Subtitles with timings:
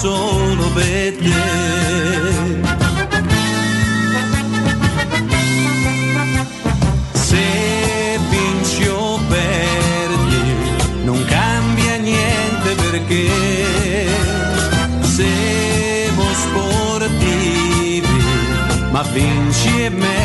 [0.00, 1.46] solo per te.
[7.12, 13.28] Se vinci o perdi, non cambia niente perché
[15.00, 18.22] siamo sportivi,
[18.92, 20.17] ma vinci e meglio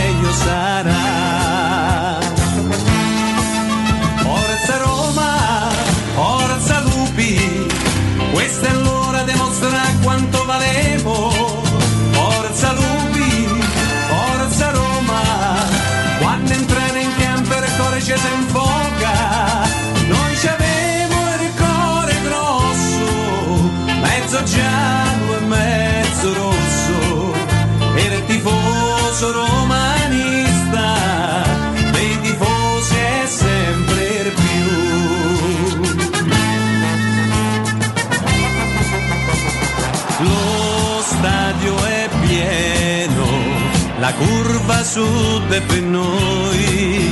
[44.14, 47.11] la curva sud è per noi.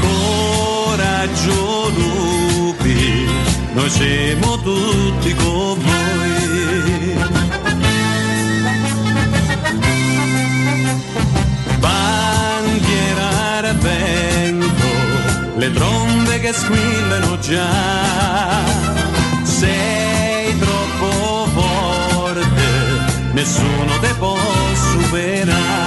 [0.00, 3.26] Coraggio lupi,
[3.72, 7.16] noi siamo tutti con voi.
[11.78, 14.86] Bandiera al vento,
[15.56, 18.62] le trombe che squillano già.
[19.42, 22.42] Sei troppo forte,
[23.32, 24.36] nessuno te può
[24.74, 25.83] superare.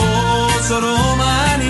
[0.00, 1.67] E il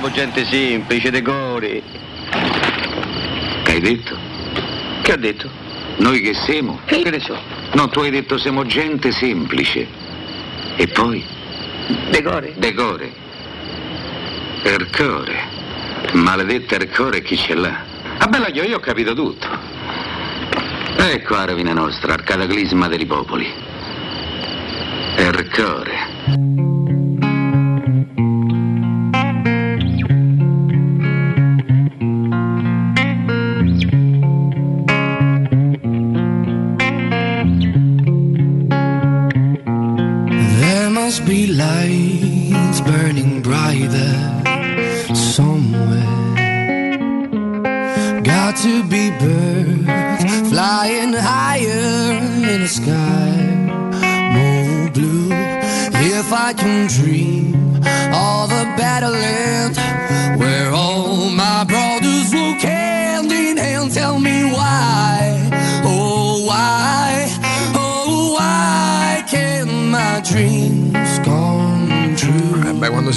[0.00, 1.82] siamo gente semplice, decori.
[3.62, 4.16] Che hai detto?
[5.02, 5.50] Che ha detto?
[5.98, 6.80] Noi che siamo?
[6.86, 7.38] Che ne so?
[7.72, 9.86] No, tu hai detto siamo gente semplice.
[10.76, 11.22] E poi?
[12.08, 12.54] Decore.
[12.56, 13.12] Decore.
[14.62, 15.38] Ercore.
[16.12, 17.84] Maledetta Ercore chi ce l'ha?
[18.16, 19.46] Ah bella io, io ho capito tutto.
[20.96, 23.52] Ecco la rovina nostra, il cataclisma dei popoli.
[25.16, 25.89] Ercore.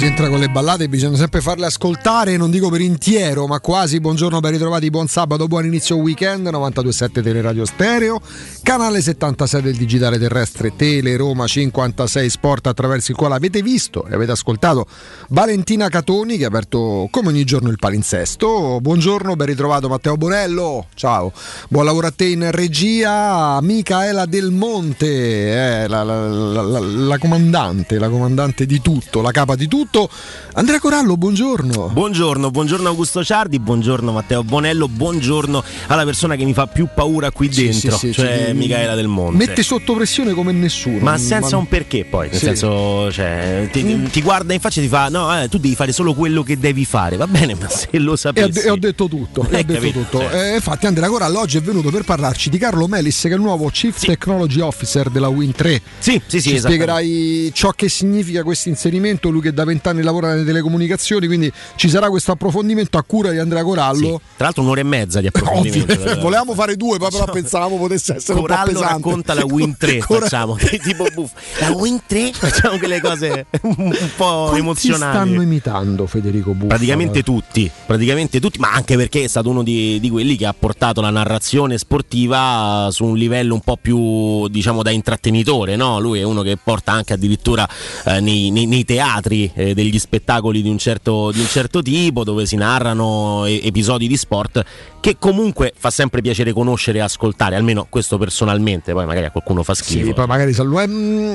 [0.04, 4.00] Eh entra con le ballate bisogna sempre farle ascoltare, non dico per intiero, ma quasi.
[4.00, 8.20] Buongiorno, ben ritrovati, buon sabato, buon inizio weekend, 92.7 Teleradio Stereo,
[8.62, 14.14] canale 76 del digitale terrestre Tele Roma 56 Sport attraverso il quale avete visto e
[14.14, 14.86] avete ascoltato
[15.28, 18.78] Valentina Catoni che ha aperto come ogni giorno il palinsesto.
[18.80, 21.32] Buongiorno, ben ritrovato Matteo Bonello, ciao,
[21.68, 26.28] buon lavoro a te in regia, Micaela Del Monte, eh, la- la-
[26.62, 30.08] la- la comandante, la comandante di tutto, la capa di tutto.
[30.56, 31.88] Andrea Corallo, buongiorno.
[31.92, 37.32] Buongiorno, buongiorno Augusto Ciardi, buongiorno Matteo Bonello, buongiorno alla persona che mi fa più paura
[37.32, 38.52] qui dentro, sì, sì, cioè sì.
[38.54, 39.36] Michaela Del Monte.
[39.36, 40.98] Mette sotto pressione come nessuno.
[41.00, 44.88] Ma senza un perché poi, nel senso, cioè, ti, ti guarda in faccia e ti
[44.88, 47.88] fa, no, eh, tu devi fare solo quello che devi fare, va bene, ma se
[47.98, 48.60] lo sapessi...
[48.60, 50.18] e ho detto tutto, e ho Eh, detto tutto.
[50.20, 50.36] certo.
[50.36, 53.40] Eh, infatti Andrea Corallo oggi è venuto per parlarci di Carlo Melis che è il
[53.40, 55.82] nuovo Chief Technology Officer della Win 3.
[55.98, 60.28] Sì, sì, sì, Ci spiegherai ciò che significa questo inserimento, lui che da vent'anni lavora
[60.28, 63.66] nelle telecomunicazioni, quindi ci sarà questo approfondimento a cura di Andrea Sì.
[63.66, 64.20] Corallo.
[64.36, 65.92] Tra l'altro un'ora e mezza di approfondimento.
[65.92, 68.92] Ovvio, volevamo fare due, poi però pensavamo potesse essere un po' Corallo pesante.
[68.94, 71.30] racconta la Win 3 Cora- facciamo tipo buff.
[71.60, 76.66] la Win 3 facciamo quelle cose un po' Quanti emozionali stanno imitando Federico Buffa?
[76.74, 80.54] Praticamente tutti, praticamente tutti, ma anche perché è stato uno di, di quelli che ha
[80.58, 85.98] portato la narrazione sportiva su un livello un po' più diciamo da intrattenitore, no?
[86.00, 87.68] Lui è uno che porta anche addirittura
[88.06, 92.24] eh, nei, nei- nei teatri eh, degli spettacoli di un, certo, di un certo tipo
[92.24, 94.64] dove si narrano e- episodi di sport
[95.00, 99.62] che comunque fa sempre piacere conoscere e ascoltare, almeno questo personalmente, poi magari a qualcuno
[99.62, 100.06] fa schifo.
[100.06, 100.80] Sì, poi magari saluto.
[100.80, 101.32] Ehm,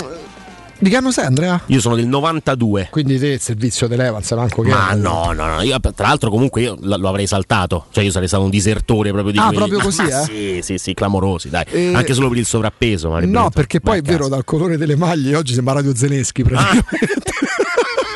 [0.82, 1.62] Di che anno sei Andrea?
[1.66, 2.88] Io sono del 92.
[2.90, 6.62] Quindi te il servizio dell'Evans manco che Ma no, no, no, io, tra l'altro comunque
[6.62, 9.58] io lo avrei saltato, cioè io sarei stato un disertore proprio di Ah, quelli.
[9.58, 10.24] proprio così, eh?
[10.24, 11.66] Sì, sì, sì, clamorosi, dai.
[11.70, 13.10] Eh, Anche solo per il sovrappeso.
[13.10, 16.86] No, detto, perché poi è vero, dal colore delle maglie oggi sembra Radio Zelensky praticamente.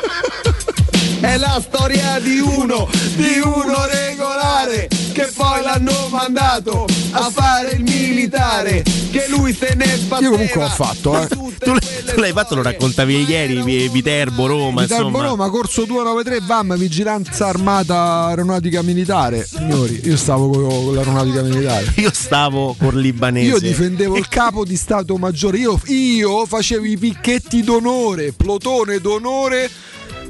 [1.24, 2.86] È la storia di uno,
[3.16, 9.86] di uno regolare che poi l'hanno mandato a fare il militare, che lui se ne
[9.96, 10.28] sbatteva.
[10.28, 11.26] Io comunque l'ho fatto, eh.
[11.28, 15.26] Tu, l'hai- tu l'hai fatto, lo raccontavi ieri, Vi- Viterbo, Roma, Viterbo insomma.
[15.28, 19.46] Roma, corso 293, VAM, vigilanza armata aeronautica militare.
[19.46, 21.92] Signori, io stavo con, con l'aeronautica militare.
[21.96, 23.48] Io stavo con libanese.
[23.48, 29.70] Io difendevo il capo di Stato Maggiore, io, io facevo i picchetti d'onore, plotone d'onore,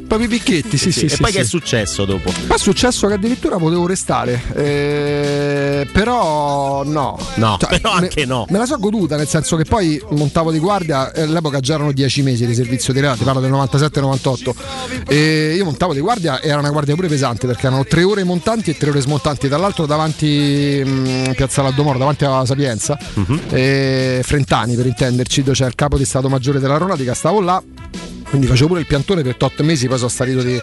[0.07, 1.17] proprio i picchetti, sì, sì, e sì.
[1.19, 1.37] poi sì.
[1.37, 2.33] che è successo dopo?
[2.47, 7.19] Ma è successo che addirittura potevo restare, eh, però no.
[7.37, 8.47] No, Cioè, però me- anche no.
[8.49, 11.93] Me la so goduta, nel senso che poi montavo di guardia, eh, all'epoca già erano
[11.93, 14.55] 10 mesi di servizio di reati, parlo del 97-98.
[15.09, 18.71] E io montavo di guardia, era una guardia pure pesante perché erano tre ore montanti
[18.71, 22.99] e tre ore smontanti, dall'altro davanti mh, Piazza Laddomoro, davanti alla Sapienza,
[23.51, 27.63] e Frentani per intenderci, dove c'è il capo di Stato Maggiore dell'Aeronautica, stavo là.
[28.29, 30.61] Quindi facevo pure il piantone per 8 mesi, poi sono salito di,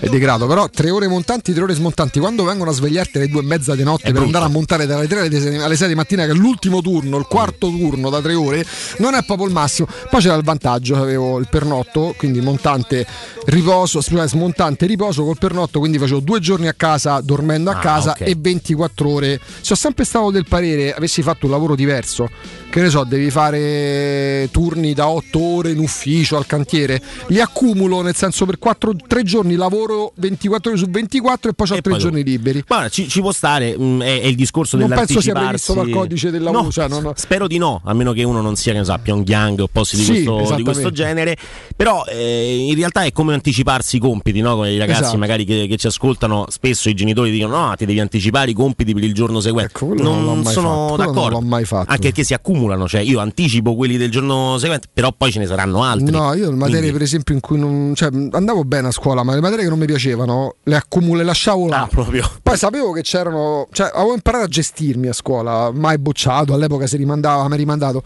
[0.00, 0.46] di grado.
[0.46, 2.20] Però tre ore montanti, tre ore smontanti.
[2.20, 4.26] Quando vengono a svegliarti alle due e mezza di notte per brutto.
[4.26, 7.18] andare a montare dalle 3 alle 6 alle 6 di mattina, che è l'ultimo turno,
[7.18, 8.64] il quarto turno da tre ore,
[8.98, 9.88] non è proprio il massimo.
[10.10, 13.06] Poi c'era il vantaggio, avevo il pernotto, quindi montante,
[13.46, 17.80] riposo, scusate, smontante, riposo col pernotto, quindi facevo due giorni a casa dormendo a Ah,
[17.80, 18.20] casa ok.
[18.20, 19.40] e 24 ore.
[19.60, 22.28] Sono sempre stato del parere, avessi fatto un lavoro diverso,
[22.70, 26.97] che ne so, devi fare turni da 8 ore in ufficio al cantiere,
[27.28, 31.74] li accumulo nel senso per 3 giorni lavoro 24 ore su 24 e poi ho
[31.76, 32.64] E 3 poi giorni liberi.
[32.66, 35.72] Guarda, ci, ci può stare, mh, è, è il discorso Non penso sia dell'anticiparsi.
[35.72, 38.40] previsto dal codice del lavoro, No, cioè, non- Spero di no, a meno che uno
[38.40, 41.36] non sia, che ne so, Pyongyang o posti di, Sì, questo, di questo genere.
[41.76, 44.56] Però eh, in realtà è come anticiparsi i compiti, no?
[44.56, 45.18] Come i ragazzi Esatto.
[45.18, 48.92] magari che, che ci ascoltano, spesso i genitori dicono no, ti devi anticipare i compiti
[48.94, 49.72] per il giorno seguente.
[49.72, 51.38] Ecco, non mai sono fatto, quello non d'accordo.
[51.40, 51.90] l'ho mai fatto.
[51.90, 55.46] Anche perché si accumulano, cioè io anticipo quelli del giorno seguente, però poi ce ne
[55.46, 56.10] saranno altri.
[56.10, 57.92] No, io le materie per esempio in cui non.
[57.94, 61.24] Cioè, andavo bene a scuola, ma le materie che non mi piacevano le accumulo, le
[61.24, 61.82] lasciavo là.
[61.82, 62.28] Ah, proprio.
[62.42, 63.68] Poi sapevo che c'erano.
[63.70, 68.02] Cioè, avevo imparato a gestirmi a scuola, mai bocciato, all'epoca si rimandava, mi ha rimandato.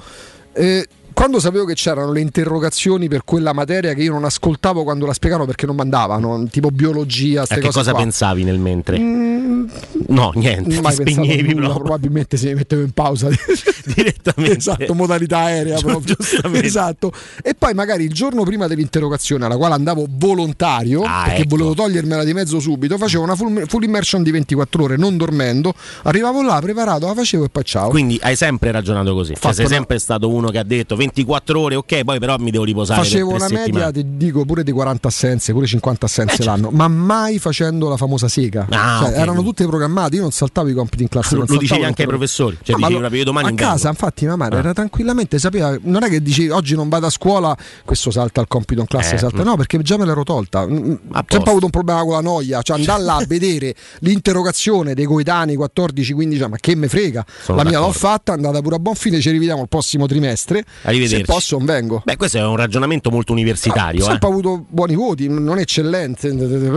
[0.52, 5.06] E quando sapevo che c'erano le interrogazioni per quella materia che io non ascoltavo quando
[5.06, 8.00] la spiegavano perché non mandavano, tipo biologia, queste che cose cosa qua.
[8.00, 8.98] pensavi nel mentre?
[8.98, 9.64] Mm,
[10.08, 13.28] No, niente, non ti mai pensato a spegnevi nulla, probabilmente si mettevo in pausa
[13.94, 14.56] direttamente.
[14.58, 16.14] esatto, modalità aerea Gi- proprio.
[16.16, 16.66] giustamente.
[16.66, 17.12] Esatto.
[17.42, 21.48] E poi magari il giorno prima dell'interrogazione alla quale andavo volontario, Ah, perché ecco.
[21.50, 25.74] volevo togliermela di mezzo subito, facevo una full, full immersion di 24 ore, non dormendo,
[26.02, 27.88] arrivavo là, preparato, la facevo e poi ciao.
[27.88, 29.34] Quindi hai sempre ragionato così.
[29.38, 32.50] Cioè, sei una- sempre stato uno che ha detto 24 ore, ok, poi però mi
[32.50, 33.02] devo riposare.
[33.02, 36.50] Facevo una media, ti dico pure di 40 assenze, pure 50 assenze Eh, certo.
[36.50, 38.66] l'anno, ma mai facendo la famosa sega.
[38.70, 39.16] Ah, Cioè, ok.
[39.18, 41.34] erano tutte programmate, io non saltavo i compiti in classe.
[41.34, 43.62] Lo- lo dicevi anche ai professori, cioè No, ma dicevi proprio, io domani A vengo.
[43.64, 44.60] casa, infatti, mia madre Ah.
[44.60, 48.46] era tranquillamente, sapeva, non è che dici oggi non vado a scuola, questo salta il
[48.48, 49.42] compito in classe, Eh, salta.
[49.42, 49.46] mm.
[49.46, 50.66] No, perché già me l'ero tolta.
[50.66, 51.24] Mm, mm, Ho posto.
[51.28, 55.56] sempre avuto un problema con la noia, cioè andare là a vedere l'interrogazione dei coetanei
[55.56, 57.24] 14-15 anni, ma che me frega.
[57.42, 60.06] Sono la mia l'ho fatta, è andata pure a buon fine, ci rivediamo il prossimo
[60.06, 60.64] trimestre.
[60.82, 61.24] Hai Arrivederci.
[61.24, 62.02] Se posso, non vengo.
[62.04, 64.02] Beh, questo è un ragionamento molto universitario.
[64.02, 64.10] Ha eh.
[64.10, 66.28] sempre avuto buoni voti, non eccellenti,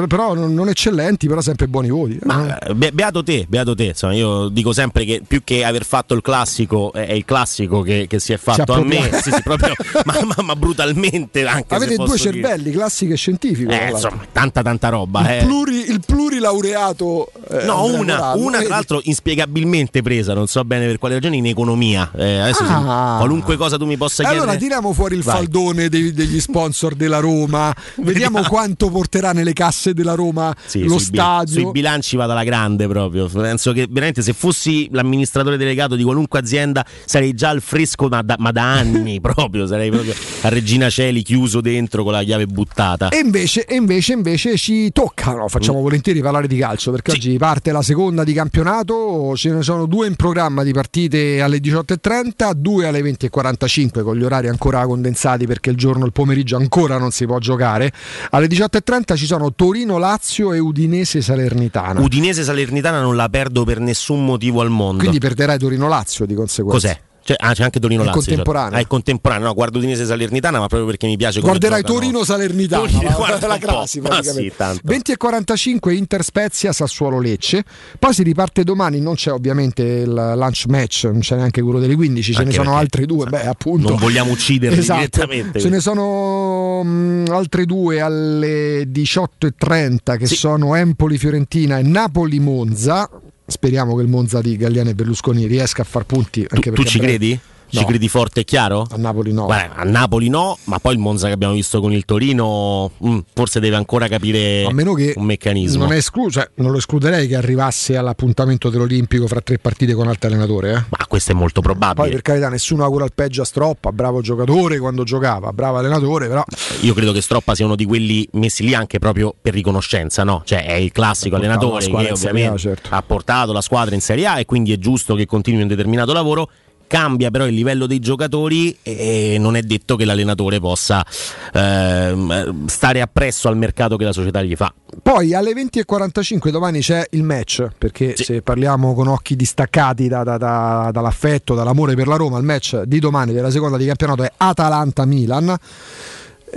[0.08, 2.20] però non eccellenti, però sempre buoni voti.
[2.24, 3.86] Ma eh, be- beato te, beato te.
[3.86, 8.08] Insomma, io dico sempre che più che aver fatto il classico, è il classico che,
[8.08, 9.74] che si è fatto a me, sì, sì, proprio,
[10.06, 11.46] ma, ma, ma, brutalmente.
[11.46, 12.18] Anche Avete due dire.
[12.18, 13.72] cervelli, classico e scientifico.
[13.72, 15.22] Eh, insomma, tanta tanta roba.
[15.22, 15.46] Il, eh.
[15.46, 17.32] pluri, il plurilaureato.
[17.50, 21.46] Eh, no, una, una tra l'altro inspiegabilmente presa, non so bene per quale ragione, in
[21.46, 22.12] economia.
[22.16, 23.16] Eh, adesso ah.
[23.18, 24.38] qualunque cosa tu mi possa chiedere.
[24.38, 25.36] Allora tiriamo fuori il Vai.
[25.36, 30.98] faldone dei, degli sponsor della Roma, vediamo quanto porterà nelle casse della Roma sì, lo
[30.98, 31.54] sui stadio.
[31.54, 33.28] Bil- sui bilanci vado alla grande proprio.
[33.28, 38.22] Penso che veramente se fossi l'amministratore delegato di qualunque azienda sarei già al fresco ma
[38.22, 42.46] da, ma da anni proprio, sarei proprio a Regina Celi chiuso dentro con la chiave
[42.46, 43.10] buttata.
[43.10, 45.84] E invece, e invece, invece ci tocca, no, facciamo mm.
[45.84, 47.18] volentieri parlare di calcio perché sì.
[47.18, 51.58] oggi parte la seconda di campionato, ce ne sono due in programma di partite alle
[51.58, 56.98] 18.30, due alle 20.45 con gli orari ancora condensati perché il giorno, il pomeriggio ancora
[56.98, 57.92] non si può giocare.
[58.32, 62.00] Alle 18.30 ci sono Torino-Lazio e Udinese-Salernitana.
[62.02, 65.00] Udinese-Salernitana non la perdo per nessun motivo al mondo.
[65.00, 66.88] Quindi perderai Torino-Lazio di conseguenza.
[66.88, 67.00] Cos'è?
[67.26, 68.22] C'è, ah, c'è anche Torino è Lazio.
[68.22, 68.70] Contemporaneo.
[68.70, 68.78] Cioè.
[68.78, 69.48] Ah, è contemporaneo.
[69.48, 71.40] No, guardo Udinese Salernitana, ma proprio perché mi piace.
[71.40, 72.88] Guarderai Torino Salernitana.
[72.88, 74.54] Torino, la, crasi, ah, sì,
[74.84, 77.66] 20 e 45 Inter Spezia Sassuolo Lecce.
[77.98, 79.02] Poi si riparte domani.
[79.02, 82.32] Non c'è ovviamente il lunch match, non c'è neanche quello delle 15.
[82.32, 83.26] Ce anche ne sono altre due.
[83.26, 83.90] Beh, appunto.
[83.90, 85.00] Non vogliamo ucciderli esatto.
[85.00, 85.60] direttamente.
[85.60, 90.36] Ce ne sono mh, altre due alle 18.30 che sì.
[90.36, 93.10] sono Empoli Fiorentina e Napoli Monza.
[93.48, 96.46] Speriamo che il Monza di Galliani e Berlusconi riesca a far punti.
[96.50, 97.40] Anche tu, tu ci credi?
[97.68, 97.86] Ci no.
[97.86, 98.88] credi forte e chiaro?
[98.90, 99.46] A Napoli no.
[99.48, 103.10] Beh, a Napoli no, ma poi il Monza che abbiamo visto con il Torino mh,
[103.10, 105.84] mm, forse deve ancora capire a meno che un meccanismo.
[105.84, 110.08] Non, è escluso, cioè, non lo escluderei che arrivasse all'appuntamento dell'Olimpico fra tre partite con
[110.08, 110.72] altro allenatore.
[110.72, 110.84] Eh?
[110.90, 112.04] Ma questo è molto probabile.
[112.04, 116.28] Poi per carità nessuno augura il peggio a Stroppa, bravo giocatore quando giocava, bravo allenatore,
[116.28, 116.44] però...
[116.82, 120.42] Io credo che Stroppa sia uno di quelli messi lì anche proprio per riconoscenza, no?
[120.46, 122.90] Cioè è il classico allenatore che ovviamente A, certo.
[122.92, 126.14] ha portato la squadra in Serie A e quindi è giusto che continui un determinato
[126.14, 126.50] lavoro
[126.96, 131.06] cambia però il livello dei giocatori e non è detto che l'allenatore possa
[131.52, 134.74] eh, stare appresso al mercato che la società gli fa.
[135.04, 138.24] Poi alle 20.45 domani c'è il match, perché sì.
[138.24, 142.84] se parliamo con occhi distaccati da, da, da, dall'affetto, dall'amore per la Roma, il match
[142.84, 145.58] di domani della seconda di campionato è Atalanta-Milan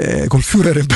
[0.01, 0.87] eh, col Führer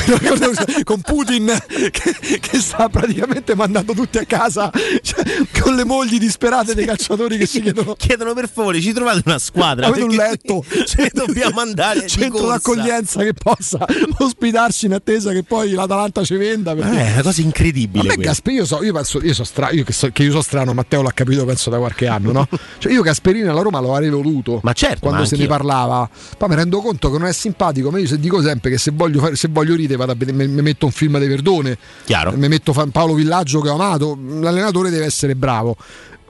[0.85, 1.51] con Putin
[1.91, 5.23] che, che, sta praticamente mandando tutti a casa cioè,
[5.59, 9.39] con le mogli disperate dei calciatori che si chiedono chiedono per favore ci trovate una
[9.39, 9.87] squadra?
[9.87, 10.63] Avete un letto?
[10.87, 13.85] ce dobbiamo andare centro d'accoglienza che possa
[14.19, 16.97] ospitarci in attesa che poi l'Atalanta ci venda perché...
[16.97, 19.71] eh, è una cosa incredibile a me Gasperini io, so, io penso io so stra-
[19.71, 22.47] io che, so, che, io so strano Matteo l'ha capito penso da qualche anno no?
[22.79, 26.09] cioè io Gasperini alla Roma lo avrei voluto ma certo quando ma se ne parlava.
[26.37, 28.91] Poi mi rendo conto che non è simpatico ma io se dico sempre che se
[28.93, 32.31] voglio, fare, se voglio ridere vado a vedere, mi, metto un film di Verdone, Chiaro.
[32.31, 35.75] mi metto Paolo Villaggio che ho amato, l'allenatore deve essere bravo.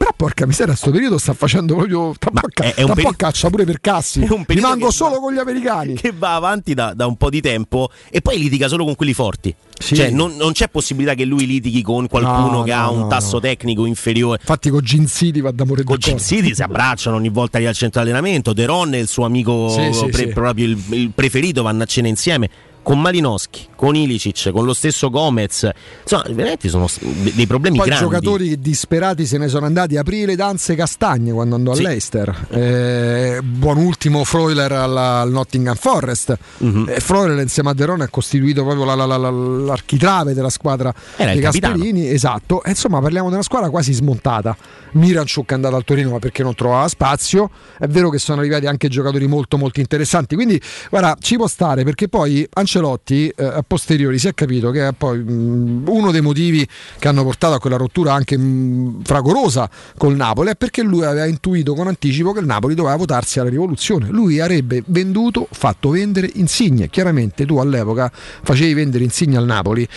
[0.04, 2.14] Però porca miseria, sto periodo sta facendo proprio
[2.56, 4.28] è, è un, peri- caccia pure per Cassi.
[4.48, 5.94] Rimango solo con gli americani.
[5.94, 9.14] Che va avanti da, da, un po' di tempo e poi litiga solo con quelli
[9.14, 9.56] forti.
[9.80, 9.96] Sì.
[9.96, 13.00] Cioè, non, non, c'è possibilità che lui litighi con qualcuno no, che no, ha un
[13.00, 14.40] no, tasso tecnico inferiore.
[14.42, 17.66] Infatti, con Gin City va da morire Con Gin City si abbracciano ogni volta lì
[17.66, 18.52] al centro allenamento.
[18.52, 21.86] De Ron e il suo amico sì, pre- sì, proprio il, il preferito vanno a
[21.86, 22.50] cena insieme
[22.84, 25.70] con Malinowski, con Ilicic, con lo stesso Gomez.
[26.02, 28.04] Insomma, veramente sono dei problemi Poi grandi.
[28.04, 29.96] giocatori disperati se ne sono andati.
[29.96, 31.80] Aprì le danze castagne quando andò sì.
[31.80, 32.48] all'Eister.
[32.50, 36.38] Eh, buon ultimo Freuler al Nottingham Forest.
[36.60, 41.32] Eh, Freuler insieme a Derone ha costituito proprio la, la, la, l'architrave della squadra Era
[41.32, 42.10] dei Gasperini.
[42.10, 42.64] Esatto.
[42.64, 44.56] E insomma, parliamo di una squadra quasi smontata.
[44.92, 47.50] Miranchuk è andato al Torino ma perché non trovava spazio.
[47.80, 50.36] È vero che sono arrivati anche giocatori molto molto interessanti.
[50.36, 54.88] Quindi, guarda, ci può stare perché poi Ancelotti eh, a posteriori si è capito che
[54.88, 56.68] è poi mh, uno dei motivi
[57.00, 61.26] che hanno portato a quella rottura anche mh, fragorosa col Napoli è perché lui aveva
[61.26, 64.08] intuito con anticipo che il Napoli doveva votarsi alla rivoluzione.
[64.10, 66.90] Lui avrebbe venduto, fatto vendere Insigne.
[66.90, 69.88] Chiaramente tu all'epoca facevi vendere Insigne al Napoli,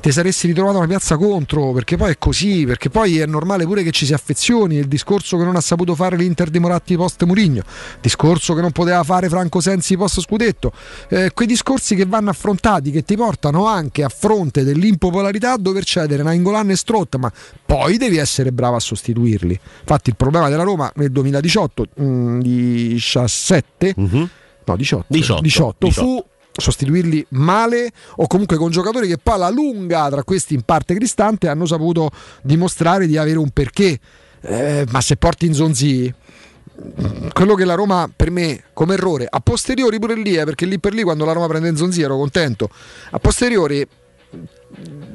[0.00, 3.82] ti saresti ritrovato una piazza contro perché poi è così, perché poi è normale pure
[3.82, 4.76] che ci si affezioni.
[4.76, 7.62] Il discorso che non ha saputo fare l'Inter di Moratti post Murigno,
[8.00, 10.72] discorso che non poteva fare Franco Sensi post Scudetto,
[11.08, 15.84] eh, quei discorsi che vanno affrontati, che ti portano anche a fronte dell'impopolarità a dover
[15.84, 17.32] cedere Nainggolan e Strott, ma
[17.64, 19.58] poi devi essere bravo a sostituirli.
[19.80, 24.28] Infatti il problema della Roma nel 2018, mh, 17, uh-huh.
[24.64, 25.90] no 18, 18, 18, 18.
[25.90, 26.24] fu
[26.58, 31.48] sostituirli male o comunque con giocatori che poi alla lunga tra questi in parte cristante
[31.48, 32.10] hanno saputo
[32.42, 33.98] dimostrare di avere un perché
[34.40, 36.12] eh, ma se porti in Zonzi
[37.32, 40.78] quello che la Roma per me come errore, a posteriori pure lì, eh, perché lì
[40.78, 42.68] per lì quando la Roma prende Zonzi ero contento,
[43.10, 43.86] a posteriori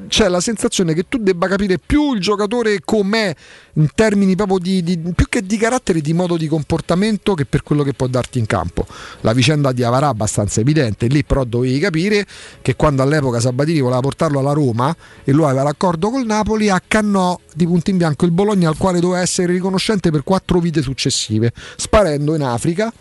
[0.08, 3.34] c'è la sensazione che tu debba capire più il giocatore com'è
[3.74, 7.62] in termini proprio di, di, più che di carattere di modo di comportamento che per
[7.62, 8.86] quello che può darti in campo.
[9.20, 12.26] La vicenda di Avarà è abbastanza evidente lì però dovevi capire
[12.60, 17.38] che quando all'epoca Sabatini voleva portarlo alla Roma e lui aveva l'accordo col Napoli accannò
[17.54, 21.52] di punto in bianco il Bologna al quale doveva essere riconoscente per quattro vite successive
[21.76, 22.92] sparendo in Africa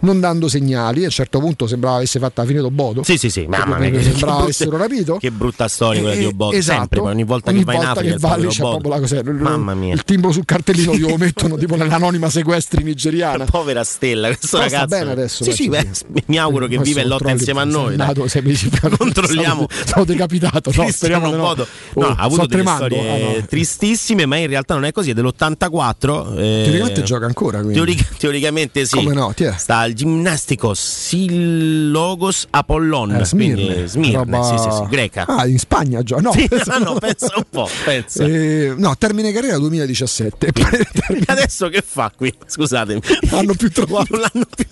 [0.00, 1.02] non dando segnali.
[1.02, 3.02] A un certo punto sembrava avesse fatto fine Bodo.
[3.02, 5.16] Sì, sì, sì, mamma mia, che, sembrava che avessero rapito.
[5.16, 6.56] Che brutta storia quella di Obodo.
[6.56, 6.78] Esatto.
[6.78, 9.22] Sempre, ogni volta ogni che vai in Africa che vai lì c'è proprio la cos'è,
[9.22, 9.94] Mamma mia.
[9.94, 13.44] Il timbro sul cartellino glielo mettono tipo nell'anonima sequestri nigeriana.
[13.50, 14.86] Povera stella, questo Però ragazzo.
[14.86, 15.88] bene adesso, Sì, sì, beh,
[16.26, 17.96] mi auguro che vive e lotta insieme a noi.
[17.96, 18.70] nato sei mesi.
[18.96, 19.66] Controlliamo.
[19.84, 20.70] Stavo decapitato.
[20.74, 21.48] No, speriamo no.
[21.48, 25.10] Oh, No, ha avuto delle storie Ah, tristissime, ma in realtà non è così.
[25.10, 26.36] È dell'84.
[26.38, 27.60] eh, Teoricamente gioca ancora.
[27.62, 28.06] Quindi.
[28.18, 28.96] teoricamente sì.
[28.96, 29.32] Come no?
[29.34, 29.54] Ti è?
[29.56, 33.16] Sta al ginnastico Sillogos Apollon.
[33.16, 35.24] Eh, Smirne, Smirne, roba- sì, sì, sì, greca.
[35.26, 36.16] Ah, in Spagna già.
[36.16, 38.24] No, Sì, ah, no, pensa un po', pensa.
[38.24, 40.46] Eh, no, termine carriera 2017.
[40.46, 42.32] E adesso che fa qui?
[42.46, 43.00] Scusatemi.
[43.30, 44.14] L'hanno più trovato.
[44.16, 44.66] L'hanno più.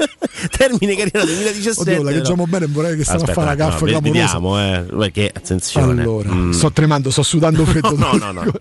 [0.57, 1.81] Termine carriera 2017.
[1.81, 2.17] Oddio, la no.
[2.17, 4.11] leggiamo bene, vorrei che stava a Aspetta, fare la no, gaffa clamorosa.
[4.11, 6.03] Vediamo, eh, perché attenzione.
[6.03, 6.51] Allora, Mm.
[6.53, 7.97] sto tremando, sto sudando freddo.
[7.97, 8.43] No, no, no.
[8.45, 8.53] no.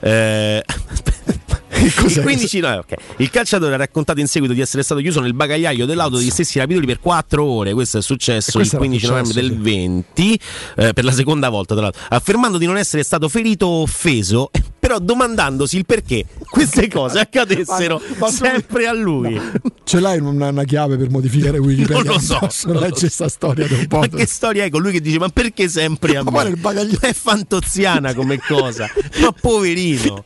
[0.00, 1.35] Eh, cos'è?
[1.82, 2.94] Il 15 no, ok.
[3.18, 6.58] Il calciatore ha raccontato in seguito di essere stato chiuso nel bagagliaio dell'auto degli stessi
[6.58, 7.72] rapidori per 4 ore.
[7.72, 9.56] Questo è successo il questo era 15 novembre del sì.
[9.56, 10.40] 20,
[10.76, 14.50] eh, per la seconda volta, tra l'altro, affermando di non essere stato ferito o offeso,
[14.96, 19.40] però domandandosi il perché queste cose accadessero Ma- ma- sempre a lui.
[19.84, 22.02] Ce l'hai una, una chiave per modificare Wikipedia?
[22.02, 22.38] Non lo so.
[22.46, 22.90] Posso non so.
[23.00, 23.98] questa storia da un po'.
[23.98, 26.54] Ma che storia è con lui che dice: Ma perché sempre a Ma me?
[27.00, 28.88] È fantoziana come cosa.
[29.20, 30.24] Ma poverino.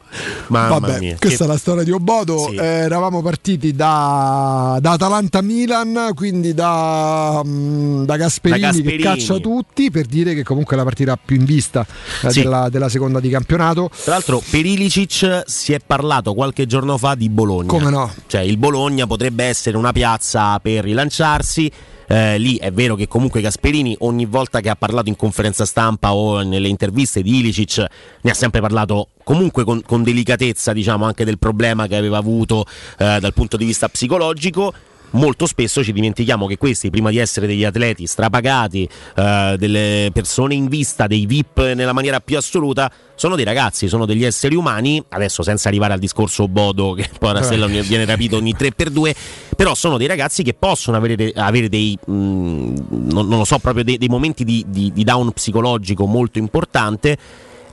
[0.49, 1.17] Mamma Vabbè, mia.
[1.19, 2.49] questa che- è la storia di Obodo.
[2.51, 2.55] Sì.
[2.57, 8.97] Eh, eravamo partiti da, da Atalanta-Milan, quindi da, mm, da Gasperini, Da Gasperini.
[8.97, 11.87] che caccia tutti per dire che comunque è la partita più in vista
[12.23, 12.43] eh, Sì.
[12.43, 13.91] della, della seconda di campionato.
[14.05, 17.69] Tra l'altro, per Ilicic si è parlato qualche giorno fa di Bologna.
[17.69, 18.13] Come no?
[18.27, 21.71] Cioè, il Bologna potrebbe essere una piazza per rilanciarsi.
[22.07, 26.13] Eh, lì è vero che comunque Gasperini ogni volta che ha parlato in conferenza stampa
[26.13, 27.85] o nelle interviste di Ilicic
[28.23, 32.65] ne ha sempre parlato comunque con, con delicatezza diciamo anche del problema che aveva avuto
[32.99, 34.75] eh, dal punto di vista psicologico
[35.13, 40.55] molto spesso ci dimentichiamo che questi, prima di essere degli atleti strapagati, eh, delle persone
[40.55, 45.03] in vista, dei VIP nella maniera più assoluta, sono dei ragazzi, sono degli esseri umani,
[45.11, 49.15] adesso senza arrivare al discorso Bodo che poi a Stella ogni- viene rapito ogni 3x2,
[49.57, 53.85] però sono dei ragazzi che possono avere, avere dei, mh, non, non lo so, proprio
[53.85, 57.19] dei, dei momenti di, di- di down psicologico molto importante.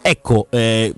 [0.01, 0.93] Ecco, eh,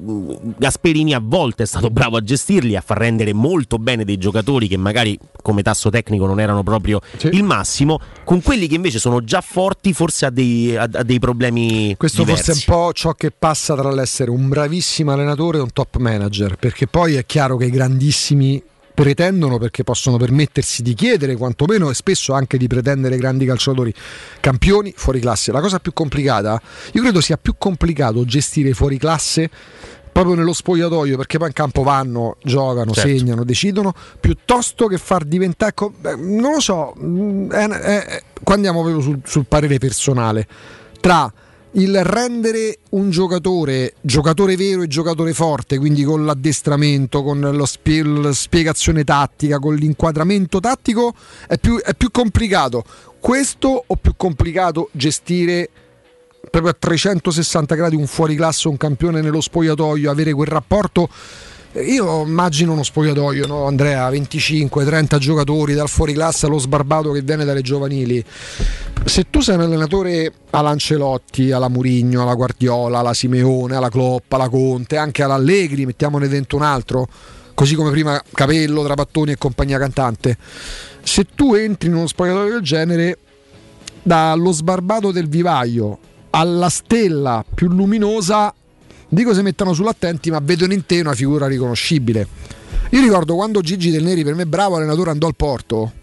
[0.57, 4.67] Gasperini a volte è stato bravo a gestirli, a far rendere molto bene dei giocatori
[4.67, 7.29] che magari come tasso tecnico non erano proprio Sì.
[7.33, 11.19] il massimo, con quelli che invece sono già forti forse ha dei, ha- ha dei
[11.19, 12.43] problemi Questo diversi.
[12.51, 15.97] forse è un po' ciò che passa tra l'essere un bravissimo allenatore e un top
[15.97, 18.61] manager, perché poi è chiaro che i grandissimi
[18.99, 23.93] pretendono perché possono permettersi di chiedere quantomeno e spesso anche di pretendere grandi calciatori
[24.41, 25.53] campioni fuori classe.
[25.53, 29.49] La cosa più complicata, io credo sia più complicato gestire fuori classe
[30.11, 33.09] proprio nello spogliatoio perché poi in campo vanno, giocano, Certo.
[33.09, 35.73] segnano, decidono piuttosto che far diventare
[36.17, 40.45] non lo so, mm, è- è- qua andiamo proprio sul, sul parere personale
[40.99, 41.31] tra
[41.73, 48.03] il rendere un giocatore giocatore vero e giocatore forte, quindi con l'addestramento, con lo spie-
[48.03, 51.13] la spiegazione tattica, con l'inquadramento tattico,
[51.47, 52.83] è più, è più complicato.
[53.19, 55.69] Questo o più complicato gestire
[56.49, 61.09] proprio a 360 gradi un fuoriclasse, un campione nello spogliatoio, avere quel rapporto.
[61.73, 63.65] Io immagino uno spogliatoio, no?
[63.65, 68.23] Andrea, 25-30 giocatori dal fuoriclasse allo sbarbato che viene dalle giovanili.
[69.05, 74.49] Se tu sei un allenatore all'Ancelotti, alla Murigno, alla Guardiola, alla Simeone, alla Cloppa, alla
[74.49, 77.07] Conte, anche all'Allegri, mettiamone dentro un altro,
[77.53, 80.37] così come prima Capello, Trapattoni e compagnia cantante.
[81.03, 83.17] Se tu entri in uno spogliatoio del genere,
[84.01, 85.99] dallo sbarbato del vivaio
[86.31, 88.53] alla stella più luminosa,
[89.09, 92.27] dico se mettano sull'attenti, ma vedono in te una figura riconoscibile.
[92.91, 95.93] Io ricordo quando Gigi Del Neri, per me bravo allenatore, andò al Porto.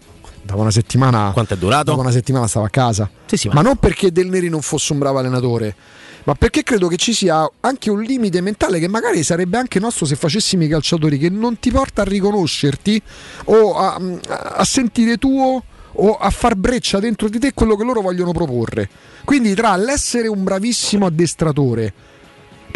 [0.41, 1.85] Dopo una settimana, Quanto è durato?
[1.91, 3.09] dopo una settimana stava a casa.
[3.25, 5.75] Sì, sì, ma- ma non perché Del Neri non fosse un bravo allenatore,
[6.23, 10.05] ma perché credo che ci sia anche un limite mentale che magari sarebbe anche nostro
[10.05, 13.01] se facessimo i calciatori che non ti porta a riconoscerti
[13.45, 15.63] o a, a sentire tuo
[15.99, 18.89] o a far breccia dentro di te quello che loro vogliono proporre.
[19.25, 21.93] Quindi tra l'essere un bravissimo addestratore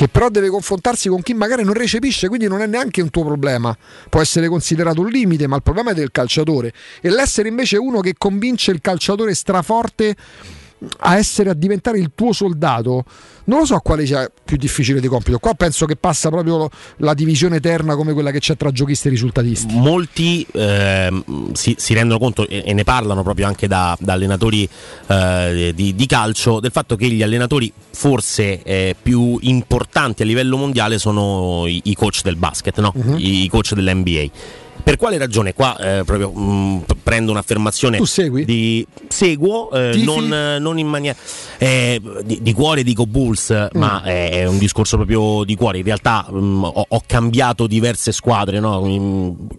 [0.02, 3.24] che però deve confrontarsi con chi magari non recepisce, quindi non è neanche un tuo
[3.24, 3.78] problema.
[4.10, 6.74] Può essere considerato un limite, ma il problema è del calciatore.
[7.02, 10.16] E l'essere invece uno che convince il calciatore straforte
[11.00, 13.06] a essere a diventare il tuo soldato
[13.46, 17.14] non lo so quale sia più difficile di compito qua penso che passa proprio la
[17.14, 22.20] divisione eterna come quella che c'è tra giochisti e risultatisti molti eh, si, si, rendono
[22.20, 24.68] conto e, e, ne parlano proprio anche da, da allenatori
[25.08, 30.58] eh, di, di, calcio del fatto che gli allenatori forse eh, più importanti a livello
[30.58, 32.92] mondiale sono i, i coach del basket no?
[32.96, 33.18] uh-huh.
[33.18, 34.30] I, i coach dell'NBA
[34.84, 35.54] per quale ragione?
[35.54, 37.98] Qua eh, proprio mh, mm, prendo un'affermazione.
[37.98, 38.46] Tu segui?
[38.46, 41.16] Di, seguo, eh, non, non, in maniera.
[41.58, 43.80] Eh, di, di, cuore dico Bulls, mm.
[43.80, 45.80] ma è un discorso proprio di cuore.
[45.80, 48.60] In realtà mh, mm, ho, ho, cambiato diverse squadre.
[48.60, 48.86] No?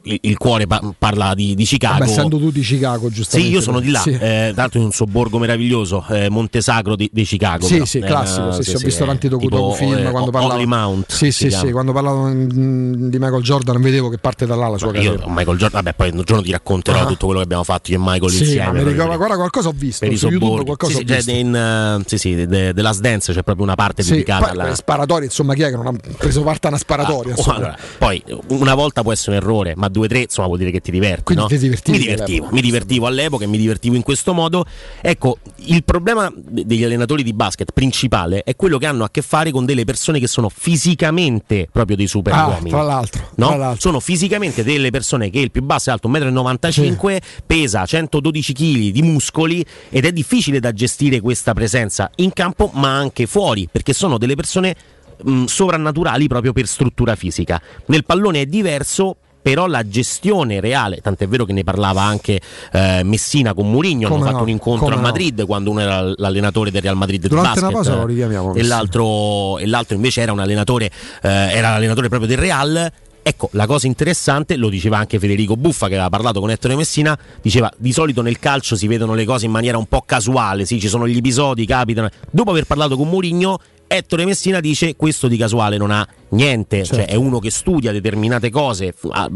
[0.02, 1.98] Il, il, cuore pa- parla di, di Chicago.
[1.98, 3.50] Vabbè, essendo tu di Chicago, giustamente.
[3.50, 4.00] Sì, io sono di là.
[4.00, 4.11] Sì.
[4.11, 7.64] Eh, tra l'altro in un sobborgo meraviglioso, eh, Montesacro di, di Chicago.
[7.66, 7.85] Sì, però.
[7.85, 8.52] sì, classico.
[8.52, 10.61] sì, sì, ho visto tanti docufilm quando parlavo.
[10.66, 11.12] Mount.
[11.12, 14.92] Sì, sì, sì, quando parlavano di Michael Jordan vedevo che parte da là la sua
[14.92, 15.12] carriera.
[15.12, 17.07] Io Michael Jordan, vabbè, poi un giorno ti racconterò uh-huh.
[17.09, 18.83] tutto quello che abbiamo fatto io e Michael sì, insieme.
[18.83, 21.31] Ricordo, guarda, qualcosa ho visto per su YouTube, qualcosa sì, ho visto.
[21.31, 24.59] In, uh, sì, sì, The, The Last Dance c'è proprio una parte sì, dedicata poi,
[24.59, 27.35] alla sparatoria, insomma, chi è che non ha preso parte a una sparatoria?
[27.35, 30.70] Ah, allora, poi una volta può essere un errore, ma due tre, insomma, vuol dire
[30.70, 31.48] che ti diverti, Quindi no?
[31.48, 34.64] ti divertivi mi divertivo, mi divertivo all'epoca e mi divertivo in questo modo.
[35.01, 39.51] Ecco, il problema degli allenatori di basket principale è quello che hanno a che fare
[39.51, 42.70] con delle persone che sono fisicamente proprio dei super ah, uomini.
[42.70, 43.48] Tra l'altro, no?
[43.48, 43.81] tra l'altro.
[43.81, 48.90] Sono fisicamente delle persone che il più basso è alto 1,95 m, pesa 112 kg
[48.90, 53.92] di muscoli ed è difficile da gestire questa presenza in campo ma anche fuori perché
[53.92, 54.74] sono delle persone
[55.22, 57.60] mh, sovrannaturali proprio per struttura fisica.
[57.86, 62.40] Nel pallone è diverso però la gestione reale, tant'è vero che ne parlava anche
[62.72, 65.46] eh, Messina con Murigno, hanno fatto no, un incontro a Madrid no.
[65.46, 69.58] quando uno era l'allenatore del Real Madrid Durante basket, una cosa lo richiamiamo e l'altro,
[69.58, 70.86] e l'altro, invece era un allenatore,
[71.22, 72.92] eh, era l'allenatore proprio del Real
[73.24, 77.16] Ecco, la cosa interessante, lo diceva anche Federico Buffa che aveva parlato con Ettore Messina,
[77.40, 80.80] diceva di solito nel calcio si vedono le cose in maniera un po' casuale, sì,
[80.80, 82.08] ci sono gli episodi, capitano.
[82.30, 86.96] Dopo aver parlato con Mourinho, Ettore Messina dice questo di casuale non ha niente, certo.
[86.96, 88.94] cioè è uno che studia determinate cose,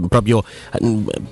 [0.08, 0.42] proprio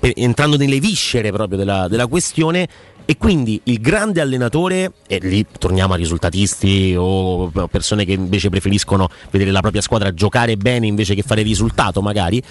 [0.00, 2.68] entrando nelle viscere proprio della, della questione
[3.06, 9.08] e quindi il grande allenatore, e lì torniamo a risultatisti o persone che invece preferiscono
[9.30, 12.42] vedere la propria squadra giocare bene invece che fare risultato magari,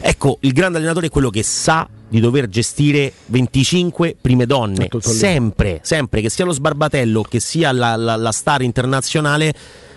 [0.00, 5.80] ecco, il grande allenatore è quello che sa di dover gestire 25 prime donne, sempre,
[5.82, 9.52] sempre, che sia lo sbarbatello, che sia la, la, la star internazionale,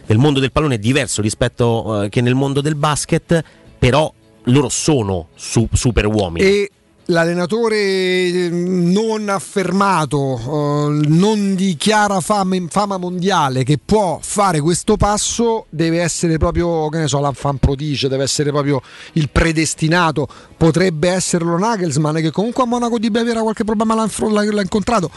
[0.08, 3.44] nel mondo del pallone è diverso rispetto uh, che nel mondo del basket,
[3.78, 4.12] però
[4.46, 6.46] loro sono su, super uomini.
[6.46, 6.72] E
[7.10, 14.98] l'allenatore eh, non affermato, uh, non di chiara fama, fama, mondiale che può fare questo
[14.98, 18.82] passo deve essere proprio, che ne so, l'enfant prodige, deve essere proprio
[19.14, 20.28] il predestinato.
[20.58, 25.10] Potrebbe esserlo Nagelsmann che comunque a Monaco di Baviera qualche problema l'ha, l'ha incontrato,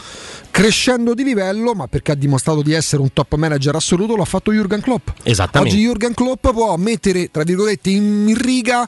[0.51, 4.51] crescendo di livello, ma perché ha dimostrato di essere un top manager assoluto, l'ha fatto
[4.51, 5.09] Jürgen Klopp.
[5.23, 5.75] Esattamente.
[5.75, 8.87] Oggi Jürgen Klopp può mettere, tra virgolette, in riga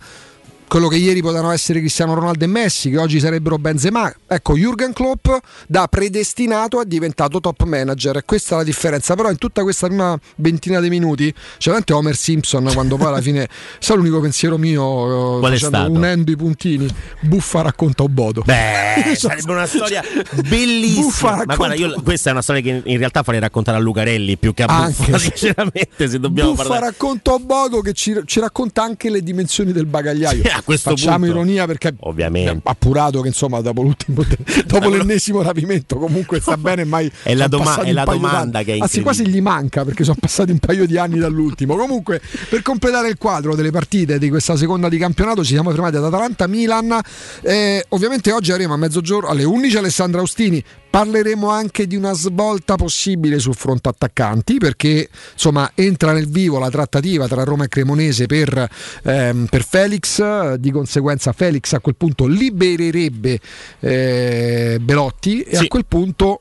[0.68, 4.14] quello che ieri potevano essere Cristiano Ronaldo e Messi, che oggi sarebbero Benzema.
[4.28, 5.28] Ecco, Jürgen Klopp
[5.68, 9.16] da predestinato è diventato top manager e questa è la differenza.
[9.16, 13.22] Però in tutta questa prima ventina di minuti c'è veramente Homer Simpson quando poi alla
[13.22, 13.48] fine,
[13.80, 16.88] sa l'unico pensiero mio, Qual facendo, unendo i puntini,
[17.22, 18.42] Buffa racconta Obodo.
[18.44, 20.04] Beh, sarebbe una storia
[20.48, 21.04] bellissima.
[21.04, 24.38] Buffa Ma guarda, io, questa è una storia che in realtà farei raccontare a Lucarelli
[24.38, 26.86] più che a Buffa, anche, sinceramente, se dobbiamo Buffa parlare.
[26.88, 30.42] racconta Obodo che ci, ci, racconta anche le dimensioni del bagagliaio.
[30.58, 32.62] A questo Facciamo punto, ironia perché ovviamente.
[32.64, 34.24] appurato che insomma dopo, l'ultimo,
[34.66, 38.80] dopo l'ennesimo rapimento comunque sta bene mai è la, doma- è la domanda che è
[38.80, 41.76] anzi quasi gli manca perché sono passati un paio di anni dall'ultimo.
[41.76, 45.98] Comunque per completare il quadro delle partite di questa seconda di campionato ci siamo fermati
[45.98, 47.02] ad Atalanta Milan
[47.42, 50.64] eh, ovviamente oggi avremo a mezzogiorno alle 11 Alessandra Austini
[50.96, 56.70] Parleremo anche di una svolta possibile sul fronte attaccanti perché insomma entra nel vivo la
[56.70, 58.70] trattativa tra Roma e Cremonese per,
[59.04, 63.40] ehm, per Felix, di conseguenza Felix a quel punto libererebbe
[63.82, 65.66] eh, Belotti e sì.
[65.66, 66.40] a quel punto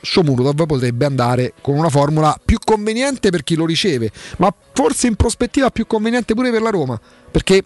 [0.00, 5.16] Shomurodov potrebbe andare con una formula più conveniente per chi lo riceve, ma forse in
[5.16, 6.98] prospettiva più conveniente pure per la Roma,
[7.30, 7.62] perché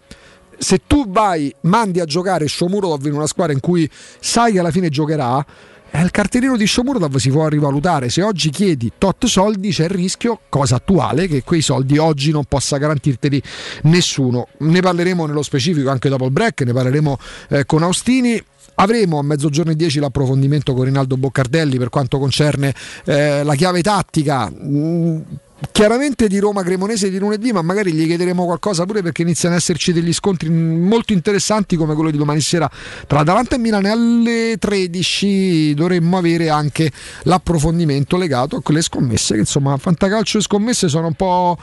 [0.58, 4.72] se tu vai, mandi a giocare Shomurodov in una squadra in cui sai che alla
[4.72, 5.46] fine giocherà,
[5.92, 8.08] il cartellino di Shomurodov si può rivalutare.
[8.08, 12.44] Se oggi chiedi tot soldi, c'è il rischio, cosa attuale, che quei soldi oggi non
[12.44, 13.42] possa garantirteli
[13.82, 14.48] nessuno.
[14.58, 17.18] Ne parleremo nello specifico anche dopo il break, ne parleremo
[17.50, 18.42] eh, con Austini.
[18.80, 22.72] Avremo a mezzogiorno e 10 l'approfondimento con Rinaldo Boccardelli per quanto concerne
[23.04, 24.48] eh, la chiave tattica.
[24.48, 25.20] Mm,
[25.72, 29.60] chiaramente di Roma Cremonese di lunedì, ma magari gli chiederemo qualcosa pure perché iniziano ad
[29.60, 32.70] esserci degli scontri molto interessanti come quello di domani sera
[33.06, 36.90] tra Atalanta e Milan e alle 13 dovremmo avere anche
[37.22, 41.58] l'approfondimento legato a quelle scommesse che insomma fantacalcio e scommesse sono un po'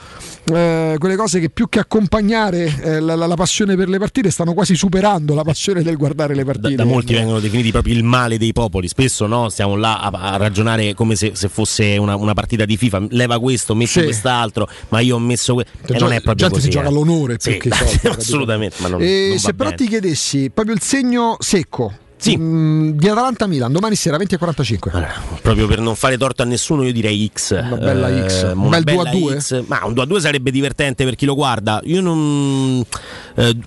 [0.45, 4.29] eh, quelle cose che più che accompagnare eh, la, la, la, passione per le partite
[4.29, 6.75] stanno quasi superando la passione del guardare le partite.
[6.75, 9.49] Da, da molti vengono definiti proprio il male dei popoli, spesso no?
[9.49, 13.39] stiamo là a, a ragionare come se, se fosse una, una, partita di FIFA, leva
[13.39, 14.04] questo, metti sì.
[14.04, 15.93] quest'altro, ma io ho messo questo.
[15.93, 16.62] E non è proprio così.
[16.62, 16.91] si gioca eh.
[16.91, 18.08] l'onore più sì, che i soldi.
[18.08, 18.76] assolutamente.
[18.80, 19.82] Ma non, e non se però bene.
[19.82, 22.38] ti chiedessi proprio il segno secco sì.
[22.38, 26.41] Mm, di Atalanta Milan domani sera 20 e 45 allora, proprio per non fare torto
[26.43, 29.63] a nessuno io direi X una bella X eh, un bel 2 a 2 X.
[29.67, 32.84] ma un 2 a 2 sarebbe divertente per chi lo guarda io non
[33.36, 33.58] eh,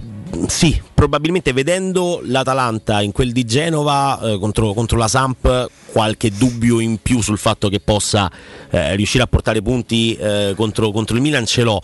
[0.46, 6.80] sì, probabilmente vedendo l'Atalanta in quel di Genova eh, contro, contro, la Samp qualche dubbio
[6.80, 8.30] in più sul fatto che possa
[8.70, 11.80] eh, riuscire a portare punti eh, contro, contro, il Milan ce l'ho.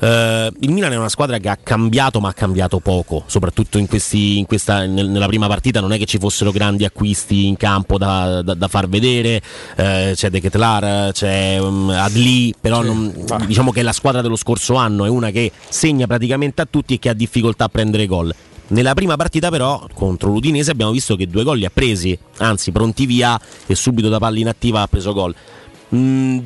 [0.00, 3.86] Eh, il Milan è una squadra che ha cambiato ma ha cambiato poco, soprattutto in
[3.86, 7.56] questi, in questa, nel, nella prima partita non è che ci fossero grandi acquisti in
[7.56, 9.40] campo da, da, da far vedere,
[9.76, 13.12] eh, c'è De Ketlar, c'è um, Adli, però non,
[13.46, 16.98] diciamo che la squadra dello scorso anno è una che segna praticamente a tutti e
[16.98, 18.34] che ha difficoltà a prendere gol.
[18.68, 22.70] Nella prima partita però contro l'Udinese abbiamo visto che due gol li ha presi, anzi
[22.70, 25.34] pronti via e subito da palla inattiva ha preso gol.
[25.94, 26.38] Mm,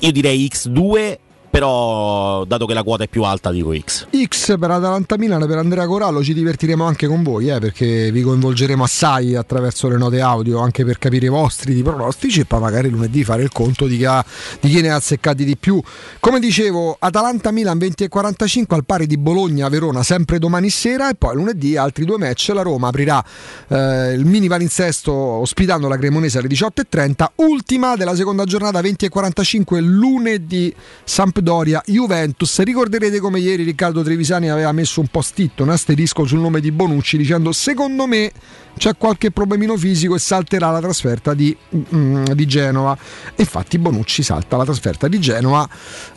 [0.00, 4.08] io direi X2 però dato che la quota è più alta dico X.
[4.26, 8.20] X per Atalanta Milan per Andrea Corallo ci divertiremo anche con voi eh, perché vi
[8.20, 12.60] coinvolgeremo assai attraverso le note audio anche per capire i vostri di pronostici e poi
[12.60, 14.24] magari lunedì fare il conto di chi, ha,
[14.60, 15.80] di chi ne ha azzeccati di più.
[16.20, 21.08] Come dicevo Atalanta Milan 20 e 45 al pari di Bologna Verona sempre domani sera
[21.08, 23.24] e poi lunedì altri due match la Roma aprirà
[23.68, 29.08] eh, il mini palinsesto ospitando la Cremonese alle 18.30 ultima della seconda giornata 20 e
[29.08, 32.62] 45 lunedì Sampdoria Sampdoria, Juventus.
[32.62, 37.18] Ricorderete come ieri Riccardo Trevisani aveva messo un post-it, un asterisco sul nome di Bonucci
[37.18, 38.32] dicendo secondo me
[38.78, 41.54] c'è qualche problemino fisico e salterà la trasferta di,
[41.94, 42.96] mm, di Genova.
[43.36, 45.68] infatti Bonucci salta la trasferta di Genova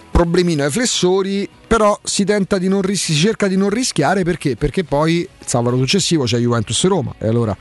[0.10, 4.55] problemino ai flessori, però si, di ris- si cerca di non rischiare perché?
[4.55, 7.55] Perché poi il sabato successivo c'è Juventus Roma e allora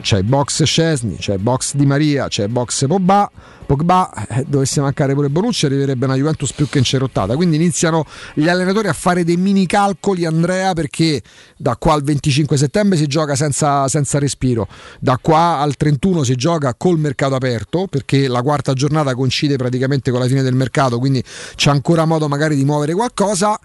[0.00, 3.30] c'è il box Scesni, c'è il box Di Maria, c'è il box Pogba.
[3.66, 7.36] Pogba eh, dovesse mancare pure Bonucci arriverebbe una Juventus più che incerottata.
[7.36, 11.22] Quindi iniziano gli allenatori a fare dei mini calcoli Andrea perché
[11.56, 14.66] da qua al 25 settembre si gioca senza, senza respiro.
[14.98, 20.10] Da qua al 31 si gioca col mercato aperto perché la quarta giornata coincide praticamente
[20.10, 21.22] con la fine del mercato quindi
[21.54, 23.58] c'è ancora modo magari di muovere qualcosa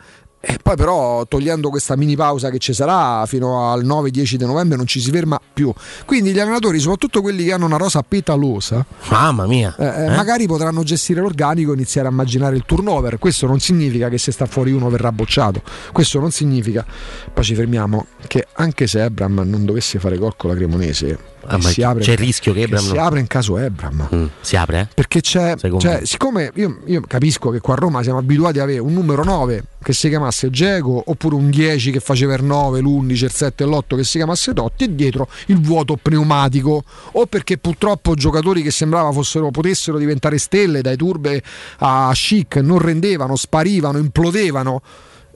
[0.48, 4.78] e poi però togliendo questa mini pausa che ci sarà fino al 9-10 di novembre
[4.78, 5.74] non ci si ferma più.
[6.06, 10.10] Quindi gli allenatori, soprattutto quelli che hanno una rosa petalosa, mamma mia, eh, eh?
[10.10, 13.18] magari potranno gestire l'organico e iniziare a immaginare il turnover.
[13.18, 15.64] Questo non significa che se sta fuori uno verrà bocciato.
[15.92, 16.86] Questo non significa,
[17.34, 21.62] poi ci fermiamo, che anche se Ebram non dovesse fare gol con la Cremonese Ah,
[21.62, 22.84] si apre, c'è il rischio che Ebram.
[22.84, 24.10] Si apre in caso Ebram.
[24.14, 24.82] Mm, si apre?
[24.82, 24.88] Eh?
[24.94, 25.56] Perché c'è.
[25.58, 29.24] Cioè, siccome io, io, capisco che qua a Roma siamo abituati ad avere un numero
[29.24, 33.64] 9 che si chiamasse Geco, oppure un 10 che faceva il 9, l'11, il 7
[33.64, 36.84] e l'8 che si chiamasse Totti, e dietro il vuoto pneumatico.
[37.12, 41.42] O perché purtroppo giocatori che sembrava fossero, potessero diventare stelle dai turbe
[41.80, 44.82] a chic non rendevano, sparivano, implodevano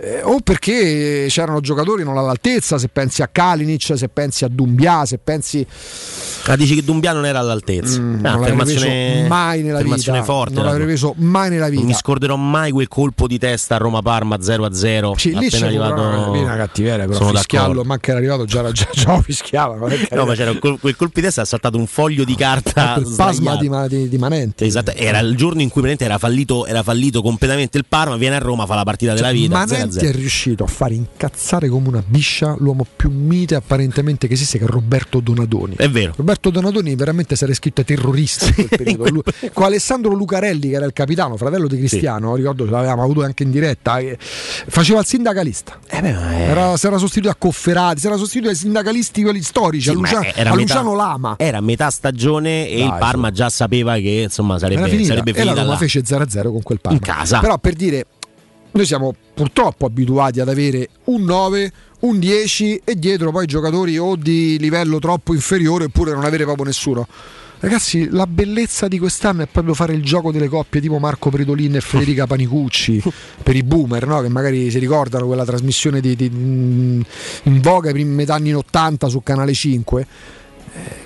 [0.02, 5.06] eh, o perché c'erano giocatori non all'altezza, se pensi a Kalinic, se pensi a Dumbia,
[5.06, 5.66] se pensi...
[6.46, 8.00] Ah, dici che Dumbia non era all'altezza.
[8.00, 8.88] Mm, ah, non l'avrei preso
[9.28, 10.24] mai nella vita.
[10.24, 11.82] Forte, non l'avrei preso mai nella vita.
[11.82, 15.18] Non mi scorderò mai quel colpo di testa a Roma-Parma 0-0.
[15.18, 16.02] Sì, lì c'è arrivato...
[16.02, 19.88] una cattiveria, però sono fischiallo, ma che era arrivato già, già, già lo fischiavano.
[20.12, 22.96] No, ma c'era quel, quel colpo di testa ha saltato un foglio di carta.
[22.96, 24.64] il pasma di, di, di, Manente.
[24.64, 28.38] Esatto, era il giorno in cui Manente era fallito, era fallito completamente il Parma, viene
[28.38, 29.58] a Roma, fa la partita della vita.
[29.58, 30.08] Manente 0-0.
[30.08, 34.65] è riuscito a fare incazzare come una biscia l'uomo più mite apparentemente che esiste che
[34.65, 35.75] è Roberto Donadoni.
[35.75, 36.13] È vero.
[36.15, 39.10] Roberto Donadoni veramente sarà scritto terrorista in quel periodo.
[39.10, 39.21] Lui,
[39.54, 42.38] con Alessandro Lucarelli che era il capitano, fratello di Cristiano, sì.
[42.38, 45.80] ricordo ce l'avevamo avuto anche in diretta, faceva il sindacalista.
[45.88, 46.49] Eh beh, è...
[46.49, 49.93] era, si era sostituito a Cofferati, si era sostituito ai sindacalisti quelli storici, sì, a,
[49.93, 51.36] Luciano, a Luciano metà, Lama.
[51.38, 55.10] Era metà stagione e Dai, il Parma già sapeva che insomma sarebbe, finita.
[55.10, 55.52] sarebbe finita.
[55.52, 55.78] E la Roma là.
[55.78, 56.97] fece 0-0 con quel Parma.
[56.97, 57.39] In casa.
[57.39, 58.06] Però per dire
[58.72, 64.16] noi siamo purtroppo abituati ad avere un 9, un 10 e dietro poi giocatori o
[64.16, 67.08] di livello troppo inferiore oppure non avere proprio nessuno.
[67.62, 71.76] Ragazzi, la bellezza di quest'anno è proprio fare il gioco delle coppie tipo Marco Predolin
[71.76, 73.04] e Federica Panicucci
[73.44, 74.22] per i boomer, no?
[74.22, 79.10] che magari si ricordano quella trasmissione di, di, in voga ai primi metà anni 80
[79.10, 80.08] su Canale 5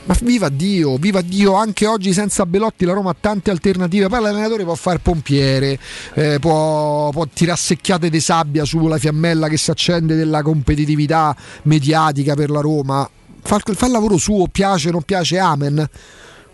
[0.06, 4.08] ma viva Dio, viva Dio, anche oggi senza Belotti la Roma ha tante alternative.
[4.08, 5.80] Poi l'allenatore può fare pompiere,
[6.14, 12.36] eh, può, può tirare secchiate di sabbia sulla fiammella che si accende della competitività mediatica
[12.36, 13.10] per la Roma.
[13.42, 15.90] Fa, fa il lavoro suo, piace, non piace, amen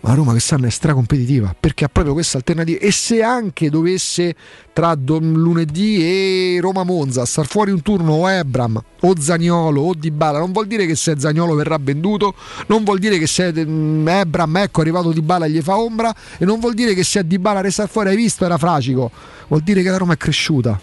[0.00, 2.78] ma la Roma quest'anno è stracompetitiva perché ha proprio questa alternativa.
[2.78, 4.34] E se anche dovesse
[4.72, 10.38] tra lunedì e Roma Monza star fuori un turno o Ebram o Zagnolo o Dybala
[10.38, 12.34] non vuol dire che se Zagnolo verrà venduto
[12.66, 16.44] non vuol dire che se mm, Ebram ecco arrivato Dybala e gli fa ombra e
[16.44, 19.10] non vuol dire che se Dybala resta fuori hai visto era fracico.
[19.48, 20.80] Vuol dire che la Roma è cresciuta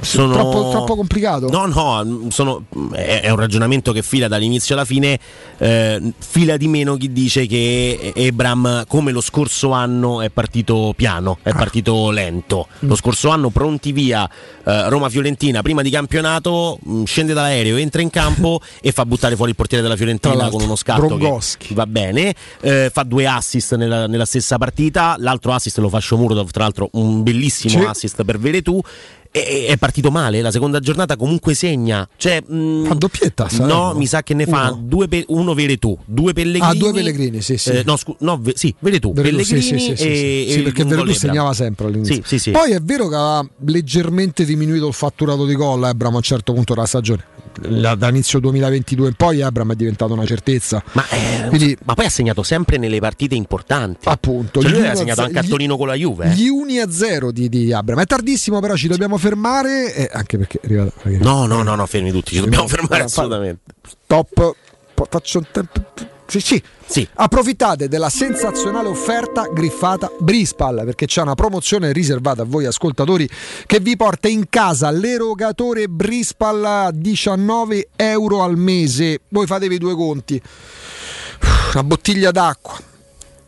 [0.00, 0.32] sono...
[0.32, 1.48] troppo, troppo, complicato.
[1.48, 2.64] No, no, sono...
[2.92, 5.18] è, è, un ragionamento che fila dall'inizio alla fine.
[5.58, 11.38] Eh, fila di meno chi dice che Ebram, come lo scorso anno, è partito piano,
[11.42, 11.54] è ah.
[11.54, 12.66] partito lento.
[12.80, 14.28] Lo scorso anno pronti via
[14.64, 19.34] eh, Roma-Fiorentina, prima di campionato, mh, mm, scende dall'aereo, entra in campo e fa buttare
[19.34, 21.16] fuori il portiere della Fiorentina con uno scatto.
[21.58, 25.16] Che va bene, eh, fa due assist nella, nella, stessa partita.
[25.18, 27.86] L'altro assist lo fa Shomurdov, tra l'altro un bellissimo sì.
[27.86, 28.80] assist per Veretù
[29.30, 30.40] è, è partito male.
[30.40, 32.08] La seconda giornata comunque segna.
[32.16, 33.48] Cioè, mh, mm, fa doppietta?
[33.60, 36.70] No, mi sa che ne fa due pe- uno Veretù, due Pellegrini.
[36.70, 37.70] Ah, due Pellegrini, sì, sì.
[37.70, 41.12] Eh, no, scu- no, ve- sì, Veretù, Pellegrini sì, sì, sì, e, sì, perché Veretù
[41.12, 42.22] segnava sempre all'inizio.
[42.24, 46.16] Sì, sì, Poi è vero che aveva leggermente diminuito il fatturato di gol Ebram a
[46.16, 47.36] un certo punto della stagione.
[47.58, 50.82] Da inizio 2022 in poi Abram è diventato una certezza.
[50.92, 54.08] Ma, eh, Quindi, ma, poi ha segnato sempre nelle partite importanti.
[54.08, 54.60] Appunto.
[54.60, 56.26] Cioè lui ha segnato anche a Torino con la Juve.
[56.26, 56.34] Eh?
[56.34, 58.00] Gli uni a zero di, di Abram.
[58.00, 59.94] È tardissimo, però ci dobbiamo fermare.
[59.94, 60.92] Eh, anche perché arrivata.
[61.04, 62.34] No, no, no, no, fermi tutti.
[62.34, 63.60] Ci dobbiamo fermare assolutamente.
[64.06, 64.54] Top.
[65.08, 66.62] Faccio un tempo sì, sì.
[66.84, 67.08] sì.
[67.14, 73.26] Approfittate della sensazionale offerta griffata Brispal perché c'è una promozione riservata a voi ascoltatori
[73.64, 79.20] che vi porta in casa l'erogatore Brispal a 19 euro al mese.
[79.30, 80.40] Voi fatevi due conti.
[81.72, 82.78] Una bottiglia d'acqua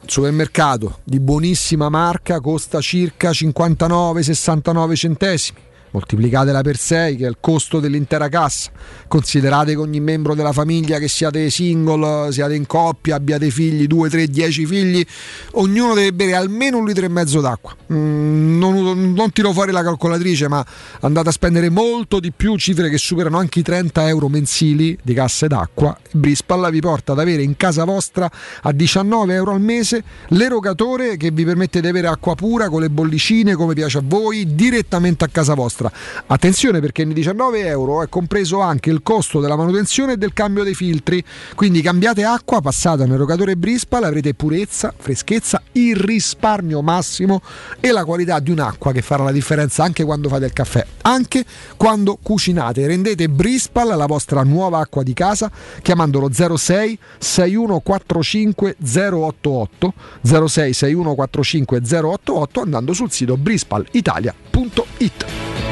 [0.07, 5.59] supermercato di buonissima marca costa circa 59-69 centesimi
[5.90, 8.70] moltiplicatela per 6 che è il costo dell'intera cassa.
[9.09, 14.09] Considerate che ogni membro della famiglia che siate single siate in coppia abbiate figli 2,
[14.09, 15.05] 3, 10 figli
[15.53, 17.74] ognuno deve bere almeno un litro e mezzo d'acqua.
[17.92, 20.64] Mm, non, non, tiro fuori la calcolatrice ma
[21.00, 25.14] andate a spendere molto di più cifre che superano anche i 30 euro mensili di
[25.14, 28.31] casse d'acqua Brispalla vi porta ad avere in casa vostra
[28.62, 32.90] a 19 euro al mese l'erogatore che vi permette di avere acqua pura con le
[32.90, 35.93] bollicine come piace a voi direttamente a casa vostra vostra.
[36.27, 40.62] Attenzione perché nei 19 euro è compreso anche il costo della manutenzione e del cambio
[40.62, 47.40] dei filtri, quindi cambiate acqua, passate un erogatore Brispal, avrete purezza, freschezza, il risparmio massimo
[47.81, 51.45] e la qualità di un'acqua che farà la differenza anche quando fate il caffè, anche
[51.77, 52.87] quando cucinate.
[52.87, 55.51] Rendete Brispal la vostra nuova acqua di casa
[55.83, 65.70] chiamandolo 06 6145 088 06 6145 088 andando sul sito brispalitalia.it.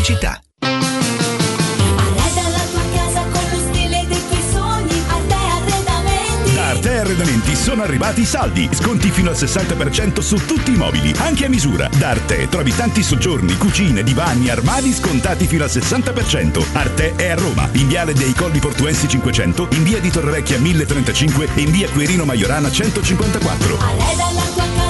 [0.00, 0.40] pubblicità.
[6.58, 8.68] Arte Arredamenti sono arrivati i saldi.
[8.72, 11.88] Sconti fino al 60% su tutti i mobili, anche a misura.
[11.98, 16.64] Da Arte trovi tanti soggiorni, cucine, divani, armadi scontati fino al 60%.
[16.72, 21.48] Arte è a Roma, in viale dei Colli Portuensi 500, in via di Torrevecchia 1035
[21.54, 23.78] e in via Quirino Maiorana 154.
[23.78, 24.89] Arreda la tua casa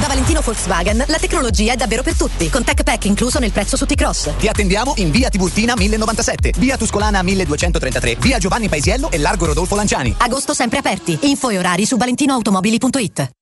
[0.00, 3.76] Da Valentino Volkswagen la tecnologia è davvero per tutti, con Tech Pack incluso nel prezzo
[3.76, 4.36] su T-Cross.
[4.38, 9.74] Ti attendiamo in via Tiburtina 1097, via Tuscolana 1233, via Giovanni Paisiello e largo Rodolfo
[9.74, 10.14] Lanciani.
[10.16, 11.18] Agosto sempre aperti.
[11.22, 13.41] Info e orari su valentinoautomobili.it.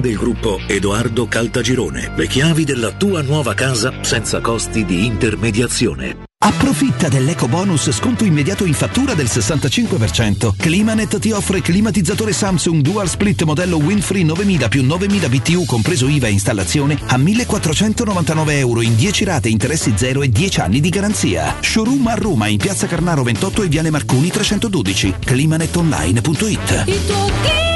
[0.00, 2.12] del gruppo Edoardo Caltagirone.
[2.14, 6.24] Le chiavi della tua nuova casa senza costi di intermediazione.
[6.38, 10.54] Approfitta dell'eco bonus sconto immediato in fattura del 65%.
[10.56, 16.26] Climanet ti offre climatizzatore Samsung Dual Split modello Winfree 9000 più 9000 BTU compreso IVA
[16.26, 21.56] e installazione a 1499 euro in 10 rate interessi zero e 10 anni di garanzia.
[21.60, 25.14] Showroom a Roma in piazza Carnaro 28 e Viale Marconi 312.
[25.24, 27.75] climanetonline.it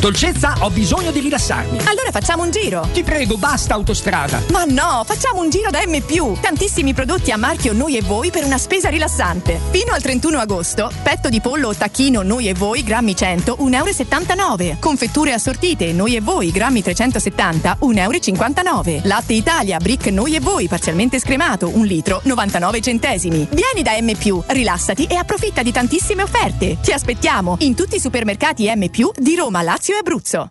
[0.00, 1.76] Dolcezza, ho bisogno di rilassarmi.
[1.84, 2.88] Allora facciamo un giro.
[2.90, 4.42] Ti prego, basta autostrada.
[4.50, 6.38] Ma no, facciamo un giro da M.
[6.40, 9.60] Tantissimi prodotti a marchio Noi e Voi per una spesa rilassante.
[9.70, 14.62] Fino al 31 agosto, petto di pollo o tacchino Noi e Voi, grammi 100, 1,79
[14.62, 14.76] euro.
[14.80, 19.00] Confetture assortite Noi e Voi, grammi 370, 1,59 euro.
[19.04, 23.46] Latte Italia, brick Noi e Voi, parzialmente scremato, 1 litro, 99 centesimi.
[23.50, 24.42] Vieni da M.
[24.46, 26.78] rilassati e approfitta di tantissime offerte.
[26.80, 28.88] Ti aspettiamo in tutti i supermercati M.
[29.18, 30.50] di Roma, Lazio e Abruzzo.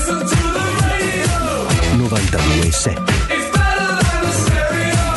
[1.97, 2.95] 92.7
[3.31, 5.07] It's better than the stereo.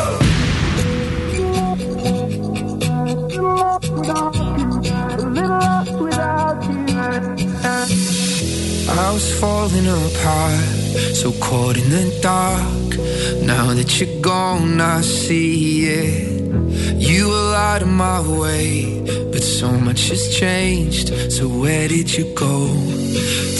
[8.89, 12.89] I was falling apart, so caught in the dark.
[13.45, 16.33] Now that you're gone, I see it.
[16.97, 19.03] You were out of my way,
[19.43, 21.07] but so much has changed.
[21.31, 22.55] So where did you go?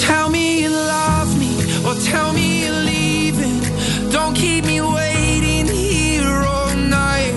[0.08, 1.54] Tell me you love me,
[1.86, 3.60] or tell me you're leaving.
[4.10, 7.36] Don't keep me waiting here all night.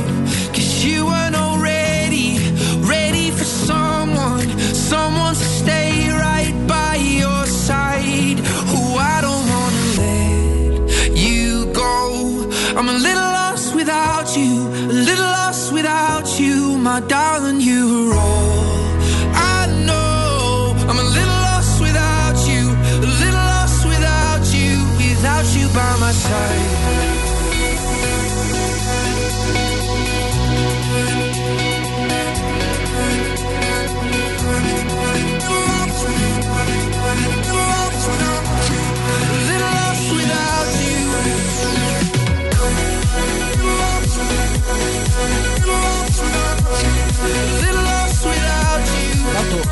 [0.54, 2.28] Cause you weren't already
[2.94, 4.48] ready for someone,
[4.92, 8.38] someone to stay right by your side.
[8.70, 8.82] Who
[9.14, 11.94] I don't wanna let you go.
[12.78, 14.52] I'm a little lost without you,
[14.94, 17.25] a little lost without you, my darling.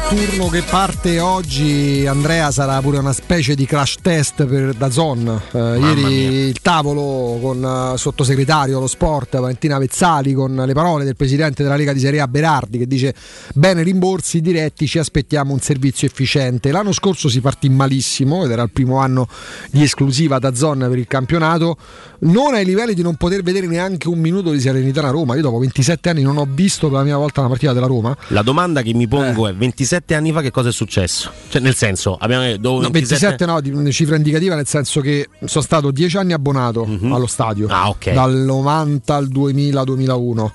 [0.09, 5.43] Turno che parte oggi, Andrea, sarà pure una specie di crash test per Dazon.
[5.51, 6.13] Eh, ieri
[6.49, 11.77] il tavolo con eh, sottosegretario allo sport Valentina Vezzali con le parole del presidente della
[11.77, 13.15] Lega di Serie A Berardi che dice
[13.55, 16.71] bene rimborsi diretti, ci aspettiamo un servizio efficiente.
[16.71, 19.27] L'anno scorso si partì malissimo ed era il primo anno
[19.71, 21.77] di esclusiva Dazon per il campionato,
[22.25, 25.35] non ai livelli di non poter vedere neanche un minuto di Serenità a Roma.
[25.35, 28.17] Io dopo 27 anni non ho visto per la mia volta una partita della Roma.
[28.29, 29.51] La domanda che mi pongo Eh.
[29.51, 31.31] è 27 anni fa che cosa è successo?
[31.49, 35.63] Cioè nel senso, abbiamo dopo No, 27 no, di cifra indicativa nel senso che sono
[35.65, 38.13] stato 10 anni abbonato allo stadio, Ah, ok.
[38.13, 40.51] dal 90 al 2000-2001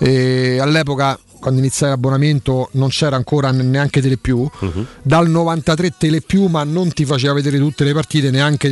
[0.00, 4.86] e all'epoca quando iniziai l'abbonamento non c'era ancora neanche Telepiù, Mhm.
[5.02, 8.70] dal 93 Telepiù ma non ti faceva vedere tutte le partite, neanche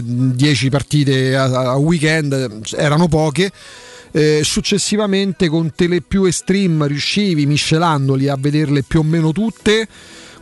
[0.00, 3.50] 10 partite a, a weekend, erano poche.
[4.14, 9.88] Eh, successivamente con Telepiù e Stream riuscivi miscelandoli a vederle più o meno tutte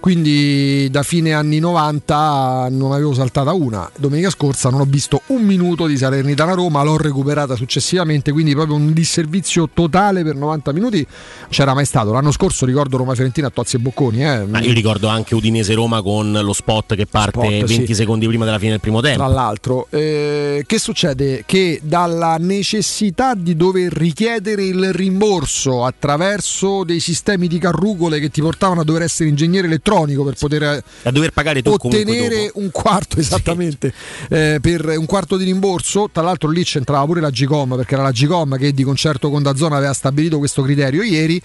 [0.01, 5.43] quindi da fine anni 90 non avevo saltata una domenica scorsa non ho visto un
[5.43, 11.07] minuto di Salernitana Roma l'ho recuperata successivamente quindi proprio un disservizio totale per 90 minuti
[11.49, 14.45] c'era mai stato l'anno scorso ricordo Roma Fiorentina a Tozzi e Bocconi eh.
[14.47, 17.95] Ma io ricordo anche Udinese Roma con lo spot che parte Spot, 20 sì.
[17.95, 19.19] secondi prima della fine del primo tempo.
[19.19, 21.43] Tra l'altro, eh, che succede?
[21.47, 28.41] Che dalla necessità di dover richiedere il rimborso attraverso dei sistemi di carrucole che ti
[28.41, 32.71] portavano a dover essere ingegnere elettronico elettronico per poter a dover pagare tu ottenere un
[32.71, 33.93] quarto esattamente
[34.29, 36.09] eh, per un quarto di rimborso.
[36.13, 39.43] Tra l'altro lì c'entrava pure la Gcom perché era la Gcom che di concerto con
[39.43, 41.41] Dazzone aveva stabilito questo criterio ieri.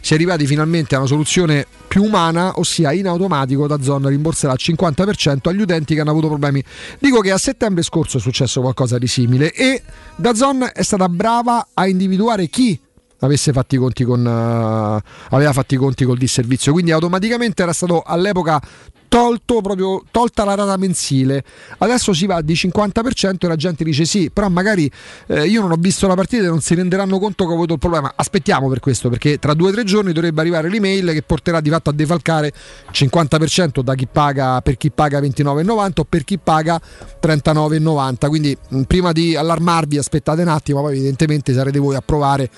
[0.00, 4.60] Si è arrivati finalmente a una soluzione più umana, ossia in automatico Dazzone rimborserà il
[4.60, 6.62] 50% agli utenti che hanno avuto problemi.
[6.98, 9.82] Dico che a settembre scorso è successo qualcosa di simile e
[10.14, 12.78] Dazzone è stata brava a individuare chi
[13.26, 16.72] avesse fatti i conti con eh, aveva fatti i conti col disservizio.
[16.72, 18.60] Quindi automaticamente era stato all'epoca
[19.08, 21.42] tolto proprio tolta la rata mensile.
[21.78, 24.90] Adesso si va di 50% e la gente dice sì però magari
[25.28, 27.74] eh, io non ho visto la partita e non si renderanno conto che ho avuto
[27.74, 28.12] il problema.
[28.14, 31.70] Aspettiamo per questo perché tra due o tre giorni dovrebbe arrivare l'email che porterà di
[31.70, 32.52] fatto a defalcare il
[32.92, 36.80] 50% da chi paga per chi paga 29,90 o per chi paga
[37.22, 42.50] 39,90 quindi mh, prima di allarmarvi aspettate un attimo poi evidentemente sarete voi a provare.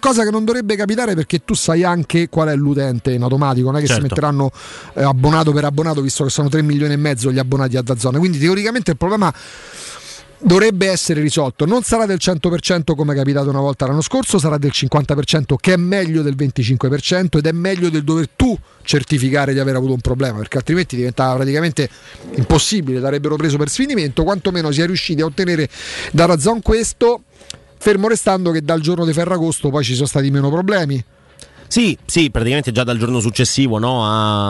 [0.00, 3.76] Cosa che non dovrebbe capitare perché tu sai anche qual è l'utente in automatico non
[3.76, 4.02] è che Certo.
[4.02, 4.50] si metteranno
[4.94, 8.18] eh, abbonato per abbonato visto che sono 3 milioni e mezzo gli abbonati a Dazzone
[8.18, 9.32] quindi teoricamente il problema
[10.44, 11.64] dovrebbe essere risolto.
[11.64, 15.72] Non sarà del 100% come è capitato una volta l'anno scorso sarà del 50% che
[15.72, 20.00] è meglio del 25% ed è meglio del dover tu certificare di aver avuto un
[20.00, 21.88] problema perché altrimenti diventava praticamente
[22.34, 25.68] impossibile l'avrebbero preso per sfinimento quantomeno si è riusciti a ottenere
[26.12, 27.22] da Dazzone questo
[27.78, 31.02] fermo restando che dal giorno di Ferragosto poi ci sono stati meno problemi
[31.68, 34.02] Sì, sì, praticamente già dal giorno successivo no,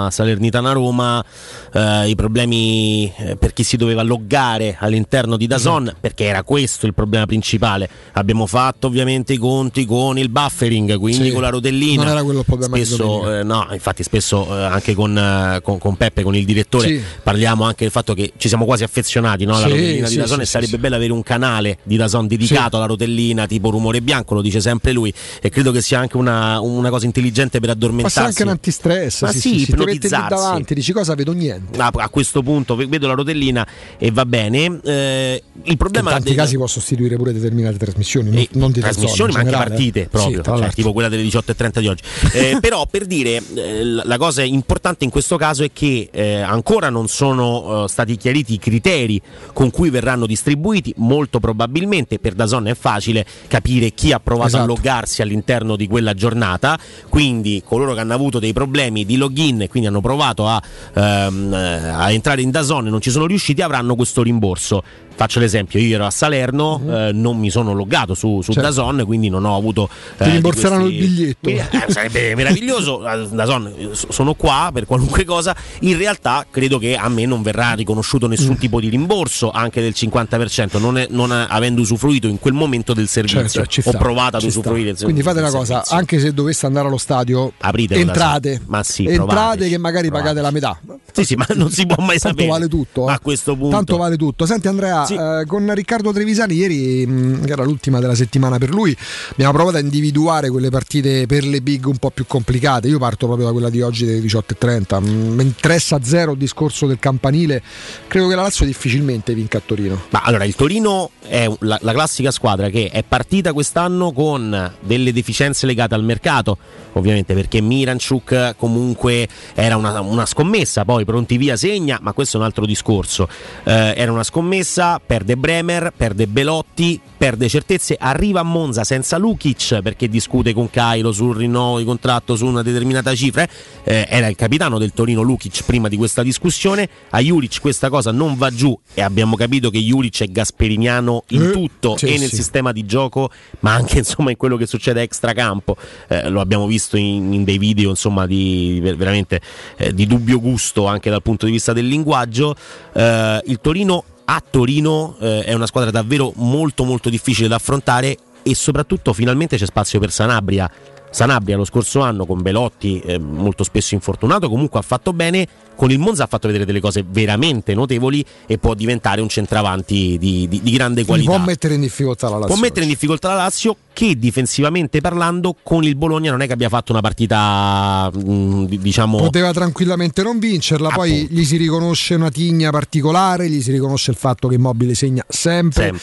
[0.06, 1.24] a Salernitana Roma
[1.72, 5.98] eh, i problemi eh, per chi si doveva loggare all'interno di Dazon Esatto.
[6.00, 7.88] perché era questo il problema principale.
[8.12, 12.02] Abbiamo fatto ovviamente i conti con il buffering, quindi Sì, con la rotellina.
[12.02, 15.78] non era quello il problema Spesso, eh, no, infatti spesso eh, anche con, eh, con-
[15.78, 17.02] con Peppe, con il direttore, Sì.
[17.22, 20.40] parliamo anche del fatto che ci siamo quasi affezionati no, alla Sì, rotellina di Dazon
[20.42, 24.42] e sarebbe bello avere un canale di Dazon dedicato alla rotellina tipo rumore bianco, lo
[24.42, 28.14] dice sempre lui e credo che sia anche una, una cosa intelligente per addormentarsi.
[28.16, 30.28] sarà anche un antistress Ma sì, sì, sì, sì, ti ipnotizzarsi.
[30.28, 33.66] davanti dici cosa vedo niente a, a questo punto ve- vedo la rotellina
[33.98, 34.80] e va bene.
[34.82, 38.72] Eh, il in problema tanti del- casi può sostituire pure determinate trasmissioni non, e non
[38.72, 39.70] di trasmissioni, ma Dazzone, anche in generale.
[39.70, 42.02] partite proprio, Sì, cioè, tipo quella delle 18.30 di oggi.
[42.32, 46.90] Eh, però per dire, eh, la cosa importante in questo caso è che eh, ancora
[46.90, 49.20] non sono eh, stati chiariti i criteri
[49.52, 50.92] con cui verranno distribuiti.
[50.96, 54.64] Molto probabilmente per Dazon è facile capire chi ha provato Esatto.
[54.64, 56.78] a loggarsi all'interno di quella giornata.
[57.08, 60.62] Quindi coloro che hanno avuto dei problemi di login e quindi hanno provato a,
[60.94, 64.82] ehm, eh, a entrare in Dazon e non ci sono riusciti avranno questo rimborso.
[65.16, 68.52] Faccio l'esempio, io ero a Salerno, eh, non mi sono loggato su, su.
[68.52, 68.68] Certo.
[68.68, 69.88] Dazon, quindi non ho avuto...
[70.16, 71.48] Ti eh, di rimborseranno questi- il biglietto.
[71.48, 76.78] Eh, sarebbe meraviglioso, eh, Dazon, eh, so- sono qua per qualunque cosa, in realtà credo
[76.78, 78.58] che a me non verrà riconosciuto nessun Mm.
[78.58, 82.92] tipo di rimborso, anche del 50%, non, è- non a- avendo usufruito in quel momento
[82.92, 83.64] del servizio.
[83.66, 85.96] Certo, ho provato ad usufruire del Quindi fate una cosa, servizio.
[85.96, 88.60] anche se doveste andare allo stadio, Apritelo, entrate.
[88.66, 90.34] Ma sì, entrate provateci, che magari provateci.
[90.34, 90.98] pagate la metà.
[91.12, 92.48] Sì, sì, ma non si può mai Tanto sapere.
[92.48, 93.08] vale tutto.
[93.08, 93.12] eh.
[93.12, 93.76] A questo punto.
[93.76, 94.46] Tanto vale tutto.
[94.46, 95.14] Senti Andrea, Sì.
[95.14, 98.96] eh, con Riccardo Trevisani ieri, mh, che era l'ultima della settimana per lui,
[99.32, 102.88] abbiamo provato a individuare quelle partite per le big un po' più complicate.
[102.88, 105.00] Io parto proprio da quella di oggi delle 18.30.
[105.00, 107.62] Mm, 3 a 0 il discorso del campanile.
[108.06, 110.02] Credo che la Lazio difficilmente vinca a Torino.
[110.10, 115.12] Ma allora il Torino è la, la classica squadra che è partita quest'anno con delle
[115.12, 116.58] deficienze legate al mercato,
[116.92, 122.40] ovviamente perché Miranchuk comunque era una, una scommessa, poi pronti via segna, ma questo è
[122.40, 123.28] un altro discorso.
[123.64, 129.80] Eh, era una scommessa, perde Bremer, perde Belotti, perde certezze, arriva a Monza senza Lukic
[129.80, 133.46] perché discute con Cairo sul rinnovo di contratto su una determinata cifra.
[133.84, 136.88] Eh, era il capitano del Torino Lukic prima di questa discussione.
[137.10, 141.42] A Juric questa cosa non va giù e abbiamo capito che Juric è gasperiniano in
[141.42, 142.36] Eh, tutto sì, e nel sì.
[142.36, 143.30] sistema di gioco,
[143.60, 145.76] ma anche insomma in quello che succede extracampo.
[146.08, 149.40] Eh, lo abbiamo visto in, in dei video insomma di ver- veramente
[149.76, 152.54] eh, di dubbio gusto anche dal punto di vista del linguaggio.
[152.92, 158.16] Eh, il Torino a Torino eh, è una squadra davvero molto molto difficile da affrontare
[158.42, 160.70] e soprattutto finalmente c'è spazio per Sanabria.
[161.14, 165.46] Sanabria lo scorso anno con Belotti eh, molto spesso infortunato comunque ha fatto bene,
[165.76, 170.18] con il Monza ha fatto vedere delle cose veramente notevoli e può diventare un centravanti
[170.18, 171.36] di, di- di grande Quindi qualità.
[171.36, 172.54] può mettere in difficoltà la Lazio.
[172.54, 176.52] Può mettere in difficoltà la Lazio che difensivamente parlando con il Bologna non è che
[176.54, 181.34] abbia fatto una partita mh, di- diciamo Poteva tranquillamente non vincerla, poi Appunto.
[181.34, 185.82] gli si riconosce una tigna particolare, gli si riconosce il fatto che Immobile segna sempre.
[185.84, 186.00] sempre.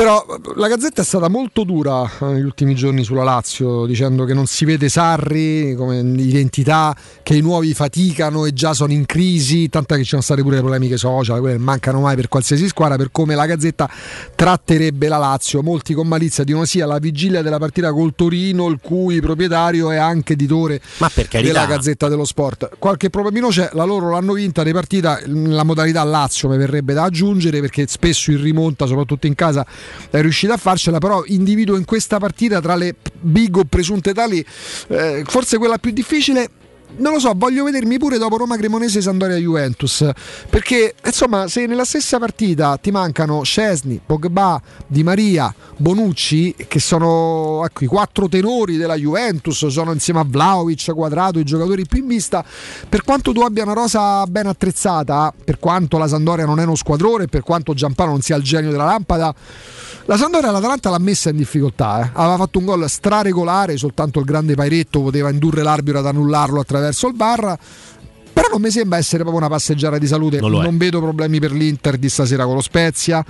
[0.00, 0.24] Però
[0.54, 4.46] la Gazzetta è stata molto dura eh, negli ultimi giorni sulla Lazio, dicendo che non
[4.46, 9.96] si vede Sarri come identità, che i nuovi faticano e già sono in crisi, tant'è
[9.96, 13.10] che ci sono state pure le polemiche social, quelle mancano mai per qualsiasi squadra, per
[13.12, 13.90] come la Gazzetta
[14.34, 15.62] tratterebbe la Lazio.
[15.62, 19.98] Molti con malizia dicono sì alla vigilia della partita col Torino, il cui proprietario è
[19.98, 20.80] anche editore
[21.30, 22.70] della Gazzetta dello Sport.
[22.78, 27.02] Qualche problemino c'è, la loro l'hanno vinta di partita, la modalità Lazio mi verrebbe da
[27.02, 29.66] aggiungere perché spesso in rimonta, soprattutto in casa,
[30.10, 34.44] è riuscita a farcela, però individuo in questa partita tra le big o presunte tali,
[34.88, 36.48] eh, forse quella più difficile.
[36.96, 40.08] Non lo so, voglio vedermi pure dopo Roma Cremonese Sandoria Juventus.
[40.50, 47.62] Perché insomma, se nella stessa partita ti mancano Scesni, Pogba, Di Maria, Bonucci, che sono
[47.64, 52.06] ecco, i quattro tenori della Juventus, sono insieme a Vlaovic, Quadrato, i giocatori più in
[52.06, 52.44] vista.
[52.88, 56.74] Per quanto tu abbia una rosa ben attrezzata, per quanto la Sandoria non è uno
[56.74, 59.34] squadrone, per quanto Giampano non sia il genio della lampada,
[60.04, 62.02] la Sandoria l'Atalanta l'ha messa in difficoltà.
[62.02, 62.10] eh.
[62.14, 66.79] Aveva fatto un gol straregolare, soltanto il grande Pairetto poteva indurre l'arbitro ad annullarlo attraverso
[67.08, 67.58] il bar.
[68.32, 70.40] Però non mi sembra essere proprio una passeggiata di salute.
[70.40, 70.78] Non è.
[70.78, 73.24] vedo problemi per l'Inter di stasera con lo Spezia.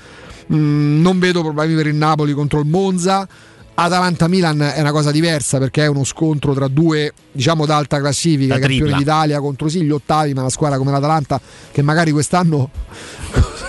[0.53, 3.27] Mm, non vedo problemi per il Napoli contro il Monza.
[3.73, 8.61] Atalanta-Milan è una cosa diversa perché è uno scontro tra due diciamo d'alta classifica, La
[8.61, 8.99] campioni tripla.
[8.99, 11.41] d'Italia contro sì gli ottavi, ma una squadra come l'Atalanta
[11.73, 12.71] che magari quest'anno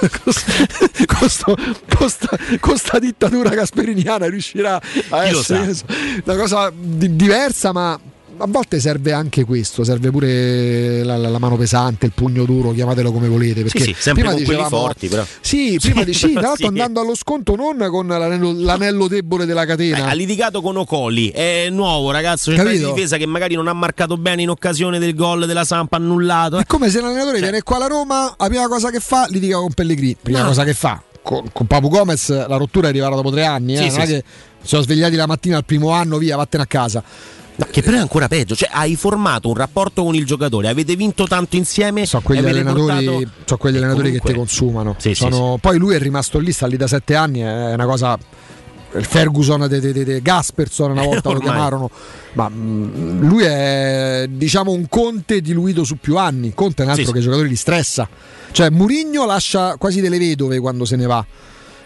[2.59, 4.81] con, sta, dittatura gasperiniana riuscirà a
[5.23, 5.73] Chi essere
[6.25, 7.97] una cosa di- diversa, ma
[8.37, 13.11] a volte serve anche questo, serve pure la, la- mano pesante, il pugno duro, chiamatelo
[13.11, 13.61] come volete.
[13.63, 15.23] Perché sì, sempre prima dicevamo- forti, però.
[15.41, 16.65] Sì, prima Sì, di sì, tra l'altro sì.
[16.65, 20.07] andando allo sconto non con l'anello, l'anello debole della Eh, catena.
[20.07, 24.17] ha litigato con Ocoli, è nuovo ragazzo, centrale di difesa che magari non ha marcato
[24.17, 26.57] bene in occasione del gol della Sampa annullato.
[26.57, 29.71] È come se l'allenatore viene qua alla Roma, la prima cosa che fa, litiga con
[29.73, 30.17] Pellegrini.
[30.21, 30.47] Prima No.
[30.47, 31.01] cosa che fa.
[31.23, 33.99] Con, con Papu Gomez la rottura è arrivata dopo tre anni, eh, Sì, non sì,
[33.99, 34.11] è sì.
[34.13, 34.23] che
[34.61, 37.03] si sono svegliati la mattina al primo anno, via, vattene a casa.
[37.65, 40.95] No, che però è ancora peggio, cioè hai formato un rapporto con il giocatore, avete
[40.95, 42.05] vinto tanto insieme.
[42.05, 44.95] So quegli allenatori, portato- so quegli allenatori comunque- che ti consumano.
[44.97, 47.85] Sì, sì, Sono- Poi lui è rimasto lì, sta lì da sette anni, è una
[47.85, 48.17] cosa.
[48.93, 51.89] Il Ferguson de, de- de- de Gasperson una volta lo chiamarono,
[52.33, 56.53] ma mm, lui è diciamo un Conte diluito su più anni.
[56.53, 58.09] Conte è un altro Sì, che i giocatori li stressa.
[58.51, 61.25] Cioè Murigno lascia quasi delle vedove quando se ne va.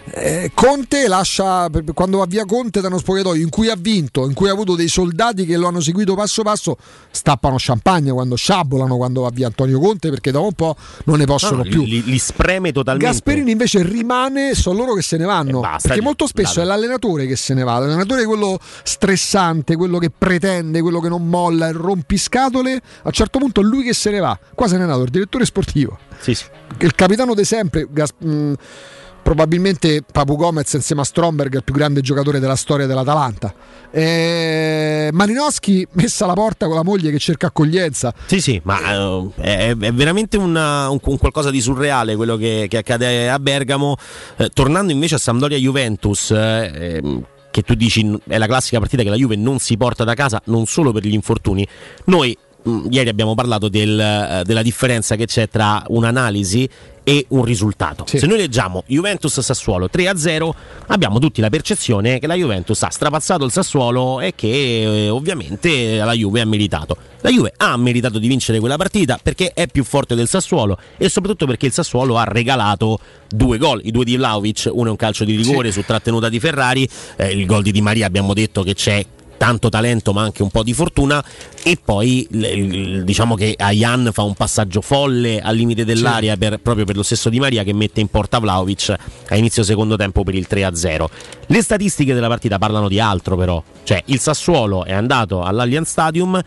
[0.07, 4.33] Eh, Conte lascia quando va via Conte da uno spogliatoio in cui ha vinto, in
[4.33, 6.77] cui ha avuto dei soldati che lo hanno seguito passo passo,
[7.09, 10.75] stappano champagne quando sciabolano quando va via Antonio Conte perché dopo un po'
[11.05, 11.83] non ne possono No, più.
[11.83, 13.11] Li, li spreme totalmente.
[13.11, 15.57] Gasperini invece rimane, sono loro che se ne vanno.
[15.57, 16.63] E basta, perché molto spesso dai.
[16.63, 17.79] è l'allenatore che se ne va.
[17.79, 22.73] L'allenatore è quello stressante, quello che pretende, quello che non molla, il rompiscatole.
[22.75, 24.37] A un certo punto è lui che se ne va.
[24.53, 25.97] Qua se n'è nato il direttore sportivo.
[26.19, 26.45] Sì, sì.
[26.79, 27.87] Il capitano di sempre.
[27.89, 28.53] Gas- mh,
[29.25, 33.51] probabilmente Papu Gomez insieme a Stromberg è il più grande giocatore della storia dell'Atalanta.
[33.89, 38.13] E Malinowski messa alla porta con la moglie che cerca accoglienza.
[38.27, 42.67] Sì, sì, ma eh, è, è veramente una- un, un qualcosa di surreale quello che,
[42.69, 43.95] che accade a Bergamo.
[44.37, 49.01] Eh, tornando invece a Sampdoria Juventus, eh, ehm, che tu dici è la classica partita
[49.01, 51.67] che la Juve non si porta da casa, non solo per gli infortuni.
[52.05, 56.69] Noi mh, ieri abbiamo parlato del, eh, della differenza che c'è tra un'analisi
[57.05, 58.03] e un risultato.
[58.07, 60.49] Se noi leggiamo Juventus Sassuolo 3-0,
[60.87, 65.97] abbiamo tutti la percezione che la Juventus ha strapazzato il Sassuolo e che eh, ovviamente
[65.97, 66.97] la Juve ha meritato.
[67.21, 71.07] La Juve ha meritato di vincere quella partita perché è più forte del Sassuolo e
[71.07, 72.99] soprattutto perché il Sassuolo ha regalato
[73.29, 76.39] due gol, i due di Vlaovic, uno è un calcio di rigore su trattenuta di
[76.39, 79.05] Ferrari, eh, il gol di Di Maria abbiamo detto che c'è
[79.37, 81.23] tanto talento ma anche un po' di fortuna
[81.63, 82.27] e poi
[83.03, 87.29] diciamo che Ayan fa un passaggio folle al limite dell'area per- proprio per lo stesso
[87.29, 88.93] Di Maria che mette in porta Vlaovic
[89.29, 91.05] a inizio secondo tempo per il 3-0
[91.47, 93.61] le statistiche della partita parlano di altro però.
[93.83, 96.41] Cioè il Sassuolo è andato all'Allianz Stadium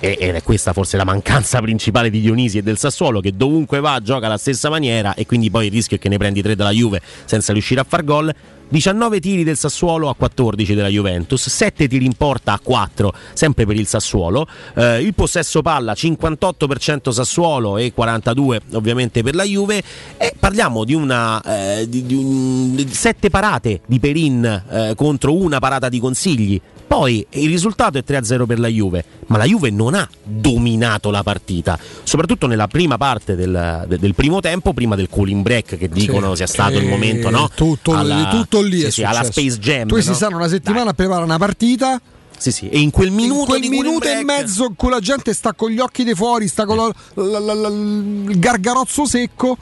[0.00, 4.00] ed è questa forse la mancanza principale di Dionisi e del Sassuolo che dovunque va
[4.02, 6.70] gioca alla stessa maniera e quindi poi il rischio è che ne prendi 3 dalla
[6.70, 8.34] Juve senza riuscire a far gol.
[8.68, 13.64] 19 tiri del Sassuolo a 14 della Juventus 7 tiri in porta a 4 sempre
[13.64, 14.46] per il Sassuolo.
[14.74, 19.82] Eh, il possesso palla 58% Sassuolo e 42 ovviamente per la Juve.
[20.16, 25.34] E parliamo di una eh, di, di un- di sette parate di Perin eh, contro
[25.34, 29.70] una parata di Consigli poi il risultato è 3-0 per la Juve, ma la Juve
[29.70, 34.94] non ha dominato la partita, soprattutto nella prima parte del, de- del primo tempo, prima
[34.94, 37.50] del cooling break che dicono sia stato il Che momento, no?
[37.54, 39.24] Tutto, Alla- tutto lì sì, sì, alla.
[39.24, 39.88] Space Jam.
[39.98, 40.14] Si no?
[40.14, 42.00] stanno una settimana a preparare una partita.
[42.38, 45.00] Sì, sì, e in quel minuto, in quel minuto e break- mezzo in cui la
[45.00, 49.06] gente sta con gli occhi di fuori, sta con la- la- la- la- il gargarozzo
[49.06, 49.56] secco.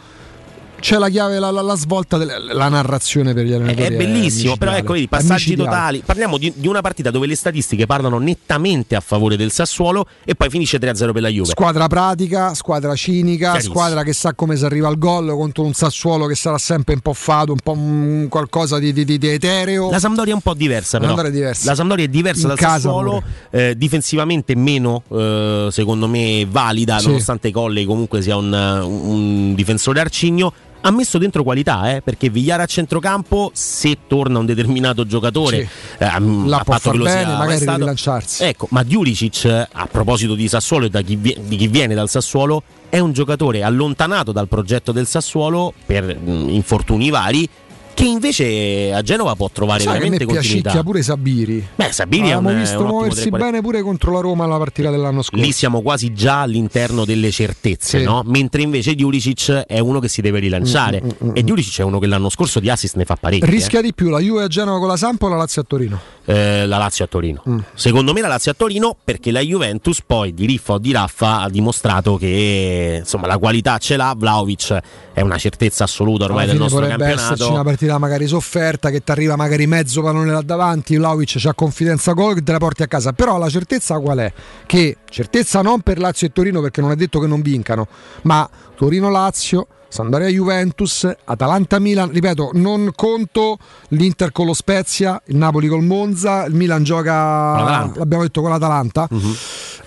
[0.85, 3.95] C'è la chiave, la, la- la svolta della la narrazione per gli allenatori.
[3.95, 5.71] È bellissimo, però ecco, vedi, passaggi Micidiale.
[5.71, 6.03] totali.
[6.05, 10.35] Parliamo di, di una partita dove le statistiche parlano nettamente a favore del Sassuolo e
[10.35, 11.49] poi finisce 3-0 per la Juve.
[11.49, 16.27] Squadra pratica, squadra cinica, squadra che sa come si arriva al gol contro un Sassuolo
[16.27, 19.89] che sarà sempre un po' fato, un po' mm, qualcosa di, di- di- di etereo.
[19.91, 21.15] La Sampdoria è un po' diversa, La però.
[21.17, 21.71] Sampdoria è diversa.
[21.71, 27.07] La Sampdoria è diversa In dal Sassuolo, eh, difensivamente meno, eh, secondo me, valida, Sì.
[27.07, 30.53] nonostante Colle comunque sia un, un difensore arcigno.
[30.87, 35.69] Ha messo dentro qualità, eh, perché Vigliara a centrocampo, se torna un determinato giocatore, Sì.
[35.99, 38.43] eh, a- patto che lo bene, sia magari stato- rilanciarsi.
[38.45, 42.11] Ecco, ma Djuricic, eh, a proposito di Sassuolo e da chi di chi viene dal
[42.11, 47.49] Sassuolo, è un giocatore allontanato dal progetto del Sassuolo per mh, infortuni vari,
[47.95, 50.61] che invece a Genova può trovare Sai veramente continuità.
[50.61, 51.67] piacicchia pure Sabiri.
[51.75, 54.91] Beh, Sabiri Abbiamo è un visto ottimo muoversi bene pure contro la Roma alla partita
[54.91, 55.45] dell'anno scorso.
[55.45, 58.05] Lì siamo quasi già all'interno delle certezze, Sì.
[58.05, 58.23] no?
[58.27, 61.01] mentre invece Djuricic è uno che si deve rilanciare.
[61.03, 63.47] Mm, mm, mm, e Djuricic è uno che l'anno scorso di assist ne fa parecchi.
[63.47, 66.01] Rischia di più la Juve a Genova con la Sampa o la Lazio a Torino?
[66.27, 67.43] eh, la Lazio a Torino.
[67.49, 67.59] Mm.
[67.75, 71.41] Secondo me la Lazio a Torino perché la Juventus poi di Riffa o di Raffa
[71.41, 74.79] ha dimostrato che insomma la qualità ce l'ha, Vlaovic
[75.13, 77.63] è una certezza assoluta ormai del nostro esserci una campionato.
[77.85, 82.35] Partita magari sofferta che ti arriva magari mezzo pallone là davanti, Vlaovic c'ha confidenza gol
[82.35, 84.33] che te la porti a casa, però la certezza qual è?
[84.67, 87.87] Che certezza non per Lazio e Torino perché non è detto che non vincano,
[88.23, 93.59] ma Torino-Lazio, Sampdoria Juventus, Atalanta-Milan, ripeto, non conto
[93.89, 99.07] l'Inter con lo Spezia, il Napoli col Monza, il Milan gioca, l'abbiamo detto con l'Atalanta.
[99.09, 99.35] Mhm.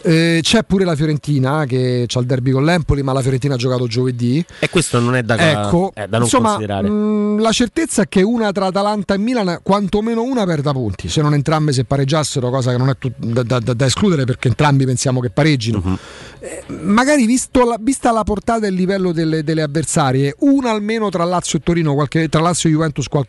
[0.01, 3.57] Eh, c'è pure la Fiorentina che ha il derby con l'Empoli, ma la Fiorentina ha
[3.57, 4.43] giocato giovedì.
[4.59, 6.89] E questo non è da, Ecco, è da non insomma, considerare.
[6.89, 11.21] mh, la certezza è che una tra Atalanta e Milan, quantomeno una perda punti, se
[11.21, 14.85] non entrambe se pareggiassero, cosa che non è tut- da, da- da- escludere perché entrambi
[14.85, 15.81] pensiamo che pareggino.
[15.83, 15.97] Mhm.
[16.39, 21.09] Eh, magari visto la- vista la portata e il livello delle, delle avversarie, una almeno
[21.09, 23.25] tra Lazio e Torino, qualche, tra Lazio e Juventus, qual-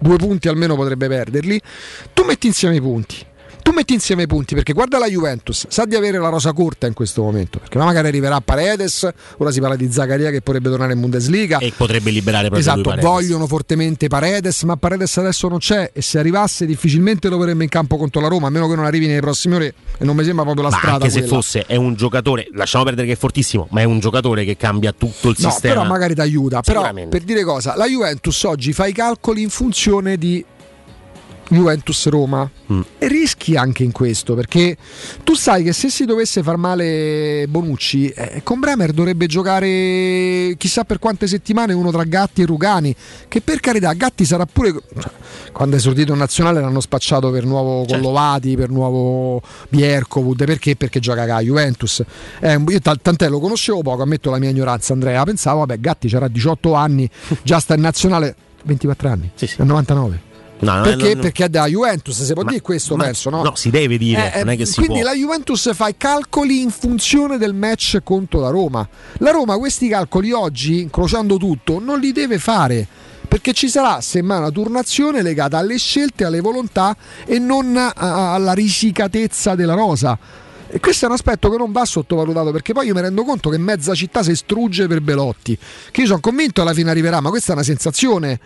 [0.00, 1.60] due punti almeno potrebbe perderli.
[2.12, 3.16] Tu metti insieme i punti.
[3.68, 6.86] Tu metti insieme i punti perché guarda la Juventus, sa di avere la rosa corta
[6.86, 9.06] in questo momento, perché magari arriverà Paredes,
[9.36, 11.58] ora si parla di Zaccaria che potrebbe tornare in Bundesliga.
[11.58, 16.18] E potrebbe liberare proprio Esatto, vogliono fortemente Paredes, ma Paredes adesso non c'è e se
[16.18, 19.20] arrivasse difficilmente lo vedremo in campo contro la Roma, a meno che non arrivi nei
[19.20, 21.34] prossimi ore e non mi sembra proprio la Ma strada anche se quella.
[21.34, 24.92] fosse è un giocatore, lasciamo perdere che è fortissimo, ma è un giocatore che cambia
[24.92, 25.74] tutto il No, sistema.
[25.74, 26.62] però magari ti aiuta.
[26.62, 30.42] Però per dire cosa, la Juventus oggi fa i calcoli in funzione di
[31.48, 32.80] Juventus-Roma Mm.
[32.98, 34.76] e rischi anche in questo perché
[35.24, 40.84] tu sai che se si dovesse far male Bonucci eh, con Bremer dovrebbe giocare chissà
[40.84, 42.94] per quante settimane uno tra Gatti e Rugani
[43.26, 45.10] che per carità Gatti sarà pure cioè,
[45.52, 47.94] quando è esordito in nazionale l'hanno spacciato per nuovo Certo.
[47.94, 49.40] Collovati per nuovo
[49.70, 50.76] Bierkovud perché?
[50.76, 52.02] perché gioca a Juventus
[52.40, 56.08] Eh, io t- tant'è lo conoscevo poco ammetto la mia ignoranza Andrea pensavo vabbè Gatti
[56.08, 57.08] c'era 18 anni
[57.42, 58.34] già sta in nazionale
[58.64, 59.54] 24 anni Sì, sì.
[59.58, 60.26] nel 99
[60.60, 61.14] No, perché?
[61.14, 61.20] no.
[61.22, 63.42] Perché è da Juventus, si può Ma- dire questo, ma- penso, no?
[63.42, 65.08] No, si deve dire, Eh, non è che eh, si quindi può.
[65.10, 68.86] la Juventus fa i calcoli in funzione del match contro la Roma.
[69.18, 72.86] La Roma questi calcoli oggi, incrociando tutto, non li deve fare.
[73.28, 76.96] Perché ci sarà semmai una turnazione legata alle scelte, alle volontà
[77.26, 80.18] e non alla risicatezza della rosa.
[80.70, 83.48] E questo è un aspetto che non va sottovalutato perché poi io mi rendo conto
[83.50, 85.56] che mezza città si strugge per Belotti.
[85.90, 88.40] Che io sono convinto alla fine arriverà, ma questa è una sensazione.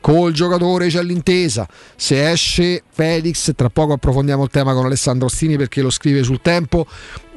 [0.00, 1.66] Col giocatore c'è l'intesa.
[1.96, 6.40] Se esce Felix, tra poco approfondiamo il tema con Alessandro Ostini perché lo scrive sul
[6.40, 6.86] tempo.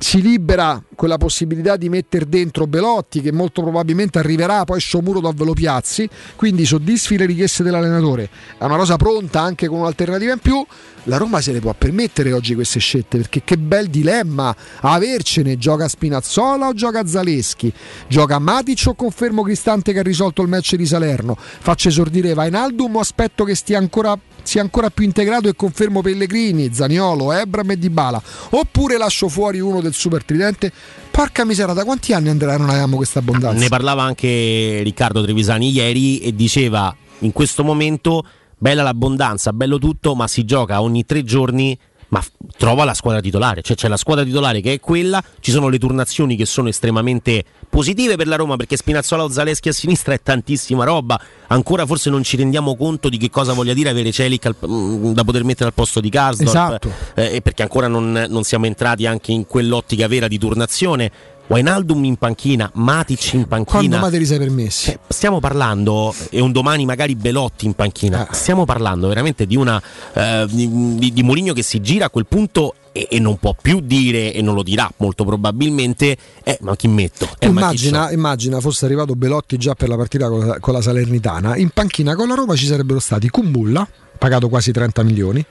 [0.02, 5.43] Si libera quella possibilità di mettere dentro Belotti che molto probabilmente arriverà, poi Sciomuro dove
[5.43, 8.30] lo piazzi, quindi soddisfi le richieste dell'allenatore.
[8.58, 10.66] È una rosa pronta anche con un'alternativa in più.
[11.04, 15.58] La Roma se le può permettere oggi queste scelte perché che bel dilemma avercene.
[15.58, 17.72] Gioca Spinazzola o gioca Zaleschi?
[18.08, 21.36] Gioca Matic o confermo Cristante che ha risolto il match di Salerno?
[21.38, 24.18] Faccio esordire Vainaldum o aspetto che stia ancora,
[24.50, 28.20] sia ancora più integrato e confermo Pellegrini, Zaniolo, Ebram e Dybala?
[28.50, 30.72] Oppure lascio fuori uno del super tridente?
[31.12, 33.60] Porca misera, da quanti anni Andrea non avevamo questa abbondanza?
[33.60, 38.26] Ne parlava anche Riccardo Trevisani ieri e diceva in questo momento
[38.58, 41.78] bella l'abbondanza, bello tutto, ma si gioca ogni tre giorni.
[42.08, 42.24] Ma
[42.58, 45.78] trova la squadra titolare, cioè c'è la squadra titolare che è quella, ci sono le
[45.78, 50.22] turnazioni che sono estremamente positive per la Roma perché Spinazzola o Zaleschi a sinistra è
[50.22, 54.45] tantissima roba, ancora forse non ci rendiamo conto di che cosa voglia dire avere Celic
[54.47, 56.91] al- mm, da poter mettere al posto di Karsdorp, Esatto.
[57.15, 61.11] eh, perché ancora non, non siamo entrati anche in quell'ottica vera di turnazione.
[61.49, 64.07] Wijnaldum in panchina, Matic in Quando panchina.
[64.09, 64.86] te li sei permessi?
[64.91, 68.34] Cioè, stiamo parlando, e un domani magari Belotti in panchina, Ah.
[68.34, 69.82] stiamo parlando veramente di una
[70.13, 73.55] eh, di, di, di Mourinho che si gira a quel punto e, e non può
[73.59, 77.25] più dire, e non lo dirà molto probabilmente, eh, ma chi metto?
[77.39, 78.13] Eh, ma chi immagina, so?
[78.13, 82.15] immagina fosse arrivato Belotti già per la partita con la, con la Salernitana, in panchina
[82.15, 83.87] con la Roma ci sarebbero stati Kumbulla,
[84.17, 85.45] pagato quasi 30 milioni,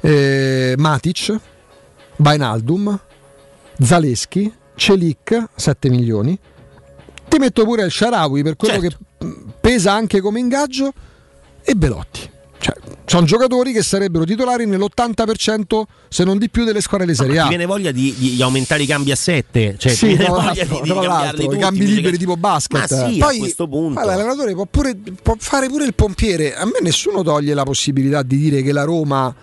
[0.00, 1.36] eh, Matic,
[2.16, 2.98] Bainaldum,
[3.80, 6.38] Zaleschi, Celic, 7 milioni.
[7.28, 8.98] Ti metto pure il Sharawi per quello Certo.
[9.18, 10.92] che mh, pesa anche come ingaggio
[11.62, 12.30] e Belotti.
[12.60, 17.38] Cioè, sono giocatori che sarebbero titolari nell'80% se non di più delle squadre di Serie
[17.38, 17.42] A.
[17.44, 19.76] Ti viene voglia di, di- di aumentare i cambi a 7?
[19.78, 22.18] Cioè, Sì, ti viene tra voglia l'altro, di, di cambiarli tutti, i cambi liberi che-
[22.18, 22.90] tipo basket.
[22.90, 24.00] Ma sì, Poi, a questo punto.
[24.04, 26.54] l'allenatore può, pure, può fare pure il pompiere.
[26.54, 29.34] A me nessuno toglie la possibilità di dire che la Roma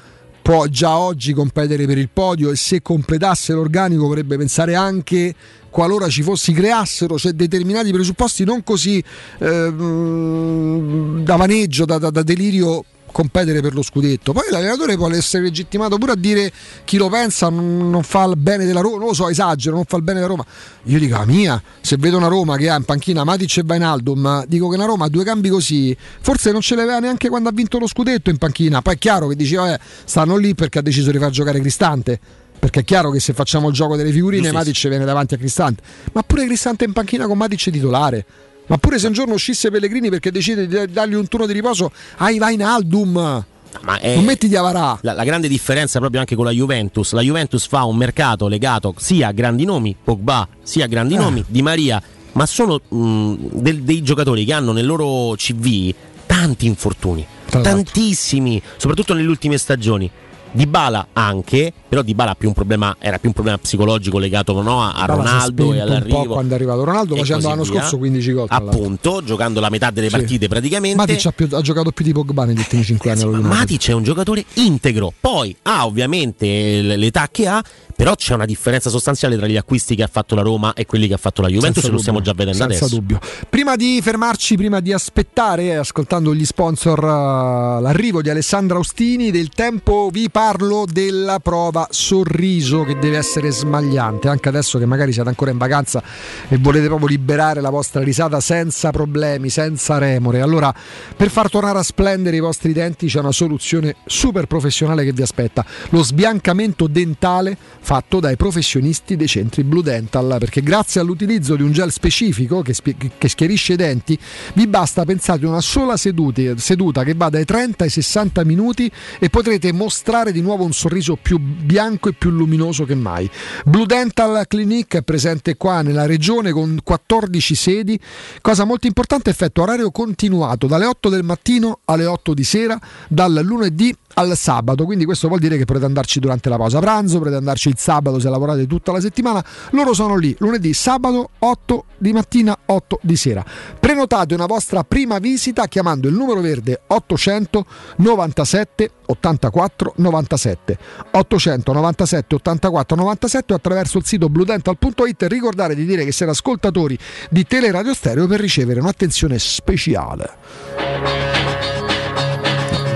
[0.42, 5.34] può già oggi competere per il podio e se completasse l'organico vorrebbe pensare anche
[5.72, 9.04] qualora ci fossi creassero cioè determinati presupposti non così
[9.40, 12.84] ehm, da maneggio, da, da- da delirio
[13.16, 14.34] competere per lo scudetto.
[14.34, 16.52] Poi l'allenatore può essere legittimato pure a dire
[16.84, 19.96] chi lo pensa non, fa il bene della Roma, non lo so, esagero, non fa
[19.96, 20.46] il bene della Roma.
[20.84, 24.44] Io dico la mia, se vedo una Roma che ha in panchina Matic e Bainaldum,
[24.48, 27.54] dico che una Roma ha due cambi così, forse non ce l'aveva neanche quando ha
[27.54, 28.82] vinto lo scudetto in panchina.
[28.82, 32.20] Poi è chiaro che diceva eh, stanno lì perché ha deciso di far giocare Cristante.
[32.60, 34.52] Perché è chiaro che se facciamo il gioco delle figurine.
[34.52, 35.82] Matic viene davanti a Cristante.
[36.12, 38.26] Ma pure Cristante in panchina con Matic titolare.
[38.68, 41.92] Ma pure se un giorno uscisse Pellegrini perché decide di dargli un turno di riposo,
[42.18, 43.46] hai Vainaldum.
[43.82, 44.98] Ma è- Non metti di Avarà.
[45.02, 48.94] La, la grande differenza proprio anche con la Juventus, la Juventus fa un mercato legato
[48.98, 51.18] sia a grandi nomi, Pogba, sia a grandi Eh.
[51.18, 52.02] nomi, Di Maria,
[52.34, 55.94] ma sono mh, del- dei giocatori che hanno nel loro CV
[56.26, 60.10] tanti infortuni, tantissimi, soprattutto nelle ultime stagioni.
[60.52, 64.82] Dybala anche, però Dybala ha più un problema, era più un problema psicologico legato no,
[64.84, 66.24] a, Ronaldo e spento un all'arrivo.
[66.24, 67.80] po' quando è arrivato Ronaldo, facendo l'anno via.
[67.80, 68.48] scorso 15 gol.
[68.48, 68.80] tra l'altro.
[68.80, 70.16] Appunto, giocando la metà delle Sì.
[70.18, 70.98] partite praticamente.
[70.98, 73.22] Matic ha, più- ha giocato più di Pogba negli ultimi 5 anni.
[73.22, 73.52] allo United.
[73.52, 77.64] Matic è un giocatore integro, poi ha ovviamente l'età che ha,
[77.96, 81.08] però c'è una differenza sostanziale tra gli acquisti che ha fatto la Roma e quelli
[81.08, 82.96] che ha fatto la Juventus, Senza lo stiamo già vedendo senza adesso.
[82.96, 83.20] dubbio.
[83.50, 89.32] Prima di fermarci, prima di aspettare, eh, ascoltando gli sponsor, eh, l'arrivo di Alessandra Austini,
[89.32, 95.12] del tempo vi parlo della prova sorriso che deve essere smagliante, anche adesso che magari
[95.12, 96.02] siete ancora in vacanza
[96.48, 100.42] e volete proprio liberare la vostra risata senza problemi, senza remore.
[100.42, 100.74] Allora,
[101.16, 105.22] per far tornare a splendere i vostri denti c'è una soluzione super professionale che vi
[105.22, 111.64] aspetta, lo sbiancamento dentale fatto dai professionisti dei centri Blue Dental, perché grazie all'utilizzo di
[111.64, 114.18] un gel specifico che, spie- che schiarisce i denti,
[114.54, 119.30] vi basta pensate una sola seduti- seduta che va dai 30 ai 60 minuti e
[119.30, 123.30] potrete mostrare di nuovo un sorriso più bianco e più luminoso che mai.
[123.66, 128.00] Blue Dental Clinic è presente qua nella regione con 14 sedi.
[128.42, 133.42] Cosa molto importante, effetto orario continuato dalle 8 del mattino alle 8 di sera, dal
[133.44, 137.38] lunedì al sabato, quindi questo vuol dire che potete andarci durante la pausa pranzo, potete
[137.38, 142.14] andarci il sabato se lavorate tutta la settimana, loro sono lì lunedì, sabato 8 di
[142.14, 143.44] mattina, 8 di sera.
[143.80, 147.66] Prenotate una vostra prima visita chiamando il numero verde 800
[147.98, 150.78] 97 84 97
[151.12, 156.98] 897 84 97 o attraverso il sito bludental.it ricordate di dire che siete ascoltatori
[157.30, 161.25] di Teleradio Stereo per ricevere un'attenzione speciale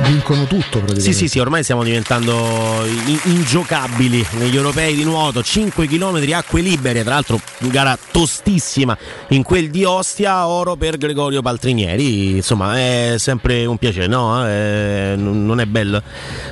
[0.09, 5.43] vincono tutto praticamente Sì, sì, sì, ormai stiamo diventando in- ingiocabili negli europei di nuoto,
[5.43, 8.97] 5 km acque libere, tra l'altro gara tostissima
[9.29, 14.47] in quel di Ostia, oro per Gregorio Paltrinieri, insomma è sempre un piacere, no?
[14.47, 16.01] Eh, non è bello?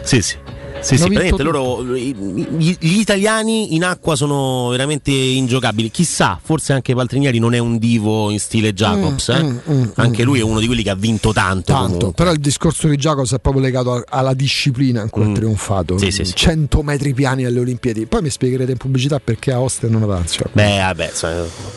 [0.03, 0.56] Sì, sì.
[0.87, 5.91] Sì, sì, praticamente loro, gli, gli italiani in acqua sono veramente ingiocabili.
[5.91, 9.27] Chissà, forse anche Paltrinieri non è un divo in stile Jacobs.
[9.29, 9.43] eh?
[9.43, 11.73] mm, mm, anche lui è uno di quelli che ha vinto tanto.
[11.73, 12.11] Tanto, comunque.
[12.13, 15.95] però il discorso di Jacobs è proprio legato a- alla disciplina in cui ha trionfato.
[15.95, 15.97] Mm.
[15.97, 16.33] Sì, sì, sì.
[16.35, 18.05] 100 metri piani alle Olimpiadi.
[18.05, 20.45] Poi mi spiegherete in pubblicità perché a Ostia non avanza.
[20.51, 21.11] Beh, vabbè,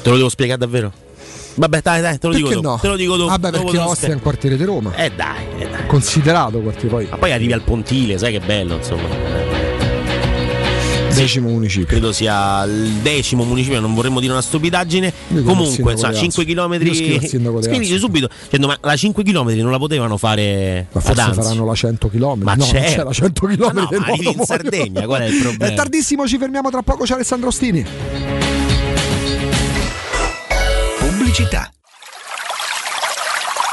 [0.03, 0.93] te lo devo spiegare davvero.
[1.53, 2.69] Vabbè, dai, dai, te lo Perché dico dopo.
[2.75, 2.79] no?
[2.81, 3.29] Te lo dico dopo.
[3.31, 4.95] Vabbè, perché Ostia è un quartiere di Roma.
[4.95, 5.70] Eh dai, eh dai.
[5.91, 7.07] Considerato quartiere poi.
[7.11, 9.09] Ma poi arrivi al Pontile, sai che bello, insomma.
[11.13, 11.89] Decimo municipio.
[11.89, 15.13] Credo sia il decimo municipio, non vorremmo dire una stupidaggine.
[15.43, 16.45] Comunque, De 5 Azzo.
[16.45, 17.61] km.
[17.61, 18.29] Scrivici subito.
[18.45, 21.43] Dicendo, ma la 5 km non la potevano fare Ma ad forse Anzio?
[21.43, 22.41] faranno la 100 km.
[22.43, 22.81] Ma no, c'è.
[22.81, 23.61] non c'è la 100 km.
[23.61, 25.67] Ma no, ma arrivi in Sardegna, qual è il problema?
[25.73, 27.03] È tardissimo, ci fermiamo tra poco.
[27.03, 27.85] C'è Alessandro Ostini.
[31.01, 31.69] Pubblicità.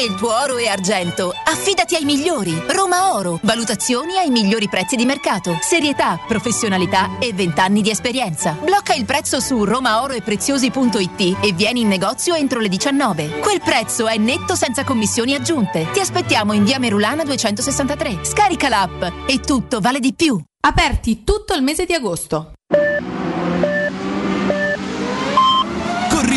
[0.00, 2.58] Vendere il tuo oro e argento, affidati ai migliori.
[2.68, 3.38] Roma Oro.
[3.42, 5.58] Valutazioni ai migliori prezzi di mercato.
[5.60, 8.56] Serietà, professionalità e 20 anni di esperienza.
[8.62, 13.40] Blocca il prezzo su romaoroepreziosi.it e vieni in negozio entro le 19.
[13.40, 15.90] Quel prezzo è netto senza commissioni aggiunte.
[15.92, 18.20] Ti aspettiamo in via Merulana 263.
[18.24, 20.40] Scarica l'app e tutto vale di più.
[20.62, 22.52] Aperti tutto il mese di agosto.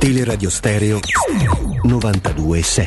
[0.00, 0.98] Teleradio Stereo
[1.84, 2.86] 92.7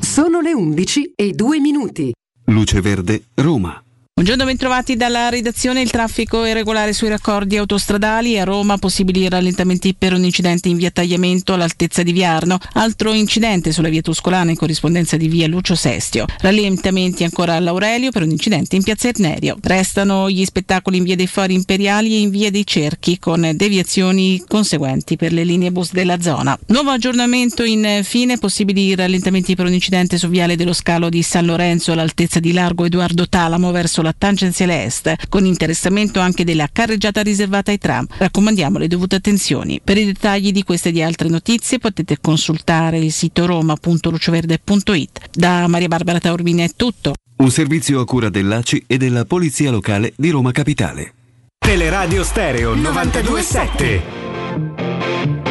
[0.00, 2.12] Sono le 11 e 2 minuti.
[2.46, 3.80] Luce Verde, Roma.
[4.16, 5.80] Buongiorno, bentrovati dalla redazione.
[5.80, 8.38] Il traffico è regolare sui raccordi autostradali.
[8.38, 12.56] A Roma possibili rallentamenti per un incidente in via Tagliamento all'altezza di Viarno.
[12.74, 16.26] Altro incidente sulla via Tuscolana in corrispondenza di via Lucio Sestio.
[16.38, 19.56] Rallentamenti ancora all'Aurelio per un incidente in piazza Ernerio.
[19.60, 24.44] Restano gli spettacoli in via dei Fori Imperiali e in via dei Cerchi con deviazioni
[24.46, 26.56] conseguenti per le linee bus della zona.
[26.66, 31.90] Nuovo aggiornamento infine, possibili rallentamenti per un incidente su viale dello scalo di San Lorenzo
[31.90, 37.72] all'altezza di Largo Edoardo Talamo verso la tangenziale est, con interessamento anche della carreggiata riservata
[37.72, 38.06] ai tram.
[38.16, 39.80] Raccomandiamo le dovute attenzioni.
[39.82, 45.30] Per i dettagli di queste e di altre notizie potete consultare il sito roma.luceverde.it.
[45.32, 47.14] Da Maria Barbara Taormina è tutto.
[47.36, 51.14] Un servizio a cura dell'ACI e della Polizia Locale di Roma Capitale.
[51.58, 55.43] Teleradio Stereo 92.7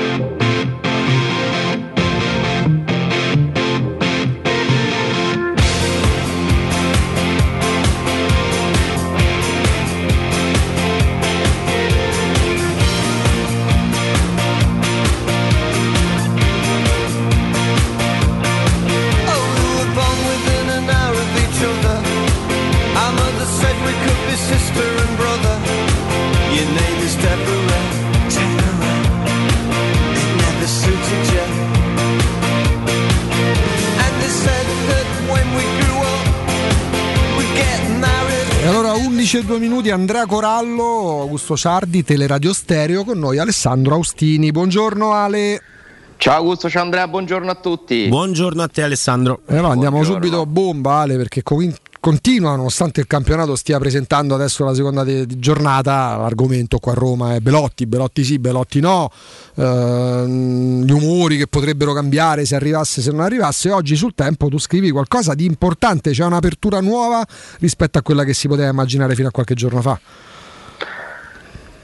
[39.34, 44.52] E 11.02 minuti Andrea Corallo, Augusto Ciardi, Teleradio Stereo, con noi Alessandro Austini.
[44.52, 45.60] Buongiorno Ale.
[46.18, 48.10] Ciao Augusto, ciao Andrea, buongiorno a tutti.
[48.10, 49.40] Buongiorno a te Alessandro.
[49.48, 51.42] Eh, no, andiamo subito a bomba Ale perché
[52.04, 57.36] continua, nonostante il campionato stia presentando adesso la seconda de- giornata, l'argomento qua a Roma
[57.36, 59.10] è Belotti, Belotti sì, Belotti no,
[59.56, 63.72] ehm, gli umori che potrebbero cambiare se arrivasse, se non arrivasse.
[63.72, 67.26] Oggi sul tempo tu scrivi qualcosa di importante, c'è un'apertura nuova
[67.60, 69.98] rispetto a quella che si poteva immaginare fino a qualche giorno fa.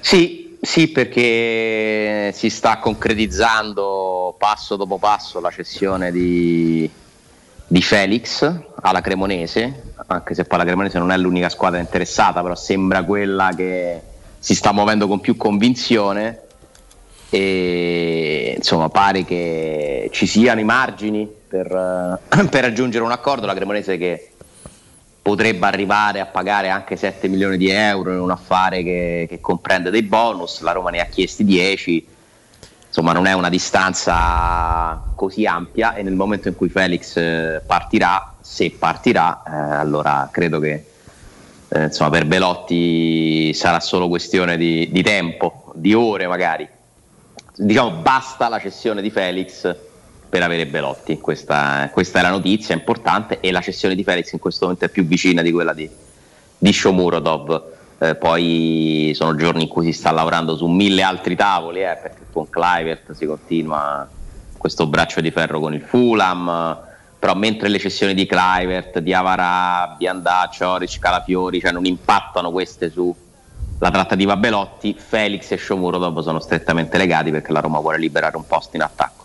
[0.01, 6.89] Sì, sì, perché si sta concretizzando passo dopo passo la cessione di,
[7.71, 8.51] di Felix
[8.81, 13.51] alla Cremonese, anche se poi la Cremonese non è l'unica squadra interessata, però sembra quella
[13.55, 14.01] che
[14.39, 16.41] si sta muovendo con più convinzione.
[17.29, 23.53] E insomma pare che ci siano i margini per, eh, per raggiungere un accordo, la
[23.53, 24.31] Cremonese che
[25.21, 29.91] potrebbe arrivare a pagare anche 7 milioni di euro in un affare che, che comprende
[29.91, 32.07] dei bonus, la Roma ne ha chiesti 10,
[32.87, 38.35] insomma non è una distanza così ampia e nel momento in cui Felix eh, partirà,
[38.39, 40.85] se partirà, eh, allora credo che
[41.67, 46.65] eh, insomma, per Belotti sarà solo questione di, di tempo, di ore magari.
[47.53, 49.75] Diciamo basta la cessione di Felix
[50.29, 54.39] per avere Belotti, questa, questa è la notizia importante e la cessione di Felix in
[54.39, 55.89] questo momento è più vicina di quella di,
[56.57, 57.63] di Shomurodov.
[58.01, 62.21] Eh, poi sono giorni in cui si sta lavorando su mille altri tavoli, eh, perché
[62.31, 64.07] con Clivert si continua
[64.59, 66.77] questo braccio di ferro con il Fulham,
[67.17, 72.91] però mentre le cessioni di Clivert, di Avarà, Biandà, Cioric, Calafiori cioè non impattano queste
[72.91, 73.15] sulla
[73.91, 78.75] trattativa Belotti, Felix e Shomurodov sono strettamente legati perché la Roma vuole liberare un posto
[78.75, 79.23] in attacco.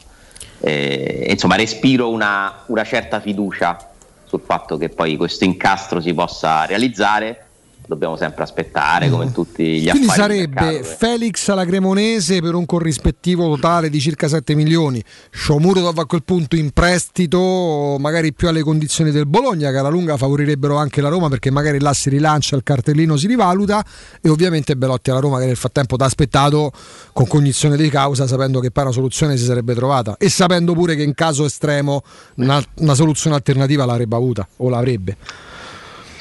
[0.61, 3.91] Eh, insomma, respiro una, una certa fiducia
[4.24, 7.43] sul fatto che poi questo incastro si possa realizzare.
[7.87, 10.47] Dobbiamo sempre aspettare, come in tutti gli Quindi affari.
[10.47, 10.82] di sarebbe eh.
[10.82, 16.57] Felix alla Cremonese per un corrispettivo totale di circa 7 milioni, Shomurodov a quel punto
[16.57, 21.28] in prestito, magari più alle condizioni del Bologna che alla lunga favorirebbero anche la Roma
[21.28, 23.85] perché magari là si rilancia, il cartellino si rivaluta
[24.20, 26.72] e ovviamente Belotti alla Roma che nel frattempo ti ha aspettato
[27.12, 30.97] con cognizione di causa sapendo che poi una soluzione si sarebbe trovata e sapendo pure
[30.97, 32.03] che in caso estremo
[32.37, 35.16] una, una soluzione alternativa l'avrebbe avuta o l'avrebbe.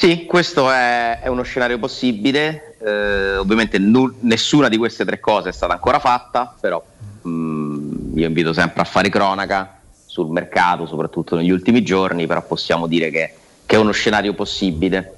[0.04, 2.76] Sì, questo è, è uno scenario possibile.
[2.84, 6.84] eh, ovviamente nu- nessuna di queste tre cose è stata ancora fatta, però
[7.26, 12.86] mm, io invito sempre a fare cronaca sul mercato, soprattutto negli ultimi giorni, però possiamo
[12.86, 13.34] dire che,
[13.66, 15.16] che è uno scenario possibile.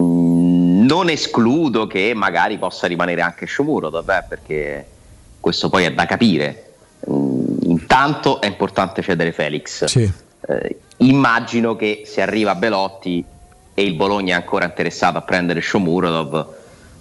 [0.00, 4.86] Mm, non escludo che magari possa rimanere anche Shomurodov, eh, perché
[5.40, 6.74] questo poi è da capire.
[7.10, 9.82] Mm, intanto è importante cedere Felix.
[10.46, 13.24] Eh, immagino che se arriva Belotti
[13.78, 16.46] e il Bologna è ancora interessato a prendere Shomurodov,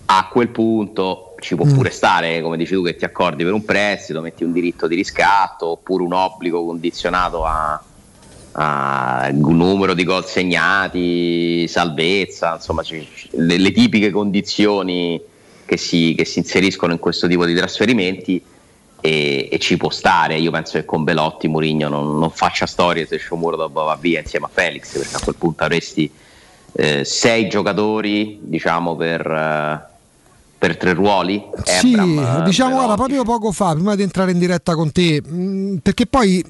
[0.05, 1.73] a quel punto ci può Mm.
[1.73, 4.93] pure stare, come dici tu, che ti accordi per un prestito, metti un diritto di
[4.93, 7.83] riscatto oppure un obbligo condizionato a,
[8.51, 15.19] a un numero di gol segnati, salvezza, insomma ci- le, le tipiche condizioni
[15.65, 18.39] che si, che si inseriscono in questo tipo di trasferimenti
[19.01, 20.37] e, e ci può stare.
[20.37, 24.45] Io penso che con Belotti Mourinho non, non faccia storie se Shomurodov va via insieme
[24.45, 26.11] a Felix, perché a quel punto avresti
[26.79, 29.81] eh, sei giocatori, diciamo, per, eh,
[30.59, 31.43] per tre ruoli.
[31.63, 35.19] Sì, Ebram, eh, diciamo guarda, proprio poco fa, prima di entrare in diretta con te,
[35.19, 36.45] mh, perché poi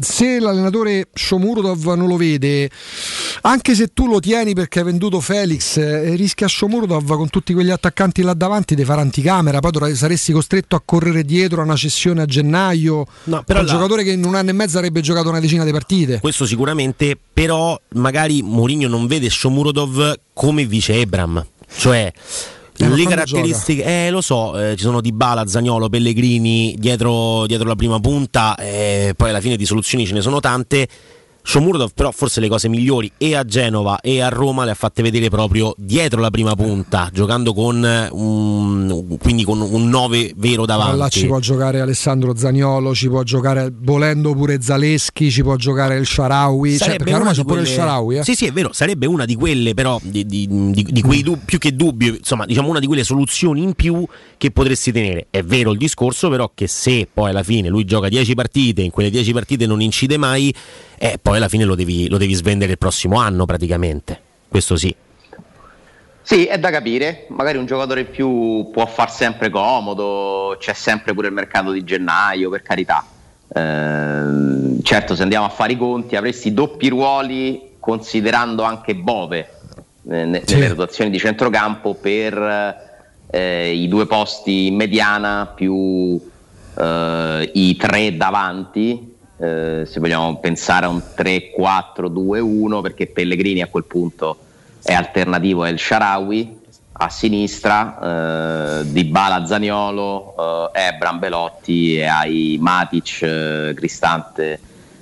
[0.00, 2.70] se l'allenatore Shomurodov non lo vede,
[3.42, 7.70] anche se tu lo tieni perché hai venduto Felix, eh, rischia Shomurodov con tutti quegli
[7.70, 12.22] attaccanti là davanti di fare anticamera, poi saresti costretto a correre dietro a una cessione
[12.22, 15.28] a gennaio, però per un là- giocatore che in un anno e mezzo avrebbe giocato
[15.28, 16.20] una decina di partite.
[16.20, 21.44] Questo sicuramente, però magari Mourinho non vede Shomurodov come vice Ebram,
[21.76, 22.12] cioè
[22.76, 27.76] Eh, le caratteristiche, eh, lo so, eh, ci sono Dybala, Zagnolo, Pellegrini dietro, dietro la
[27.76, 30.88] prima punta, eh, poi alla fine di soluzioni ce ne sono tante.
[31.46, 35.02] Shomurodov però forse le cose migliori e a Genova e a Roma le ha fatte
[35.02, 40.96] vedere proprio dietro la prima punta, giocando con un, quindi con un 9 vero davanti.
[40.98, 45.98] là ci può giocare Alessandro Zagnolo, ci può giocare volendo pure Zaleschi, ci può giocare
[45.98, 48.16] il Sharawi, cioè, perché a Roma c'è di pure il quelle- Sharawi.
[48.16, 48.24] Eh?
[48.24, 51.44] Sì, sì, è vero, sarebbe una di quelle, però, di, di- di- di quei dub-
[51.44, 54.04] più che dubbi, insomma, diciamo una di quelle soluzioni in più
[54.38, 55.26] che potresti tenere.
[55.30, 58.90] È vero il discorso, però, che se poi alla fine lui gioca 10 partite, in
[58.90, 60.52] quelle 10 partite non incide mai,
[61.04, 64.18] eh, poi alla fine lo devi, lo devi svendere il prossimo anno praticamente.
[64.48, 64.94] Questo sì.
[66.22, 71.12] Sì, è da capire, magari un giocatore in più può far sempre comodo, c'è sempre
[71.12, 73.04] pure il mercato di gennaio, per carità.
[73.54, 79.38] Ehm, certo, se andiamo a fare i conti, avresti doppi ruoli considerando anche Bove
[80.08, 86.18] eh, ne- nelle rotazioni di centrocampo per eh, i due posti in mediana più
[86.78, 93.84] eh, i tre davanti, eh, se vogliamo pensare a un 3-4-2-1, perché Pellegrini a quel
[93.84, 94.38] punto
[94.82, 96.62] è alternativo, è il Sharawi
[96.96, 104.60] a sinistra, eh, Di Bala Zaniolo, eh, Ebram Belotti e hai Matic, eh, Cristante,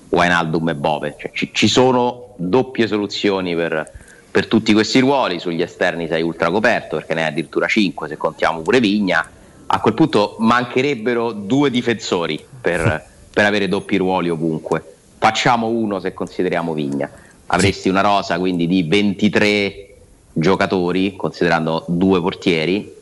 [0.08, 1.16] Wijnaldum e Bove.
[1.18, 3.90] Cioè, ci, ci sono doppie soluzioni per,
[4.30, 8.16] per tutti questi ruoli, sugli esterni sei ultra coperto perché ne hai addirittura 5 se
[8.16, 9.28] contiamo pure Vigna.
[9.66, 14.82] A quel punto mancherebbero due difensori per, per avere doppi ruoli ovunque.
[15.18, 17.10] Facciamo uno se consideriamo Vigna.
[17.46, 19.94] Avresti una rosa quindi di 23
[20.32, 22.92] giocatori, considerando due portieri.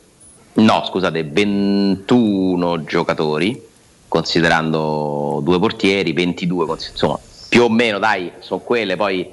[0.53, 3.61] No, scusate, 21 giocatori,
[4.07, 7.17] considerando due portieri, 22, cons- insomma,
[7.47, 9.29] più o meno, dai, sono quelle poi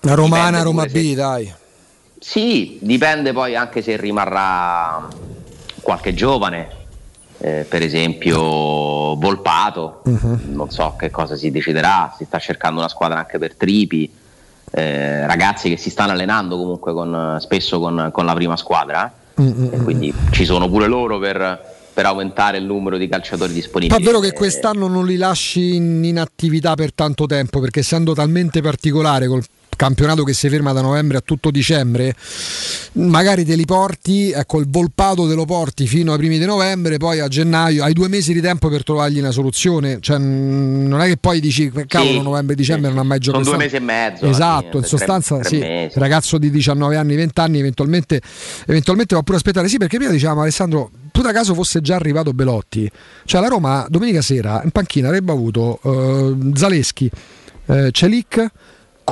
[0.00, 1.52] La romana, Roma se- B, dai.
[2.18, 5.08] sì, dipende poi anche se rimarrà
[5.80, 6.68] qualche giovane,
[7.42, 8.38] eh, per esempio
[9.16, 14.10] Volpato, non so che cosa si deciderà, si sta cercando una squadra anche per Tripi,
[14.70, 19.78] eh, ragazzi che si stanno allenando comunque con- spesso con, con la prima squadra, e
[19.82, 21.60] quindi ci sono pure loro per,
[21.92, 24.00] per aumentare il numero di calciatori disponibili.
[24.00, 28.14] È vero che quest'anno non li lasci in, in attività per tanto tempo, perché essendo
[28.14, 29.42] talmente particolare col
[29.76, 32.14] campionato che si ferma da novembre a tutto dicembre,
[32.92, 36.98] magari te li porti, ecco il volpato te lo porti fino ai primi di novembre,
[36.98, 41.06] poi a gennaio hai due mesi di tempo per trovargli una soluzione, cioè, non è
[41.06, 43.56] che poi dici cavolo Sì, novembre dicembre non ha mai sono giocato.
[43.56, 44.26] due mesi e mezzo.
[44.26, 45.98] Esatto, fine, in tre- sostanza tre sì, mesi.
[45.98, 48.20] ragazzo di 19 anni, 20 anni, eventualmente,
[48.66, 49.68] eventualmente va pure aspettare.
[49.68, 52.90] Sì, perché prima dicevamo Alessandro, tu da caso fosse già arrivato Belotti,
[53.24, 57.10] cioè la Roma domenica sera in panchina avrebbe avuto eh, Zaleschi,
[57.66, 58.46] eh, Celic,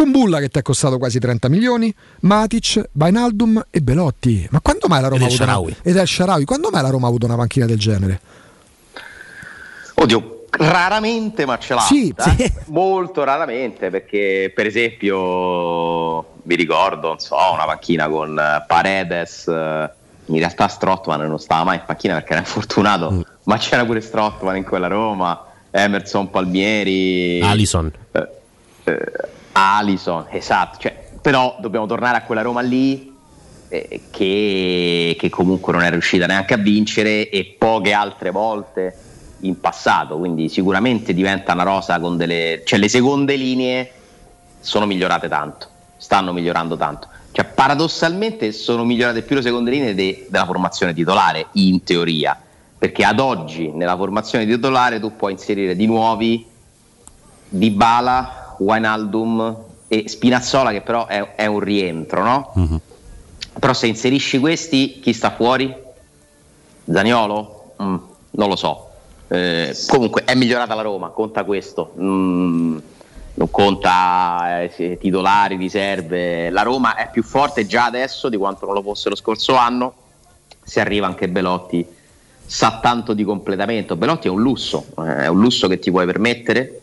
[0.01, 4.49] Kumbulla che ti è costato quasi 30 milioni, Matic, Bainaldum e Belotti.
[4.51, 6.81] Ma quando mai la Roma ha Ed El avuto una, ed El Shaarawy, quando mai
[6.81, 8.21] la Roma ha avuto una panchina del genere?
[9.97, 11.81] Oddio, raramente, ma ce l'ha.
[11.83, 12.51] Sì, eh?
[12.73, 19.91] Molto raramente, perché per esempio mi ricordo, non so, una panchina con eh, Paredes, eh,
[20.25, 23.21] in realtà Strottman non stava mai in panchina perché era infortunato, Mm.
[23.45, 27.93] ma c'era pure Strottman in quella Roma, Emerson Palmieri, Alison.
[28.13, 28.29] eh,
[28.85, 29.13] eh,
[29.61, 33.15] Alison, esatto, cioè, però dobbiamo tornare a quella Roma lì
[33.69, 38.97] eh, che, che comunque non è riuscita neanche a vincere e poche altre volte
[39.41, 42.63] in passato, quindi sicuramente diventa una rosa con delle...
[42.65, 43.93] cioè le seconde linee
[44.61, 45.67] sono migliorate tanto,
[45.97, 47.09] stanno migliorando tanto.
[47.33, 52.39] Cioè, paradossalmente sono migliorate più le seconde linee de- della formazione titolare, in teoria,
[52.77, 56.47] perché ad oggi nella formazione titolare tu puoi inserire di nuovi
[57.49, 59.57] Dybala, Wijnaldum
[59.89, 62.53] e Spinazzola che però è, è un rientro, no?
[63.59, 65.75] Però se inserisci questi, chi sta fuori?
[66.85, 67.73] Zaniolo?
[67.83, 67.97] Mm,
[68.31, 68.89] non lo so.
[69.29, 71.93] Eh, comunque è migliorata la Roma, conta questo.
[72.01, 72.79] Mm,
[73.35, 76.51] non conta eh, titolari, riserve.
[76.51, 79.95] La Roma è più forte già adesso di quanto non lo fosse lo scorso anno.
[80.63, 81.85] Se arriva anche Belotti,
[82.47, 83.97] sa tanto di completamento.
[83.97, 86.81] Belotti è un lusso, eh, è un lusso che ti puoi permettere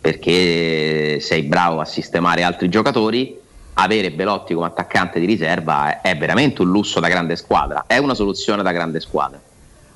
[0.00, 3.38] perché sei bravo a sistemare altri giocatori.
[3.74, 8.14] Avere Belotti come attaccante di riserva è, veramente un lusso da grande squadra, è una
[8.14, 9.40] soluzione da grande squadra,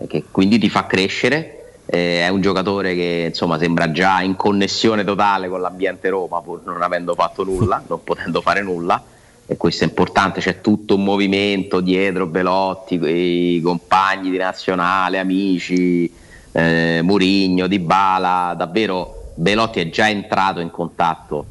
[0.07, 1.59] che quindi ti fa crescere.
[1.87, 6.63] eh, è un giocatore che insomma sembra già in connessione totale con l'ambiente Roma, pur
[6.65, 9.03] non avendo fatto nulla, non potendo fare nulla.
[9.47, 16.11] E questo è importante, c'è tutto un movimento dietro Belotti, i compagni di nazionale, amici,
[16.53, 21.47] eh, Murigno, Di Bala, davvero Belotti è già entrato in contatto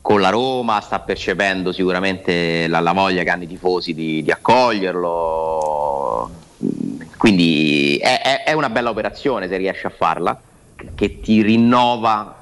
[0.00, 4.30] con la Roma, sta percependo sicuramente la, la voglia che hanno i tifosi di, di
[4.32, 6.30] accoglierlo,
[7.16, 10.38] quindi è, è- è una bella operazione se riesci a farla,
[10.94, 12.36] che ti rinnova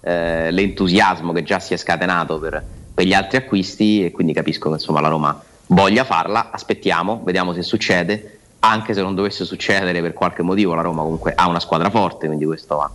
[0.00, 2.62] eh, l'entusiasmo che già si è scatenato per,
[2.92, 7.52] per gli altri acquisti e quindi capisco che insomma la Roma voglia farla, aspettiamo, vediamo
[7.54, 11.60] se succede, anche se non dovesse succedere per qualche motivo la Roma comunque ha una
[11.60, 12.90] squadra forte, quindi questo va,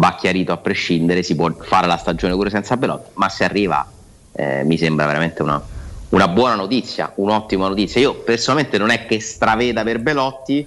[0.00, 3.86] va chiarito a prescindere, si può fare la stagione pure senza Belotti, ma se arriva
[4.32, 5.62] eh, mi sembra veramente una,
[6.10, 8.00] una buona notizia, un'ottima notizia.
[8.00, 10.66] Io personalmente non è che straveda per Belotti,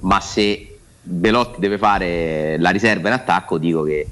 [0.00, 4.06] ma se Belotti deve fare la riserva in attacco dico che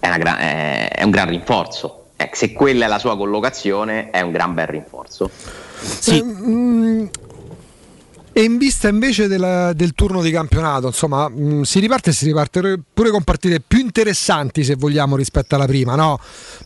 [0.00, 2.06] è, una gran- è- è un gran rinforzo.
[2.16, 5.30] Eh, se quella è la sua collocazione è un gran bel rinforzo.
[6.06, 7.06] Eh, mm,
[8.38, 12.26] e in vista invece della- del turno di campionato, insomma, mh, si riparte e si
[12.26, 16.18] riparte pure con partite più interessanti se vogliamo rispetto alla prima, no?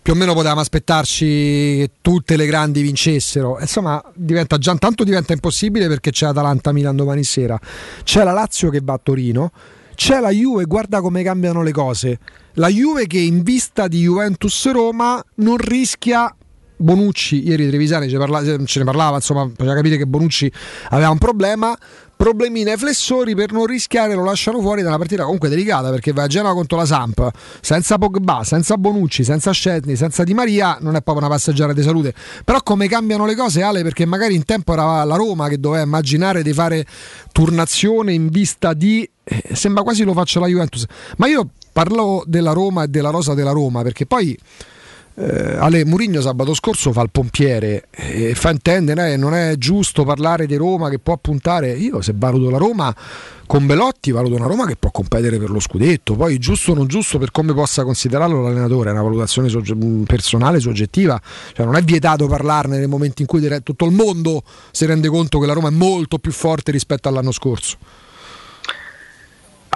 [0.02, 3.56] Più o meno potevamo aspettarci che tutte le grandi vincessero.
[3.60, 7.56] Insomma, diventa già tanto diventa impossibile perché c'è Atalanta Milan domani sera.
[8.02, 9.52] C'è la Lazio che va a Torino.
[9.94, 12.18] C'è la Juve, guarda come cambiano le cose.
[12.54, 16.34] La Juve che in vista di Juventus Roma non rischia
[16.80, 20.50] Bonucci, ieri Trevisani ce, parla- ce ne parlava, insomma, faceva capire che Bonucci
[20.88, 21.76] aveva un problema,
[22.16, 26.12] problemini ai flessori per non rischiare lo lasciano fuori da una partita comunque delicata perché
[26.12, 27.30] va a Genova contro la Samp,
[27.60, 31.82] senza Pogba, senza Bonucci, senza Scetni, senza Di Maria, non è proprio una passeggiata di
[31.82, 32.14] salute.
[32.44, 35.82] Però come cambiano le cose Ale perché magari in tempo era la Roma che doveva
[35.82, 36.84] immaginare di fare
[37.32, 40.84] turnazione in vista di eh, sembra quasi lo faccia la Juventus.
[41.16, 44.38] Ma io parlo della Roma e della rosa della Roma perché poi
[45.14, 50.04] eh, Ale Murigno sabato scorso fa il pompiere e fa intendere eh, non è giusto
[50.04, 52.94] parlare di Roma che può puntare io se valuto la Roma
[53.46, 56.14] con Belotti valuto una Roma che può competere per lo scudetto.
[56.14, 59.74] Poi giusto o non giusto per come possa considerarlo l'allenatore è una valutazione sogge-
[60.06, 61.20] personale soggettiva.
[61.52, 65.40] Cioè non è vietato parlarne nel momento in cui tutto il mondo si rende conto
[65.40, 67.76] che la Roma è molto più forte rispetto all'anno scorso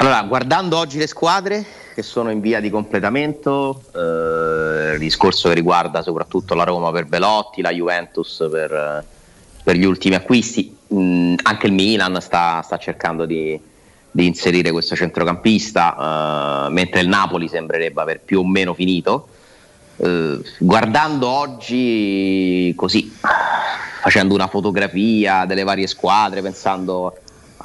[0.05, 1.65] Allora, guardando oggi le squadre
[1.95, 7.63] che sono in via di completamento, eh, discorso che riguarda soprattutto la Roma per Belotti,
[7.63, 9.03] la Juventus per,
[9.63, 13.59] per gli ultimi acquisti, mh, anche il Milan sta, sta cercando di,
[14.11, 19.29] di inserire questo centrocampista, eh, mentre il Napoli sembrerebbe aver più o meno finito.
[19.97, 23.11] Eh, guardando oggi così,
[24.03, 27.17] facendo una fotografia delle varie squadre, pensando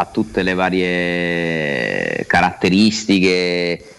[0.02, 3.96] a tutte le varie caratteristiche.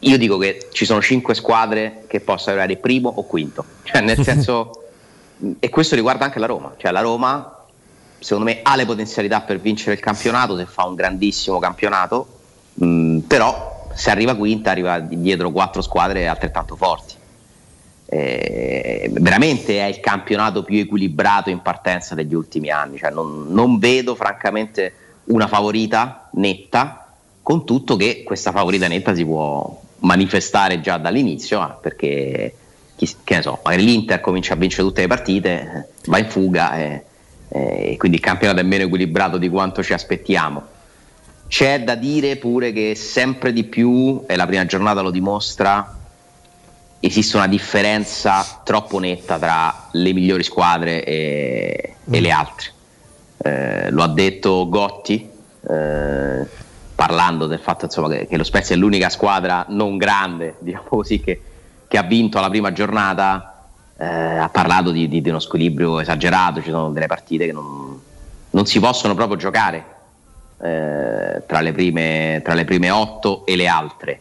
[0.00, 4.20] Io dico che ci sono cinque squadre che possono arrivare primo o quinto, cioè nel
[4.22, 4.88] senso,
[5.58, 7.54] e questo riguarda anche la Roma, cioè la Roma
[8.18, 12.26] secondo me ha le potenzialità per vincere il campionato se fa un grandissimo campionato,
[12.74, 17.14] mh, però se arriva quinta arriva di- dietro quattro squadre altrettanto forti.
[18.10, 22.96] Eh, veramente è il campionato più equilibrato in partenza degli ultimi anni.
[22.96, 24.92] Cioè, non, non vedo francamente
[25.24, 27.12] una favorita netta,
[27.42, 32.54] con tutto che questa favorita netta si può manifestare già dall'inizio, perché
[32.96, 36.78] chi- che ne so, magari l'Inter comincia a vincere tutte le partite, va in fuga
[36.78, 37.04] e,
[37.48, 40.62] e quindi il campionato è meno equilibrato di quanto ci aspettiamo.
[41.46, 45.97] C'è da dire pure che sempre di più, e la prima giornata lo dimostra,
[47.00, 52.70] esiste una differenza troppo netta tra le migliori squadre e, e le altre.
[53.38, 55.28] Eh, lo ha detto Gotti,
[55.68, 56.46] eh,
[56.94, 61.20] parlando del fatto insomma, che, che lo Spezia è l'unica squadra non grande, diciamo così,
[61.20, 61.40] che,
[61.86, 63.54] che ha vinto la prima giornata.
[63.96, 68.00] eh, ha parlato di, di- di uno squilibrio esagerato, ci sono delle partite che non,
[68.50, 69.84] non si possono proprio giocare
[70.60, 74.20] eh, tra, le prime, tra le prime otto e le altre.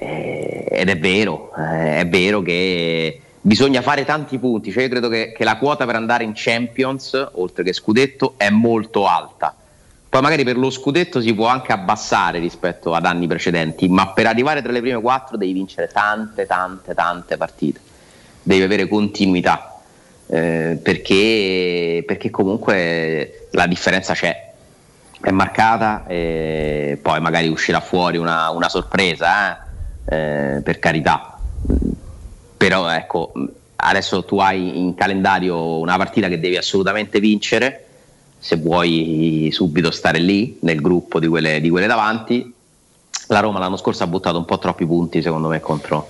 [0.00, 5.08] Eh, ed è vero, eh, è vero che bisogna fare tanti punti, cioè io credo
[5.08, 9.56] che, che la quota per andare in Champions, oltre che scudetto, è molto alta.
[10.08, 14.26] Poi magari per lo scudetto si può anche abbassare rispetto ad anni precedenti, ma per
[14.26, 17.80] arrivare tra le prime quattro devi vincere tante, tante, tante partite,
[18.40, 19.80] devi avere continuità,
[20.28, 24.52] eh, perché, perché comunque la differenza c'è,
[25.20, 29.66] è marcata e poi magari uscirà fuori una, una sorpresa, eh,
[30.08, 31.38] eh, per carità.
[32.56, 33.32] Però ecco,
[33.76, 37.84] adesso tu hai in calendario una partita che devi assolutamente vincere
[38.38, 42.52] se vuoi subito stare lì nel gruppo di quelle, di quelle davanti.
[43.28, 46.08] La Roma l'anno scorso ha buttato un po' troppi punti secondo me contro,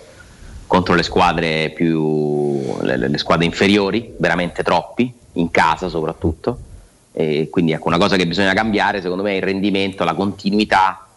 [0.67, 6.67] contro le squadre più le, le squadre inferiori, veramente troppi, in casa soprattutto.
[7.13, 11.08] E quindi ecco, una cosa che bisogna cambiare secondo me è il rendimento, la continuità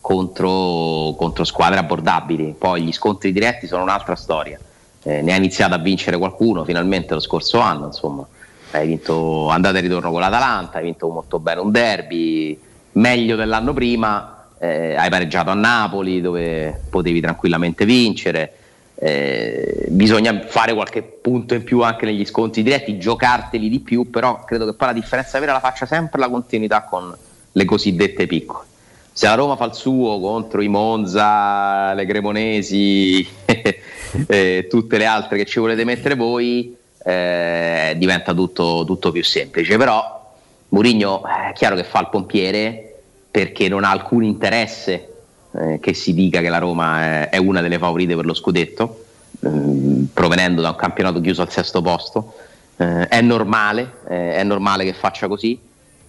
[0.00, 2.54] contro, contro squadre abbordabili.
[2.58, 4.58] Poi gli scontri diretti sono un'altra storia.
[5.02, 8.26] Eh, ne ha iniziato a vincere qualcuno finalmente lo scorso anno, insomma.
[8.72, 12.58] Hai vinto andata e ritorno con l'Atalanta, hai vinto molto bene un derby,
[12.92, 18.54] meglio dell'anno prima, eh, hai pareggiato a Napoli dove potevi tranquillamente vincere.
[18.94, 24.44] Eh, bisogna fare qualche punto in più anche negli scontri diretti, giocarteli di più, però
[24.44, 27.12] credo che poi la differenza vera la faccia sempre la continuità con
[27.52, 28.66] le cosiddette piccole.
[29.12, 33.26] Se la Roma fa il suo contro i Monza, le Cremonesi
[34.26, 39.76] e tutte le altre che ci volete mettere voi, eh, diventa tutto, tutto più semplice.
[39.76, 40.34] Però
[40.68, 45.08] Mourinho è chiaro che fa il pompiere perché non ha alcun interesse
[45.52, 49.04] eh, che si dica che la Roma è, è una delle favorite per lo scudetto,
[49.40, 52.34] ehm, provenendo da un campionato chiuso al sesto posto.
[52.76, 55.58] Eh, è normale, eh, è normale che faccia così.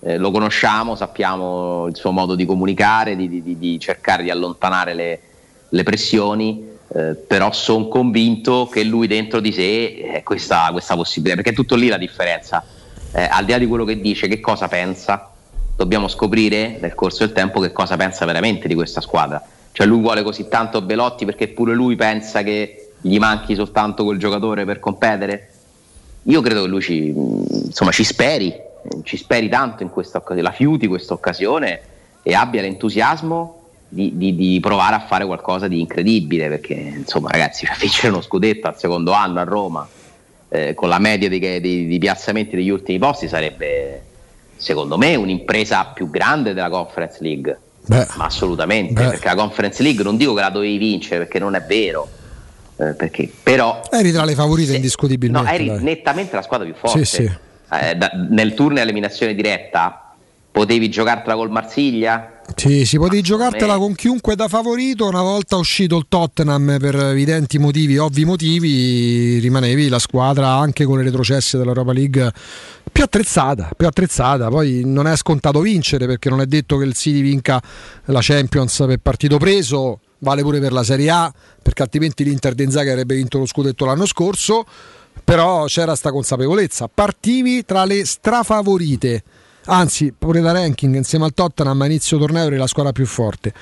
[0.03, 4.95] Eh, lo conosciamo, sappiamo il suo modo di comunicare, di, di- di- cercare di allontanare
[4.95, 5.19] le,
[5.69, 11.35] le pressioni, eh, però sono convinto che lui dentro di sé è questa, questa possibilità,
[11.35, 12.65] perché è tutto lì la differenza.
[13.13, 15.29] Eh, al di là di quello che dice, che cosa pensa,
[15.75, 19.41] dobbiamo scoprire nel corso del tempo che cosa pensa veramente di questa squadra.
[19.71, 24.17] Cioè lui vuole così tanto Belotti perché pure lui pensa che gli manchi soltanto quel
[24.17, 25.49] giocatore per competere.
[26.23, 28.53] Io credo che lui ci, insomma, ci speri,
[29.03, 31.81] ci speri tanto in questa occasione, la fiuti questa occasione
[32.23, 37.65] e abbia l'entusiasmo di, di- di provare a fare qualcosa di incredibile perché insomma ragazzi
[37.67, 39.87] cioè, vincere uno scudetto al secondo anno a Roma
[40.49, 44.01] eh, con la media di, piazzamenti degli ultimi posti sarebbe
[44.55, 48.07] secondo me un'impresa più grande della Conference League Beh.
[48.15, 49.09] ma assolutamente Beh.
[49.09, 52.07] perché la Conference League non dico che la dovevi vincere perché non è vero
[52.77, 55.51] eh, perché, però Eri tra le favorite no, indiscutibilmente.
[55.51, 55.83] eri dai.
[55.83, 57.31] nettamente la squadra più forte Sì, sì.
[57.71, 60.13] Eh, da- nel turno a eliminazione diretta
[60.51, 65.07] potevi giocartela col Marsiglia Sì, si potevi giocartela me- con chiunque da favorito.
[65.07, 70.97] Una volta uscito il Tottenham per evidenti motivi, ovvi motivi, rimanevi la squadra anche con
[70.97, 72.29] le retrocesse dell'Europa League
[72.91, 74.49] più attrezzata, più attrezzata.
[74.49, 77.61] Poi non è scontato vincere perché non è detto che il City vinca
[78.05, 81.33] la Champions per partito preso, vale pure per la Serie A,
[81.63, 84.65] perché altrimenti l'Inter di Inzaghi avrebbe vinto lo scudetto l'anno scorso.
[85.23, 86.89] Però c'era sta consapevolezza.
[86.93, 89.23] Partivi tra le strafavorite.
[89.65, 93.53] Anzi, pure da ranking insieme al Tottenham a inizio torneo eri la squadra più forte.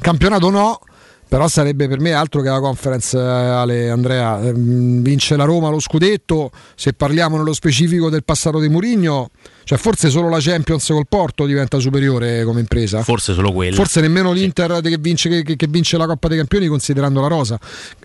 [0.00, 0.80] Campionato no,
[1.28, 4.40] però sarebbe per me altro che la conference, eh, Ale Andrea.
[4.42, 9.30] Ehm, Vince la Roma lo scudetto, se parliamo nello specifico del passato di Mourinho,
[9.64, 13.02] cioè forse solo la Champions col Porto diventa superiore come impresa.
[13.02, 13.74] Forse solo quello.
[13.74, 17.58] Forse nemmeno l'Inter che vince, che- che vince la Coppa dei Campioni considerando la rosa,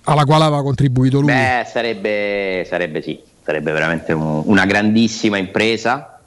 [0.03, 1.31] alla quale aveva contribuito lui.
[1.31, 6.19] Beh, sarebbe, sarebbe sì, sarebbe veramente un- una grandissima impresa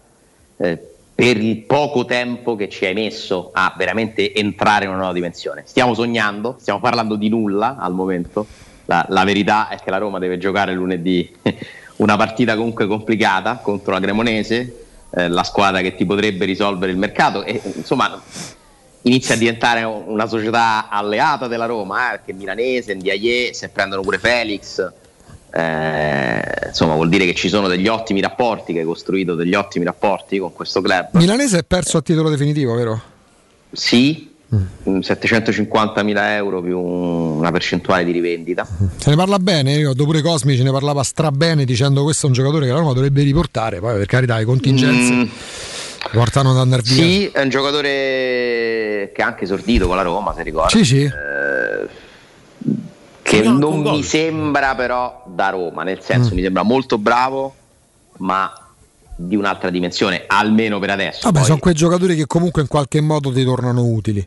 [0.57, 5.13] eh, per il poco tempo che ci hai messo a veramente entrare in una nuova
[5.13, 5.63] dimensione.
[5.65, 8.47] Stiamo sognando, stiamo parlando di nulla al momento.
[8.87, 11.33] La, la verità è che la Roma deve giocare lunedì
[11.97, 16.99] una partita comunque complicata contro la Cremonese, eh, la squadra che ti potrebbe risolvere il
[16.99, 18.21] mercato e insomma
[19.03, 24.19] inizia a diventare una società alleata della Roma, eh, perché Milanese, Ndiaye, se prendono pure
[24.19, 24.93] Felix,
[25.57, 29.85] eh, insomma vuol dire che ci sono degli ottimi rapporti, che hai costruito degli ottimi
[29.85, 31.11] rapporti con questo club.
[31.13, 33.01] Milanese è perso a titolo definitivo, vero?
[33.71, 38.67] Sì, 750.000 euro più una percentuale di rivendita.
[38.97, 42.35] Se ne parla bene, io pure Cosmi ce ne parlava strabene dicendo questo è un
[42.35, 45.25] giocatore che la Roma dovrebbe riportare, poi per carità le contingenze Mm.
[46.13, 46.95] portano ad andare via.
[46.95, 50.79] Sì, è un giocatore che ha anche esordito con la Roma, se ricordi.
[50.79, 51.03] Sì, sì.
[51.03, 51.89] Eh,
[53.43, 53.93] che non gol.
[53.97, 56.37] mi sembra però da Roma, nel senso Mm.
[56.37, 57.55] mi sembra molto bravo,
[58.19, 58.53] ma
[59.17, 61.21] di un'altra dimensione, almeno per adesso.
[61.25, 64.27] Vabbè, Poi- sono quei giocatori che comunque in qualche modo ti tornano utili.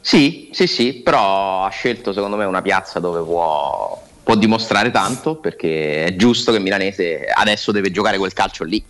[0.00, 5.36] Sì, sì, sì, però ha scelto secondo me una piazza dove può, può dimostrare tanto
[5.36, 8.84] perché è giusto che Milanese adesso deve giocare quel calcio lì,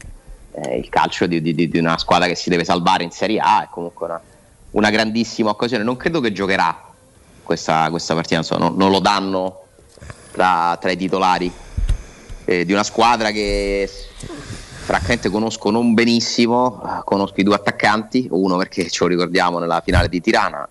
[0.54, 3.62] Eh, il calcio di, di- di una squadra che si deve salvare in Serie A
[3.64, 4.20] è comunque una,
[4.72, 6.91] una grandissima occasione, non credo che giocherà
[7.52, 9.64] questa, questa partita, so, non- non lo danno
[10.32, 11.52] tra, tra i titolari
[12.46, 13.88] eh, di una squadra che
[14.84, 19.82] francamente conosco non benissimo, eh, conosco i due attaccanti, uno perché ce lo ricordiamo nella
[19.84, 20.66] finale di Tirana,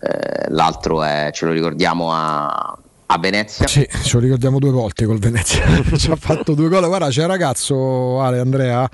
[0.00, 3.66] eh, l'altro è, ce lo ricordiamo a, a Venezia.
[3.66, 5.64] Sì, ce lo ricordiamo due volte col Venezia.
[5.96, 6.86] Ci ha fatto due gol.
[6.86, 8.88] Guarda, c'è un ragazzo, Ale Andrea,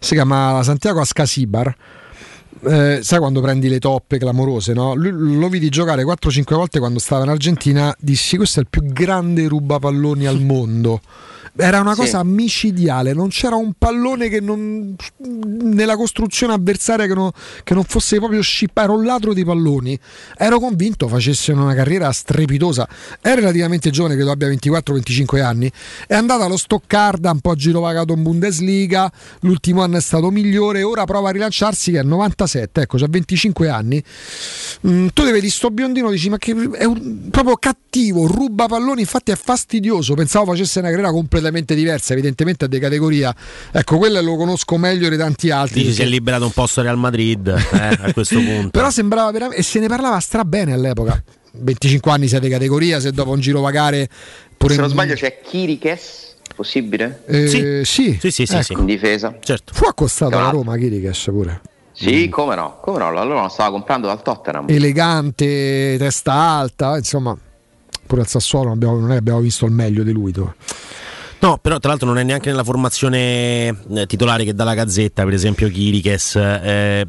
[0.00, 1.74] si chiama Santiago Ascasibar.
[2.64, 4.94] Eh, sai quando prendi le toppe clamorose, no?
[4.94, 7.94] Lui- lo vidi giocare 4-5 volte quando stava in Argentina.
[7.98, 11.00] Dissi: Questo è il più grande rubapalloni al mondo.
[11.54, 12.00] Era una Sì.
[12.00, 17.30] cosa micidiale, non c'era un pallone che non, nella costruzione avversaria che non,
[17.62, 18.88] che non fosse proprio scippato.
[18.88, 19.98] Era un ladro di palloni.
[20.38, 22.88] Ero convinto facesse una carriera strepitosa.
[23.20, 25.70] È relativamente giovane, credo abbia 24-25 anni.
[26.06, 29.12] È andato allo Stoccarda, un po' girovagato in Bundesliga.
[29.40, 30.82] L'ultimo anno è stato migliore.
[30.82, 34.02] Ora prova a rilanciarsi, che è 97, ecco, ha 25 anni.
[34.88, 39.00] Mm, tu devi di sto biondino, dici, ma che è un- proprio cattivo, ruba palloni.
[39.02, 40.14] Infatti è fastidioso.
[40.14, 43.34] Pensavo facesse una carriera completamente diversa, evidentemente è di categoria.
[43.70, 45.80] Ecco, quello lo conosco meglio di tanti altri.
[45.80, 48.70] Dici si è perché- liberato un posto Real Madrid eh, a questo punto.
[48.70, 49.60] però sembrava veramente.
[49.60, 51.22] E se ne parlava strabene all'epoca.
[51.54, 54.08] 25 anni di categoria, se dopo un giro vagare.
[54.56, 57.22] Pure Se non in- sbaglio c'è Kirikes, possibile?
[57.26, 58.78] Eh, sì, sì, sì, sì, ecco.
[58.80, 59.36] In difesa.
[59.42, 59.72] Certo.
[59.74, 60.62] Fu accostato alla l'altro.
[60.62, 61.60] Roma, Kirikes pure.
[61.94, 64.64] Sì, come no, come no, allora lo stava comprando dal Tottenham.
[64.68, 67.36] Elegante, testa alta, insomma,
[68.06, 70.32] pure al Sassuolo non, abbiamo, che abbiamo visto il meglio di lui.
[70.32, 70.50] tu.
[71.42, 75.24] No, però tra l'altro non è neanche nella formazione eh, titolare che dà la Gazzetta,
[75.24, 76.36] per esempio Chiriches.
[76.36, 77.04] Eh,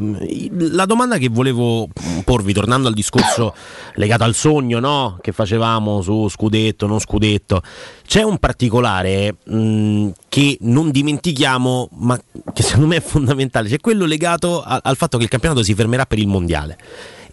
[0.71, 1.87] la domanda che volevo
[2.25, 3.53] porvi, tornando al discorso
[3.93, 5.19] legato al sogno no?
[5.21, 7.61] che facevamo su scudetto, non scudetto,
[8.07, 12.19] c'è un particolare mh, che non dimentichiamo, ma
[12.53, 15.75] che secondo me è fondamentale, c'è quello legato a- al fatto che il campionato si
[15.75, 16.77] fermerà per il mondiale.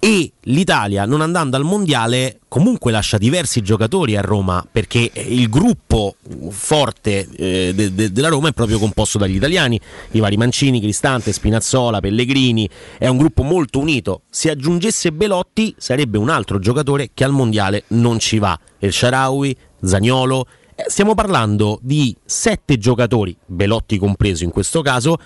[0.03, 6.15] E l'Italia, non andando al mondiale, comunque lascia diversi giocatori a Roma perché il gruppo
[6.49, 9.79] forte eh, de- de- della Roma è proprio composto dagli italiani,
[10.13, 12.67] i vari Mancini, Cristante, Spinazzola, Pellegrini,
[12.97, 14.23] è un gruppo molto unito.
[14.31, 18.59] Se aggiungesse Belotti sarebbe un altro giocatore che al mondiale non ci va.
[18.79, 20.47] El Sharawi, Zagnolo,
[20.77, 25.19] Eh, stiamo parlando di sette giocatori, Belotti compreso in questo caso,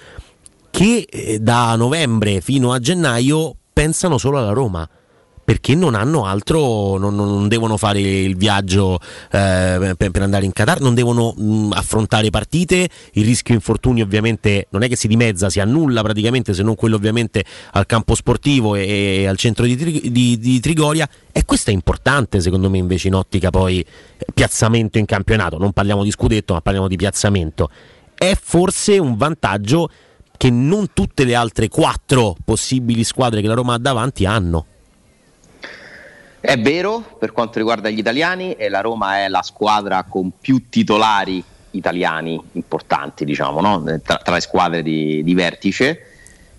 [0.68, 4.88] che eh, da novembre fino a gennaio pensano solo alla Roma
[5.44, 8.98] perché non hanno altro, non, non- devono fare il viaggio
[9.30, 14.68] eh, per, per andare in Qatar, non devono mh, affrontare partite, il rischio infortuni ovviamente
[14.70, 18.74] non è che si dimezza, si annulla praticamente se non quello ovviamente al campo sportivo
[18.74, 18.86] e,
[19.20, 19.76] e al centro di,
[20.10, 23.86] di- di Trigoria e questo è importante secondo me invece in ottica poi eh,
[24.32, 27.68] piazzamento in campionato, non parliamo di scudetto ma parliamo di piazzamento,
[28.14, 29.90] è forse un vantaggio
[30.36, 34.66] che non tutte le altre quattro possibili squadre che la Roma ha davanti hanno.
[36.40, 40.68] È vero per quanto riguarda gli italiani e la Roma è la squadra con più
[40.68, 43.82] titolari italiani importanti, diciamo, no?
[44.02, 46.10] tra, tra le squadre di, di vertice.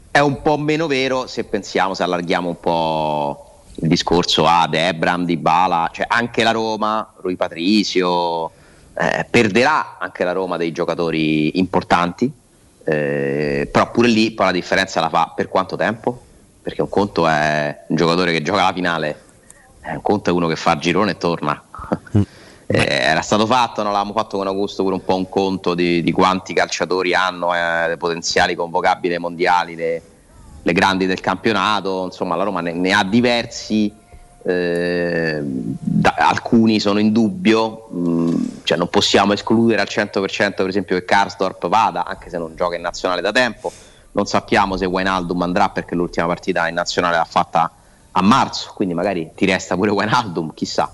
[0.10, 5.26] È un po' meno vero se pensiamo, se allarghiamo un po' il discorso ad Ebram,
[5.26, 8.52] Di Bala, cioè anche la Roma, Rui Patricio,
[8.98, 12.32] eh, perderà anche la Roma dei giocatori importanti,
[12.86, 16.22] eh, però pure lì poi la differenza la fa per quanto tempo?
[16.62, 19.22] Perché un conto è un giocatore che gioca la finale,
[19.82, 21.64] eh, un conto è uno che fa il girone e torna.
[22.68, 23.92] Eh, era stato fatto, no?
[23.92, 27.96] l'avevamo fatto con Augusto pure un po' un conto di, di quanti calciatori hanno eh,
[27.96, 30.02] potenziali convocabili mondiali, le,
[30.64, 33.94] le grandi del campionato, insomma la Roma ne, ne ha diversi,
[34.48, 40.96] eh, da- alcuni sono in dubbio, mh, cioè non possiamo escludere al 100% per esempio
[40.98, 43.72] che Karsdorp vada, anche se non gioca in nazionale da tempo,
[44.12, 47.72] non sappiamo se Wijnaldum andrà perché l'ultima partita in nazionale l'ha fatta
[48.12, 50.94] a marzo, quindi magari ti resta pure Wijnaldum, chissà.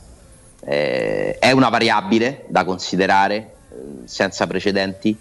[0.64, 3.76] Eh, è una variabile da considerare eh,
[4.06, 5.16] senza precedenti.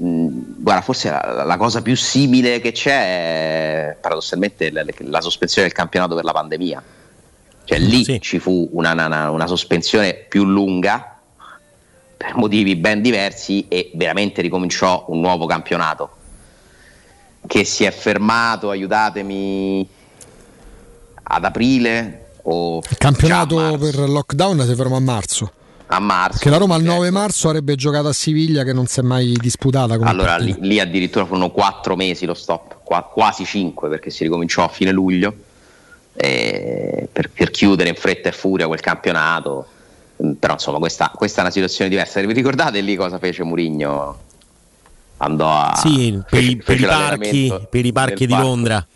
[0.00, 0.28] Mm,
[0.58, 5.76] guarda, forse la, la cosa più simile che c'è è paradossalmente la, la sospensione del
[5.76, 6.82] campionato per la pandemia.
[7.68, 11.18] Cioè lì ci fu una, una- una sospensione più lunga
[12.16, 16.10] per motivi ben diversi e veramente ricominciò un nuovo campionato
[17.46, 19.86] che si è fermato, aiutatemi,
[21.24, 25.52] ad aprile o Il campionato per lockdown si ferma a marzo.
[25.88, 26.38] a marzo.
[26.38, 29.34] Che la Roma il 9 marzo avrebbe giocato a Siviglia che non si è mai
[29.38, 34.22] disputata Allora lì, lì addirittura furono quattro mesi lo stop, qua- quasi cinque perché si
[34.24, 35.34] ricominciò a fine luglio
[36.20, 39.66] eh, per, per chiudere in fretta e furia quel campionato.
[40.22, 42.20] Mm, Però insomma questa, questa è una situazione diversa.
[42.20, 44.18] Vi ricordate lì cosa fece Murigno?
[45.18, 45.74] Andò a...
[45.76, 48.46] Sì, per, i- fece- per i fece parchi, l'allenamento per i parchi di parco.
[48.46, 48.86] Londra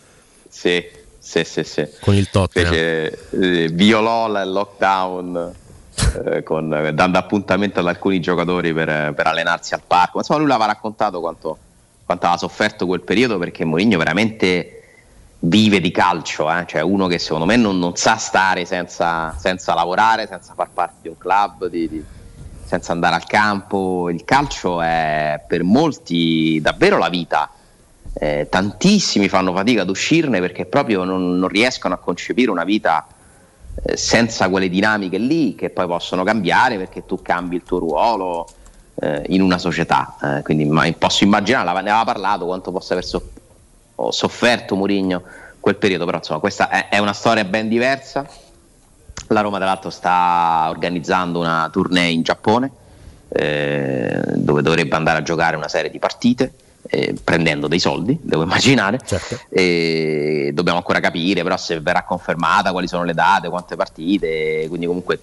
[0.49, 0.85] Sì,
[1.19, 1.89] sì, sì, sì.
[2.01, 2.73] con il Tottenham.
[2.73, 5.53] Fece, eh, violò il lockdown
[6.25, 10.19] eh, con- dando appuntamento ad alcuni giocatori per, per allenarsi al parco.
[10.19, 11.59] Insomma, lui l'aveva raccontato quanto,
[12.05, 14.82] quanto aveva sofferto quel periodo perché Mourinho veramente
[15.45, 16.65] vive di calcio, eh?
[16.67, 20.97] cioè uno che secondo me non, non sa stare senza, senza lavorare, senza far parte
[21.03, 22.05] di un club, di- di-
[22.65, 24.09] senza andare al campo.
[24.09, 27.51] Il calcio è per molti davvero la vita.
[28.15, 33.07] Eh, tantissimi fanno fatica ad uscirne perché proprio non, non riescono a concepire una vita
[33.85, 38.47] eh, senza quelle dinamiche lì che poi possono cambiare perché tu cambi il tuo ruolo
[39.01, 40.15] eh, in una società.
[40.23, 43.31] Eh, quindi ma- posso immaginare, ne aveva parlato quanto possa aver so-
[43.95, 45.23] ho sofferto Mourinho
[45.61, 48.27] quel periodo, però insomma questa è, è una storia ben diversa.
[49.29, 52.71] La Roma tra l'altro sta organizzando una tournée in Giappone
[53.29, 56.53] eh, dove dovrebbe andare a giocare una serie di partite
[56.89, 58.99] eh, prendendo dei soldi, devo immaginare.
[59.49, 64.87] E dobbiamo ancora capire però se verrà confermata, quali sono le date, quante partite, quindi
[64.87, 65.21] comunque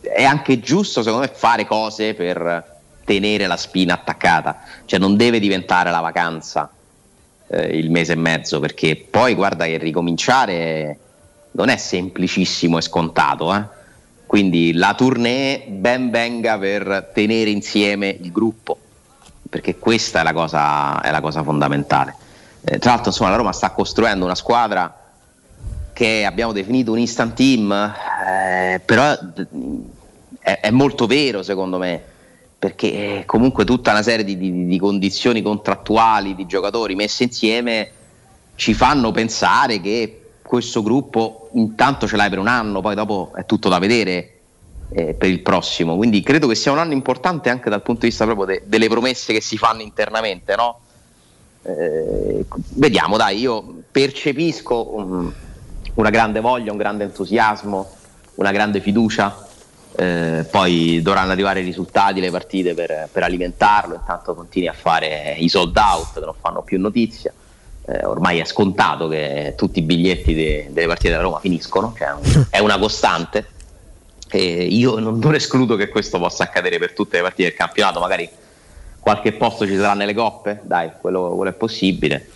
[0.00, 5.40] è anche giusto secondo me fare cose per tenere la spina attaccata, cioè non deve
[5.40, 6.70] diventare la vacanza
[7.50, 10.98] eh, il mese e mezzo perché poi guarda che ricominciare
[11.52, 13.64] non è semplicissimo e scontato, eh.
[14.26, 18.78] quindi la tournée ben venga per tenere insieme il gruppo
[19.50, 22.14] perché questa è la cosa, è la cosa fondamentale.
[22.62, 24.96] Eh, tra l'altro, insomma, la Roma sta costruendo una squadra
[25.92, 29.18] che abbiamo definito un instant team, eh, però
[30.38, 32.02] è, è molto vero, secondo me,
[32.60, 37.90] perché comunque tutta una serie di, di- di condizioni contrattuali di giocatori messe insieme
[38.54, 43.46] ci fanno pensare che questo gruppo intanto ce l'hai per un anno, poi dopo è
[43.46, 44.40] tutto da vedere
[44.90, 45.96] eh, per il prossimo.
[45.96, 48.88] Quindi credo che sia un anno importante anche dal punto di vista proprio de- delle
[48.88, 50.80] promesse che si fanno internamente, no?
[51.62, 55.32] Eh, vediamo, dai, io percepisco um,
[55.94, 57.88] una grande voglia, un grande entusiasmo,
[58.34, 59.46] una grande fiducia.
[59.96, 63.94] Eh, poi dovranno arrivare i risultati, le partite per, per alimentarlo.
[63.94, 67.32] Intanto continui a fare i sold out che non fanno più notizia.
[67.86, 72.08] Eh, ormai è scontato che tutti i biglietti de- delle partite della Roma finiscono, cioè
[72.08, 73.46] è un- è una costante.
[74.32, 77.98] E io non, non escludo che questo possa accadere per tutte le partite del campionato,
[77.98, 78.28] magari
[79.00, 82.28] qualche posto ci sarà nelle coppe, dai, quello, quello è possibile.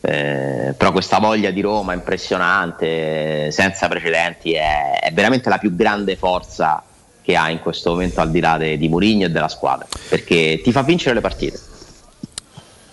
[0.00, 6.16] Eh, però questa voglia di Roma impressionante, senza precedenti, è, è veramente la più grande
[6.16, 6.82] forza
[7.24, 10.60] che ha in questo momento al di là de- di Mourinho e della squadra, perché
[10.62, 11.58] ti fa vincere le partite.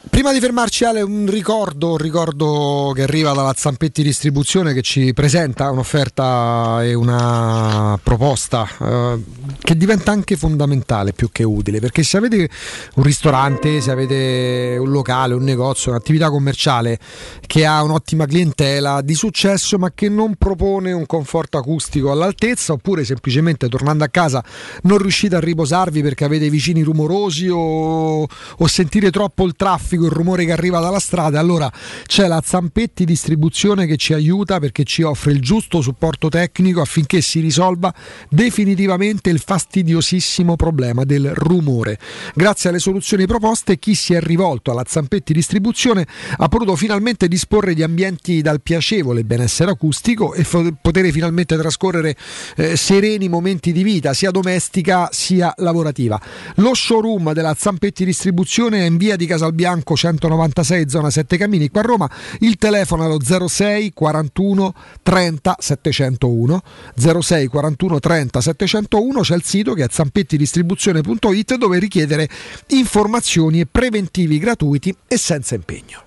[0.10, 5.14] Prima di fermarci Ale, un ricordo, un ricordo che arriva dalla Zampetti Distribuzione che ci
[5.14, 9.24] presenta un'offerta e una proposta eh,
[9.60, 12.50] che diventa anche fondamentale più che utile, perché se avete
[12.96, 16.98] un ristorante, se avete un locale, un negozio, un'attività commerciale
[17.46, 23.04] che ha un'ottima clientela di successo ma che non propone un conforto acustico all'altezza oppure
[23.04, 24.44] semplicemente tornando a casa
[24.84, 30.12] non riuscite a riposarvi perché avete vicini rumorosi o, o sentire troppo il traffico, il
[30.12, 31.72] rumore che arriva dalla strada, allora
[32.06, 37.22] c'è la Zampetti Distribuzione che ci aiuta perché ci offre il giusto supporto tecnico affinché
[37.22, 37.94] si risolva
[38.30, 42.00] definitivamente il fastidiosissimo problema del rumore.
[42.34, 46.08] Grazie alle soluzioni proposte chi si è rivolto alla Zampetti Distribuzione
[46.38, 52.16] ha potuto finalmente disporre di ambienti dal piacevole benessere acustico e fo- poter finalmente trascorrere
[52.56, 56.20] eh, sereni momenti di vita sia domestica sia lavorativa.
[56.56, 61.82] Lo showroom della Zampetti Distribuzione è in via di Casalbianco 196 zona 7 Camini qua
[61.82, 62.10] a Roma.
[62.40, 66.62] Il telefono è lo 06 41 30 701
[66.96, 72.30] 06 41 30 701 c'è il sito che è zampettidistribuzione.it dove richiedere
[72.68, 76.04] informazioni e preventivi gratuiti e senza impegno.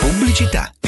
[0.00, 0.72] Pubblicità.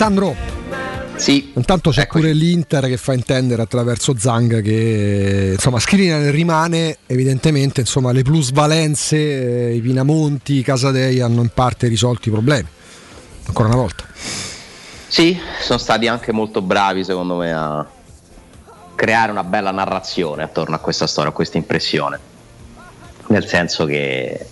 [0.00, 0.34] Alessandro.
[1.16, 1.52] Sì.
[1.54, 8.10] Intanto c'è pure l'Inter che fa intendere attraverso Zang che insomma Skriniar rimane evidentemente insomma
[8.10, 12.66] le plusvalenze, eh, i Pinamonti, i Casadei hanno in parte risolto i problemi.
[13.44, 14.04] Ancora una volta.
[15.06, 17.86] Sì, sono stati anche molto bravi secondo me a
[18.94, 22.18] creare una bella narrazione attorno a questa storia, a questa impressione.
[23.26, 24.46] Nel senso che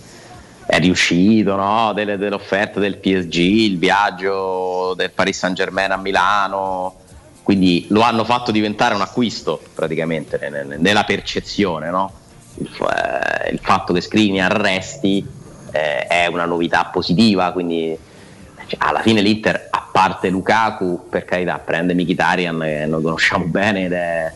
[0.69, 1.93] è riuscito, no?
[1.93, 6.93] delle offerte del PSG, il viaggio del Paris Saint Germain a Milano,
[7.41, 12.13] quindi lo hanno fatto diventare un acquisto praticamente ne- ne- nella percezione, no?
[12.59, 15.25] il, eh, il fatto che Skriniar resti
[15.71, 17.97] eh, è una novità positiva, quindi
[18.67, 23.85] cioè, alla fine l'Inter, a parte Lukaku, per carità, prende Mkhitaryan che noi conosciamo bene
[23.85, 24.31] ed è,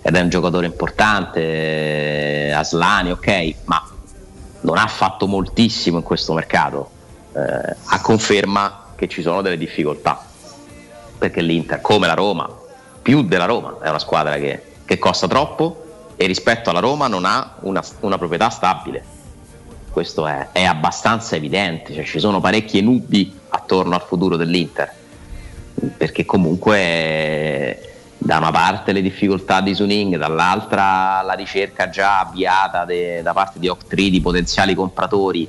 [0.00, 3.86] ed è un giocatore importante, eh, Aslani, ok, ma
[4.64, 6.90] non ha fatto moltissimo in questo mercato,
[7.34, 10.24] eh, a conferma che ci sono delle difficoltà,
[11.18, 12.48] perché l'Inter, come la Roma,
[13.02, 17.24] più della Roma, è una squadra che, che costa troppo e rispetto alla Roma non
[17.24, 19.12] ha una, una proprietà stabile.
[19.90, 24.90] Questo è, è abbastanza evidente, cioè, ci sono parecchie nubi attorno al futuro dell'Inter,
[25.96, 27.93] perché comunque
[28.24, 33.58] da una parte le difficoltà di Suning, dall'altra la ricerca già avviata de- da parte
[33.58, 35.46] di Octree di potenziali compratori.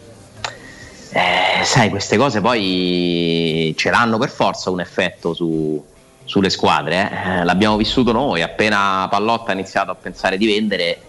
[1.11, 5.81] Eh, sai, queste cose poi ce l'hanno per forza un effetto su-
[6.25, 7.09] sulle squadre.
[7.09, 7.29] eh.
[7.39, 10.99] Eh, l'abbiamo vissuto noi, appena Pallotta ha iniziato a pensare di vendere,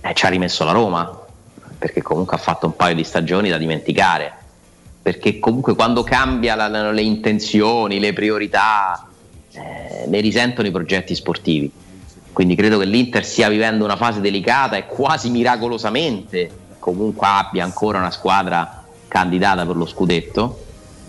[0.00, 1.20] eh, ci ha rimesso la Roma,
[1.76, 4.32] perché comunque ha fatto un paio di stagioni da dimenticare.
[5.02, 9.08] Perché comunque quando cambia la- la- le intenzioni, le priorità,
[9.52, 11.70] eh, ne risentono i progetti sportivi.
[12.32, 17.98] Quindi credo che l'Inter stia vivendo una fase delicata e quasi miracolosamente comunque abbia ancora
[17.98, 20.64] una squadra candidata per lo scudetto,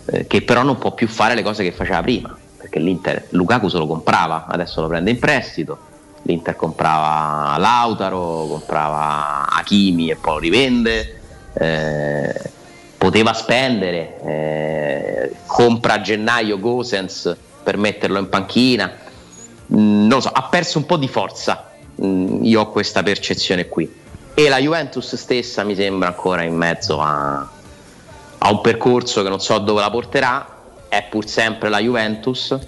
[0.06, 3.70] eh, che però non può più fare le cose che faceva prima, perché l'Inter Lukaku
[3.70, 5.78] se lo comprava, adesso lo prende in prestito,
[6.24, 11.22] l'Inter comprava Lautaro, comprava Hakimi e poi lo rivende,
[11.53, 12.52] eh,
[12.98, 19.02] poteva spendere, eh, compra a gennaio Gosens per metterlo in panchina,
[19.73, 21.72] Mm, non lo so, ha perso un po' di forza,
[22.02, 24.02] Mm, io ho questa percezione qui.
[24.34, 27.48] E la Juventus stessa mi sembra ancora in mezzo a,
[28.38, 30.48] a un percorso che non so dove la porterà,
[30.90, 32.60] è pur sempre la Juventus, eh,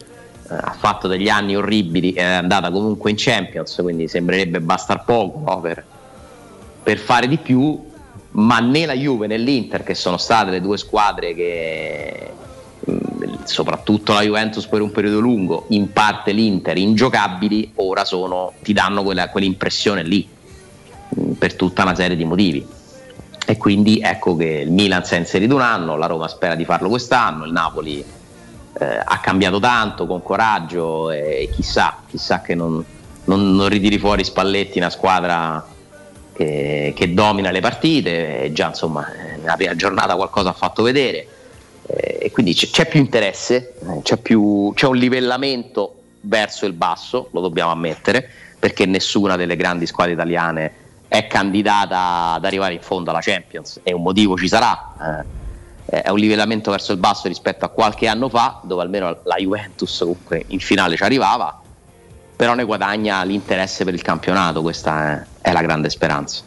[0.47, 5.59] ha fatto degli anni orribili, è andata comunque in Champions, quindi sembrerebbe bastar poco no,
[5.59, 5.83] per,
[6.83, 7.83] per fare di più,
[8.31, 12.31] ma né la Juve né l'Inter, che sono state le due squadre che
[13.45, 19.03] soprattutto la Juventus per un periodo lungo, in parte l'Inter, ingiocabili, ora sono, ti danno
[19.03, 20.27] quella, quell'impressione lì,
[21.09, 22.65] mh, per tutta una serie di motivi.
[23.47, 26.65] E quindi ecco che il Milan si è inserito un anno, la Roma spera di
[26.65, 28.03] farlo quest'anno, il Napoli
[28.79, 32.83] eh, ha cambiato tanto con coraggio e chissà, chissà che non,
[33.25, 35.63] non- non ritiri fuori Spalletti una squadra
[36.33, 40.83] che, che domina le partite e già insomma eh, nella prima giornata qualcosa ha fatto
[40.83, 41.27] vedere
[41.87, 46.73] eh, e quindi c'è, c'è più interesse, eh, c'è, più- c'è un livellamento verso il
[46.73, 50.73] basso, lo dobbiamo ammettere, perché nessuna delle grandi squadre italiane
[51.07, 55.21] è candidata ad arrivare in fondo alla Champions e un motivo ci sarà.
[55.21, 55.43] eh.
[55.87, 59.35] Eh, è un livellamento verso il basso rispetto a qualche anno fa, dove almeno la
[59.35, 61.61] Juventus comunque in finale ci arrivava,
[62.35, 66.41] però ne guadagna l'interesse per il campionato, questa è, è la grande speranza.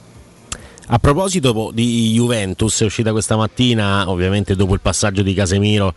[0.90, 5.92] A proposito po- di Juventus, è uscita questa mattina, ovviamente dopo il passaggio di Casemiro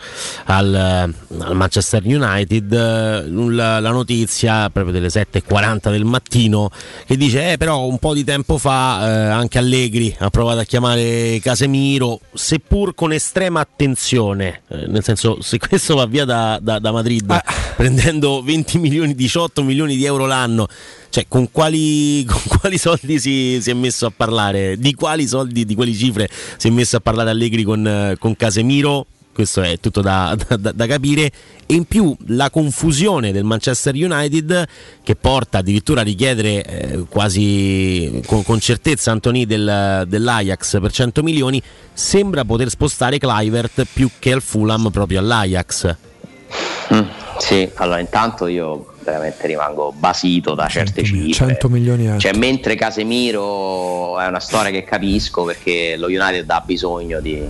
[0.45, 6.69] al, al Manchester United, eh, la, la notizia proprio delle 7.40 del mattino
[7.05, 10.65] che dice: Eh, però un po' di tempo fa eh, anche Allegri ha provato a
[10.65, 16.79] chiamare Casemiro, seppur con estrema attenzione, eh, nel senso, se questo va via da, da-
[16.79, 17.41] da Madrid
[17.77, 20.67] prendendo 20 milioni, 18 milioni di euro l'anno.
[21.11, 24.77] Cioè, con quali, con quali soldi si, si è messo a parlare?
[24.77, 29.05] Di quali soldi, di quali cifre si è messo a parlare Allegri con, con Casemiro?
[29.33, 31.31] Questo è tutto da, da- da capire.
[31.65, 34.67] E in più la confusione del Manchester United
[35.03, 41.23] che porta addirittura a richiedere eh, quasi con, con certezza Antoni del, dell'Ajax per 100
[41.23, 41.61] milioni.
[41.91, 45.95] Sembra poter spostare Clivert più che al Fulham proprio all'Ajax.
[46.93, 47.01] Mm,
[47.37, 51.47] sì, allora intanto io veramente rimango basito da certe cifre.
[51.47, 56.61] 100 milioni a Cioè, mentre Casemiro è una storia che capisco perché lo United ha
[56.61, 57.41] bisogno di,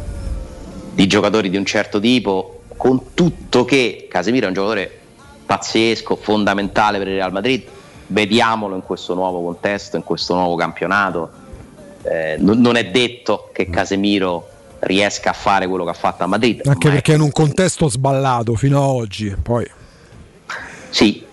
[0.94, 5.00] di giocatori di un certo tipo, con tutto che Casemiro è un giocatore
[5.46, 7.64] pazzesco, fondamentale per il Real Madrid,
[8.08, 11.40] vediamolo in questo nuovo contesto, in questo nuovo campionato.
[12.04, 14.48] Eh, non, è detto che Casemiro
[14.80, 17.88] riesca a fare quello che ha fatto a Madrid, Anche perché è in un contesto
[17.90, 19.36] sballato fino ad oggi.
[19.40, 19.70] Poi
[20.90, 21.24] Sì,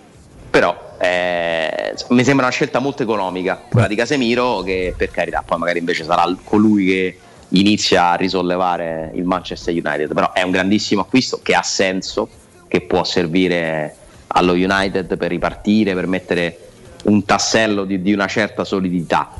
[0.50, 5.58] però eh, mi sembra una scelta molto economica quella di Casemiro che per carità poi
[5.58, 7.18] magari invece sarà colui che
[7.50, 12.28] inizia a risollevare il Manchester United, però è un grandissimo acquisto che ha senso,
[12.66, 13.94] che può servire
[14.28, 16.58] allo United per ripartire, per mettere
[17.04, 19.30] un tassello di, di una certa solidità.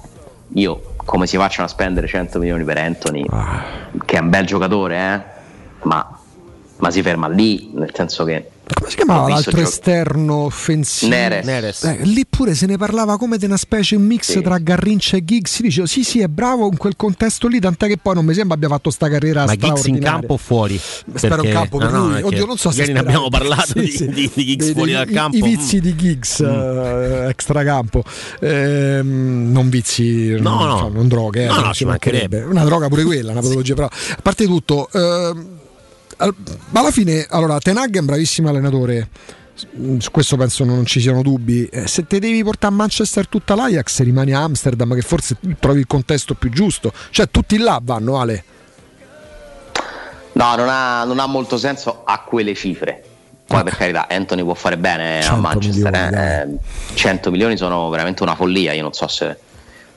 [0.55, 3.25] Io come si facciano a spendere 100 milioni per Anthony,
[4.05, 5.21] che è un bel giocatore, eh?
[5.83, 6.19] ma,
[6.77, 8.51] ma si ferma lì, nel senso che...
[8.75, 11.11] come si chiamava l'altro gio- esterno offensivo?
[11.15, 11.85] Neres.
[11.85, 15.25] Eh, lì pure se ne parlava come di una specie un mix tra Garrincia e
[15.25, 15.53] Giggs.
[15.53, 18.35] Si diceva sì, sì, è bravo in quel contesto lì, tant'è che poi non mi
[18.35, 20.79] sembra abbia fatto sta carriera Ma Giggs in campo o fuori?
[20.79, 22.23] Spero in Perché- campo per no, no, lui.
[22.23, 24.07] Oddio, non so se ieri ne abbiamo parlato Sì, di, sì.
[24.09, 25.37] di- di Giggs fuori dal i- campo.
[25.37, 28.03] I, vizi di Giggs eh, extracampo.
[28.41, 30.89] Ehm, non vizi, No, non, no.
[30.93, 32.43] non droghe, eh, No, no, non ci mancherebbe.
[32.43, 33.75] Una droga pure quella, una patologia.
[33.75, 35.57] Però, a parte tutto, al-
[36.19, 39.09] ma alla fine, allora, Tenag è un bravissimo allenatore.
[39.77, 41.67] Mm, Su questo penso non ci siano dubbi.
[41.67, 45.81] Eh, se te devi portare a Manchester tutta l'Ajax, rimani a Amsterdam, che forse trovi
[45.81, 46.93] il contesto più giusto.
[47.11, 48.45] Cioè, tutti là vanno, Ale.
[50.33, 53.03] No, non ha, non ha molto senso a quelle cifre.
[53.49, 55.91] Poi per carità, Anthony può fare bene a 100 Manchester.
[55.91, 56.41] milioni, eh.
[56.43, 58.75] Eh, 100 milioni sono veramente una follia.
[58.75, 59.37] Io non so se,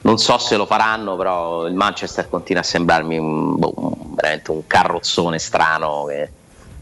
[0.01, 4.65] non so se lo faranno, però il Manchester continua a sembrarmi un, boh, veramente un
[4.67, 6.29] carrozzone strano che-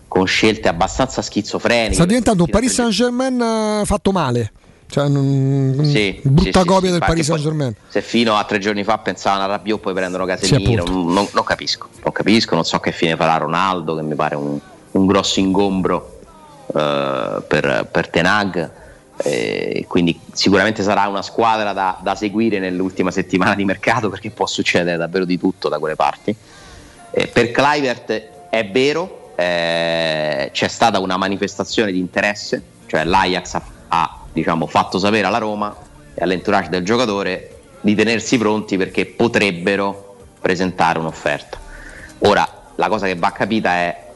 [0.08, 1.94] con scelte abbastanza schizofreniche.
[1.94, 4.52] Sta diventando un Paris Saint Germain fatto male.
[4.90, 7.76] Cioè, non- Sì, brutta sì, copia sì, del Paris Saint Germain.
[7.90, 11.90] Se fino a tre giorni fa pensavano a Rabiot poi prendono Casemiro, non, non capisco,
[12.04, 14.58] non capisco, non so che fine farà Ronaldo, che mi pare un,
[14.92, 16.20] un grosso ingombro
[16.74, 18.72] eh, per, per Tenag.
[19.22, 24.46] Eh, quindi sicuramente sarà una squadra da, da seguire nell'ultima settimana di mercato perché può
[24.46, 26.34] succedere davvero di tutto da quelle parti.
[27.12, 33.64] Eh, per Clivert è vero, eh, c'è stata una manifestazione di interesse, cioè l'Ajax ha,
[33.90, 35.76] ha, diciamo, fatto sapere alla Roma
[36.14, 41.58] e all'entourage del giocatore di tenersi pronti perché potrebbero presentare un'offerta.
[42.20, 44.08] Ora, la cosa che va capita è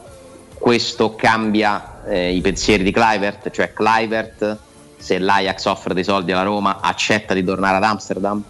[0.57, 4.71] questo cambia eh, i pensieri di Clivert, cioè Clivert
[5.03, 8.41] se l'Ajax offre dei soldi alla Roma accetta di tornare ad Amsterdam?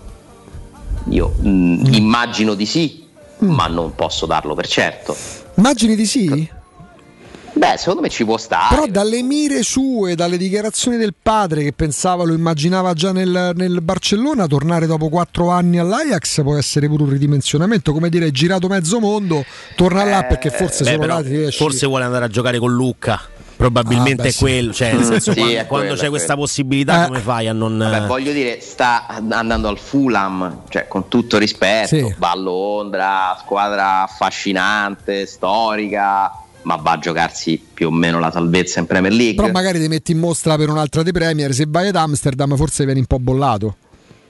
[1.09, 1.93] Io mh, mm.
[1.93, 3.07] immagino di sì,
[3.43, 3.49] mm.
[3.49, 5.17] ma non posso darlo per certo.
[5.55, 6.49] Immagini di sì?
[7.55, 8.75] Beh, secondo me ci può stare.
[8.75, 13.81] Però dalle mire sue, dalle dichiarazioni del padre che pensava, lo immaginava già nel, nel
[13.81, 17.93] Barcellona, tornare dopo quattro anni all'Ajax può essere pure un ridimensionamento.
[17.93, 22.03] Come dire, girato mezzo mondo, torna eh, là perché forse beh, sono là Forse vuole
[22.03, 23.21] andare a giocare con Lucca.
[23.63, 27.03] Probabilmente ah, beh, è quello, cioè, nel senso, sì, quando, quello, quando c'è questa possibilità,
[27.03, 27.07] eh.
[27.07, 27.77] come fai a non.
[27.77, 32.13] Vabbè, voglio dire, sta andando al Fulham, cioè, con tutto rispetto, sì.
[32.17, 38.79] va a Londra, squadra affascinante, storica ma va a giocarsi più o meno la salvezza
[38.81, 39.35] in Premier League.
[39.35, 42.83] Però magari ti metti in mostra per un'altra di Premier, se vai ad Amsterdam forse
[42.83, 43.77] vieni un po' bollato,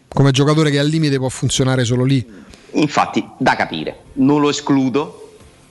[0.10, 2.24] come giocatore che al limite può funzionare solo lì.
[2.74, 5.23] Infatti, da capire, non lo escludo,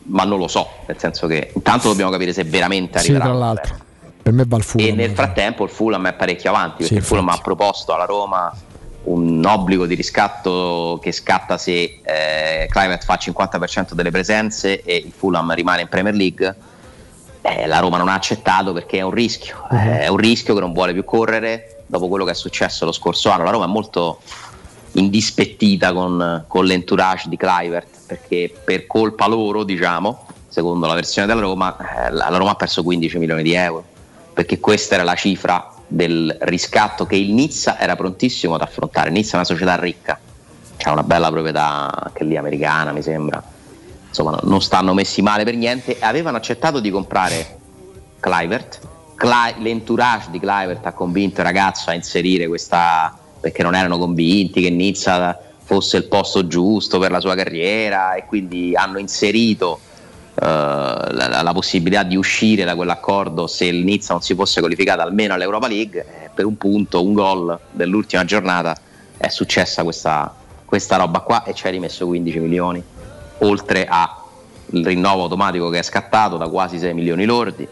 [0.04, 3.24] ma non lo so, nel senso che intanto dobbiamo capire se veramente arriverà.
[3.24, 3.74] Sì, tra l'altro.
[4.22, 4.88] Per me va il Fulham.
[4.88, 8.04] E nel frattempo il Fulham è parecchio avanti, perché sì, il Fulham ha proposto alla
[8.04, 8.52] Roma
[9.04, 14.94] un obbligo di riscatto che scatta se eh, Clivet fa il 50% delle presenze e
[14.96, 16.54] il Fulham rimane in Premier League.
[17.40, 19.76] Eh, la Roma non ha accettato perché è un rischio, uh-huh.
[19.76, 23.30] è un rischio che non vuole più correre dopo quello che è successo lo scorso
[23.30, 23.42] anno.
[23.42, 24.20] La Roma è molto
[24.92, 31.40] indispettita con, con l'entourage di Clivert perché per colpa loro, diciamo, secondo la versione della
[31.40, 31.76] Roma,
[32.06, 33.84] eh, la, Roma ha perso 15 milioni di euro
[34.34, 39.10] perché questa era la cifra del riscatto che il Nizza era prontissimo ad affrontare.
[39.10, 40.18] Nizza è una società ricca,
[40.76, 43.43] c'è una bella proprietà anche lì americana, mi sembra.
[44.09, 45.97] Insomma, non stanno messi male per niente.
[46.01, 47.59] Avevano accettato di comprare
[48.20, 48.80] Clivert.
[49.14, 54.60] Cli- l'entourage di Clivert ha convinto il ragazzo a inserire questa perché non erano convinti
[54.60, 59.81] che Nizza fosse il posto giusto per la sua carriera e quindi hanno inserito
[60.35, 65.03] Uh, la, la, possibilità di uscire da quell'accordo se il Nizza non si fosse qualificata
[65.03, 68.74] almeno all'Europa League eh, per un punto, un gol dell'ultima giornata
[69.19, 70.35] è successa questa,
[70.65, 72.82] questa roba qua e ci hai rimesso 15 milioni
[73.40, 74.09] oltre al
[74.70, 77.69] rinnovo automatico che è scattato da quasi 6 milioni lordi.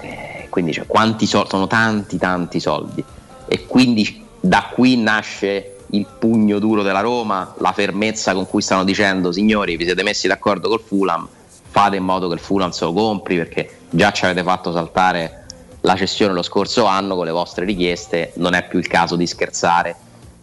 [0.00, 3.04] Eh, quindi cioè, soldi sono tanti tanti soldi.
[3.46, 8.84] E quindi da qui nasce il pugno duro della Roma la fermezza con cui stanno
[8.84, 11.28] dicendo signori vi siete messi d'accordo col Fulham
[11.68, 15.42] fate in modo che il Fulham se lo compri perché già ci avete fatto saltare
[15.82, 19.26] la cessione lo scorso anno con le vostre richieste, non è più il caso di
[19.26, 19.96] scherzare.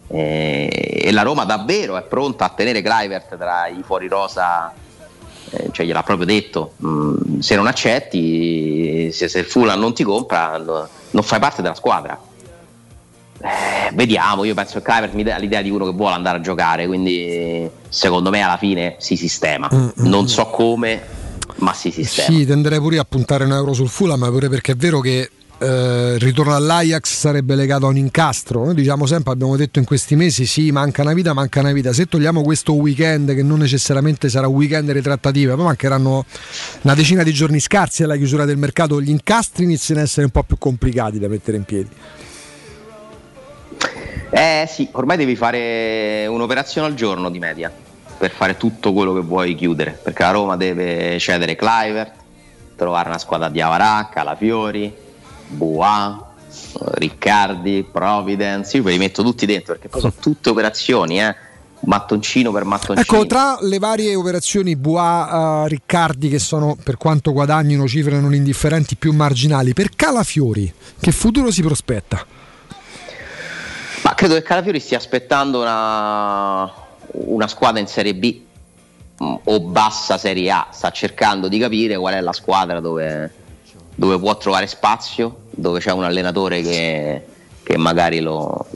[0.08, 4.72] Eh, e la Roma davvero è pronta a tenere Clivert tra i fuori rosa,
[5.50, 10.02] eh, cioè gliel'ha proprio detto, mm, se non accetti, se, se, il Fulham non ti
[10.02, 12.20] compra, no, non fai parte della squadra.
[13.42, 16.40] Eh, vediamo, io penso che Clivert mi dà l'idea di uno che vuole andare a
[16.40, 19.68] giocare, quindi secondo me alla fine si sistema.
[19.72, 20.26] Mm, mm non mm.
[20.26, 21.02] so come,
[21.56, 22.28] ma si sistema.
[22.28, 25.30] Sì, tenderei pure a puntare un euro sul Fulham, pure perché è vero che
[25.62, 28.64] eh, il ritorno all'Ajax sarebbe legato a un incastro.
[28.64, 31.92] Noi diciamo sempre, abbiamo detto in questi mesi, sì, manca una vita, manca una vita.
[31.92, 36.24] Se togliamo questo weekend, che non necessariamente sarà un weekend di trattative, ma mancheranno
[36.82, 40.32] una decina di giorni scarsi alla chiusura del mercato, gli incastri iniziano ad essere un
[40.32, 41.88] po' più complicati da mettere in piedi.
[44.30, 47.72] Eh sì, ormai devi fare un'operazione al giorno di media
[48.16, 52.12] per fare tutto quello che vuoi chiudere, perché la Roma deve cedere Clivert,
[52.76, 54.94] trovare una squadra di Avarà, Calafiori,
[55.48, 56.16] Bois,
[56.92, 61.34] Riccardi, Providence, io ve li metto tutti dentro perché poi sono tutte operazioni, eh
[61.82, 63.00] mattoncino per mattoncino.
[63.00, 68.34] Ecco, tra le varie operazioni Bois, uh, Riccardi, che sono per quanto guadagnino cifre non
[68.34, 72.24] indifferenti più marginali, per Calafiori, che futuro si prospetta?
[74.20, 76.70] Credo che Calafiori stia aspettando una,
[77.12, 78.38] una squadra in Serie B
[79.24, 80.66] mm, o bassa Serie A.
[80.70, 83.32] Sta cercando di capire qual è la squadra dove,
[83.94, 87.24] dove può trovare spazio, dove c'è un allenatore che,
[87.62, 88.66] che magari lo,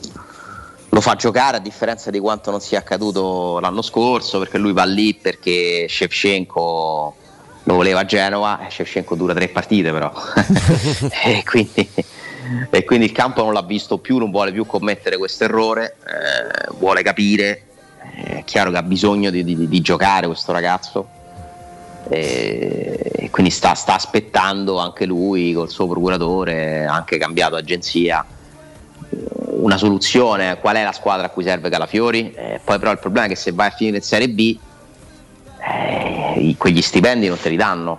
[0.88, 4.84] lo, fa giocare a differenza di quanto non sia accaduto l'anno scorso, perché lui va
[4.84, 7.16] lì perché Shevchenko
[7.64, 8.66] lo voleva a Genova.
[8.66, 10.10] E Shevchenko dura tre partite però.
[11.22, 11.86] E, quindi,
[12.70, 16.74] e, quindi, il campo non l'ha visto più, non vuole più commettere questo errore, eh,
[16.78, 17.62] vuole capire
[18.14, 21.08] è chiaro che ha bisogno di, di, di giocare questo ragazzo
[22.08, 28.24] e quindi sta, sta, aspettando anche lui col suo procuratore, anche cambiato agenzia,
[29.56, 30.58] una soluzione.
[30.60, 32.32] Qual è la squadra a cui serve Calafiori?
[32.34, 34.58] Eh, poi però il problema è che se vai a finire in Serie B,
[35.66, 37.98] eh, quegli stipendi non te li danno,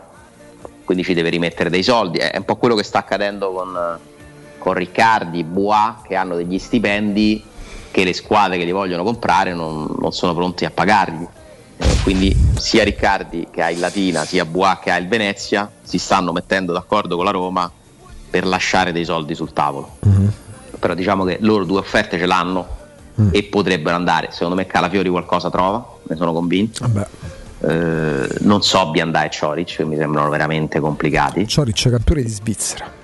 [0.83, 2.19] quindi ci deve rimettere dei soldi.
[2.19, 3.99] È un po' quello che sta accadendo con,
[4.65, 7.43] con Riccardi, Bois, che hanno degli stipendi
[7.91, 11.23] che le squadre che li vogliono comprare non, non sono pronti a pagargli.
[11.77, 15.99] Eh, quindi sia Riccardi che ha il Latina, sia Bois che ha il Venezia si
[15.99, 17.71] stanno mettendo d'accordo con la Roma
[18.27, 19.97] per lasciare dei soldi sul tavolo.
[20.79, 22.67] Però diciamo che loro due offerte ce l'hanno
[23.29, 24.29] e potrebbero andare.
[24.31, 26.89] Secondo me Calafiori qualcosa trova, ne sono convinto.
[27.59, 31.47] Eh, non so Biandà e Cioric, che mi sembrano veramente complicati.
[31.47, 33.03] Cioric è campione di Svizzera.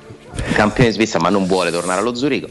[0.53, 2.47] Campione di Svizzera, ma non vuole tornare allo Zurigo.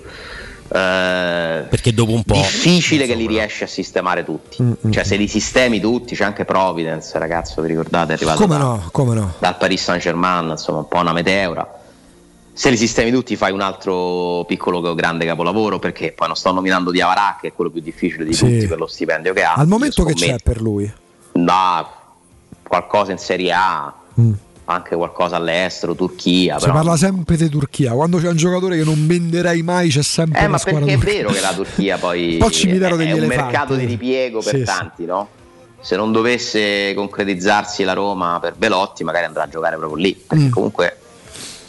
[0.72, 2.34] Eh, Perché dopo un po'.
[2.34, 4.62] difficile che li riesci a sistemare tutti.
[4.62, 8.12] Mm, Cioè, se li sistemi tutti, c'è anche Providence, ragazzo, vi ricordate?
[8.12, 9.32] È arrivato Come da- no, come no.
[9.38, 11.74] dal Paris Saint Germain, insomma, un po' una meteora.
[12.52, 15.78] Se li sistemi tutti, fai un altro piccolo o grande capolavoro.
[15.78, 18.44] Perché poi non sto nominando Diavara, che è quello più difficile di Sì.
[18.44, 19.54] tutti per lo stipendio che ha.
[19.54, 20.92] Al momento che c'è per lui?
[21.32, 21.88] No,
[22.62, 23.92] qualcosa in Serie A,
[24.72, 26.58] anche qualcosa all'estero, Turchia.
[26.58, 27.92] Si però- parla sempre di Turchia.
[27.92, 31.30] Quando c'è un giocatore che non venderai mai, c'è sempre Eh, ma perché è vero
[31.30, 33.36] che la Turchia poi Un po' cimitero è, è un elefanti.
[33.36, 34.64] mercato di ripiego per Sì, sì.
[34.64, 35.28] tanti, no?
[35.80, 40.12] Se non dovesse concretizzarsi la Roma per Belotti, magari andrà a giocare proprio lì.
[40.14, 40.50] Perché Mm.
[40.50, 40.96] comunque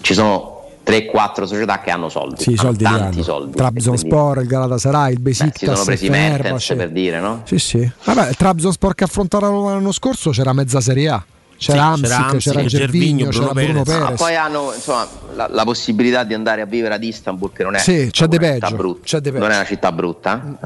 [0.01, 3.55] ci sono 3-4 società che hanno soldi, Sì, hanno soldi tanti soldi.
[3.55, 7.41] Trabzonspor, il Galatasaray, il Beh, si Besiktas, sono presi Mertens per dire, no?
[7.45, 7.89] Sì, sì.
[8.03, 9.05] Vabbè, il Trabzonspor che
[9.47, 11.23] Roma l'anno scorso c'era mezza Serie A.
[11.61, 14.01] C'era Sì, c'era Amsic, c'era Gervigno, c'era Bruno Perez.
[14.01, 17.75] Ma poi hanno insomma, la, la possibilità di andare a vivere ad Istanbul, che non
[17.75, 19.01] è Sì, c'è una di città peggio, brutta.
[19.03, 19.37] c'è peggio.
[19.37, 20.57] Non è una città brutta,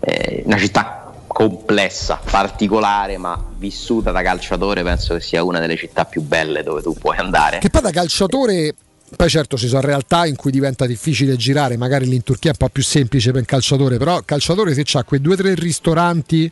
[0.00, 5.76] eh, è una città complessa, particolare, ma vissuta da calciatore penso che sia una delle
[5.76, 7.58] città più belle dove tu puoi andare.
[7.58, 8.72] Che poi da calciatore,
[9.16, 12.54] poi certo ci sono realtà in cui diventa difficile girare, magari lì in Turchia è
[12.56, 15.54] un po' più semplice per il calciatore, però calciatore se c'ha quei due o tre
[15.54, 16.48] ristoranti,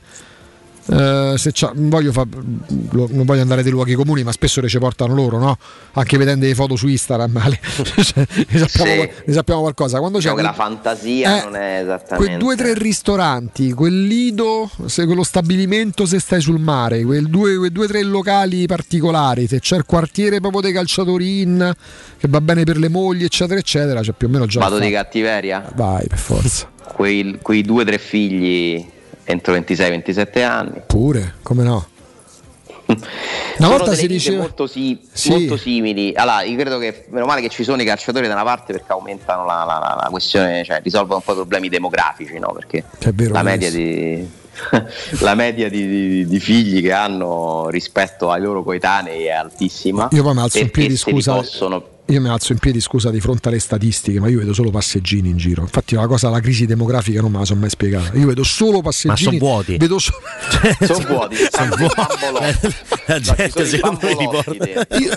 [0.90, 1.34] eh,
[1.74, 5.56] voglio fa- non voglio andare dei luoghi comuni, ma spesso le ci portano loro, no?
[5.92, 7.40] Anche vedendo le foto su Instagram.
[8.02, 9.10] Cioè, ne, sappiamo, Sì.
[9.26, 9.98] ne sappiamo qualcosa.
[9.98, 12.74] Quando c'è Diciamo che quel- la fantasia Eh, non è esattamente quei due o tre
[12.74, 18.66] ristoranti, quel lido, se quello stabilimento se stai sul mare, quei due o tre locali
[18.66, 21.72] particolari, se c'è il quartiere proprio dei calciatori in
[22.18, 24.60] che va bene per le mogli, eccetera, eccetera, c'è più o meno già.
[24.60, 24.94] Vado di fatto.
[25.04, 25.70] cattiveria?
[25.74, 26.70] Vai, per forza.
[26.94, 28.84] Quei, quei due o tre figli
[29.24, 30.82] entro 26-27 anni.
[30.86, 31.86] Pure, come no?
[33.58, 35.30] Una volta si diceva molto, si- Sì.
[35.30, 36.12] molto simili.
[36.14, 38.90] Allora, io credo che meno male che ci sono i calciatori da una parte perché
[38.92, 42.52] aumentano la, la- la- questione, cioè risolvono un po' i problemi demografici, no?
[42.52, 42.84] Perché
[43.30, 44.28] la media, di,
[45.20, 50.08] la media di, di- di figli che hanno rispetto ai loro coetanei è altissima.
[50.12, 51.34] Io poi mi alzo in piedi, scusa.
[51.34, 54.70] possono- Io mi alzo in piedi, scusa, di fronte alle statistiche, ma io vedo solo
[54.70, 55.62] passeggini in giro.
[55.62, 58.16] Infatti, la cosa, la crisi demografica non me la sono mai spiegata.
[58.18, 59.16] Io vedo solo passeggini.
[59.30, 59.76] son vuoti.
[59.82, 60.18] Vedo solo.
[60.80, 61.74] Sono vuoti, sono
[63.06, 64.68] La gente secondo me li porta.
[64.98, 65.10] io,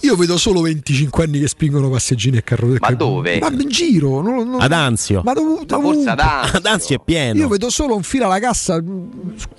[0.00, 3.38] io vedo solo 25 anni che spingono passeggini e carro Ma dove?
[3.38, 5.20] Ma in giro, non- non- Ad Anzio.
[5.22, 6.56] Ma dov- Ma forse ad Anzio.
[6.58, 7.38] Ad Anzio è pieno.
[7.38, 8.82] Io vedo solo un filo alla cassa.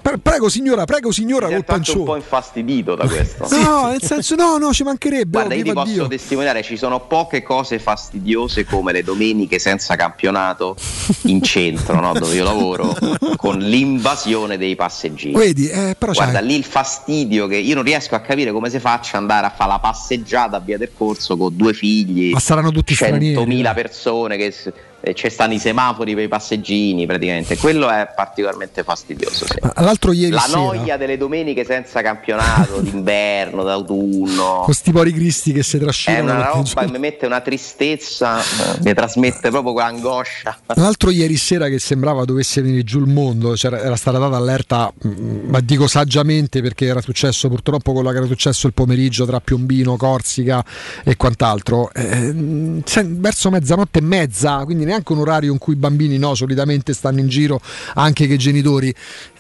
[0.02, 2.18] Pre- prego signora, prego signora col anche un po' pancione.
[2.18, 3.48] infastidito da questo.
[3.52, 5.30] No, nel senso, no, no, ci mancherebbe.
[5.30, 6.08] Guarda, oh, io ti posso Dio.
[6.08, 10.77] testimoniare, ci sono poche cose fastidiose come le domeniche senza campionato
[11.23, 12.95] in centro, no, dove io lavoro,
[13.35, 15.34] con l'invasione dei passeggini.
[15.34, 18.69] Vedi, eh, però Guarda, c'hai- lì il fastidio che io non riesco a capire come
[18.69, 22.39] si faccia andare a fare la passeggiata a via del corso con due figli, Ma
[22.39, 23.35] saranno tutti stranieri.
[23.35, 24.73] 100.000 persone che eh,
[25.14, 27.57] ci stanno i semafori per i passeggini praticamente.
[27.57, 29.45] Quello è particolarmente fastidioso.
[29.45, 29.56] sì.
[29.61, 34.61] Ma L'altro ieri La sera, noia delle domeniche senza campionato, d'inverno, d'autunno.
[34.65, 36.23] con sti pori cristi che si È trascinano.
[36.23, 38.44] una perché, roba che mi mette una tristezza, eh,
[38.84, 40.57] mi trasmette proprio quell'angoscia.
[40.76, 44.91] L'altro ieri sera che sembrava dovesse venire giù il mondo, c'era- era stata data allerta,
[45.07, 49.40] mm, ma dico saggiamente perché era successo purtroppo quello che era successo il pomeriggio tra
[49.40, 50.64] Piombino, Corsica
[51.03, 51.91] e quant'altro.
[51.94, 52.80] Eh, mm,
[53.19, 57.20] verso mezzanotte e mezza, quindi neanche un orario in cui i bambini no, solitamente stanno
[57.20, 57.62] in giro,
[57.96, 58.94] anche che i genitori.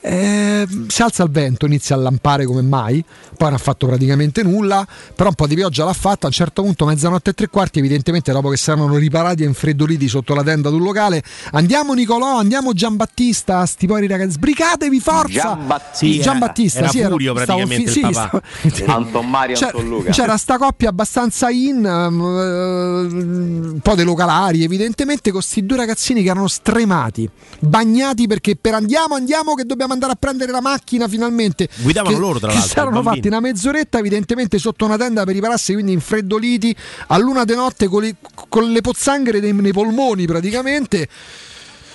[0.03, 3.03] Eh, si alza il vento, inizia a lampare come mai,
[3.37, 6.33] poi non ha fatto praticamente nulla, però un po' di pioggia l'ha fatta, a un
[6.33, 10.33] certo punto mezzanotte e tre quarti, evidentemente dopo che si erano riparati e infreddoliti sotto
[10.33, 11.21] la tenda d'un locale,
[11.51, 15.41] andiamo Nicolò, andiamo Giambattista, sti poveri ragazzi, sbrigatevi forza!
[15.41, 15.95] Giambattista.
[15.95, 18.41] Sì, Giambattista, era sì, ero- Furio stavo praticamente fi- il sì, papà.
[18.69, 20.11] stavo- Anton Mario, C'era- Anton Luca.
[20.11, 26.23] C'era sta coppia abbastanza in, eh, un po' dei localari, evidentemente, con questi due ragazzini
[26.23, 27.29] che erano stremati,
[27.59, 31.67] bagnati perché per andiamo, andiamo, che dobbiamo andare a prendere la macchina finalmente.
[31.81, 35.33] Guidavano Che- loro, tra l'altro, Si erano fatti una mezz'oretta, evidentemente sotto una tenda per
[35.33, 36.75] ripararsi, quindi infreddoliti
[37.07, 38.15] a luna di notte con le,
[38.49, 41.07] con le pozzanghere nei, nei polmoni praticamente.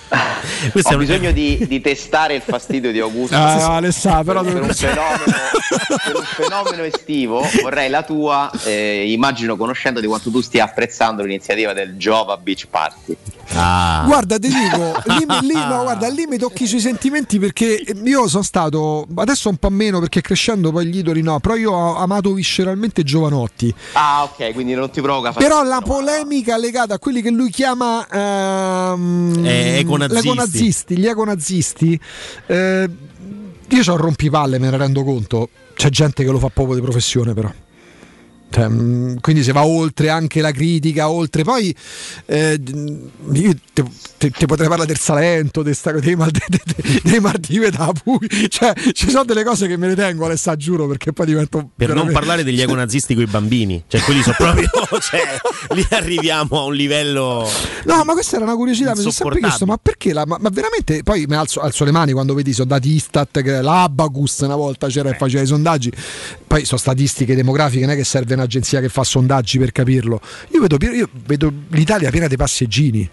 [0.71, 3.35] Questo Ho è un- bisogno di, di testare il fastidio di Augusto.
[3.35, 5.23] Ah, no, Alessà, però per, un fenomeno,
[6.03, 11.23] per un fenomeno estivo vorrei la tua, eh, immagino conoscendo di quanto tu stia apprezzando
[11.23, 13.15] l'iniziativa del Jova Beach Party.
[13.53, 14.03] Ah.
[14.05, 18.43] Guarda, ti dico, lì, lì, no, guarda, lì mi tocchi sui sentimenti perché io sono
[18.43, 22.33] stato, adesso un po' meno perché crescendo poi gli idoli no, però io ho amato
[22.33, 23.73] visceralmente Giovanotti.
[23.93, 28.05] Ah, ok, quindi non ti provoca Però la polemica legata a quelli che lui chiama
[28.09, 29.77] ehm, Eh.
[29.97, 31.99] L'econazisti, gli econazisti,
[32.45, 32.89] eh,
[33.69, 35.49] io ho rompipalle, me ne rendo conto.
[35.73, 37.51] C'è gente che lo fa proprio di professione, però.
[38.49, 41.75] Cioè, mh, quindi se va oltre anche la critica, oltre poi
[42.27, 42.59] eh,
[43.33, 43.83] io te,
[44.17, 47.69] te- te potrei parlare del Salento, de sta- dei, mal, de- de- de- dei Martive
[47.69, 51.25] da Puglia, cioè ci sono delle cose che me le tengo Alessà, giuro, perché poi
[51.25, 54.69] divento Per non parlare degli econazisti con i bambini, cioè quelli sono proprio,
[55.01, 55.21] cioè,
[55.75, 57.47] lì arriviamo a un livello.
[57.85, 60.49] No, ma questa era una curiosità, mi sono sempre chiesto, ma perché la, ma, ma
[60.49, 64.55] veramente poi mi alzo, alzo le mani quando vedi i soldati Istat, che l'Abacus una
[64.55, 65.91] volta c'era e faceva i sondaggi,
[66.47, 70.19] poi sono statistiche demografiche, non è che serve un'agenzia che fa sondaggi per capirlo.
[70.53, 73.09] Io vedo, io vedo l'Italia piena di passeggini.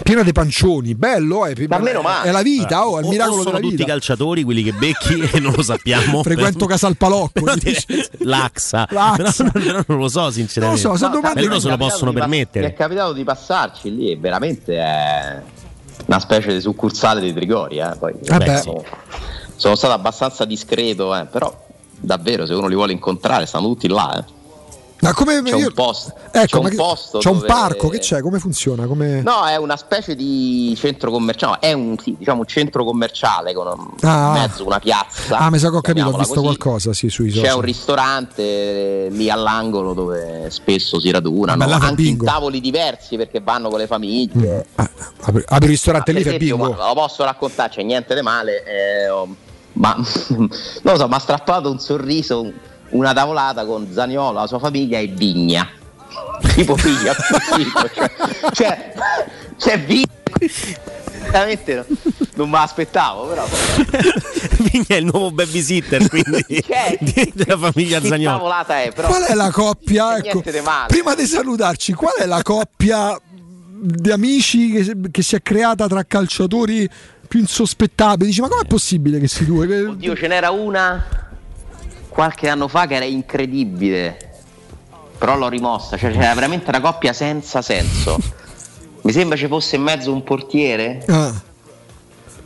[0.00, 3.60] Piena di pancioni, bello, è, è la vita, oh, è il O- miracolo sono della
[3.62, 3.88] tutti vita.
[3.88, 6.22] calciatori quelli che becchi e non lo sappiamo.
[6.22, 7.42] Frequento Casalpalocco.
[8.22, 8.86] L'Axa.
[8.92, 9.50] L'Axa.
[9.50, 10.80] Però, però non lo so, sinceramente.
[10.84, 12.28] Non lo so, se domani- E loro se lo Mi è possono capitato di pass-
[12.28, 12.66] permettere.
[12.66, 15.42] Mi è capitato di passarci lì e veramente è
[16.06, 17.78] una specie di succursale di Trigori.
[17.78, 17.96] Eh.
[17.98, 18.56] Poi, Eh beh.
[18.58, 18.84] sono,
[19.56, 21.66] sono stato abbastanza discreto, eh, però
[22.00, 24.18] davvero se uno li vuole incontrare stanno tutti là.
[24.18, 24.36] eh.
[25.00, 28.00] Ma come C'è io- un posto, ecco, c'è un posto c'è un dove- parco, che
[28.00, 28.20] c'è?
[28.20, 28.84] Come funziona?
[28.88, 29.22] Come...
[29.22, 33.54] No, è una specie di centro commerciale, no, è un, sì, diciamo, un centro commerciale
[33.54, 34.32] con un- Ah.
[34.32, 35.36] mezzo una piazza.
[35.38, 36.40] Ah, mi sa che ho capito, ho visto così.
[36.46, 37.54] qualcosa, sì, sui C'è social.
[37.54, 43.38] un ristorante eh, lì all'angolo dove spesso si radunano, fa anche in tavoli diversi perché
[43.40, 44.66] vanno con le famiglie.
[44.74, 46.72] Apri, apri il ristorante Per lì, esempio, bingo.
[46.72, 49.28] ma- lo posso raccontare, c'è niente di male, eh, ho-
[49.74, 49.94] ma
[50.28, 50.48] non
[50.82, 52.52] lo so, mi ha strappato un sorriso, un-
[52.90, 55.68] una tavolata con Zaniolo, la sua famiglia e Vigna.
[56.54, 58.10] Tipo figlia, figlio, cioè,
[58.52, 58.92] cioè,
[59.56, 60.06] c'è Vigna.
[61.30, 61.84] Veramente no-
[62.34, 63.44] non me l'aspettavo, però.
[64.70, 66.44] Vigna è il nuovo babysitter, quindi
[67.00, 68.36] di- della famiglia Che Zagnolo.
[68.36, 69.08] tavolata è, però.
[69.08, 70.16] Qual è la coppia?
[70.18, 70.42] Ecco,
[70.86, 73.20] prima di salutarci, qual è la coppia
[73.80, 76.88] di amici che, che si è creata tra calciatori
[77.28, 78.30] più insospettabili?
[78.30, 79.86] Dici, ma com'è possibile che si due?
[79.86, 81.04] Oddio, ce n'era una
[82.08, 84.16] qualche anno fa che era incredibile.
[85.18, 88.18] Però l'ho rimossa, cioè c'era veramente una coppia senza senso.
[89.02, 91.04] Mi sembra ci fosse in mezzo un portiere.
[91.06, 91.32] Ah,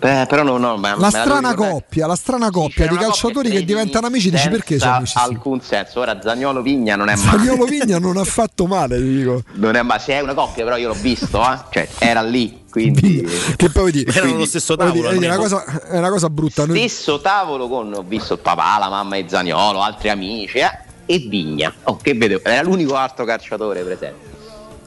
[0.04, 3.58] Eh, però no, no, ma- la strana coppia, la strana coppia di calciatori coppia che
[3.60, 5.16] di diventano amici, dici perché sono amici?
[5.16, 6.00] alcun senso.
[6.00, 7.28] Ora Zagnolo Vigna non è male.
[7.28, 9.42] Spagnolo Vigna non ha fatto male, ti dico.
[9.52, 11.56] Non è male, se è una coppia, però io l'ho visto, eh.
[11.70, 13.22] Cioè, era lì, quindi.
[13.56, 14.10] Che poi vuoi dire?
[14.10, 15.10] Erano Quindi- allo stesso Vuoi tavolo.
[15.12, 16.66] dire, è, una cosa, è una cosa brutta.
[16.66, 20.78] Noi, Stesso tavolo con ho visto il papà, la mamma e Zagnolo, altri amici, eh,
[21.06, 21.72] e Vigna.
[21.84, 24.31] Oh, che vedevo, era l'unico altro calciatore presente.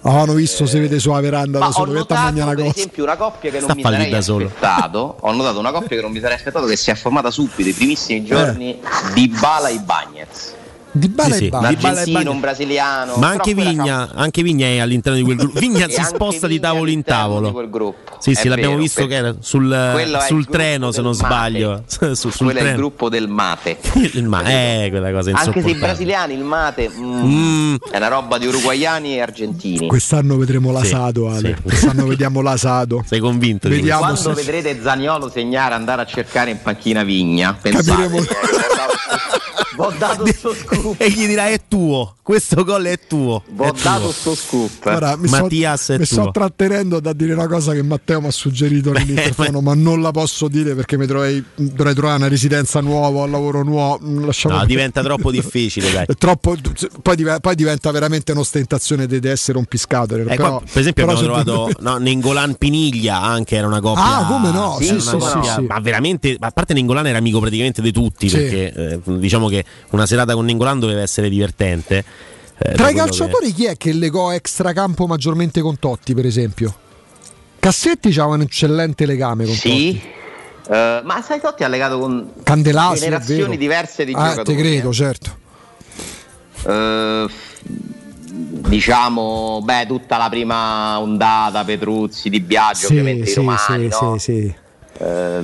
[0.10, 2.64] Avevano visto se vede sulla veranda Ma da ho solo, che notato mangia una per
[2.64, 2.77] cosa.
[2.77, 5.18] esempio una coppia che non Sta mi sarei aspettato.
[5.19, 7.73] Ho notato una coppia che non mi sarei aspettato che si è formata subito i
[7.73, 8.80] primissimi giorni
[9.14, 10.53] di Bala e Bagnez.
[10.97, 11.45] Di Bala Sì, sì.
[11.45, 11.67] e.
[11.67, 13.15] Di Bala e un brasiliano.
[13.17, 15.59] Ma anche Vigna, anche Vigna è all'interno di quel gruppo.
[15.59, 17.47] Vigna si sposta di tavolo in tavolo.
[17.47, 18.17] di quel gruppo.
[18.19, 21.11] Sì, È sì, l'abbiamo vero, visto per- che era sul, il sul treno, se non
[21.11, 21.26] mate.
[21.26, 21.84] sbaglio.
[21.88, 22.76] Su- sul Quello è il treno.
[22.77, 23.77] gruppo del mate.
[24.15, 27.76] Il ma è quella cosa Anche se i brasiliani, il mate, mm, Mm.
[27.91, 29.88] è una roba di uruguayani e argentini.
[29.88, 31.55] Quest'anno vedremo l'asado, Sì, Ale.
[31.57, 31.61] sì.
[31.61, 33.03] Quest'anno vediamo l'asado.
[33.05, 37.89] Sei convinto Vediamo Quando se- vedrete Zaniolo segnare andare a cercare in panchina Vigna, pensate
[37.91, 38.35] Capiremo- che
[39.77, 40.53] ho dato sto
[40.86, 41.02] scoop.
[41.02, 43.44] E gli dirà è tuo, questo gol è tuo.
[43.57, 44.12] Ho È dato tuo.
[44.12, 44.86] sto scoop.
[44.86, 46.32] Ora, mi, Mattias sto, è mi sto tuo.
[46.32, 50.48] trattenendo da dire una cosa che Matteo mi ha suggerito nell'interfono, ma non la posso
[50.48, 53.99] dire perché mi dovrei, dovrei trovare una residenza nuova, un lavoro nuovo.
[54.06, 56.06] mm, lasciamo No, diventa troppo difficile, dai.
[56.18, 56.56] Troppo,
[57.02, 60.16] poi, dive- poi diventa veramente un'ostentazione di, essere un piscato.
[60.16, 64.03] Eh, però, qua, per esempio però abbiamo trovato no, Nengolan Piniglia anche era una coppia
[64.18, 64.78] Ah, come no?
[64.80, 65.62] Sì, sì, una sì, coppia- sì.
[65.62, 68.36] ma veramente a parte Nengolan era amico praticamente di tutti Sì.
[68.38, 72.03] perché eh, diciamo che una serata con Nengolan doveva essere divertente
[72.57, 76.73] Eh, Tra i calciatori chi è che legò extracampo maggiormente con Totti, per esempio?
[77.60, 79.99] Cassetti aveva un eccellente legame con Sì.
[80.68, 84.56] Eh, ma sai Totti ha legato con Candelasi, generazioni diverse di Ah, giocatori.
[84.57, 85.38] te credo, certo.
[86.68, 87.26] Eh,
[88.68, 93.97] diciamo, beh, tutta la prima ondata, Petruzzi, Di Biagio, Sì, ovviamente i sì, romani, sì,
[94.02, 94.18] no?
[94.18, 94.56] sì, sì.
[95.03, 95.43] Eh,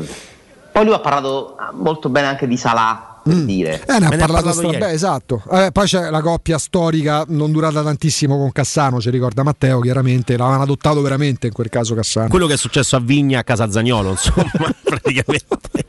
[0.72, 3.84] poi lui ha parlato molto bene anche di Salah, per dire.
[3.88, 5.44] Eh, ne ha Me parlato parlato beh, esatto.
[5.52, 10.38] Eh, poi c'è la coppia storica non durata tantissimo con Cassano, ci ricorda Matteo, chiaramente
[10.38, 12.30] l'avevano adottato veramente in quel caso Cassano.
[12.30, 14.50] Quello che è successo a Vigna a casa Zagnolo, insomma,
[14.84, 15.86] praticamente.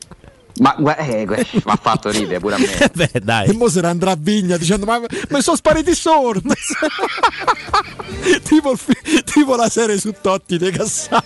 [0.59, 2.67] Ma eh, mi ha fatto ridere pure a me.
[2.93, 3.49] Beh, dai.
[3.49, 6.53] E mo se ne andrà a Vigna dicendo ma mi sono spariti i sordi.
[8.43, 8.75] tipo,
[9.25, 11.23] tipo la serie su Totti De Cassano.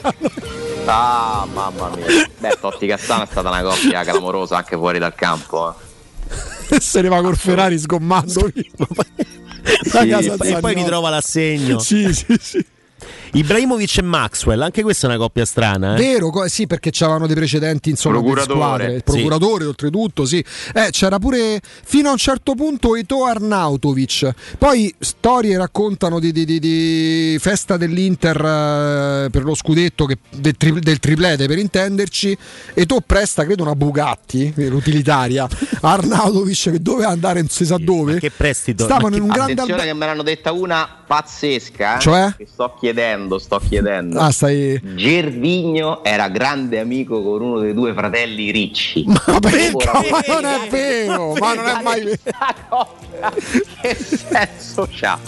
[0.85, 2.05] Ah, mamma mia.
[2.37, 5.71] Beh, Totti Cassano è stata una coppia clamorosa anche fuori dal campo.
[5.71, 5.86] eh.
[6.79, 8.51] Se ne va col Ferrari sgommando.
[8.51, 8.65] Sì,
[9.97, 11.79] e poi- ritrova l'assegno.
[11.79, 12.65] Sì, sì, sì.
[13.33, 15.95] Ibrahimovic e Maxwell, anche questa è una coppia strana.
[15.95, 15.97] Eh?
[15.97, 18.53] Vero, co- sì, perché c'avevano dei precedenti insomma Procuratore.
[18.59, 18.85] squadre.
[18.93, 19.01] Il Sì.
[19.03, 20.43] procuratore, oltretutto, sì.
[20.73, 24.31] Eh, c'era pure fino a un certo punto Eto Arnautovic.
[24.57, 30.55] Poi storie raccontano di, di- di- di festa dell'Inter eh, per lo scudetto che- del,
[30.57, 32.37] tri- del triplete per intenderci.
[32.73, 35.47] Eto presta, credo, una Bugatti, eh, l'utilitaria.
[35.81, 38.19] Arnautovic che doveva andare non si sa dove.
[38.19, 38.83] Che prestito?
[38.85, 41.97] Stavano in un grande Attenzione che me l'hanno detta una pazzesca.
[41.97, 42.33] eh, Cioè?
[42.37, 44.19] Che sto chiedendo, sto chiedendo.
[44.19, 44.79] Ah, stai.
[44.95, 49.03] Gervigno era grande amico con uno dei due fratelli ricci.
[49.05, 49.71] Ma perché?
[49.73, 52.95] Ma non è vero, ma non è mai vero.
[53.81, 55.19] che senso c'ha?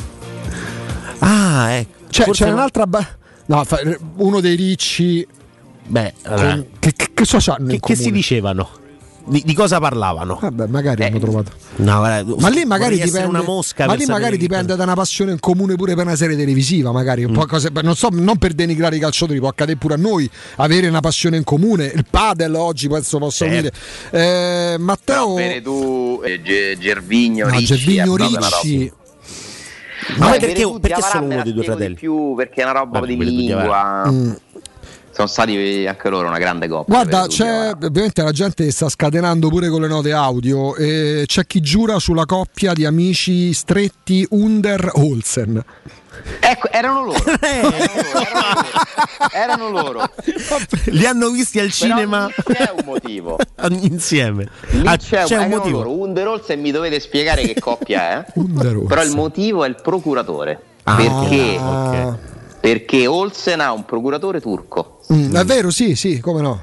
[1.19, 1.97] Ah, ecco.
[2.09, 2.55] C'è, Forse c'è no.
[2.55, 2.87] un'altra.
[2.87, 3.07] ba-
[3.47, 3.65] no,
[4.15, 5.25] uno dei ricci.
[5.85, 7.37] Beh, allora, che, che, che so
[7.67, 8.69] che, che si dicevano?
[9.29, 10.39] Di, di cosa parlavano?
[10.41, 11.51] Vabbè, magari hanno trovato.
[11.77, 15.31] No, guarda, Ma lì magari dipende, una mosca ma lì magari dipende da una passione
[15.31, 18.53] in comune pure per una serie televisiva, magari un po' cose, non so, non per
[18.53, 21.85] denigrare i calciatori, può accadere pure a noi avere una passione in comune.
[21.85, 23.69] Il padel oggi penso posso Certo.
[24.09, 24.73] dire.
[24.73, 27.65] Eh, Matteo Bene tu, eh, Ge- Gervigno No, Ricci.
[27.75, 28.91] Gervigno Ricci.
[30.17, 31.93] Ma Vabbè, perché, perché solo uno dei due fratelli?
[31.93, 34.11] Di più perché è una roba Vabbè, di lingua.
[35.19, 36.95] Sono stati anche loro una grande coppia.
[36.95, 37.87] Guarda, c'è Diavara.
[37.87, 40.77] ovviamente la gente sta scatenando pure con le note audio.
[40.77, 45.61] e c'è chi giura sulla coppia di amici stretti Under Olsen.
[46.39, 47.19] Ecco, erano loro.
[49.33, 50.09] erano loro.
[50.85, 53.37] Li hanno visti al cinema Però c'è un motivo.
[53.81, 54.47] insieme.
[54.69, 55.77] Lì Ah, c'è, c'è un erano motivo.
[55.83, 55.97] Loro.
[55.99, 58.31] Underholz e mi dovete spiegare che coppia è.
[58.39, 59.15] Under Però il Olsen.
[59.15, 60.61] motivo è il procuratore.
[60.83, 61.57] Ah, perché?
[61.59, 62.17] ok.
[62.59, 65.01] Perché Olsen ha un procuratore turco.
[65.13, 66.61] Mm, è vero, sì, sì, come no.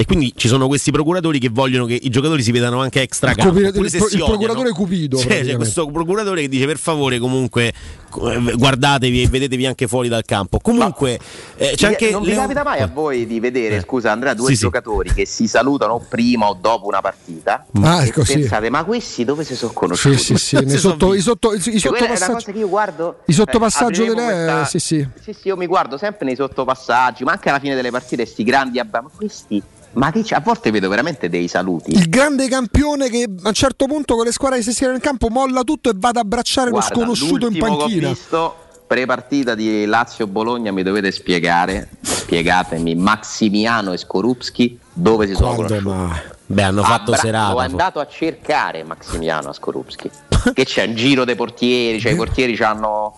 [0.00, 3.30] E quindi ci sono questi procuratori che vogliono che i giocatori si vedano anche extra
[3.30, 3.58] Il campo.
[3.58, 7.18] il se pro- si il procuratore Cupido, Cioè, c'è questo procuratore che dice per favore
[7.18, 10.60] comunque eh, guardatevi e vedetevi anche fuori dal campo.
[10.60, 11.18] Comunque
[11.56, 13.80] eh, c'è anche non vi capita mai a voi di vedere, Eh.
[13.80, 14.60] scusa Andrea, due Sì, sì.
[14.62, 18.34] giocatori che si salutano prima o dopo una partita Ah, e ecco, sì.
[18.34, 20.16] pensate, ma questi dove si sono Sì, conosciuti?
[20.16, 20.58] sì, sì.
[20.64, 22.32] nei sotto- i, sotto- i- i Cioè, quella è una sottopassaggi.
[22.34, 24.22] cosa che io guardo I sottopassaggi eh, delle.
[24.22, 25.08] apriremo questa- Sì, sì.
[25.24, 28.44] Sì, sì, io mi guardo sempre nei sottopassaggi, ma anche alla fine delle partite, sti
[28.44, 29.60] grandi abba- ma questi,
[29.92, 30.24] ma che?
[30.34, 31.92] A volte vedo veramente dei saluti.
[31.92, 35.02] Il grande campione che a un certo punto con le squadre che si schierano in
[35.02, 38.08] campo molla tutto e va ad abbracciare Guarda, lo sconosciuto in l'ultimo che ho panchina.
[38.08, 38.54] visto
[38.86, 45.94] pre-partita di Lazio-Bologna mi dovete spiegare, spiegatemi, Maximiano e Skorupski dove si sono Quando conosciuti.
[46.10, 46.18] mai?
[46.50, 47.52] Beh, hanno fatto Abbra- serata.
[47.52, 50.10] L'ho andato a cercare Maximiano a Skorupski.
[50.54, 53.14] che c'è un giro dei portieri, cioè i portieri hanno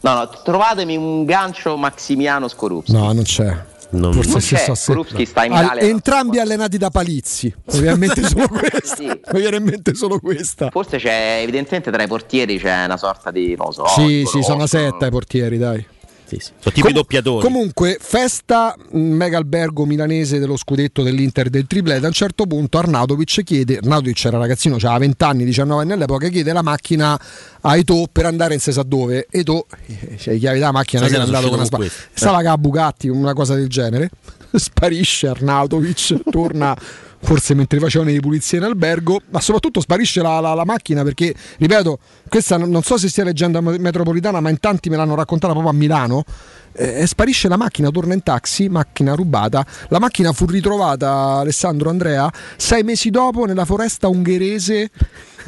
[0.00, 2.92] No, no, trovatemi un gancio Maximiano Skorupski.
[2.92, 3.52] No, non c'è.
[3.90, 5.82] Non- Forse si sta se- Al- Italia.
[5.82, 7.52] entrambi allenati da Palizzi.
[7.72, 8.94] Ovviamente solo questa.
[8.96, 9.06] Sì.
[9.06, 10.68] Mi viene in mente solo questa.
[10.70, 13.86] Forse c'è evidentemente tra i portieri c'è una sorta di non so.
[13.88, 15.86] sì, sì, sono una setta i portieri, dai.
[16.28, 16.50] Sì, sì.
[16.58, 17.42] Sono tipi Com- doppiatori.
[17.42, 22.04] Comunque, festa mh, mega albergo milanese dello scudetto dell'Inter del triplete.
[22.04, 26.28] A un certo punto Arnautovic chiede, Arnautovic era ragazzino, aveva 20 anni, 19 anni all'epoca,
[26.28, 27.18] chiede la macchina
[27.62, 29.26] a Eto per andare in se sa dove.
[29.30, 31.96] Eto, eh, cioè, le chiavi della macchina, Stasera è andato con una sono spa- uscito
[31.96, 32.18] con questo.
[32.18, 34.10] Stava con la Bugatti, una cosa del genere.
[34.52, 36.76] Sparisce Arnautovic, torna
[37.20, 41.34] forse mentre facevano le pulizie in albergo, ma soprattutto sparisce la, la- la macchina perché,
[41.58, 45.72] ripeto, questa non so se sia leggenda metropolitana, ma in tanti me l'hanno raccontata proprio
[45.72, 46.24] a Milano.
[46.72, 49.66] Eh, sparisce la macchina, torna in taxi, macchina rubata.
[49.88, 54.90] La macchina fu ritrovata, Alessandro Andrea, sei mesi dopo nella foresta ungherese.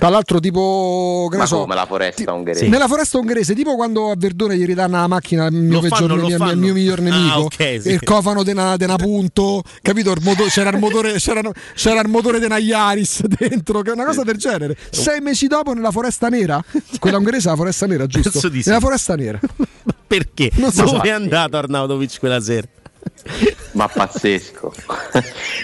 [0.01, 2.69] Tra l'altro, tipo, che ne Ma so, come la foresta ungherese?
[2.69, 6.39] nella foresta ungherese, tipo quando a Verdone gli ridanno la macchina al mio, peggior- mio-
[6.39, 7.91] mio- mio miglior Ah, nemico, ok, sì.
[7.91, 10.11] il cofano di una, punto, capito?
[10.13, 11.43] Il moto- c'era, il motore, c'era,
[11.75, 14.75] c'era il motore di una Iaris dentro, che è una cosa del genere.
[14.89, 16.65] Sei mesi dopo nella foresta nera,
[16.99, 18.31] quella ungherese è la foresta nera, giusto?
[18.31, 18.69] Penso di sì.
[18.71, 19.39] Nella foresta nera.
[20.07, 20.51] Perché?
[20.55, 22.67] Non so Dove è andato Arnautovic quella sera?
[23.73, 24.73] Ma pazzesco.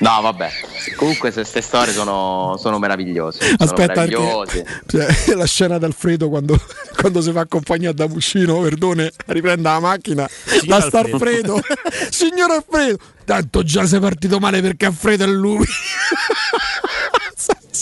[0.00, 0.50] no, vabbè.
[0.96, 3.44] Comunque queste storie sono, sono meravigliose.
[3.44, 4.62] Sono Aspetta, meravigliose.
[4.86, 6.58] perché, cioè, la scena d'Alfredo quando,
[6.96, 11.60] quando si fa accompagnare da Muscino, Verdone riprende la macchina, Signor la sta Alfredo.
[12.10, 15.66] Signor Alfredo, tanto già sei partito male perché Alfredo è lui.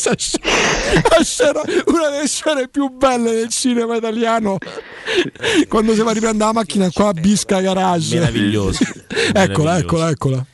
[0.04, 4.58] Sta scena- scena- una delle scene più belle del cinema italiano.
[5.68, 8.18] Quando si va a riprendere la macchina qua a Bisca Garage.
[8.18, 8.84] Meraviglioso.
[9.32, 10.46] eccola eccola eccola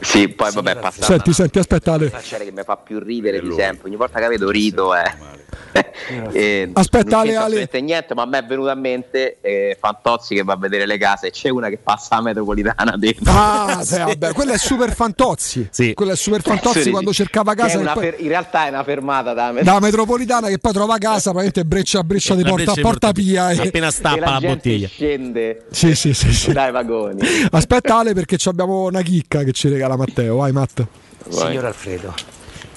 [0.00, 2.06] Sì, poi vabbè, passa Senti, senti, aspetta Ale.
[2.06, 3.88] una scena che mi fa più ridere di sempre.
[3.88, 5.38] Ogni volta che vedo rido eh.
[6.32, 10.42] E Aspetta, non Ale, niente, ma a me è venuto a mente eh, Fantozzi che
[10.42, 13.32] va a vedere le case e c'è una che passa la metropolitana dentro.
[13.32, 15.68] Ah, sì, vabbè, quello è Super Fantozzi.
[15.94, 17.78] Quello è Super Fantozzi Cazzo quando cercava casa.
[17.78, 21.30] una poi- fer- in realtà è una fermata da da metropolitana che poi trova casa,
[21.32, 23.50] praticamente breccia a breccia di La porta a porta porta- pia.
[23.50, 24.88] e- appena stappa e la, gente bottiglia.
[24.88, 26.52] scende Sì, sì, sì, sì.
[26.52, 27.20] dai vagoni.
[27.50, 30.36] Aspetta Ale perché ci abbiamo una chicca che ci regala Matteo.
[30.36, 30.82] Vai Matt.
[31.28, 32.14] Signor Alfredo,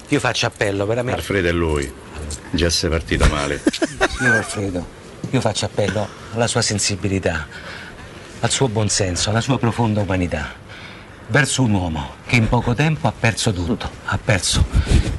[0.10, 1.20] io faccio appello veramente.
[1.20, 1.92] Alfredo è lui.
[2.52, 3.62] Già sei partito male.
[4.18, 4.86] Signor Alfredo,
[5.30, 7.48] io faccio appello alla sua sensibilità,
[8.40, 10.62] al suo buonsenso, alla sua profonda umanità.
[11.28, 13.90] Verso un uomo che in poco tempo ha perso tutto.
[14.06, 14.66] Ha perso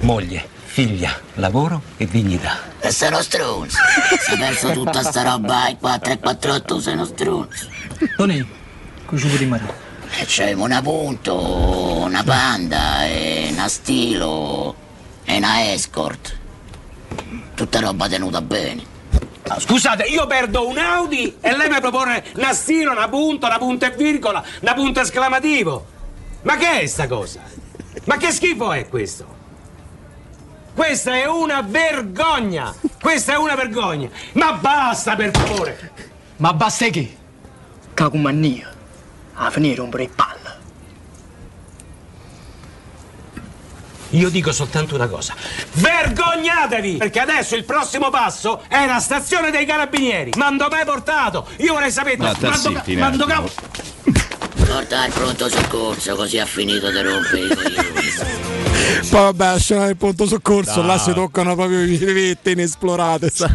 [0.00, 2.58] moglie, figlia, lavoro e dignità.
[2.78, 3.78] E sei uno stronzo.
[4.20, 7.68] Si è perso tutta sta roba ai 4 e 4 tu sei uno stronzo.
[8.16, 8.46] Tony,
[9.06, 9.83] cosa vuoi rimanere?
[10.16, 11.34] E c'è una punto,
[12.04, 14.74] una panda, e una stilo,
[15.24, 16.36] e una escort.
[17.54, 18.82] Tutta roba tenuta bene.
[19.48, 23.58] Ah, Scusate, io perdo un Audi e lei mi propone una stilo, una punta, una
[23.58, 25.84] punta e virgola, una punta esclamativo.
[26.42, 27.40] Ma che è sta cosa?
[28.04, 29.26] Ma che schifo è questo?
[30.74, 32.74] Questa è una vergogna!
[33.00, 34.08] Questa è una vergogna!
[34.32, 35.92] Ma basta, per favore!
[36.36, 37.16] Ma basta che?
[37.94, 38.73] Cacumania.
[39.34, 40.56] A finire un di palla.
[44.10, 45.34] Io dico soltanto una cosa.
[45.72, 46.98] Vergognatevi!
[46.98, 50.30] Perché adesso il prossimo passo è la stazione dei carabinieri.
[50.36, 51.48] Mando mai portato!
[51.58, 52.16] Io vorrei sapere.
[52.18, 53.50] Ma mando, mando Nando.
[54.66, 58.12] Porta al pronto soccorso così ha finito di rompere i coglioni.
[59.10, 60.86] Poi vabbè, la scena del pronto soccorso, No.
[60.86, 63.30] là si toccano proprio i vette inesplorate.
[63.30, 63.50] Sa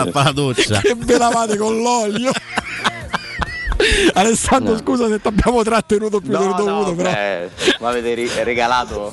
[0.00, 0.80] a fa la doccia.
[0.80, 2.32] che ve lavate con l'olio.
[4.14, 7.10] Alessandro, scusa se ti abbiamo trattenuto più del dovuto, però.
[7.10, 7.48] beh,
[7.80, 9.12] mi avete ri- regalato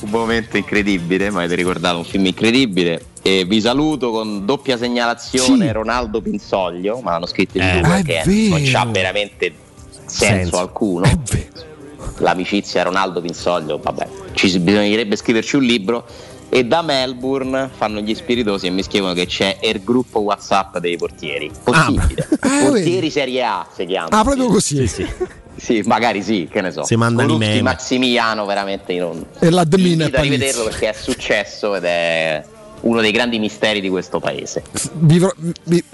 [0.00, 3.06] un momento incredibile, mi avete ricordato un film incredibile.
[3.22, 5.72] E vi saluto con doppia segnalazione Sì.
[5.72, 7.80] Ronaldo Pinsoglio, ma l'hanno scritto in Eh.
[7.80, 8.48] due Ah, che vero.
[8.50, 9.52] non c'ha veramente
[10.06, 10.58] senso, Senso.
[10.58, 11.08] alcuno.
[12.18, 16.04] L'amicizia Ronaldo Pinsoglio, vabbè, ci bisognerebbe scriverci un libro.
[16.54, 20.98] E da Melbourne fanno gli spiritosi e mi scrivono che c'è il gruppo WhatsApp dei
[20.98, 21.50] portieri.
[21.64, 22.28] Possibile.
[22.40, 23.10] Ah, portieri vedi.
[23.10, 24.08] Serie A si chiama.
[24.10, 24.86] Ah, proprio così.
[25.56, 26.84] Sì, magari sì, che ne so.
[26.84, 27.62] Si mandano i.
[27.62, 30.30] Maximiano veramente non E l'admin è invito a Palizzi.
[30.36, 32.44] rivederlo perché è successo ed è
[32.82, 34.62] uno dei grandi misteri di questo paese.
[34.92, 35.26] Vi-
[35.64, 35.84] vi-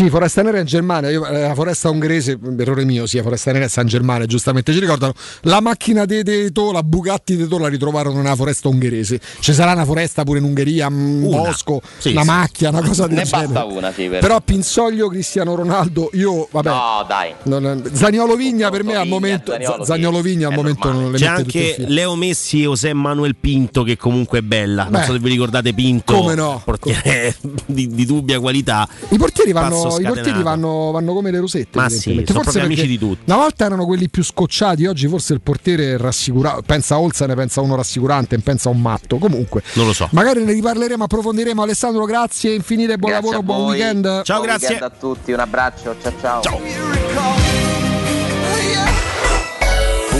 [0.00, 3.66] Sì, Foresta Nera in Germania, io, eh, la foresta ungherese, errore mio, sì, foresta nera
[3.66, 5.12] è San Germano, giustamente ci ricordano.
[5.42, 9.20] La macchina di Teto, la Bugatti di Teto la ritrovarono nella foresta ungherese.
[9.40, 11.36] Ci sarà una foresta pure in Ungheria, un Una.
[11.42, 12.26] bosco, Sì, una sì.
[12.28, 13.46] macchia, una cosa del Ne genere.
[13.52, 16.68] basta una, sì, per- Però Pinsoglio, Cristiano Ronaldo, io vabbè.
[16.70, 17.34] No, dai.
[17.42, 21.26] non- Zaniolo Vigna per me al momento Zaniolo, Zaniolo Vigna al momento non le C'è
[21.26, 21.74] anche.
[21.88, 24.84] Leo Messi e José Manuel Pinto che comunque è bella.
[24.84, 25.04] Non Beh.
[25.04, 26.62] so se vi ricordate Pinto, Come no?
[26.64, 27.36] portiere
[27.66, 28.88] di, di dubbia qualità.
[29.10, 31.78] I portieri, vanno, i portieri vanno, vanno come le rosette.
[31.78, 33.22] Ma sì, sono proprio amici di tutti.
[33.26, 36.62] Una volta erano quelli più scocciati, oggi forse il portiere è rassicurato.
[36.62, 39.16] Pensa a Olsen, pensa a uno rassicurante, pensa a un matto.
[39.18, 40.08] Comunque, Non lo so.
[40.12, 41.62] magari ne riparleremo, approfondiremo.
[41.62, 43.70] Alessandro, grazie infinite, buon Grazie lavoro, buon voi.
[43.78, 44.22] weekend.
[44.24, 47.69] Buon weekend a tutti, un abbraccio, ciao ciao.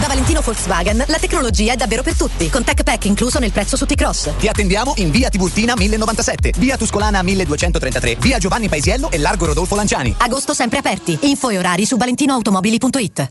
[0.00, 3.76] Da Valentino Volkswagen la tecnologia è davvero per tutti, con Tech Pack incluso nel prezzo
[3.76, 4.36] su T-Cross.
[4.38, 9.74] Ti attendiamo in via Tiburtina 1097, via Tuscolana 1233, via Giovanni Paisiello e largo Rodolfo
[9.74, 10.14] Lanciani.
[10.18, 11.18] Agosto sempre aperti.
[11.22, 13.30] Info e orari su valentinoautomobili.it.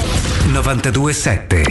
[0.47, 1.61] 92.7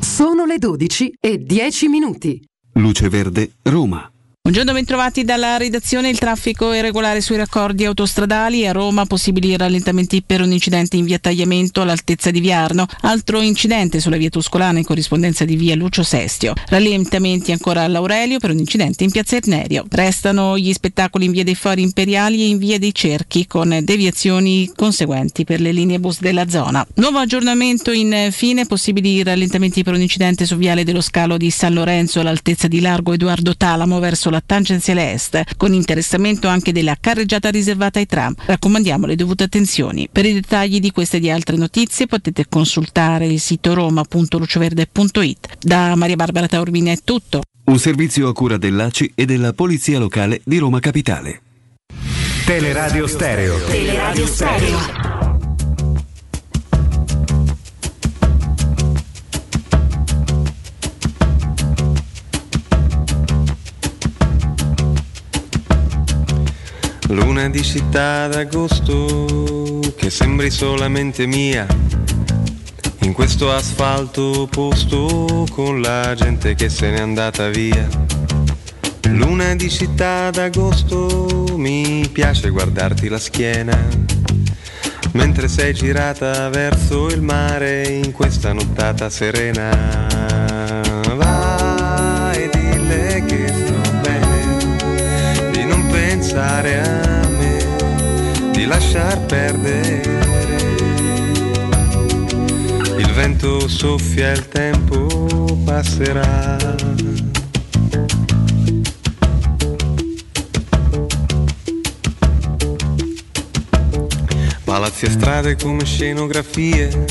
[0.00, 2.40] Sono le 12 e 10 minuti.
[2.74, 4.11] Luce Verde, Roma.
[4.52, 6.10] Buongiorno, bentrovati dalla redazione.
[6.10, 8.66] Il traffico è regolare sui raccordi autostradali.
[8.66, 12.86] A Roma possibili rallentamenti per un incidente in via Tagliamento all'altezza di Viarno.
[13.00, 16.52] Altro incidente sulla via Tuscolana in corrispondenza di via Lucio Sestio.
[16.66, 19.86] Rallentamenti ancora all'Aurelio per un incidente in piazza Ernerio.
[19.88, 24.70] Restano gli spettacoli in via dei Fori Imperiali e in via dei Cerchi con deviazioni
[24.76, 26.86] conseguenti per le linee bus della zona.
[26.96, 32.20] Nuovo aggiornamento infine, possibili rallentamenti per un incidente su viale dello scalo di San Lorenzo
[32.20, 37.98] all'altezza di Largo Edoardo Talamo verso la tangenziale est, con interessamento anche della carreggiata riservata
[37.98, 38.34] ai tram.
[38.44, 40.08] Raccomandiamo le dovute attenzioni.
[40.10, 45.56] Per i dettagli di queste e di altre notizie potete consultare il sito roma.luceverde.it.
[45.60, 47.42] Da Maria Barbara Taormina è tutto.
[47.64, 51.42] Un servizio a cura dell'ACI e della Polizia Locale di Roma Capitale.
[52.44, 55.31] Teleradio Stereo Teleradio Stereo.
[67.12, 71.66] Luna di città d'agosto che sembri solamente mia,
[73.00, 77.86] in questo asfalto posto con la gente che se n'è andata via.
[79.10, 83.78] Luna di città d'agosto mi piace guardarti la schiena,
[85.12, 90.61] mentre sei girata verso il mare in questa nottata serena.
[96.32, 100.00] pensare a me, di lasciar perdere.
[102.96, 106.56] Il vento soffia, il tempo passerà.
[114.64, 117.04] Palazzi e strade come scenografie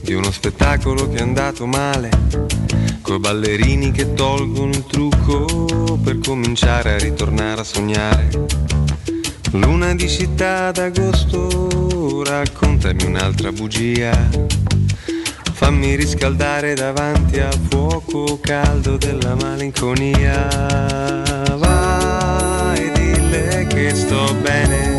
[0.00, 2.08] di uno spettacolo che è andato male
[3.02, 8.28] coi ballerini che tolgono il trucco per cominciare a ritornare a sognare.
[9.50, 14.16] Luna di città d'agosto, raccontami un'altra bugia.
[15.52, 20.48] Fammi riscaldare davanti al fuoco caldo della malinconia.
[21.56, 24.91] Vai, dille che sto bene.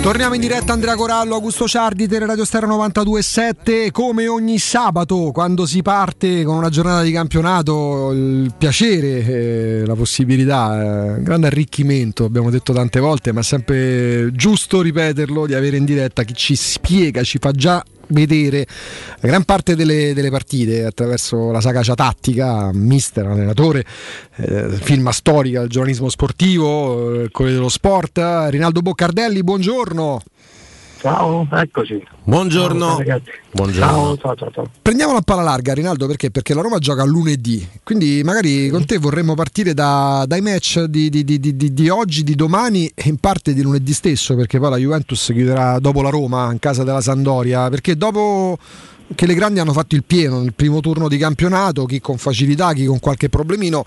[0.00, 5.82] Torniamo in diretta Andrea Corallo, Augusto Ciardi, Teleradio Stereo 92.7 come ogni sabato quando si
[5.82, 12.48] parte con una giornata di campionato il piacere, eh, la possibilità, eh, grande arricchimento, abbiamo
[12.48, 17.22] detto tante volte ma è sempre giusto ripeterlo di avere in diretta chi ci spiega,
[17.22, 18.66] ci fa già vedere
[19.20, 23.84] gran parte delle, delle, partite attraverso la sagacia tattica, mister, allenatore,
[24.36, 28.18] eh, firma storica del giornalismo sportivo, il Corriere dello Sport.
[28.50, 30.22] Rinaldo Boccardelli, buongiorno.
[31.00, 32.04] Ciao, eccoci.
[32.24, 33.00] Buongiorno.
[33.04, 33.20] Ciao,
[33.52, 33.86] Buongiorno.
[33.86, 34.70] Ciao, ciao, ciao, ciao.
[34.82, 36.32] Prendiamo la palla larga, Rinaldo, perché?
[36.32, 37.66] Perché la Roma gioca lunedì.
[37.84, 42.34] Quindi magari con te vorremmo partire da, dai match di, di, di, di, oggi, di
[42.34, 46.50] domani e in parte di lunedì stesso, perché poi la Juventus chiuderà dopo la Roma
[46.50, 47.68] in casa della Sandoria.
[47.68, 48.58] Perché dopo
[49.14, 52.72] che le grandi hanno fatto il pieno nel primo turno di campionato, chi con facilità,
[52.72, 53.84] chi con qualche problemino,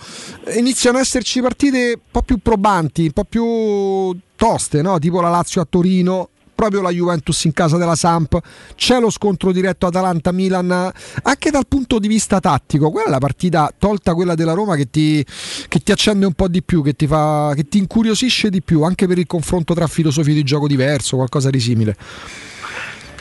[0.56, 4.98] iniziano ad esserci partite un po' più probanti, un po' più toste, no?
[4.98, 6.30] tipo la Lazio a Torino,
[6.62, 8.38] proprio la Juventus in casa della Samp,
[8.76, 10.92] c'è lo scontro diretto Atalanta-Milan,
[11.24, 14.88] anche dal punto di vista tattico, quella è la partita tolta quella della Roma che
[14.88, 15.26] ti,
[15.68, 18.84] che ti accende un po' di più, che ti, fa, che ti incuriosisce di più,
[18.84, 21.96] anche per il confronto tra filosofie di gioco diverso, qualcosa di simile.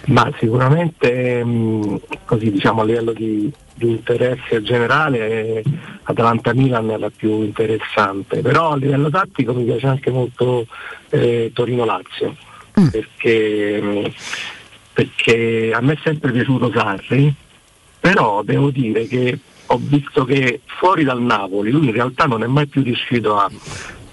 [0.09, 5.63] Ma sicuramente mh, così diciamo a livello di, di interesse generale
[6.03, 10.67] Atalanta-Milan è la più interessante, però a livello tattico mi piace anche molto
[11.09, 11.51] eh,
[12.81, 14.13] Torino-Lazio perché,
[14.93, 17.33] perché a me è sempre piaciuto Sarri,
[17.99, 22.47] però devo dire che ho visto che fuori dal Napoli lui in realtà non è
[22.47, 23.51] mai più riuscito a,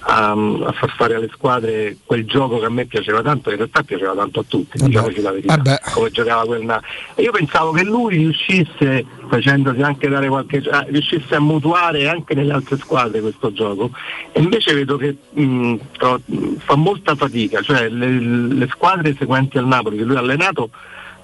[0.10, 3.84] a, a, far fare alle squadre quel gioco che a me piaceva tanto, in realtà
[3.84, 5.80] piaceva tanto a tutti, diciamoci la verità, Vabbè.
[5.92, 6.82] come giocava quel na-
[7.14, 12.36] E io pensavo che lui riuscisse, facendosi anche dare qualche eh, riuscisse a mutuare anche
[12.36, 13.92] nelle altre squadre questo gioco.
[14.32, 16.22] E invece vedo che mh, tro-
[16.60, 20.70] fa molta fatica, cioè le, le squadre seguenti al Napoli che lui ha allenato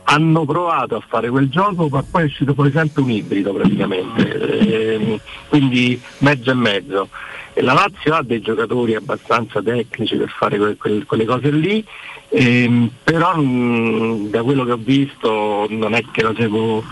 [0.05, 4.93] hanno provato a fare quel gioco ma poi è uscito fuori sempre un ibrido praticamente,
[4.95, 7.07] ehm, quindi mezzo e mezzo.
[7.55, 11.85] La Lazio ha dei giocatori abbastanza tecnici per fare que- que- quelle cose lì,
[12.29, 16.83] ehm, però mh, da quello che ho visto non è che la seguo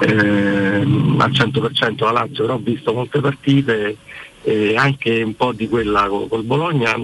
[0.00, 3.96] ehm, al 100% la Lazio, però ho visto molte partite
[4.42, 6.94] e anche un po' di quella col, col Bologna,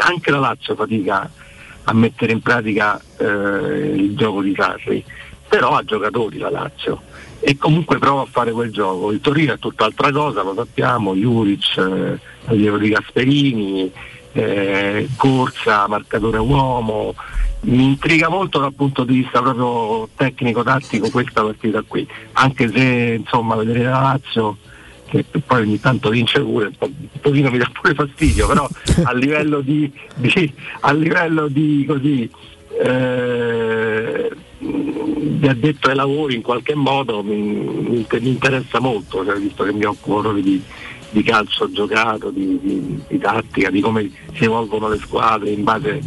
[0.00, 1.30] anche la Lazio fatica
[1.84, 5.04] a mettere in pratica eh, il gioco di Sarri,
[5.48, 7.02] però ha giocatori la Lazio
[7.40, 9.12] e comunque prova a fare quel gioco.
[9.12, 13.90] Il Torino è tutt'altra cosa, lo sappiamo, Juric, eh, allievo di Gasperini,
[14.32, 17.14] eh, corsa, marcatore uomo.
[17.60, 23.54] Mi intriga molto dal punto di vista proprio tecnico-tattico questa partita qui, anche se insomma
[23.56, 24.58] vedere la Lazio
[25.06, 28.68] che poi ogni tanto vince pure, un pochino mi dà pure fastidio, però
[29.04, 32.28] a livello di, di, a livello di così
[32.82, 39.62] eh, di addetto ai lavori in qualche modo mi, mi, mi interessa molto, cioè, visto
[39.62, 40.62] che mi occupo proprio di,
[41.14, 46.00] di calcio giocato, di, di, di, tattica, di come si evolvono le squadre in base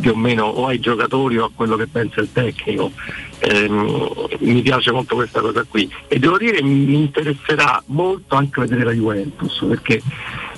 [0.00, 2.90] più o meno o ai giocatori o a quello che pensa il tecnico.
[3.38, 8.84] Eh, mi piace molto questa cosa qui e devo dire mi interesserà molto anche vedere
[8.84, 10.00] la Juventus perché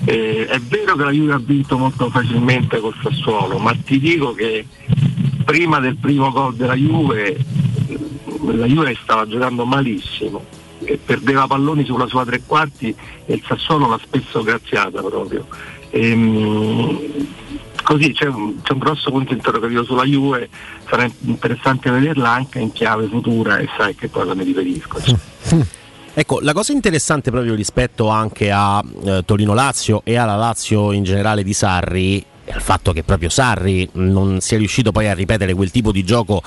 [0.05, 4.33] eh, è vero che la Juve ha vinto molto facilmente col Sassuolo ma ti dico
[4.33, 4.65] che
[5.45, 7.37] prima del primo gol della Juve
[8.47, 10.58] la Juve stava giocando malissimo
[10.97, 12.95] perdeva palloni sulla sua tre quarti
[13.27, 15.47] e il Sassuolo l'ha spesso graziata proprio.
[15.91, 16.99] Ehm,
[17.83, 20.49] così c'è un, c'è un, grosso punto interrogativo sulla Juve,
[20.89, 24.99] sarà interessante vederla anche in chiave futura e sai che cosa mi riferisco.
[26.15, 31.45] Ecco, la cosa interessante proprio rispetto anche a eh, Torino-Lazio e alla Lazio in generale
[31.45, 35.71] di Sarri è il fatto che proprio Sarri non sia riuscito poi a ripetere quel
[35.71, 36.43] tipo di gioco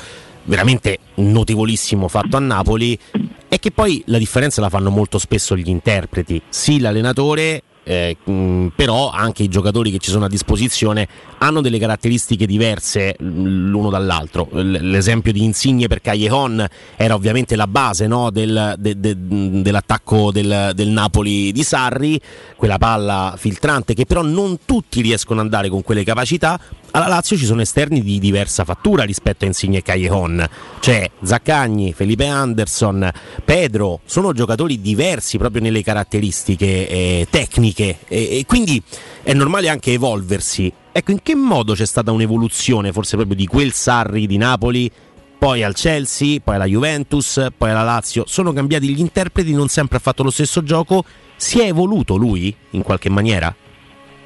[0.51, 2.99] veramente notevolissimo fatto a Napoli
[3.47, 8.67] è che poi la differenza la fanno molto spesso gli interpreti, sì l'allenatore eh, mh,
[8.75, 11.07] però anche i giocatori che ci sono a disposizione
[11.39, 14.49] hanno delle caratteristiche diverse l'uno dall'altro.
[14.51, 16.65] L- l'esempio di Insigne per Callejon
[16.95, 22.19] era ovviamente la base no, del, de- de- dell'attacco del, del, Napoli di Sarri,
[22.55, 26.59] quella palla filtrante che però non tutti riescono ad andare con quelle capacità.
[26.91, 30.47] Alla Lazio ci sono esterni di diversa fattura rispetto a Insigne e Callejon,
[30.79, 33.09] cioè Zaccagni, Felipe Anderson,
[33.45, 38.81] Pedro, sono giocatori diversi proprio nelle caratteristiche eh, tecniche e, e quindi
[39.23, 40.71] è normale anche evolversi.
[40.91, 44.91] Ecco, in che modo c'è stata un'evoluzione forse proprio di quel Sarri di Napoli?
[45.37, 48.25] Poi al Chelsea, poi alla Juventus, poi alla Lazio.
[48.27, 51.03] Sono cambiati gli interpreti, non sempre ha fatto lo stesso gioco.
[51.35, 53.55] Si è evoluto lui in qualche maniera?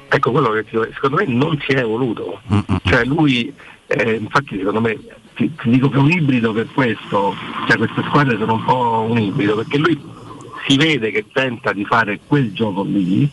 [0.08, 2.40] Ecco quello che secondo me non si è evoluto.
[2.84, 3.52] Cioè lui,
[3.86, 4.98] eh, infatti secondo me,
[5.34, 7.34] ti, ti dico che è un ibrido per questo,
[7.68, 10.00] cioè queste squadre sono un po' un ibrido, perché lui
[10.66, 13.28] si vede che tenta di fare quel gioco lì,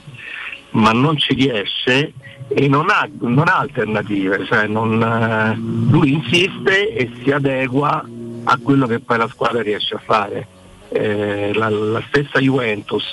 [0.71, 2.13] ma non ci riesce
[2.47, 5.55] e non ha, non ha alternative, cioè non, eh,
[5.91, 8.03] lui insiste e si adegua
[8.45, 10.47] a quello che poi la squadra riesce a fare.
[10.89, 13.03] Eh, la, la stessa Juventus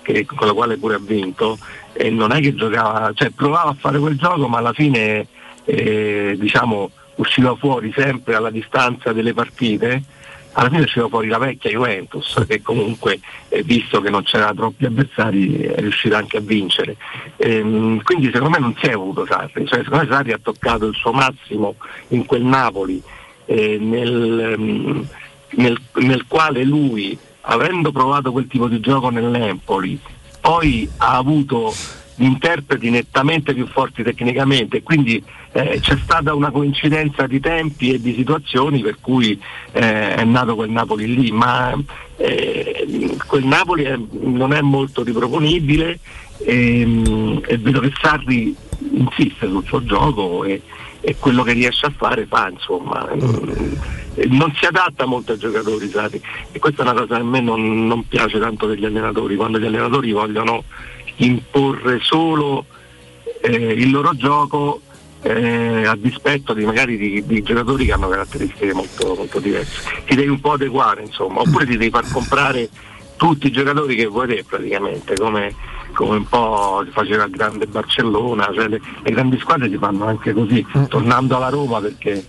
[0.00, 1.58] che- con la quale pure ha vinto
[2.00, 5.26] e non è che giocava, cioè provava a fare quel gioco ma alla fine
[5.64, 10.02] eh, diciamo usciva fuori sempre alla distanza delle partite.
[10.52, 13.18] Alla fine usciva fuori la vecchia Juventus che comunque
[13.48, 16.96] eh, visto che non c'erano troppi avversari è riuscita anche a vincere.
[17.36, 19.66] Ehm, quindi secondo me non si è avuto Sarri.
[19.66, 21.74] Cioè, secondo me Sarri ha toccato il suo massimo
[22.08, 23.02] in quel Napoli
[23.44, 25.08] eh, nel, ehm,
[25.50, 29.98] nel- nel quale lui avendo provato quel tipo di gioco nell'Empoli
[30.40, 31.72] poi ha avuto
[32.16, 38.14] interpreti nettamente più forti tecnicamente, quindi eh, c'è stata una coincidenza di tempi e di
[38.14, 39.40] situazioni per cui
[39.72, 41.76] eh, è nato quel Napoli lì, ma
[42.16, 45.98] eh, quel Napoli è- non è molto riproponibile
[46.38, 48.54] e, e vedo che Sarri
[48.92, 50.62] insiste sul suo gioco e,
[51.08, 53.08] e quello che riesce a fare fa, insomma.
[53.14, 56.20] Non si adatta molto ai giocatori, Sarri,
[56.52, 59.58] e questa è una cosa che a me non, non piace tanto degli allenatori, quando
[59.58, 60.64] gli allenatori vogliono
[61.16, 62.66] imporre solo
[63.40, 64.82] eh, il loro gioco
[65.22, 70.02] eh, a dispetto di magari di, di giocatori che hanno caratteristiche molto, molto diverse.
[70.04, 72.68] Ti devi un po' adeguare, insomma, oppure ti devi far comprare
[73.16, 75.54] tutti i giocatori che vuoi te praticamente, come,
[75.98, 80.06] come un po' si faceva il grande Barcellona, cioè le, le grandi squadre si fanno
[80.06, 82.24] anche così, tornando alla Roma perché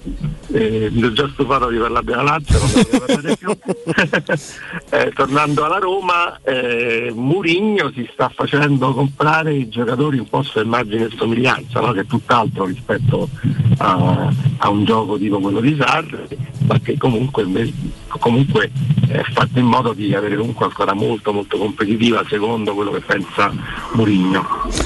[0.48, 3.58] eh, mi ho già stufato di parlare della Lazio, non ne parlare più.
[4.92, 10.60] Eh, tornando alla Roma, eh, Murigno si sta facendo comprare i giocatori un po' su
[10.60, 11.92] immagine e somiglianza, no?
[11.92, 13.30] che è tutt'altro rispetto
[13.78, 16.26] a, a un gioco tipo quello di Sarri,
[16.66, 17.72] ma che comunque, inve-
[18.18, 18.72] comunque
[19.08, 23.02] è fatto in modo di avere comunque una squadra molto molto competitiva secondo quello che
[23.02, 23.52] pensa
[23.94, 24.46] Murigno.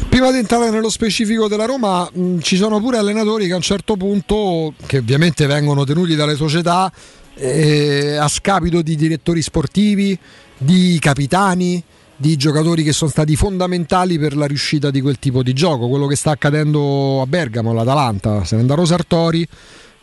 [0.09, 3.61] Prima di entrare nello specifico della Roma, mh, ci sono pure allenatori che a un
[3.61, 6.91] certo punto, che ovviamente vengono tenuti dalle società,
[7.35, 10.17] eh, a scapito di direttori sportivi,
[10.57, 11.83] di capitani,
[12.15, 15.89] di giocatori che sono stati fondamentali per la riuscita di quel tipo di gioco.
[15.89, 19.47] Quello che sta accadendo a Bergamo, l'Atalanta, se ne andrà Rosartori.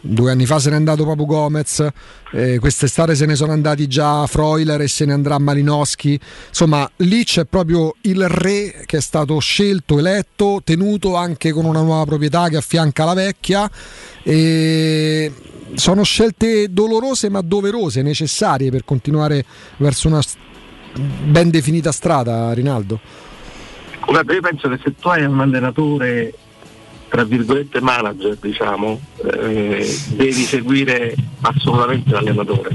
[0.03, 1.87] Due anni fa se n'è andato Papu Gomez,
[2.33, 6.19] eh, quest'estate se ne sono andati già Freuler e se ne andrà Malinowski.
[6.49, 11.83] Insomma, lì c'è proprio il re che è stato scelto, eletto, tenuto anche con una
[11.83, 13.71] nuova proprietà che affianca la vecchia.
[14.23, 15.33] E
[15.75, 19.45] sono scelte dolorose ma doverose, necessarie per continuare
[19.77, 20.21] verso una
[20.95, 23.01] ben definita strada, Rinaldo.
[24.07, 26.33] Guarda, io penso che se tu hai un allenatore
[27.11, 32.71] tra virgolette manager, diciamo, eh, devi seguire assolutamente l'allenatore.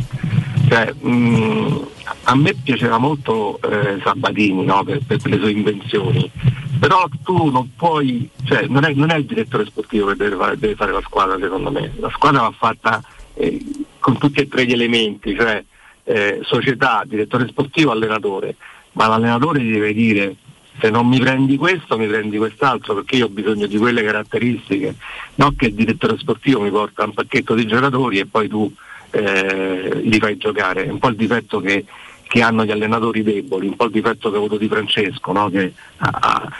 [0.67, 1.87] Cioè, mh,
[2.23, 6.29] a me piaceva molto eh, Sabatini no, per, per le sue invenzioni,
[6.77, 10.57] però tu non puoi, cioè, non, è, non è il direttore sportivo che deve fare,
[10.57, 13.01] deve fare la squadra secondo me, la squadra va fatta
[13.35, 13.63] eh,
[13.99, 15.63] con tutti e tre gli elementi, cioè
[16.03, 18.55] eh, società, direttore sportivo, allenatore,
[18.93, 20.35] ma l'allenatore deve dire
[20.79, 24.95] se non mi prendi questo mi prendi quest'altro perché io ho bisogno di quelle caratteristiche,
[25.35, 28.71] non che il direttore sportivo mi porta un pacchetto di giocatori e poi tu
[29.11, 31.85] eh, li fai giocare, è un po' il difetto che,
[32.27, 35.49] che hanno gli allenatori deboli, un po' il difetto che ho avuto di Francesco, no?
[35.49, 36.51] che ha- ha-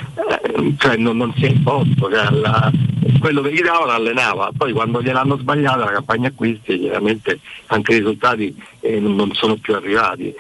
[0.42, 2.72] eh, cioè non, non si è imposto, cioè alla-
[3.20, 7.98] quello che gli davano allenava, poi quando gliel'hanno sbagliata la campagna acquisti chiaramente anche i
[7.98, 10.34] risultati eh, non sono più arrivati.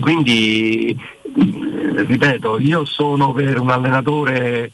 [0.00, 0.96] Quindi
[1.34, 4.70] ripeto, io sono per un allenatore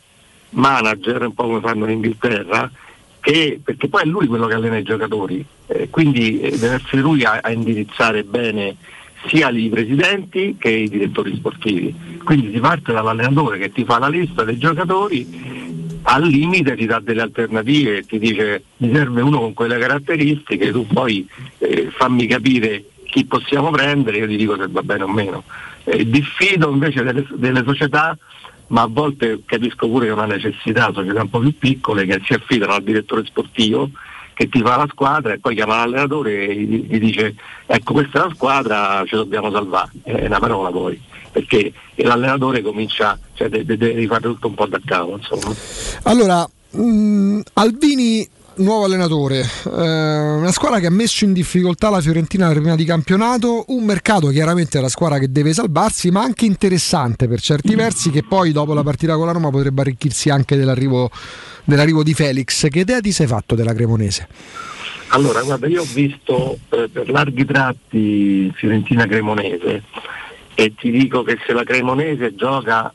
[0.50, 2.70] manager, un po' come fanno in Inghilterra,
[3.20, 7.02] che, perché poi è lui quello che allena i giocatori, eh, quindi eh, deve essere
[7.02, 8.76] lui a, a indirizzare bene
[9.26, 11.94] sia i presidenti che i direttori sportivi.
[12.22, 15.26] Quindi si parte dall'allenatore che ti fa la lista dei giocatori,
[16.02, 20.86] al limite ti dà delle alternative, ti dice mi serve uno con quelle caratteristiche, tu
[20.86, 21.28] poi
[21.58, 25.44] eh, fammi capire chi possiamo prendere, io ti dico se va bene o meno.
[25.91, 28.17] Eh, diffido invece delle, delle società
[28.68, 32.20] ma a volte capisco pure che è una necessità, società un po' più piccole che
[32.25, 33.91] si affidano al direttore sportivo
[34.34, 37.34] che ti fa la squadra e poi chiama l'allenatore e gli, dice
[37.67, 41.00] ecco questa è la squadra, ci dobbiamo salvare, è una parola poi,
[41.33, 45.17] perché l'allenatore comincia, cioè deve, deve rifare tutto un po' da capo.
[45.17, 45.52] Insomma.
[46.05, 52.48] Allora, mh, Albini nuovo allenatore, eh, una squadra che ha messo in difficoltà la Fiorentina
[52.50, 57.28] prima di campionato, un mercato chiaramente è la squadra che deve salvarsi, ma anche interessante
[57.28, 61.10] per certi versi che poi dopo la partita con la Roma potrebbe arricchirsi anche dell'arrivo,
[61.64, 62.68] dell'arrivo di Felix.
[62.68, 64.28] Che idea ti sei fatto della Cremonese?
[65.08, 69.82] Allora, guarda, io ho visto eh, per larghi tratti Fiorentina Cremonese
[70.54, 72.92] e ti dico che se la Cremonese gioca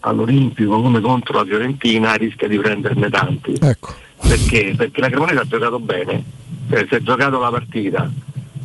[0.00, 3.54] all'Olimpico come contro la Fiorentina rischia di prenderne tanti.
[3.60, 4.01] Ecco.
[4.26, 4.74] Perché?
[4.76, 6.24] Perché la Cremonese ha giocato bene,
[6.70, 8.10] eh, si è giocato la partita,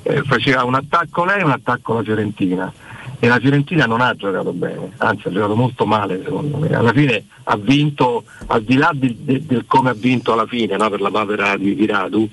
[0.03, 2.71] eh, faceva un attacco lei e un attacco la Fiorentina
[3.19, 6.69] e la Fiorentina non ha giocato bene, anzi ha giocato molto male secondo me.
[6.69, 10.77] Alla fine ha vinto, al di là del, del, del come ha vinto alla fine
[10.77, 12.29] no, per la papera di, di Radu,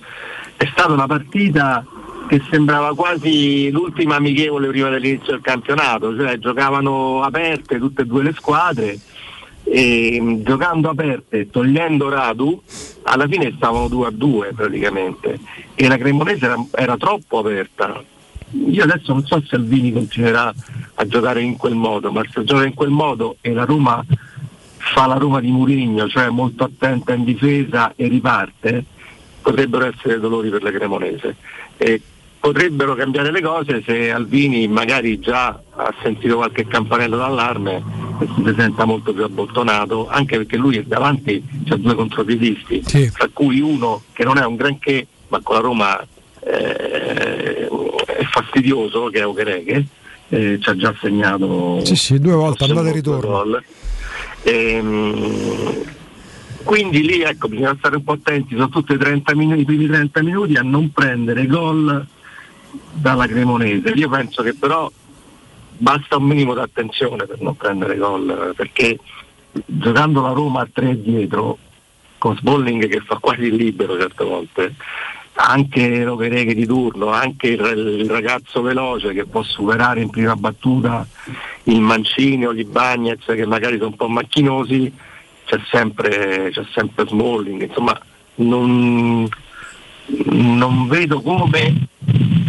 [0.57, 1.85] è stata una partita
[2.28, 8.23] che sembrava quasi l'ultima amichevole prima dell'inizio del campionato, cioè giocavano aperte tutte e due
[8.23, 8.99] le squadre
[9.75, 12.62] e mm, giocando aperte togliendo Radu
[13.03, 15.41] alla fine stavano 2 a 2 praticamente.
[15.75, 18.01] E la Cremonese era, era, troppo aperta.
[18.51, 20.55] Io adesso non so se Alvini continuerà
[20.94, 24.05] a giocare in quel modo ma se gioca in quel modo e la Roma
[24.77, 28.85] fa la Roma di Murigno cioè molto attenta in difesa e riparte
[29.43, 31.35] potrebbero essere dolori per la Cremonese.
[31.77, 32.01] E
[32.39, 38.84] potrebbero cambiare le cose se Alvini magari già ha sentito qualche campanello d'allarme si presenta
[38.84, 43.10] molto più abbottonato, anche perché lui davanti ha due contropiedisti, sì.
[43.12, 46.07] tra cui uno che non è un granché, ma con la Roma
[46.41, 49.86] eh, è fastidioso, che è Ochereghe,
[50.28, 53.62] eh, ci ha già segnato sì, sì, due volte andate e ritorno.
[54.43, 55.83] Ehm,
[56.62, 60.23] quindi lì ecco, bisogna stare un po' attenti, soprattutto i, 30 minuti, i primi 30
[60.23, 62.07] minuti, a non prendere gol
[62.93, 63.91] dalla Cremonese.
[63.91, 64.91] Io penso che però
[65.77, 68.99] basta un minimo d'attenzione per non prendere gol, perché
[69.65, 71.59] giocando la Roma a tre dietro,
[72.19, 74.75] con Sbolling che fa quasi il libero certe volte,
[75.35, 81.07] anche Rovereghe di turno, anche il, ragazzo veloce che può superare in prima battuta
[81.65, 84.93] il Mancini o gli Bagnez che magari sono un po' macchinosi,
[85.44, 87.99] c'è sempre, c'è sempre Smalling, insomma
[88.36, 89.28] non,
[90.07, 91.89] non vedo come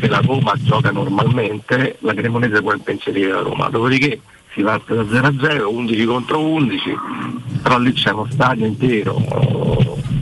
[0.06, 4.22] se la Roma gioca normalmente la Cremonese può impensierire la Roma, dopodiché
[4.54, 6.98] si parte da 0 a 0, 11 contro 11,
[7.62, 9.16] però lì c'è uno stadio intero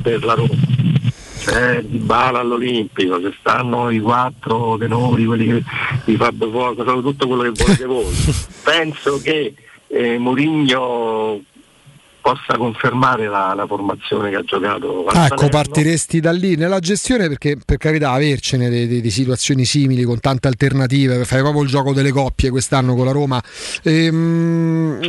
[0.01, 0.71] per la Roma.
[1.37, 5.63] C'è Di Bala all'Olimpico, ci stanno i quattro tenori, quelli che
[6.05, 8.05] di Fabio Fuoco, tutto quello che volete voi.
[8.63, 9.53] Penso che
[9.87, 11.41] eh, Mourinho
[12.23, 15.05] possa confermare la, la, formazione che ha giocato.
[15.07, 20.21] Ah, ecco, partiresti da lì nella gestione perché per carità avercene di situazioni simili con
[20.21, 23.43] tante alternative, fai proprio il gioco delle coppie quest'anno con la Roma.
[23.83, 24.99] Ehm,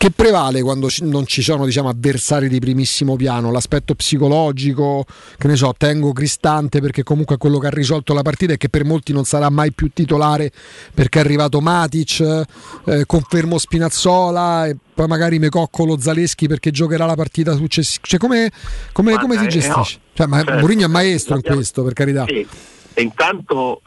[0.00, 3.50] che prevale quando non ci sono diciamo, avversari di primissimo piano?
[3.50, 5.04] L'aspetto psicologico,
[5.36, 8.56] che ne so, tengo Cristante perché comunque è quello che ha risolto la partita e
[8.56, 10.52] che per molti non sarà mai più titolare
[10.94, 12.44] perché è arrivato Matic,
[12.86, 18.02] eh, confermo Spinazzola e poi magari me coccolo Zaleschi perché giocherà la partita successiva.
[18.06, 18.50] Cioè, come,
[18.92, 19.98] come, come si gestisce?
[19.98, 20.14] No.
[20.14, 20.60] Cioè, ma certo.
[20.60, 22.24] Mourinho è maestro in questo, per carità.
[22.26, 22.46] Sì.
[22.94, 23.82] E intanto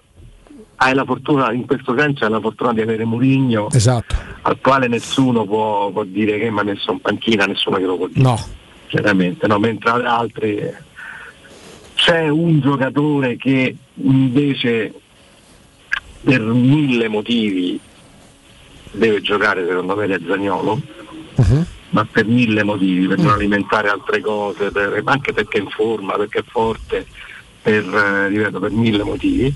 [0.84, 4.16] hai la fortuna, in questo senso hai la fortuna di avere Murigno esatto.
[4.42, 7.96] al quale nessuno può, può, dire che mi ha messo in panchina, nessuno che lo
[7.96, 8.22] può dire.
[8.22, 8.38] No.
[8.88, 9.58] Chiaramente, no?
[9.60, 10.74] mentre altri
[11.96, 14.94] c'è un giocatore che invece
[16.22, 17.80] per mille motivi
[18.92, 20.82] deve giocare secondo me è Zagnolo
[21.36, 21.66] uh-huh.
[21.90, 23.26] ma per mille motivi per uh-huh.
[23.26, 27.08] non alimentare altre cose per, anche perché è in forma perché è forte
[27.64, 29.52] per, eh, ripeto, per mille motivi.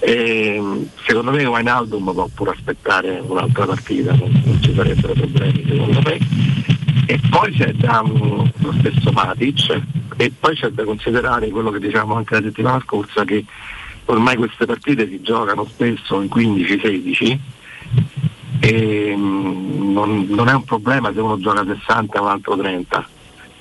[0.00, 6.00] E, secondo me Wijnaldum può pure aspettare un'altra partita, non, non ci sarebbero problemi secondo
[6.04, 6.18] me.
[7.06, 9.80] E poi c'è da um, lo stesso Matic
[10.18, 13.44] e poi c'è da considerare quello che diciamo anche la settimana scorsa che
[14.04, 17.38] ormai queste partite si giocano spesso in 15-16
[18.60, 23.08] e um, non, non, è un problema se uno gioca 60 e un altro 30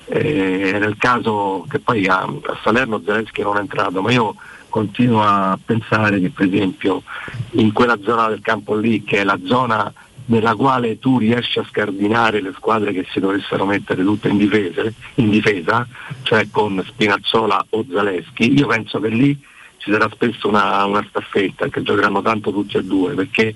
[0.08, 4.36] eh, nel caso che poi a, a Salerno Zelensky non è entrato, ma io
[4.70, 7.04] continuo a pensare che per esempio
[7.52, 9.92] in quella zona del campo lì, che è la zona
[10.26, 14.84] nella quale tu riesci a scardinare le squadre che si dovessero mettere tutte in difesa,
[15.16, 15.88] in difesa
[16.24, 19.40] cioè con Spinazzola o Zaleschi, io penso che lì
[19.78, 23.56] ci sarà spesso una, una staffetta che giocheranno tanto tutti e due, perché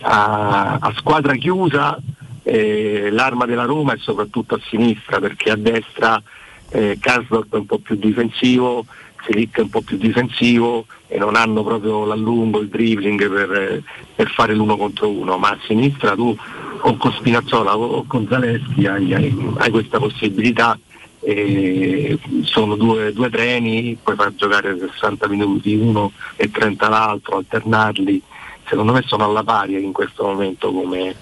[0.00, 1.98] a, a squadra chiusa
[2.48, 6.22] eh, l'arma della Roma è soprattutto a sinistra perché a destra
[6.70, 8.86] eh, Karsdorp è un po' più difensivo,
[9.24, 13.82] Selic è un po' più difensivo e non hanno proprio l'allungo, il dribbling per, eh,
[14.14, 16.36] per fare l'uno contro uno, ma a sinistra tu
[16.82, 20.78] o con Spinazzola o con Zaleschi hai, hai, hai questa possibilità.
[21.18, 28.22] E sono due, due, treni, puoi far giocare 60 minuti uno e 30 l'altro, alternarli,
[28.68, 31.16] secondo me sono alla pari in questo momento come,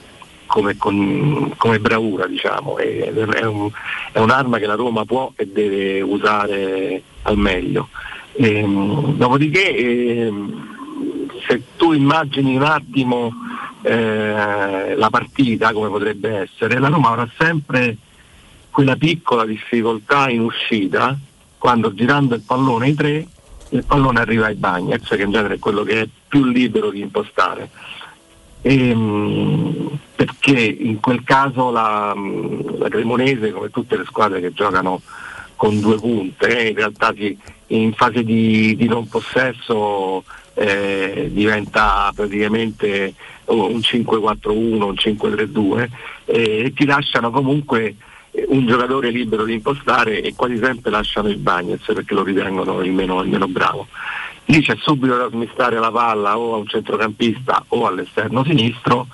[0.54, 3.68] come, con, come bravura diciamo, è, è, un,
[4.12, 7.88] è, un'arma che la Roma può e deve usare al meglio.
[8.34, 8.64] E,
[9.16, 10.32] dopodiché eh,
[11.48, 13.32] se tu immagini un attimo
[13.82, 17.96] eh, la partita come potrebbe essere, la Roma avrà sempre
[18.70, 21.18] quella piccola difficoltà in uscita
[21.58, 23.26] quando girando il pallone ai tre
[23.70, 27.00] il pallone arriva ai Bagnets che in genere è quello che è più libero di
[27.00, 27.70] impostare
[28.64, 32.14] ehm, perché in quel caso la,
[32.78, 35.02] la, Cremonese come tutte le squadre che giocano
[35.56, 37.36] con due punte eh, in realtà si,
[37.68, 43.14] in fase di, di non possesso eh, diventa praticamente
[43.46, 45.88] un 5-4-1, un 5-3-2
[46.26, 47.96] eh, e ti lasciano comunque
[48.48, 52.92] un giocatore libero di impostare e quasi sempre lasciano il Bagnets perché lo ritengono il
[52.92, 53.86] meno, il meno bravo.
[54.46, 59.06] Lì c'è subito da smistare la palla o a un centrocampista o all'esterno sinistro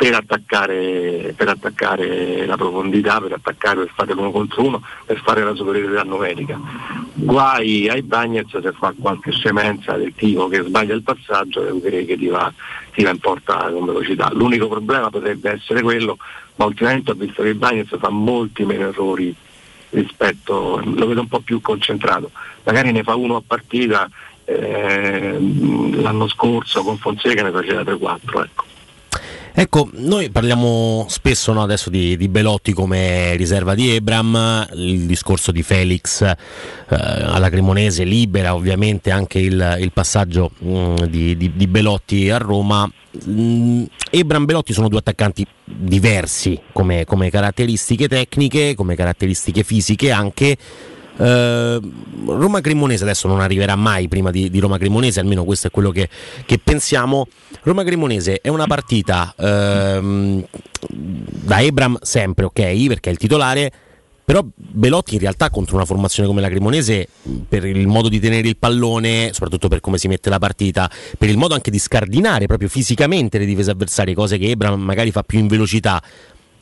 [0.00, 5.44] per attaccare, per attaccare, la profondità, per attaccare per fare l'uno contro uno, per fare
[5.44, 6.58] la superiorità numerica.
[7.12, 12.16] Guai ai Bagnets se fa qualche scemenza del tipo che sbaglia il passaggio e che
[12.16, 12.50] ti va,
[12.94, 14.30] ti va in porta con velocità.
[14.32, 16.16] L'unico problema potrebbe essere quello,
[16.54, 19.34] ma ultimamente ho visto che il Bagnets fa molti meno errori
[19.90, 22.30] rispetto, lo vedo un po' più concentrato,
[22.64, 24.08] magari ne fa uno a partita,
[24.50, 25.38] eh,
[26.00, 28.42] l'anno scorso con Fonseca ne faceva 3-4.
[28.42, 28.64] Ecco.
[29.52, 35.50] Ecco, noi parliamo spesso no, adesso di, di, Belotti come riserva di Ebram, il discorso
[35.50, 36.36] di Felix eh,
[36.88, 42.38] alla Cremonese libera ovviamente anche il, il passaggio mh, mm, di, di, di, Belotti a
[42.38, 42.90] Roma.
[43.28, 50.12] Mm, Ebram e Belotti sono due attaccanti diversi come, come caratteristiche tecniche, come caratteristiche fisiche
[50.12, 50.56] anche.
[51.20, 51.78] Uh,
[52.24, 55.90] Roma Cremonese adesso non arriverà mai prima di, di, Roma Cremonese, almeno questo è quello
[55.90, 56.08] che,
[56.46, 57.28] che pensiamo.
[57.62, 60.46] Roma Cremonese è una partita uh,
[60.88, 63.70] da Ebram sempre, ok, perché è il titolare.
[64.24, 67.08] Però Belotti in realtà contro una formazione come la Cremonese,
[67.48, 71.28] per il modo di tenere il pallone, soprattutto per come si mette la partita, per
[71.28, 75.24] il modo anche di scardinare proprio fisicamente le difese avversarie, cose che Ebram magari fa
[75.24, 76.00] più in velocità.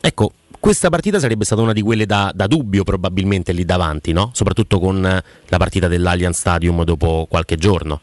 [0.01, 4.31] Ecco, questa partita sarebbe stata una di quelle da, da dubbio probabilmente lì davanti, no?
[4.33, 8.01] soprattutto con la partita dell'Allianz Stadium dopo qualche giorno.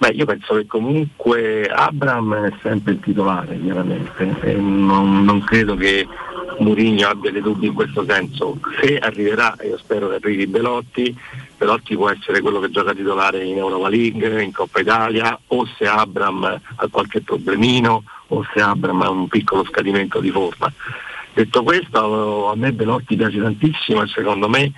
[0.00, 5.74] Beh, io penso che comunque Abram è sempre il titolare, chiaramente, e non, non credo
[5.74, 6.08] che
[6.60, 8.58] Mourinho abbia dei dubbi in questo senso.
[8.80, 11.14] Se arriverà, io spero che arrivi Belotti,
[11.54, 15.86] Belotti può essere quello che gioca titolare in Europa League, in Coppa Italia, o se
[15.86, 20.72] Abram ha qualche problemino, o se Abram ha un piccolo scadimento di forma.
[21.32, 24.72] Detto questo, a me Belotti piace tantissimo e secondo me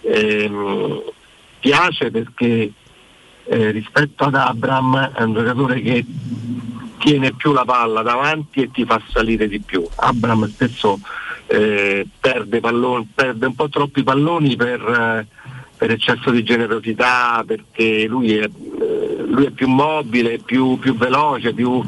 [0.00, 1.02] ehm,
[1.60, 2.72] piace perché
[3.44, 6.04] eh, rispetto ad Abram è un giocatore che
[6.98, 9.86] tiene più la palla davanti e ti fa salire di più.
[9.96, 10.98] Abram spesso
[11.46, 15.26] eh, perde, palloni, perde, un po' troppi palloni per,
[15.76, 21.54] per eccesso di generosità, perché lui è, eh, lui è più mobile, più, più veloce,
[21.54, 21.82] più,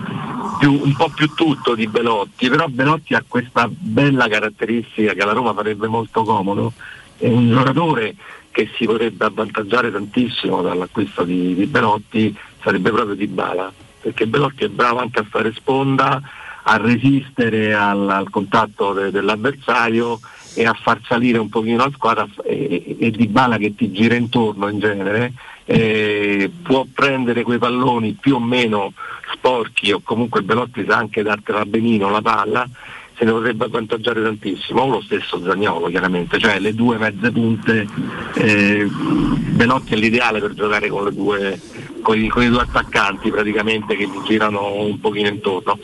[0.60, 5.32] più, un po' più tutto di Belotti, però Belotti ha questa bella caratteristica che la
[5.32, 6.74] Roma farebbe molto comodo,
[7.16, 8.14] è un giocatore
[8.50, 13.72] che si potrebbe avvantaggiare tantissimo dall'acquisto di, di Belotti, sarebbe proprio Di Bala,
[14.02, 16.20] perché Belotti è bravo anche a fare sponda,
[16.62, 20.20] a resistere al, al contatto de, dell'avversario
[20.54, 24.14] e a far salire un pochino la squadra e, e Di Bala che ti gira
[24.14, 25.32] intorno in genere
[25.72, 28.92] eh, può prendere quei palloni più o meno
[29.32, 32.68] sporchi o comunque Belotti sa anche dartela benino la palla
[33.16, 37.86] se ne potrebbe avvantaggiare tantissimo, o lo stesso Zagnolo chiaramente, cioè le due mezze punte,
[38.34, 41.60] eh, Belotti è l'ideale per giocare con, le due,
[42.00, 45.78] con, i, con i due attaccanti praticamente che gli girano un pochino intorno.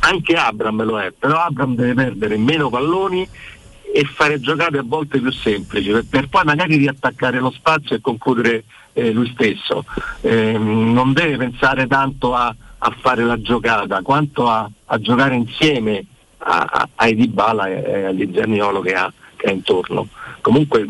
[0.00, 3.28] Anche Abram lo è, però Abram deve perdere meno palloni
[3.94, 8.00] e fare giocate a volte più semplici per, per poi magari riattaccare lo spazio e
[8.00, 9.84] concludere eh, lui stesso.
[10.20, 16.04] Eh, non deve pensare tanto a, a, fare la giocata quanto a, a giocare insieme
[16.38, 20.08] a, a, a Edibala e, agli Zaniolo che ha, che ha intorno.
[20.40, 20.84] Comunque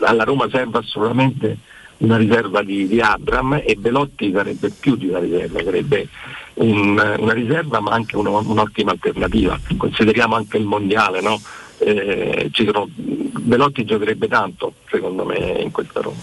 [0.00, 1.58] alla Roma serve assolutamente
[1.98, 6.08] una riserva di, di Abram e Belotti sarebbe più di una riserva, sarebbe
[6.54, 9.58] un- una riserva ma anche uno- un'ottima alternativa.
[9.76, 11.40] Consideriamo anche il mondiale, no?
[11.78, 16.16] Eh, sono- Belotti giocherebbe tanto secondo me in questa Roma.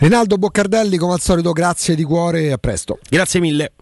[0.00, 3.00] Rinaldo Boccardelli, come al solito, grazie di cuore e a presto.
[3.08, 3.72] Grazie mille.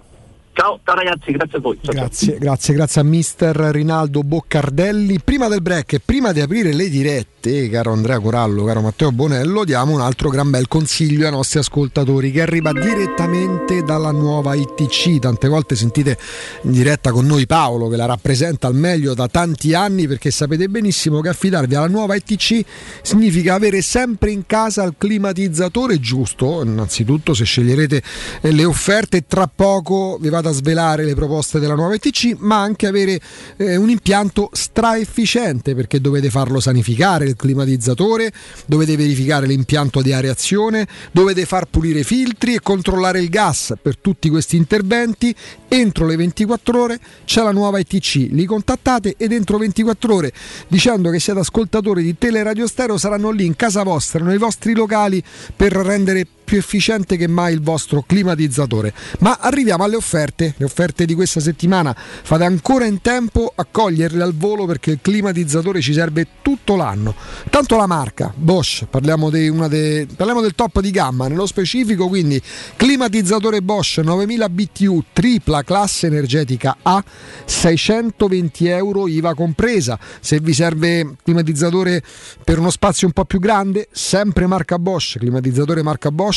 [0.56, 1.78] Ciao, ciao ragazzi, grazie a voi.
[1.82, 2.04] Ciao, ciao.
[2.04, 5.20] Grazie, grazie, grazie a mister Rinaldo Boccardelli.
[5.22, 9.64] Prima del break e prima di aprire le dirette, caro Andrea Corallo, caro Matteo Bonello,
[9.64, 15.18] diamo un altro gran bel consiglio ai nostri ascoltatori che arriva direttamente dalla nuova ITC.
[15.18, 16.16] Tante volte sentite
[16.62, 20.70] in diretta con noi Paolo che la rappresenta al meglio da tanti anni perché sapete
[20.70, 22.64] benissimo che affidarvi alla nuova ITC
[23.02, 26.62] significa avere sempre in casa il climatizzatore giusto.
[26.64, 28.02] Innanzitutto se sceglierete
[28.40, 32.60] eh, le offerte tra poco vi vado a svelare le proposte della nuova ITC, ma
[32.60, 33.20] anche avere
[33.56, 38.32] eh, un impianto straefficiente perché dovete farlo sanificare il climatizzatore,
[38.66, 43.74] dovete verificare l'impianto di areazione, dovete far pulire i filtri e controllare il gas.
[43.80, 45.34] Per tutti questi interventi
[45.68, 50.32] entro le 24 ore c'è la nuova ITC, li contattate ed entro 24 ore
[50.68, 55.22] dicendo che siete ascoltatori di Teleradio Stereo saranno lì in casa vostra, nei vostri locali
[55.54, 58.94] per rendere più efficiente che mai il vostro climatizzatore.
[59.18, 61.94] Ma arriviamo alle offerte, le offerte di questa settimana.
[61.96, 67.14] Fate ancora in tempo a coglierle al volo perché il climatizzatore ci serve tutto l'anno.
[67.50, 72.40] Tanto la marca Bosch, parliamo, una de- parliamo del top di gamma, nello specifico quindi
[72.76, 77.02] climatizzatore Bosch 9000 BTU tripla classe energetica A
[77.44, 79.98] 620 euro IVA compresa.
[80.20, 82.02] Se vi serve climatizzatore
[82.44, 86.35] per uno spazio un po' più grande, sempre marca Bosch, climatizzatore marca Bosch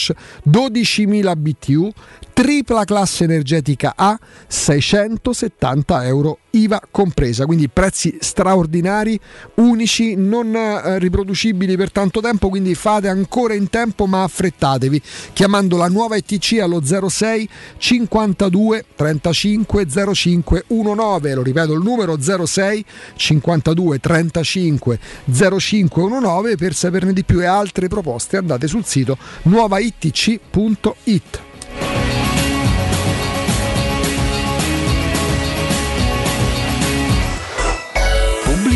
[0.50, 1.92] 12.000 BTU,
[2.34, 9.20] tripla classe energetica A, 670 euro IVA compresa, quindi prezzi straordinari,
[9.56, 15.02] unici, non eh, riproducibili per tanto tempo, quindi fate ancora in tempo ma affrettatevi
[15.34, 22.86] chiamando la nuova ETC allo 06 52 35 05 19, lo ripeto il numero 06
[23.16, 25.00] 52 35
[25.32, 31.48] 05 19 per saperne di più e altre proposte andate sul sito nuovaitc.it.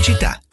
[0.04, 0.53] Pubblicità.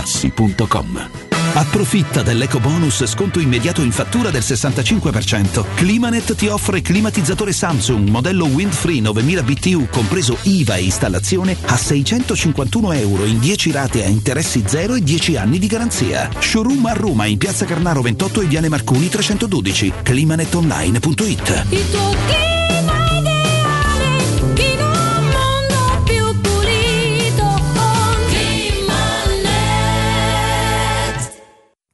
[0.01, 1.09] artigianamaterassi.com.
[1.53, 5.65] Approfitta dell'eco bonus sconto immediato in fattura del 65%.
[5.75, 12.93] Climanet ti offre climatizzatore Samsung modello Windfree 9000 BTU compreso IVA e installazione a 651
[12.93, 16.29] euro in 10 rate a interessi zero e 10 anni di garanzia.
[16.39, 19.91] Showroom a Roma in piazza Carnaro 28 e Viale Marconi 312.
[20.03, 22.80] climanetonline.it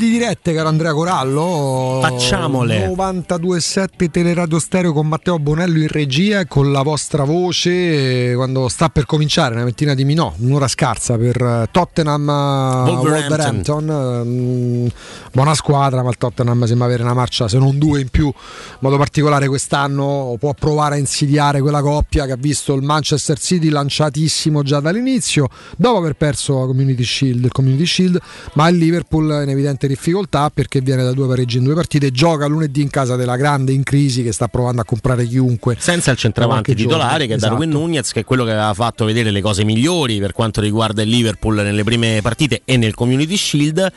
[0.00, 1.79] Di dirette, caro Andrea Corallo.
[2.00, 2.88] Facciamole.
[2.88, 9.04] 92.7 Teleradio Stereo con Matteo Bonello in regia con la vostra voce quando sta per
[9.04, 13.88] cominciare una ventina di minuti, un'ora scarsa per eh, Tottenham eh, Wolverhampton.
[13.88, 14.22] Wolverhampton.
[14.24, 14.86] Mm,
[15.32, 18.32] buona squadra, ma il Tottenham sembra avere una marcia, se non due in più, in
[18.78, 23.68] modo particolare quest'anno può provare a insidiare quella coppia che ha visto il Manchester City
[23.68, 28.18] lanciatissimo già dall'inizio, dopo aver perso la Community Shield, il Community Shield,
[28.54, 32.46] ma il Liverpool in evidente difficoltà perché viene da due pareggi in due partite, gioca
[32.46, 35.76] lunedì in casa della grande in crisi che sta provando a comprare chiunque.
[35.78, 37.52] senza il centravanti titolare che è esatto.
[37.54, 41.02] Darwin Nunez che è quello che aveva fatto vedere le cose migliori per quanto riguarda
[41.02, 43.92] il Liverpool nelle prime partite e nel Community Shield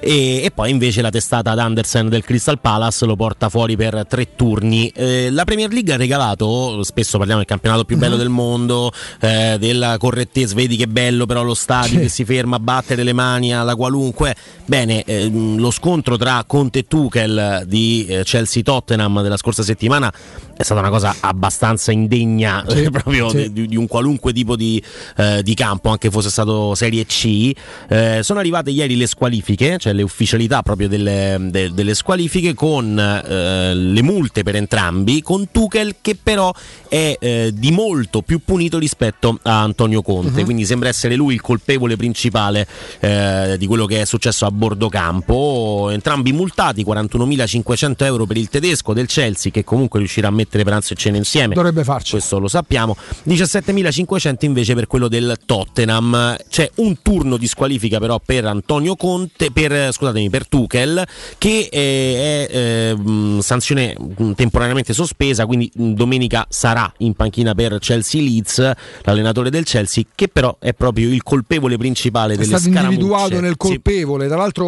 [0.00, 4.04] e, e poi invece la testata ad Andersen del Crystal Palace lo porta fuori per
[4.08, 8.20] tre turni Eh, la Premier League ha regalato spesso parliamo del campionato più bello Mhm.
[8.20, 11.98] del mondo eh, della correttezza vedi che bello però lo stadio Sì.
[11.98, 14.34] che si ferma a battere le mani alla qualunque
[14.64, 20.12] Bene, ehm, lo scontro tra Conte e Tuchel di eh, Chelsea-Tottenham della scorsa settimana
[20.56, 23.52] è stata una cosa abbastanza indegna Sì, proprio sì.
[23.52, 24.82] di, di un qualunque tipo di,
[25.16, 27.52] eh, di campo, anche fosse stato Serie C.
[27.88, 32.98] Eh, sono arrivate ieri le squalifiche, cioè le ufficialità proprio delle, de- delle squalifiche con
[32.98, 36.50] eh, le multe per entrambi, con Tuchel che però
[36.88, 40.44] è eh, di molto più punito rispetto a Antonio Conte, Mhm.
[40.44, 42.66] quindi sembra essere lui il colpevole principale
[43.00, 45.88] eh, di quello che è successo a bordo campo.
[45.90, 50.92] Entrambi multati 41.500 euro per il tedesco del Chelsea che comunque riuscirà a mettere pranzo
[50.92, 51.54] e cena insieme.
[51.54, 52.12] Dovrebbe farci.
[52.12, 52.96] Questo lo sappiamo.
[53.26, 56.36] 17.500 invece per quello del Tottenham.
[56.48, 61.06] C'è un turno di squalifica però per Antonio Conte, per, eh, scusatemi, per Tuchel,
[61.38, 62.56] che eh, è
[62.90, 68.70] eh, mh, sanzione mh, temporaneamente sospesa, quindi mh, domenica sarà in panchina per Chelsea Leeds,
[69.02, 73.40] l'allenatore del Chelsea, che però è proprio il colpevole principale È delle stato individuato scaramucce.
[73.40, 73.56] nel Sì.
[73.56, 74.26] colpevole.
[74.26, 74.64] Tra l'altro,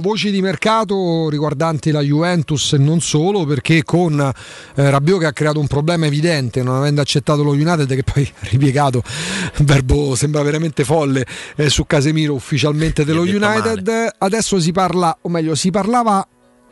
[0.00, 5.32] voci di mercato riguardanti la Juventus e non solo, perché con eh, Rabiot che ha
[5.32, 9.02] creato un problema evidente, non avendo accettato lo United, che poi ha ripiegato,
[9.58, 14.14] verbo sembra veramente folle, eh, su Casemiro ufficialmente dello United.
[14.18, 16.26] Adesso si parla, o meglio, si parlava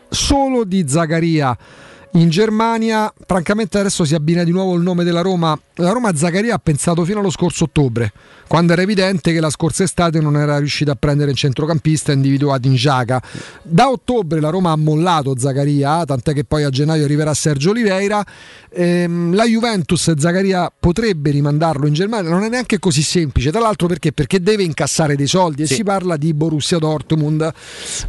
[0.09, 1.57] solo di Zaccaria.
[2.13, 5.59] In Germania, francamente, adesso si abbina di nuovo il nome della Roma.
[5.75, 8.11] La Roma Zaccaria ha pensato fino allo scorso ottobre,
[8.47, 12.67] quando era evidente che la scorsa estate non era riuscita a prendere il centrocampista individuato
[12.69, 13.21] in Giaca.
[13.63, 18.25] Da ottobre la Roma ha mollato Zaccaria, tant'è che poi a gennaio arriverà Sergio Oliveira.
[18.73, 23.51] Ehm, la Juventus Zaccaria potrebbe rimandarlo in Germania, non è neanche così semplice.
[23.51, 24.13] Tra l'altro perché?
[24.13, 27.53] Perché deve incassare dei soldi e si parla di Borussia Dortmund.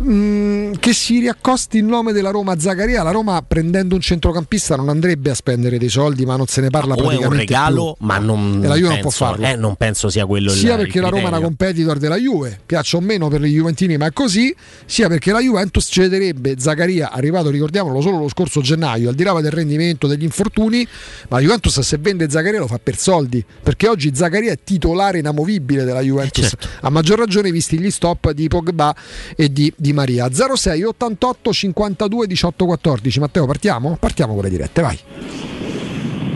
[0.04, 3.04] Mm, che si riaccosti il nome della Roma Zaccaria.
[3.04, 6.70] La Roma prendendo un centrocampista non andrebbe a spendere dei soldi, ma non se ne
[6.70, 8.06] parla o è un praticamente regalo, più.
[8.06, 9.46] ma non, E la Juve non penso, può farlo.
[9.46, 12.60] eh, non penso sia quello sia il perché la Roma è una competitor della Juve,
[12.66, 17.12] piaccia o meno per gli Juventini, ma è così, sia perché la Juventus cederebbe Zaccaria,
[17.12, 20.88] arrivato ricordiamolo solo lo scorso gennaio, al di là del rendimento degli infortuni,
[21.30, 25.20] ma la Juventus se vende Zaccaria lo fa per soldi, perché oggi Zaccaria è titolare
[25.20, 28.96] inamovibile della Juventus, a maggior ragione visti gli stop di Pogba
[29.36, 30.30] e di, Di Maria.
[30.32, 33.20] 06 88 52 18 14.
[33.20, 33.98] Matteo, partiamo?
[34.00, 35.00] Partiamo con le dirette, vai.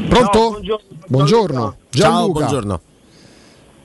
[0.10, 0.62] Pronto?
[1.08, 1.78] buongiorno.
[1.90, 2.90] Gianluca.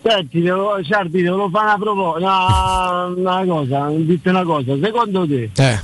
[0.09, 5.51] Senti, devo, Ciardi, devo fare una, propo- una, una cosa, dite una cosa, secondo te
[5.57, 5.81] Eh.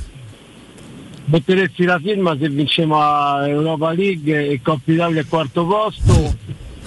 [1.25, 6.35] metteresti la firma se vinciamo a Europa League e Coppa Italia al quarto posto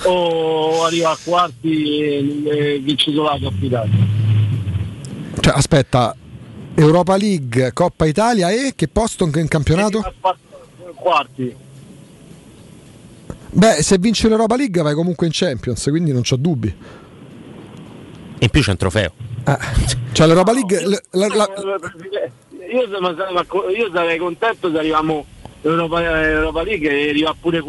[0.05, 4.07] o arriva a quarti e, e vince solo la Coppa Italia?
[5.39, 6.17] Cioè, aspetta,
[6.75, 10.03] Europa League, Coppa Italia e che posto in campionato?
[10.95, 11.55] Quarti.
[13.51, 17.05] Beh, se vince l'Europa League vai comunque in Champions, quindi non c'ho dubbi.
[18.39, 19.13] In più c'è un trofeo.
[20.13, 20.81] Cioè l'Europa League...
[20.85, 21.49] la- la- la-
[22.69, 22.83] Io,
[23.71, 25.25] io sarei contento se arriviamo
[25.63, 27.61] Europa, Europa League e arriva pure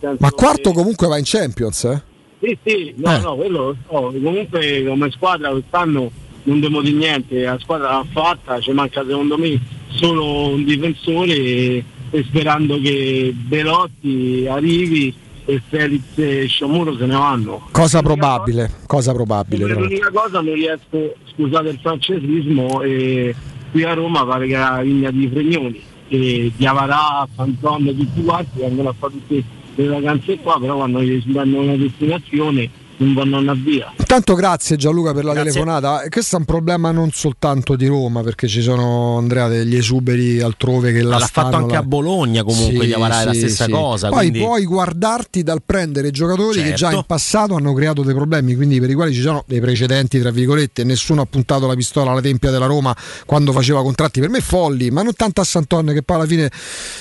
[0.00, 2.02] senso ma quarto che- comunque va in Champions, eh?
[2.40, 3.18] Sì, sì, no, Eh.
[3.20, 4.12] no, quello lo so.
[4.22, 6.10] Comunque come squadra quest'anno
[6.44, 11.32] non devo dire niente, la squadra l'ha fatta, ci manca secondo me solo un difensore
[11.34, 15.12] e, e sperando che Belotti arrivi
[15.46, 17.68] e Felix e Sciomuro se ne vanno.
[17.70, 19.66] Cosa probabile, cosa probabile.
[19.66, 23.34] L'unica cosa non riesco, scusate il francesismo, e
[23.70, 28.90] qui a Roma pare che la vigna di Fregnoni, e Diavarà, Santon, tutti quanti vengono
[28.90, 29.42] a fare tutte
[29.76, 32.68] le vacanze qua, però quando gli danno una destinazione
[32.98, 33.92] non vanno andare via.
[33.98, 35.50] Intanto grazie Gianluca per la Grazie.
[35.52, 36.02] telefonata.
[36.02, 40.40] E Questo è un problema non soltanto di Roma, perché ci sono Andrea degli esuberi
[40.40, 41.80] altrove che la L'ha fatto stanno anche là.
[41.80, 43.70] a Bologna comunque, Sì, Diavarà è la sì, stessa sì.
[43.70, 44.08] cosa.
[44.08, 44.38] Poi quindi...
[44.40, 46.96] puoi guardarti dal prendere giocatori che già Certo.
[46.96, 50.30] in passato hanno creato dei problemi, quindi per i quali ci sono dei precedenti, tra
[50.30, 52.94] virgolette, nessuno ha puntato la pistola alla tempia della Roma
[53.26, 56.50] quando faceva contratti per me folli, ma non tanto a Santon che poi alla fine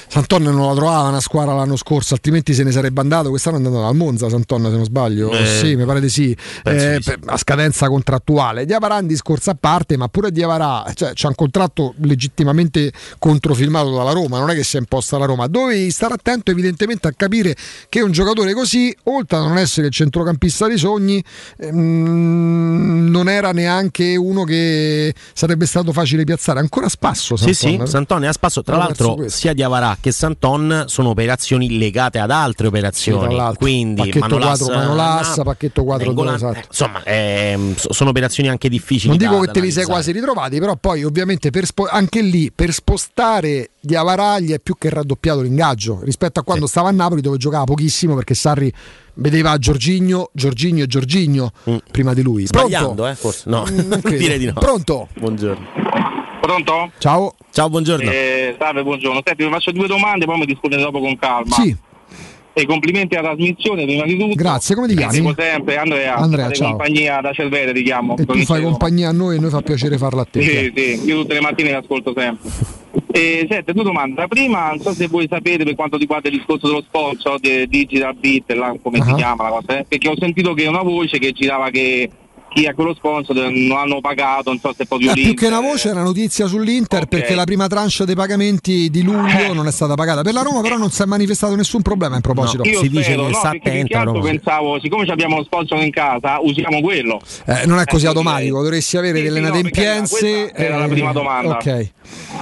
[0.08, 3.60] Santon non la trovava una squadra l'anno scorso, altrimenti se ne sarebbe andato, quest'anno è
[3.60, 7.00] andato al Monza Santon se non sbaglio, Eh, sì, mi mi pare di sì, eh,
[7.04, 8.66] per, a scadenza contrattuale.
[8.66, 13.94] Diavarà è un discorso a parte, ma pure Diavarà cioè, c'è un contratto legittimamente controfilmato
[13.96, 15.48] dalla Roma, non è che si è imposta la Roma.
[15.48, 17.56] dove stare attento evidentemente a capire
[17.90, 21.24] che un giocatore così, oltre a non essere il centrocampista dei sogni,
[21.58, 26.60] ehm, non era neanche uno che sarebbe stato facile piazzare.
[26.60, 27.36] Ancora spasso.
[27.36, 27.54] Santon.
[27.54, 28.64] Sì, sì, Santon è a spasso.
[28.64, 33.36] Tra l'altro sia Diavarà che Santon sono operazioni legate ad altre operazioni.
[33.36, 35.44] Sì, quindi Pacchetto Manolas, 4, Manolassa, no,
[35.76, 36.36] 104 dollari.
[36.36, 36.58] Esatto.
[36.58, 39.10] Eh, insomma, ehm, sono operazioni anche difficili.
[39.10, 42.22] Non da, dico che te li sei quasi ritrovati, però poi ovviamente per spo- anche
[42.22, 46.72] lì per spostare di Avaragli è più che raddoppiato l'ingaggio rispetto a quando sì.
[46.72, 48.72] stava a Napoli dove giocava pochissimo perché Sarri
[49.16, 51.78] vedeva Giorgigno, Giorgigno e Giorgigno mm.
[51.92, 52.46] prima di lui.
[52.48, 53.50] Sbagliando, eh, forse.
[53.50, 54.54] No, mm, non direi di no.
[54.54, 55.10] Pronto?
[55.18, 55.66] Buongiorno.
[56.42, 56.92] Pronto?
[57.00, 57.34] Ciao.
[57.52, 58.10] Ciao, buongiorno.
[58.10, 59.22] Eh, salve, buongiorno.
[59.26, 61.56] Senti, vi faccio due domande, poi mi discute dopo con calma.
[61.56, 61.76] Sì.
[62.58, 64.34] E complimenti alla trasmissione, prima di tutto.
[64.36, 65.34] Grazie, come ti chiami?
[65.36, 66.16] Sempre, Andrea.
[66.16, 66.70] Andrea, ciao.
[66.70, 68.16] compagnia da Cervere, ti chiamo.
[68.16, 70.42] E tu fai compagnia a noi e noi fa piacere farla a te.
[70.42, 72.50] Sì, sì, io tutte le mattine le ascolto sempre.
[73.12, 74.22] E senti, due domande.
[74.22, 77.68] La prima, non so se voi sapete per quanto riguarda il discorso dello sponsor di
[77.68, 79.16] Digital Beat, là, come si Ah.
[79.16, 79.86] chiama la cosa, eh?
[79.86, 82.10] perché ho sentito che una voce che girava che
[82.56, 85.48] chi ha quello sponsor non hanno pagato, non so se è proprio Eh, più che
[85.48, 89.72] una voce era notizia sull'Inter perché la prima tranche dei pagamenti di luglio non è
[89.72, 90.22] stata pagata.
[90.22, 92.64] Per la Roma però non si è manifestato nessun problema in proposito.
[92.64, 96.80] Io spero, no, perché più che altro pensavo, siccome abbiamo lo sponsor in casa, usiamo
[96.80, 97.20] quello.
[97.46, 100.18] Eh, non è così Eh, automatico, dovresti avere Sì, delle sì, no, inadempienze.
[100.18, 101.56] questa era la eh, prima domanda.
[101.56, 101.66] Ok.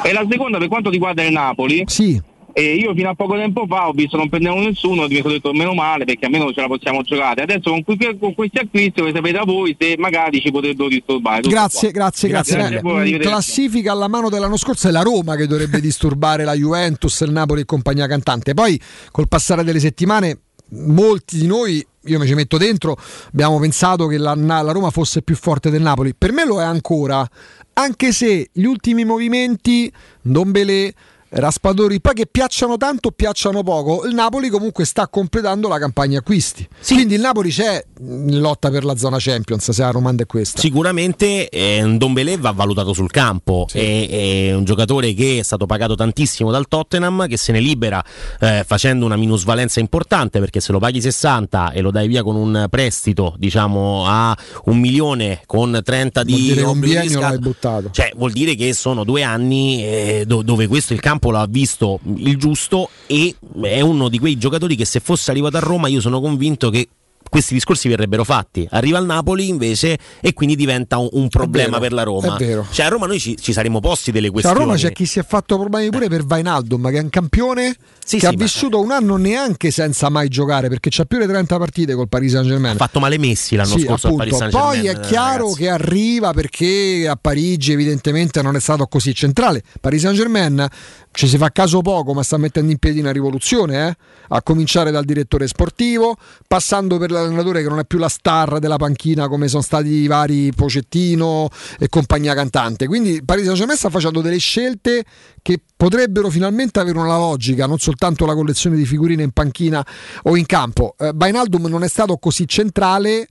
[0.04, 1.84] E la seconda per quanto riguarda il Napoli.
[1.88, 2.22] Sì.
[2.56, 5.52] E io fino a poco tempo fa ho visto non prendevano nessuno, mi sono detto
[5.54, 7.42] meno male perché almeno ce la possiamo giocare.
[7.42, 11.42] Adesso con, que- con questi acquisti voi sapete a voi se magari ci potrebbero disturbare.
[11.42, 12.58] Grazie, grazie, grazie.
[12.60, 13.18] in arrivederci.
[13.28, 17.62] classifica alla mano dell'anno scorso è la Roma che dovrebbe disturbare la Juventus, il Napoli
[17.62, 18.54] e compagnia cantante.
[18.54, 18.80] Poi
[19.12, 20.38] col passare delle settimane
[20.74, 22.98] molti di noi, io mi ci metto dentro,
[23.32, 26.14] abbiamo pensato che la, la Roma fosse più forte del Napoli.
[26.16, 27.28] Per me lo è ancora,
[27.74, 29.92] anche se gli ultimi movimenti,
[30.22, 30.94] Dombele,
[31.36, 36.20] Raspadori, poi che piacciono tanto o piacciono poco, il Napoli comunque sta completando la campagna
[36.20, 36.68] acquisti.
[36.88, 40.60] Quindi il Napoli c'è in lotta per la zona Champions, se la domanda è questa.
[40.60, 44.08] Sicuramente eh, Ndombele va valutato sul campo, è,
[44.50, 48.04] è un giocatore che è stato pagato tantissimo dal Tottenham, che se ne libera
[48.40, 52.36] eh, facendo una minusvalenza importante perché se lo paghi 60 e lo dai via con
[52.36, 57.04] un prestito diciamo a un milione con 30 Vuol di dire che un di biennio
[57.04, 57.90] riscatto, l'hai buttato.
[57.92, 62.00] cioè vuol dire che sono due anni eh, do- dove questo il campo l'ha visto
[62.16, 66.02] il giusto e è uno di quei giocatori che se fosse arrivato a Roma io
[66.02, 66.88] sono convinto che
[67.34, 68.68] questi discorsi verrebbero fatti.
[68.70, 72.36] Arriva al Napoli invece e quindi diventa un, un problema vero, per la Roma.
[72.36, 72.68] è vero.
[72.70, 74.60] Cioè a Roma noi ci, ci saremmo posti delle Cioè, a questioni.
[74.60, 78.18] Roma c'è chi si è fatto problemi pure per Vainaldum, che è un campione Sì,
[78.18, 81.58] che sì, ha vissuto un anno neanche senza mai giocare, perché c'ha più di 30
[81.58, 82.76] partite col Paris Saint Germain.
[82.76, 84.38] Ha fatto male Messi l'anno sì, scorso al appunto.
[84.38, 85.60] Paris Saint-Germain, Poi è chiaro ragazzi.
[85.60, 89.64] che arriva perché a Parigi evidentemente non è stato così centrale.
[89.82, 90.68] Paris Saint Germain
[91.12, 93.96] ci si fa caso poco, ma sta mettendo in piedi una rivoluzione, eh?
[94.30, 96.16] a cominciare dal direttore sportivo,
[96.48, 100.08] passando per l'allenatore che non è più la star della panchina come sono stati i
[100.08, 102.88] vari Pocettino e compagnia cantante.
[102.88, 105.04] Quindi Paris Saint Germain sta facendo delle scelte
[105.42, 109.86] che potrebbero finalmente avere una logica, non soltanto la collezione di figurine in panchina
[110.24, 110.96] o in campo.
[110.98, 113.28] Eh, Bainaldum non è stato così centrale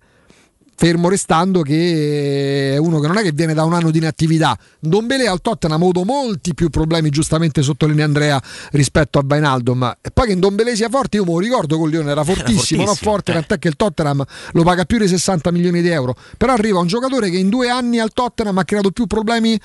[0.75, 4.59] fermo restando che è uno che non è che viene da un anno di inattività.
[4.81, 8.43] Dombele al Tottenham ha avuto molti più problemi, giustamente sottolinea Andrea,
[8.73, 9.97] rispetto a Bainaldum.
[10.01, 12.87] E poi che Dombele sia forte, io me lo ricordo con Lione, era fortissimo, non
[12.87, 13.35] fortissimo, forte, eh.
[13.35, 16.17] tant'è che il Tottenham lo paga più di 60 milioni di euro.
[16.37, 19.59] Però arriva un giocatore che in due anni al Tottenham ha creato più problemi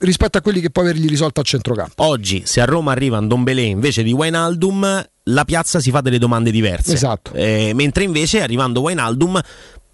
[0.00, 2.04] rispetto a quelli che può avergli risolto a centrocampo.
[2.04, 6.50] Oggi, se a Roma arriva Ndombele invece di Wijnaldum, la piazza si fa delle domande
[6.50, 6.92] diverse.
[6.92, 7.32] Esatto.
[7.32, 9.40] Eh, mentre invece arrivando Wijnaldum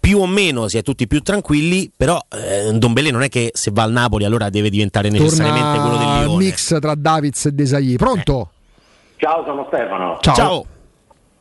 [0.07, 3.71] più o meno si è tutti più tranquilli, però eh, Ndombele non è che se
[3.73, 6.37] va al Napoli allora deve diventare necessariamente quello del Torna Lione.
[6.45, 7.95] mix tra Davids e Desagli.
[7.97, 8.51] Pronto?
[9.17, 10.17] Ciao, sono Stefano.
[10.21, 10.65] Ciao.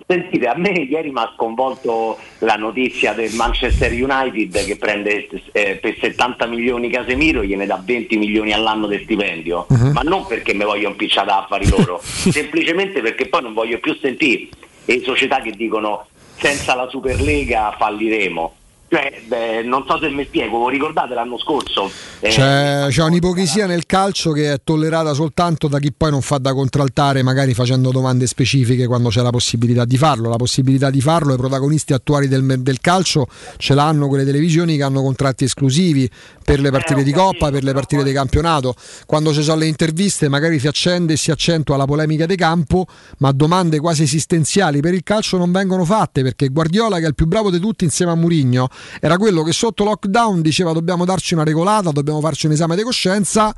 [0.05, 5.79] Sentite, a me ieri mi ha sconvolto la notizia del Manchester United che prende eh,
[5.81, 9.91] per 70 milioni Casemiro e gliene dà 20 milioni all'anno di stipendio, Mhm.
[9.93, 13.97] ma non perché mi voglio impicciare da affari loro, semplicemente perché poi non voglio più
[14.01, 14.49] sentire
[14.85, 16.07] le società che dicono
[16.39, 18.66] senza la Superlega falliremo.
[18.89, 21.91] Cioè, beh, non so se mi spiego, vi ricordate l'anno scorso?
[22.21, 26.39] Eh, C'è, c'è un'ipocrisia nel calcio che è tollerata soltanto da chi poi non fa
[26.39, 30.29] da contraltare, magari facendo domande specifiche quando c'è la possibilità di farlo.
[30.29, 34.85] La possibilità di farlo, i protagonisti attuali del, del calcio ce l'hanno quelle televisioni che
[34.85, 36.09] hanno contratti esclusivi
[36.45, 38.77] per le partite di Coppa, per le partite di campionato.
[39.05, 42.87] Quando ci sono le interviste, magari si accende e si accentua la polemica di campo,
[43.19, 47.17] ma domande quasi esistenziali per il calcio non vengono fatte perché Guardiola, che è il
[47.17, 48.69] più bravo di tutti insieme a Murigno,
[49.01, 52.83] era quello che sotto lockdown diceva dobbiamo darci una regolata, dobbiamo farci un esame di
[52.83, 53.55] coscienza.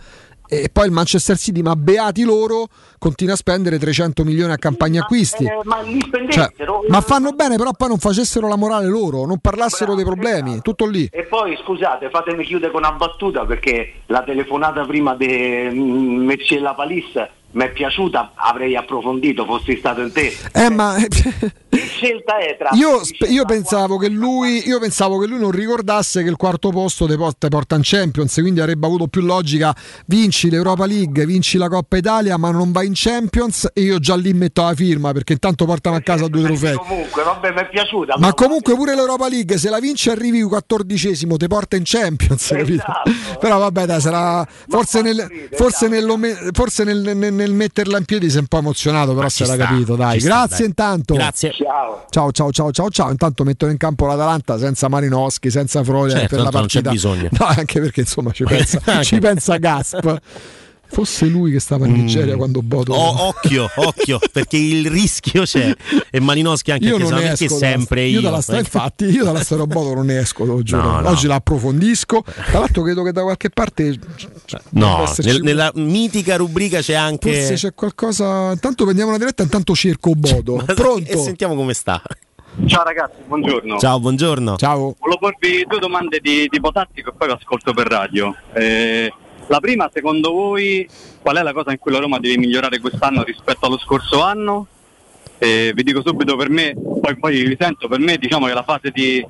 [0.50, 5.02] E poi il Manchester City, ma beati loro, continua a spendere 300 milioni a campagna
[5.02, 5.44] acquisti.
[5.44, 6.50] eh, ma li Cioè,
[6.88, 10.86] ma fanno bene, però poi non facessero la morale loro, non parlassero dei problemi, tutto
[10.86, 11.06] lì.
[11.12, 16.58] E poi scusate, fatemi chiudere con una battuta perché la telefonata prima di mm, Mecci
[16.60, 20.32] La Palisse mi è piaciuta, avrei approfondito, fossi stato in te.
[20.52, 20.96] Eh, ma
[21.78, 25.50] Il scelta è tra Io, sp- io pensavo che lui, io pensavo che lui non
[25.50, 29.74] ricordasse che il quarto posto te porta, porta in Champions, quindi avrebbe avuto più logica
[30.06, 34.16] vinci l'Europa League, vinci la Coppa Italia, ma non vai in Champions e io già
[34.16, 36.74] lì metto la firma perché intanto portano a casa due trofei.
[36.76, 38.16] comunque, vabbè, mi è piaciuta.
[38.18, 42.84] Ma comunque pure l'Europa League, se la vinci arrivi quattordicesimo, te porta in Champions, capito?
[43.38, 48.30] Però vabbè, dai, sarà forse, nel, forse, me- forse nel, nel- nel metterla in piedi
[48.30, 50.14] si è un po' emozionato, però si era capito, dai.
[50.14, 50.66] ci sta, Grazie dai.
[50.66, 51.14] intanto.
[51.14, 51.52] Grazie.
[51.68, 52.04] Ciao.
[52.08, 53.10] Ciao ciao ciao ciao ciao.
[53.10, 56.80] Intanto mettono in campo l'Atalanta senza Marinowski, senza Frode Certo, per la tanto non c'è
[56.82, 56.90] partita.
[56.90, 57.28] bisogno.
[57.38, 60.20] No, anche perché insomma ci pensa, ci pensa Gasp.
[60.90, 62.92] Fosse lui che stava in Nigeria quando Boto.
[62.92, 62.96] Mm.
[62.96, 65.74] O- occhio, occhio, perché il rischio c'è.
[66.10, 68.14] E Malinowski anche io non ne esco sempre da, io.
[68.14, 68.60] io dalla sta- eh.
[68.60, 70.82] infatti io dalla storia Boto non ne esco lo giuro.
[70.82, 71.08] No, no.
[71.10, 73.98] oggi la approfondisco tra l'altro credo che da qualche parte
[74.70, 77.32] No, nel- nella mitica rubrica c'è anche.
[77.34, 82.00] forse c'è qualcosa intanto prendiamo una diretta intanto cerco Bodo E pronto sentiamo come sta.
[82.66, 83.78] Ciao ragazzi, buongiorno.
[83.78, 84.56] Ciao, buongiorno.
[84.56, 84.96] Ciao.
[84.98, 88.34] Volevo porvi due domande di tipo tattico e poi vi ascolto per radio.
[88.52, 89.12] Eh,
[89.48, 90.88] la prima, secondo voi,
[91.20, 94.66] qual è la cosa in cui la Roma deve migliorare quest'anno rispetto allo scorso anno?
[95.38, 98.62] Eh, vi dico subito per me, poi, poi vi sento, per me diciamo che la
[98.62, 99.24] fase di,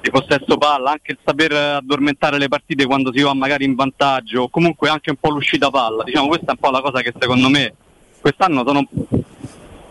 [0.00, 4.42] di possesso palla, anche il saper addormentare le partite quando si va magari in vantaggio,
[4.42, 7.12] o comunque anche un po' l'uscita palla, diciamo questa è un po' la cosa che
[7.18, 7.74] secondo me
[8.20, 8.86] quest'anno sono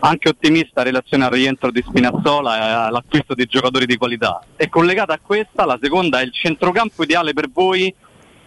[0.00, 4.42] anche ottimista in relazione al rientro di Spinazzola e all'acquisto di giocatori di qualità.
[4.56, 7.92] E collegata a questa, la seconda è il centrocampo ideale per voi,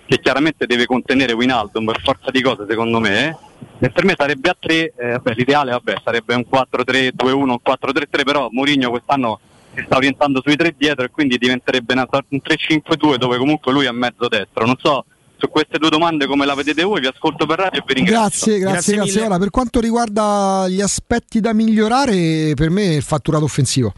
[0.06, 3.38] che chiaramente deve contenere Winaldum per forza di cose secondo me.
[3.80, 8.24] E per me sarebbe a 3, eh, vabbè, l'ideale vabbè, sarebbe un 4-3-2-1, un 4-3-3,
[8.24, 9.40] però Mourinho quest'anno
[9.74, 13.86] si sta orientando sui tre dietro e quindi diventerebbe una un 3-5-2 dove comunque lui
[13.86, 14.66] è mezzo destro.
[14.66, 15.06] Non so
[15.38, 18.52] su queste due domande come la vedete voi, vi ascolto per radio e vi ringrazio.
[18.52, 19.22] Grazie, grazie, grazie.
[19.26, 23.94] Ora, per quanto riguarda gli aspetti da migliorare, per me è il fatturato offensivo.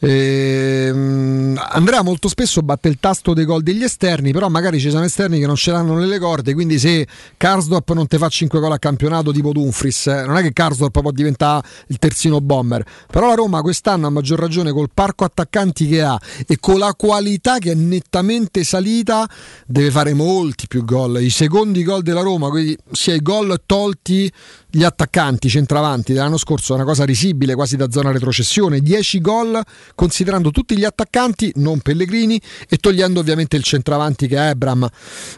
[0.00, 5.04] Ehm, Andrea molto spesso batte il tasto dei gol degli esterni, però magari ci sono
[5.04, 8.72] esterni che non ce l'hanno nelle corde, quindi se Karsdorp non te fa 5 gol
[8.72, 13.28] a campionato tipo Dumfries, eh, non è che Karsdorp può diventare il terzino bomber, però
[13.28, 17.58] la Roma quest'anno a maggior ragione col parco attaccanti che ha e con la qualità
[17.58, 19.28] che è nettamente salita
[19.66, 21.20] deve fare molti più gol.
[21.20, 24.30] I secondi gol della Roma, quindi sia i gol tolti
[24.70, 28.80] gli attaccanti centravanti dell'anno scorso è una cosa risibile quasi da zona retrocessione.
[28.80, 29.60] 10 gol
[29.94, 34.88] considerando tutti gli attaccanti non Pellegrini e togliendo ovviamente il centravanti che è Ebram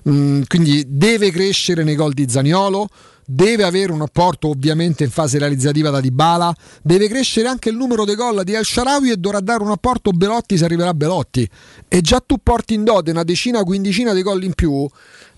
[0.09, 2.89] Mm, quindi deve crescere nei gol di Zaniolo
[3.27, 6.53] deve avere un apporto ovviamente in fase realizzativa da Dybala
[6.83, 10.11] deve crescere anche il numero dei gol di El Sharawi e dovrà dare un apporto
[10.11, 11.49] Belotti se arriverà Belotti.
[11.87, 14.89] E già tu porti in dote una decina quindicina di gol in più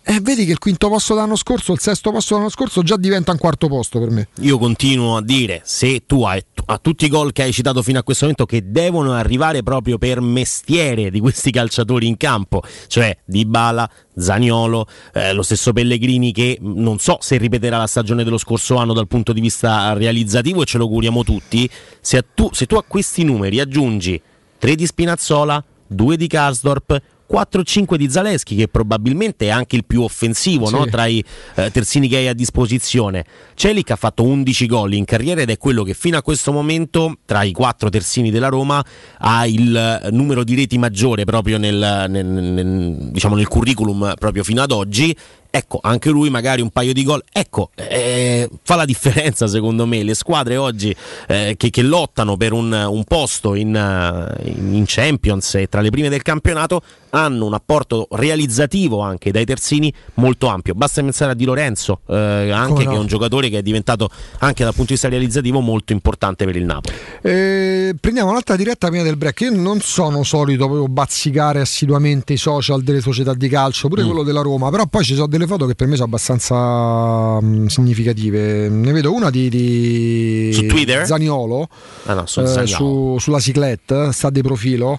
[0.05, 3.31] e vedi che il quinto posto dell'anno scorso il sesto posto dell'anno scorso già diventa
[3.31, 4.29] un quarto posto per me.
[4.41, 7.99] Io continuo a dire, se tu hai a tutti i gol che hai citato fino
[7.99, 13.17] a questo momento, che devono arrivare proprio per mestiere di questi calciatori in campo, cioè
[13.25, 18.77] Dybala, Zaniolo, eh, lo stesso Pellegrini che non so se ripeterà la stagione dello scorso
[18.77, 21.69] anno dal punto di vista realizzativo e ce lo auguriamo tutti,
[22.01, 24.21] se, tu, se tu a questi numeri aggiungi
[24.59, 30.03] 3 di Spinazzola, 2 di Karsdorp, 4-5 di Zaleschi, che probabilmente è anche il più
[30.03, 30.75] offensivo Sì.
[30.75, 30.87] no?
[30.87, 33.25] tra i eh, terzini che hai a disposizione.
[33.55, 37.17] Celic ha fatto 11 gol in carriera ed è quello che fino a questo momento,
[37.25, 38.85] tra i quattro terzini della Roma,
[39.19, 44.45] ha il eh, numero di reti maggiore proprio nel, nel- nel- diciamo nel curriculum proprio
[44.45, 45.17] fino ad oggi.
[45.55, 47.23] Ecco, anche lui magari un paio di gol.
[47.31, 50.03] Ecco, eh, fa la differenza secondo me.
[50.03, 50.95] Le squadre oggi
[51.29, 55.91] eh, che, che lottano per un, un posto in, eh, in Champions e tra le
[55.91, 56.81] prime del campionato
[57.15, 60.73] hanno un apporto realizzativo anche dai terzini molto ampio.
[60.75, 62.91] Basta pensare a Di Lorenzo, eh, anche no.
[62.91, 64.09] che è un giocatore che è diventato
[64.39, 66.95] anche dal punto di vista realizzativo molto importante per il Napoli.
[67.21, 69.41] Eh, prendiamo un'altra diretta prima del break.
[69.43, 73.91] Io non sono solito proprio bazzicare assiduamente i social delle società di calcio, Mm.
[73.91, 77.41] pure quello della Roma, però poi ci sono delle foto che per me sono abbastanza
[77.43, 78.69] mm, significative.
[78.71, 81.05] Ne vedo una di, di Su Twitter?
[81.07, 81.69] Zaniolo,
[82.07, 82.67] Ah no, su eh, Zaniolo.
[82.67, 84.99] su- sulla ciclette, sta di profilo.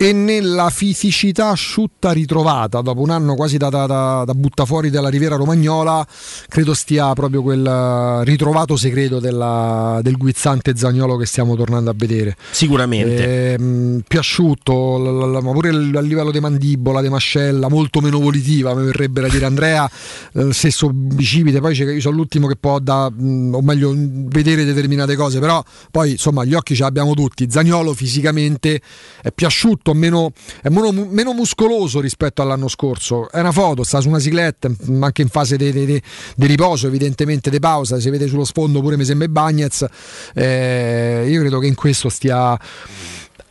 [0.00, 5.08] E nella fisicità asciutta ritrovata dopo un anno quasi da, da, da, da buttafuori della
[5.08, 6.06] Riviera Romagnola,
[6.46, 11.94] credo stia proprio quel eh, ritrovato segreto della- del guizzante Zagnolo che stiamo tornando a
[11.96, 12.36] vedere.
[12.52, 13.54] Sicuramente.
[13.54, 18.00] Ehm, più asciutto, l- l- ma pure il- a livello di mandibola, di mascella, molto
[18.00, 19.90] meno volitiva, mi verrebbe da dire Andrea,
[20.34, 24.28] eh, stesso bicipite, poi c'è- io sono l'ultimo che può da, mh, o meglio mh,
[24.28, 25.60] vedere determinate cose, però
[25.90, 28.80] poi insomma gli occhi ce li abbiamo tutti, Zagnolo fisicamente
[29.20, 30.32] è più asciutto molto meno,
[30.64, 33.30] meno, meno muscoloso rispetto all'anno scorso.
[33.30, 36.02] È una foto, sta su una cicletta, anche in fase di,
[36.36, 39.86] riposo, evidentemente di pausa, si vede sullo sfondo pure mi sembra Bagnez.
[40.34, 42.58] Eh, io credo che in questo stia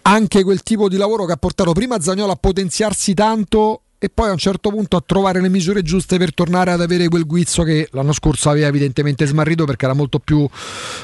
[0.04, 4.30] anche quel tipo di lavoro che ha portato prima Zagnolo a potenziarsi tanto e poi
[4.30, 7.64] a un certo punto a trovare le misure giuste per tornare ad avere quel guizzo
[7.64, 10.48] che l'anno scorso aveva evidentemente smarrito perché era molto più,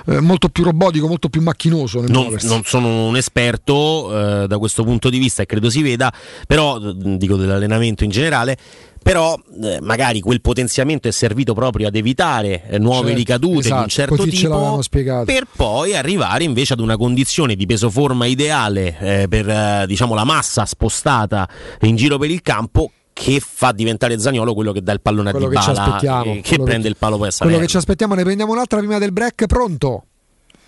[0.07, 4.83] eh, molto più robotico, molto più macchinoso Non, non sono un esperto eh, da questo
[4.83, 6.13] punto di vista e credo si veda,
[6.45, 8.57] però dico dell'allenamento in generale.
[9.03, 13.59] Però eh, magari quel potenziamento è servito proprio ad evitare eh, nuove Certo, ricadute di
[13.59, 17.65] esatto, un certo così ce l'avevano tipo per poi arrivare invece ad una condizione di
[17.65, 21.47] peso forma ideale eh, per eh, diciamo la massa spostata
[21.81, 25.31] in giro per il campo che fa diventare Zagnolo quello che dà il pallone a
[25.31, 27.59] Quello che ci Dybala aspettiamo, e che che- prende il palo poi a Quello Salerno.
[27.59, 29.45] che ci aspettiamo, ne prendiamo un'altra prima del break.
[29.45, 30.05] Pronto?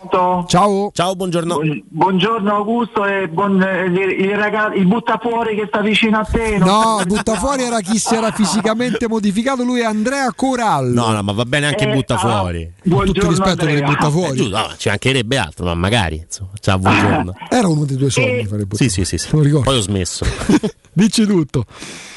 [0.10, 0.92] Ciao.
[0.94, 1.60] Ciao, buongiorno.
[1.88, 6.58] Buongiorno Augusto e buon, eh, il, il ragazzo, il buttafuori che sta vicino a te.
[6.58, 10.94] No, sta- butta fuori era chi si era fisicamente modificato, lui è Andrea Corallo.
[10.94, 12.74] No, no, ma va bene anche Eh, butta ah, fuori.
[12.84, 14.36] Tutto rispetto per il butta Eh, fuori.
[14.36, 16.22] giusto, no, ci mancherebbe altro, ma magari.
[16.24, 17.34] Insomma, ciao, buongiorno.
[17.50, 19.30] Era uno dei due sogni fare il butta Sì, sì, sì, sì.
[19.30, 19.66] Te lo ricordo.
[19.70, 20.26] Poi ho smesso.
[20.94, 21.66] Dici tutto.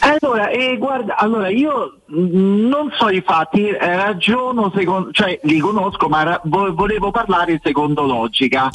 [0.00, 6.09] Allora, eh, guarda, allora io non so i fatti, eh, ragiono secondo, cioè li conosco,
[6.09, 8.70] ma ra- vo- volevo parlare secondo logica.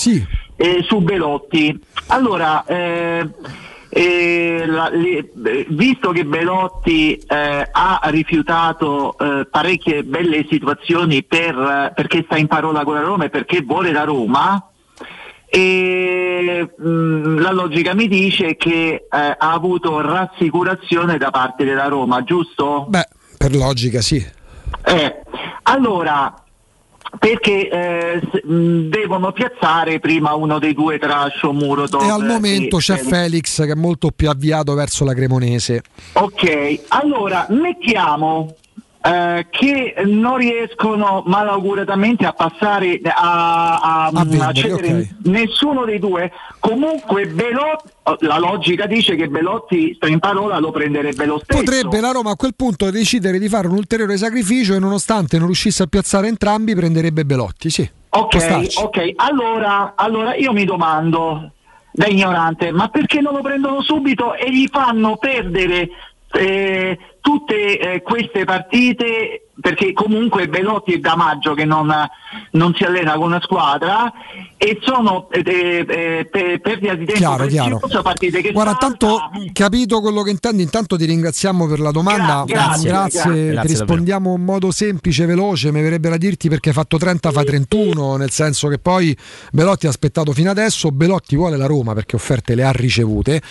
[0.55, 1.77] Eh, su Belotti.
[2.07, 3.27] Allora, eh,
[3.89, 5.29] eh, la- le-
[5.69, 12.83] visto che Belotti eh, ha rifiutato eh, parecchie belle situazioni per, perché sta in parola
[12.83, 14.63] con la Roma e perché vuole la Roma,
[15.55, 22.23] e mh, la logica mi dice che eh, ha avuto rassicurazione da parte della Roma,
[22.23, 22.85] giusto?
[22.89, 23.07] Beh,
[23.43, 24.25] per logica sì.
[24.85, 25.19] Eh,
[25.63, 26.33] allora,
[27.19, 32.77] perché eh, s- mh, devono piazzare prima uno dei due tra Murodov E al momento
[32.77, 33.09] c'è Felix.
[33.09, 35.81] Felix che è molto più avviato verso la Cremonese.
[36.13, 38.55] Ok, allora mettiamo
[39.05, 45.07] eh, che non riescono malauguratamente a passare a, a, A vendere, a cedere ok.
[45.25, 46.31] nessuno dei due.
[46.59, 51.59] Comunque Belotti, la logica dice che Belotti sta in parola lo prenderebbe lo stesso.
[51.59, 55.47] Potrebbe la Roma a quel punto decidere di fare un ulteriore sacrificio e nonostante non
[55.47, 57.89] riuscisse a piazzare entrambi prenderebbe Belotti, sì.
[58.07, 61.51] Ok, ok, allora, allora io mi domando
[61.91, 65.89] da ignorante, ma perché non lo prendono subito e gli fanno perdere
[66.33, 69.47] eh, tutte eh, queste partite?
[69.59, 71.93] Perché comunque Belotti è da maggio che non,
[72.51, 74.11] non si allena con una squadra
[74.57, 77.79] e sono eh, eh, per perdita di tempo Chiaro, chiaro.
[78.01, 78.87] partite che Guarda, salta.
[78.87, 82.43] tanto capito quello che intendi, intanto ti ringraziamo per la domanda.
[82.47, 83.21] Gra- grazie, grazie.
[83.31, 87.31] ti Grazie rispondiamo in modo semplice, veloce, mi verrebbe da dirti perché hai fatto 30
[87.31, 89.15] fa 31, nel senso che poi
[89.51, 93.41] Belotti ha aspettato fino adesso, Belotti vuole la Roma perché offerte le ha ricevute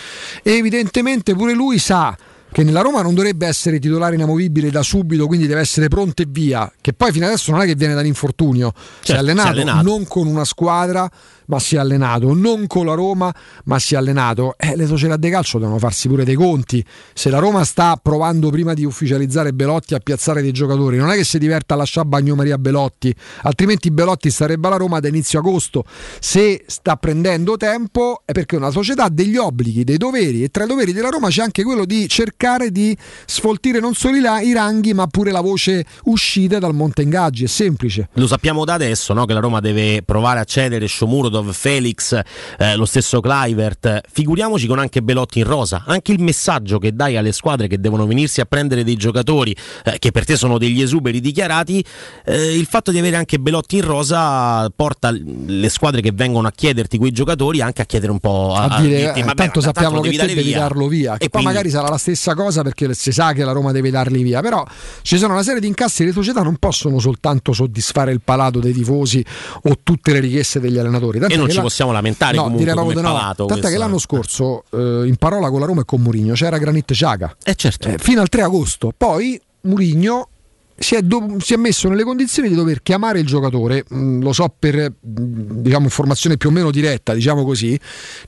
[0.43, 2.17] e evidentemente pure lui sa
[2.53, 6.27] che nella Roma non dovrebbe essere titolare inamovibile da subito, quindi deve essere pronto e
[6.29, 9.63] via, che poi fino adesso non è che viene dall'infortunio, si, è allenato, si è
[9.63, 9.83] allenato.
[9.83, 11.11] non con una squadra,
[11.47, 14.55] ma si è allenato, non con la Roma, ma si è allenato.
[14.59, 16.85] Eh, le società di calcio devono farsi pure dei conti.
[17.13, 21.17] Se la Roma sta provando prima di ufficializzare Belotti a piazzare dei giocatori, non è
[21.17, 25.85] che si diverta a lasciare Bagnomaria Belotti, altrimenti Belotti starebbe alla Roma da inizio agosto.
[26.21, 30.65] Se sta prendendo tempo è perché una società ha degli obblighi, dei doveri e tra
[30.65, 32.97] i doveri della Roma c'è anche quello di cercare di
[33.27, 37.45] sfoltire non solo i, ranghi, ma pure la voce uscita dal monte ingaggi.
[37.45, 38.09] È semplice.
[38.15, 39.25] Lo sappiamo da adesso no?
[39.25, 40.87] che la Roma deve provare a cedere
[41.33, 42.21] Shomurodov, Felix,
[42.59, 44.01] eh, lo stesso Clivert.
[44.11, 45.85] Figuriamoci con anche Belotti in rosa.
[45.87, 49.99] Anche il messaggio che dai alle squadre che devono venirsi a prendere dei giocatori eh,
[49.99, 51.83] che per te sono degli esuberi dichiarati,
[52.27, 56.53] eh, il fatto di avere anche Belotti in rosa porta le squadre che vengono a
[56.55, 59.61] chiederti quei giocatori anche a chiedere un po' a, a dire dirti, eh, "Vabbè, tanto
[59.61, 60.59] sappiamo che devi devi via".
[60.59, 63.45] darlo via che E poi quindi- magari sarà la stessa cosa perché si sa che
[63.45, 64.65] la Roma deve darli via però
[65.03, 68.73] ci sono una serie di incassi le società non possono soltanto soddisfare il palato dei
[68.73, 69.25] tifosi
[69.63, 72.73] o tutte le richieste degli allenatori Tant'è E non ci la- possiamo lamentare no, comunque
[72.75, 73.01] come no.
[73.03, 76.59] palato tant'è che l'anno scorso eh, in parola con la Roma e con Mourinho c'era
[76.59, 77.89] Granit Xhaka eh certo.
[77.99, 80.29] fino al 3 agosto poi Mourinho
[80.75, 84.33] si è, do- si è messo nelle condizioni di dover chiamare il giocatore, mh, lo
[84.33, 87.79] so per mh, diciamo, informazione più o meno diretta, diciamo così,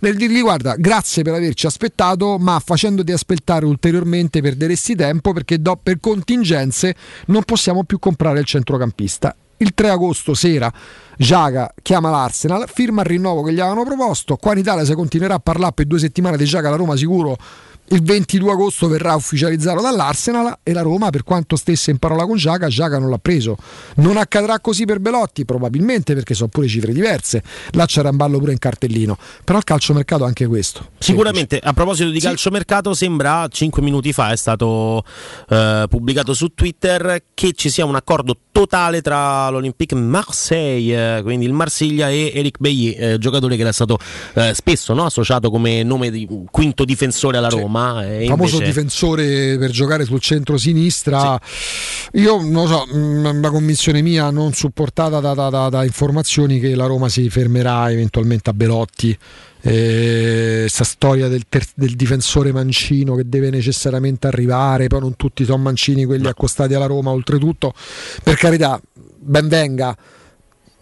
[0.00, 5.80] nel dirgli guarda, grazie per averci aspettato, ma facendoti aspettare ulteriormente perderesti tempo perché do-
[5.82, 6.94] per contingenze
[7.26, 9.34] non possiamo più comprare il centrocampista.
[9.58, 10.72] Il 3 agosto sera
[11.16, 14.36] Giaga chiama l'Arsenal, firma il rinnovo che gli avevano proposto.
[14.36, 17.36] Qua in Italia se continuerà a parlare per due settimane di Giaga la Roma sicuro
[17.88, 22.36] il 22 agosto verrà ufficializzato dall'Arsenal e la Roma, per quanto stesse in parola con
[22.36, 23.56] Giaga, Giaga non l'ha preso.
[23.96, 27.42] Non accadrà così per Belotti, probabilmente perché sono pure cifre diverse.
[27.72, 29.18] Là c'era un ballo pure in cartellino.
[29.44, 30.92] Però il calciomercato è anche questo.
[30.98, 35.04] Sicuramente, a proposito di calciomercato, sembra 5 minuti fa è stato
[35.48, 41.44] eh, pubblicato su Twitter che ci sia un accordo totale tra l'Olympique Marseille, eh, quindi
[41.44, 43.98] il Marsiglia e Eric Bailly, eh, giocatore che era stato
[44.34, 47.73] eh, spesso no, associato come nome di quinto difensore alla Roma.
[48.04, 51.40] E famoso invece- difensore per giocare sul centro-sinistra.
[52.12, 56.74] Io non lo so, una convinzione mia non supportata da, da- da- da informazioni che
[56.74, 59.16] la Roma si fermerà eventualmente a Belotti.
[59.60, 65.62] Questa storia del, ter- del difensore mancino che deve necessariamente arrivare, poi non tutti sono
[65.62, 67.72] mancini quelli accostati alla Roma, oltretutto,
[68.22, 68.80] per carità,
[69.18, 69.96] ben venga.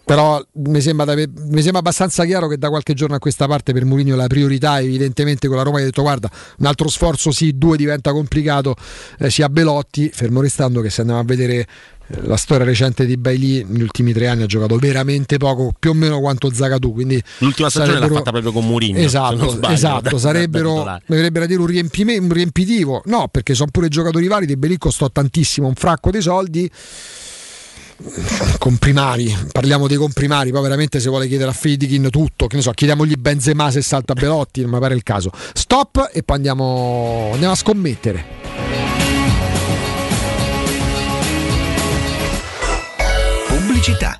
[0.05, 3.71] Però mi sembra, da- mi sembra abbastanza chiaro che da qualche giorno a questa parte
[3.71, 7.57] per Mourinho la priorità evidentemente con la Roma ha detto guarda un altro sforzo sì,
[7.57, 8.75] due diventa complicato,
[9.19, 11.67] eh, sia Belotti, fermo restando che se andiamo a vedere
[12.07, 15.91] eh, la storia recente di Bailey negli ultimi tre anni ha giocato veramente poco, più
[15.91, 18.99] o meno quanto Zagadou, quindi L'ultima stagione l'ha fatta proprio con Mourinho.
[18.99, 21.67] Esatto, sbaglio, esatto da sarebbero, da dire un,
[22.31, 26.69] riempitivo, no perché sono pure giocatori validi, Belì costò tantissimo, un fracco di soldi,
[28.59, 32.71] comprimari, parliamo dei comprimari, poi veramente se vuole chiedere a Fidikin tutto, che ne so,
[32.71, 35.31] chiediamogli Benzema se salta Belotti, non mi pare il caso.
[35.53, 38.25] Stop e poi andiamo, andiamo a scommettere.
[43.47, 44.19] Pubblicità.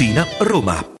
[0.01, 1.00] Tiburtina, Roma.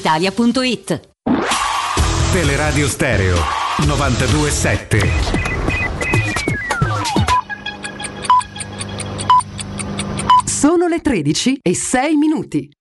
[0.01, 1.09] brispalitalia.it.
[2.31, 3.37] Teleradio Stereo
[3.85, 4.99] 927.
[10.45, 12.69] Sono le 13 e 6 minuti.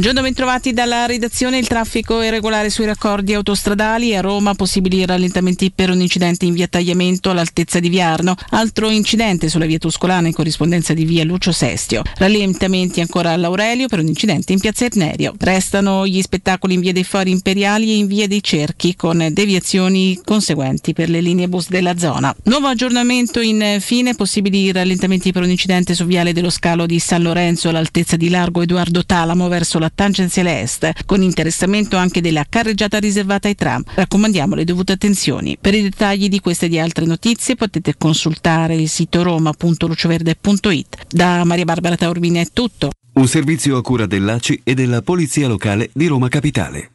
[0.00, 1.58] Buongiorno, bentrovati dalla redazione.
[1.58, 4.16] Il traffico è irregolare sui raccordi autostradali.
[4.16, 8.34] A Roma possibili rallentamenti per un incidente in via Tagliamento all'altezza di Viarno.
[8.48, 12.00] Altro incidente sulla via Tuscolana in corrispondenza di via Lucio Sestio.
[12.16, 15.34] Rallentamenti ancora all'Aurelio per un incidente in piazza Ernerio.
[15.38, 20.18] Restano gli spettacoli in via dei Fori Imperiali e in via dei Cerchi con deviazioni
[20.24, 22.34] conseguenti per le linee bus della zona.
[22.44, 27.68] Nuovo aggiornamento infine, possibili rallentamenti per un incidente su viale dello scalo di San Lorenzo
[27.68, 33.48] all'altezza di Largo Edoardo Talamo verso la tangenziale est, con interessamento anche della carreggiata riservata
[33.48, 33.82] ai tram.
[33.94, 35.56] Raccomandiamo le dovute attenzioni.
[35.60, 41.06] Per i dettagli di queste e di altre notizie potete consultare il sito roma.luceverde.it.
[41.08, 42.90] Da Maria Barbara Taormina è tutto.
[43.12, 46.90] Un servizio a cura dell'ACI e della Polizia Locale di Roma Capitale.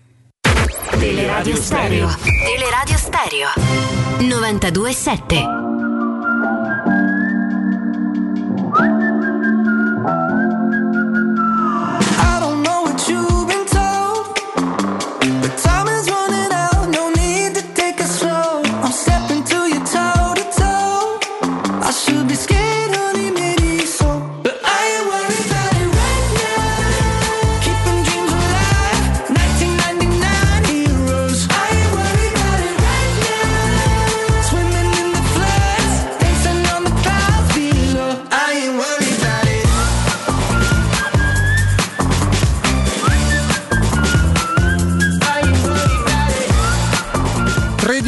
[0.97, 2.15] Teleradio Stereo.
[2.23, 3.49] Teleradio Stereo
[4.21, 5.65] 927.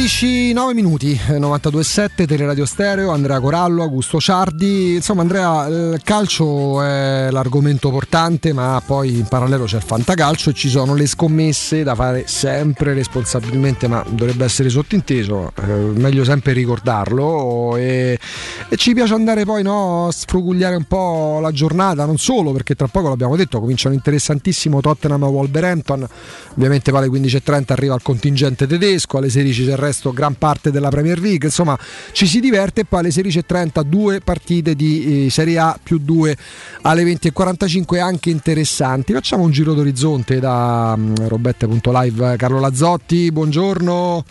[0.08, 4.94] 13, 9 minuti, eh, 92.7, Teleradio Stereo, Andrea Corallo, Augusto Ciardi.
[4.94, 10.52] Insomma, Andrea, il calcio è l'argomento portante, ma poi in parallelo c'è il fantacalcio e
[10.54, 16.54] ci sono le scommesse da fare sempre responsabilmente, ma dovrebbe essere sottinteso, eh, meglio sempre
[16.54, 17.76] ricordarlo.
[17.76, 18.18] E,
[18.66, 22.74] e ci piace andare poi no, a sfrugugliare un po' la giornata, non solo perché
[22.74, 26.08] tra poco l'abbiamo detto, comincia un interessantissimo Tottenham Wolverhampton.
[26.54, 30.88] Ovviamente vale 15.30 arriva il contingente tedesco, alle 16 c'è il resto, gran parte della
[30.88, 31.78] Premier League, insomma
[32.12, 36.36] ci si diverte e poi alle 16.30 due partite di eh, Serie A più due
[36.82, 39.12] alle 20.45 anche interessanti.
[39.12, 44.24] Facciamo un giro d'orizzonte da mm, robette.live Carlo Lazzotti, buongiorno.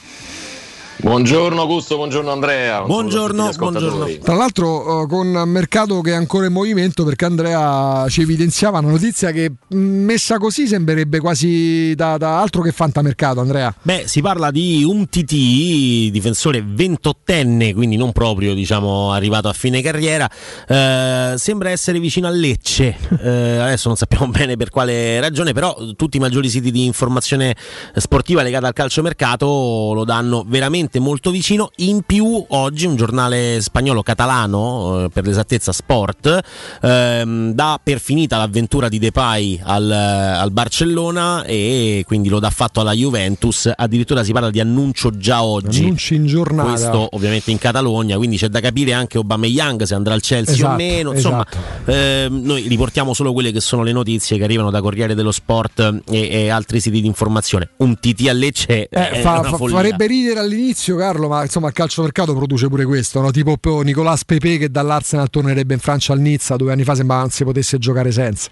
[1.00, 2.82] Buongiorno Augusto, buongiorno Andrea.
[2.82, 4.18] Buongiorno, ascoltatori.
[4.18, 8.90] Tra l'altro eh, con mercato che è ancora in movimento perché Andrea ci evidenziava una
[8.90, 13.72] notizia che mh, messa così sembrerebbe quasi da, da altro che fantamercato Andrea.
[13.80, 19.84] Beh, si parla di un TT, difensore 28enne, quindi non proprio diciamo arrivato a fine
[19.84, 20.28] carriera.
[20.68, 22.98] Eh, sembra essere vicino a Lecce.
[23.22, 27.56] Eh, adesso non sappiamo bene per quale ragione, però tutti i maggiori siti di informazione
[27.96, 31.72] sportiva legata al calciomercato lo danno veramente molto vicino.
[31.78, 36.40] In più, oggi un giornale spagnolo catalano, eh, per l'esattezza Sport,
[36.82, 42.80] ehm, dà per finita l'avventura di Depay al, al Barcellona e quindi lo dà fatto
[42.80, 43.70] alla Juventus.
[43.76, 45.82] Addirittura si parla di annuncio già oggi.
[45.84, 46.70] Annunci in giornata.
[46.70, 50.58] Questo ovviamente in Catalogna, quindi c'è da capire anche Aubameyang se andrà al Chelsea o
[50.58, 51.12] Esatto, meno.
[51.14, 51.92] Insomma, esatto.
[51.92, 56.02] ehm, noi riportiamo solo quelle che sono le notizie che arrivano da Corriere dello Sport
[56.10, 57.70] e, e altri siti di informazione.
[57.78, 61.74] Un TT a Lecce Eh, fa- fa- farebbe ridere all'inizio giudizio, Carlo, ma insomma il
[61.74, 63.32] calciomercato produce pure questo, no?
[63.32, 67.32] tipo Nicolas Pepe che dall'Arsenal tornerebbe in Francia al Nizza, due anni fa sembrava non
[67.32, 68.50] si potesse giocare senza.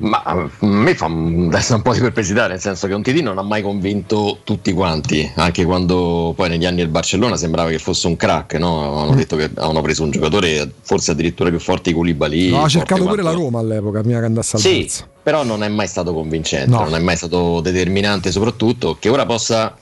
[0.00, 3.36] Ma a me fa adesso un po' di perplessità, nel senso che un TD non
[3.38, 8.06] ha mai convinto tutti quanti, anche quando poi negli anni del Barcellona sembrava che fosse
[8.06, 9.00] un crack, no?
[9.00, 9.16] Hanno Mm.
[9.16, 12.50] detto che avevano preso un giocatore forse addirittura più forte di Koulibaly.
[12.50, 14.88] No, ha cercato pure la quanto- Roma all'epoca, prima che andasse al Sì,
[15.22, 16.82] però non è mai stato convincente, No.
[16.84, 19.74] non è mai stato determinante soprattutto che ora possa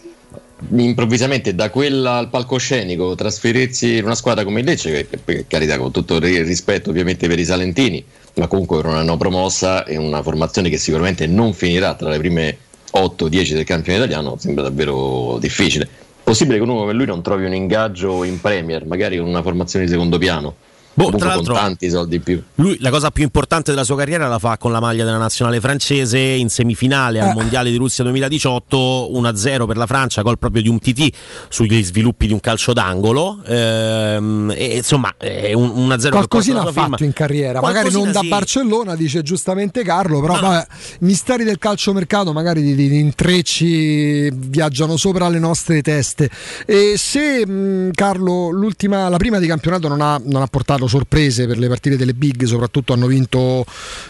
[0.70, 5.76] improvvisamente da quella al palcoscenico trasferirsi in una squadra come il Lecce che, per carità
[5.76, 8.02] con tutto il ri- rispetto ovviamente per i salentini
[8.35, 12.57] ma comunque non hanno promossa e una formazione che sicuramente non finirà tra le prime
[12.93, 15.86] 8-10 del campione italiano sembra davvero difficile.
[16.23, 19.85] Possibile che uno come lui non trovi un ingaggio in Premier magari con una formazione
[19.85, 20.55] di secondo piano
[20.99, 23.97] Boh, tra con l'altro- tanti soldi in più Lui la cosa più importante della sua
[23.97, 27.34] carriera la fa con la maglia della nazionale francese in semifinale al Eh.
[27.34, 31.15] Mondiale di Russia 2018, 1-0 per la Francia, gol proprio di un TT
[31.49, 33.41] sugli sviluppi di un calcio d'angolo.
[33.47, 36.97] Ehm, e, insomma, è un 1-0 che Qualcosina ha fatto firma.
[37.00, 38.28] in carriera, magari Qualcosina non da sì.
[38.28, 40.66] Barcellona, dice giustamente Carlo, però vabbè,
[41.00, 46.31] misteri del calciomercato magari di, di intrecci viaggiano sopra le nostre teste.
[46.65, 51.47] E se mh, Carlo l'ultima, la prima di campionato non ha, non ha portato sorprese
[51.47, 53.65] per le partite delle big, soprattutto hanno vinto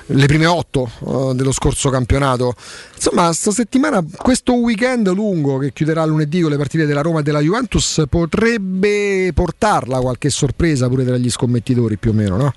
[0.06, 2.54] le prime otto eh, dello scorso campionato.
[2.94, 7.22] Insomma, sta settimana, questo weekend lungo che chiuderà lunedì con le partite della Roma e
[7.22, 12.54] della Juventus potrebbe portarla qualche sorpresa pure tra gli scommettitori più o meno, no?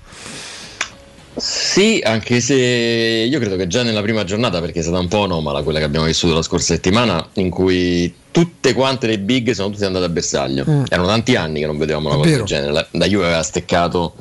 [1.36, 5.24] Sì, anche se io credo che già nella prima giornata, perché è stata un po'
[5.24, 9.70] anomala quella che abbiamo vissuto la scorsa settimana, in cui tutte quante le big sono
[9.70, 10.64] tutte andate a bersaglio.
[10.68, 10.84] Mm.
[10.88, 12.38] Erano tanti anni che non vedevamo una È cosa vero.
[12.44, 12.72] del genere.
[12.72, 14.14] La, la Juve aveva steccato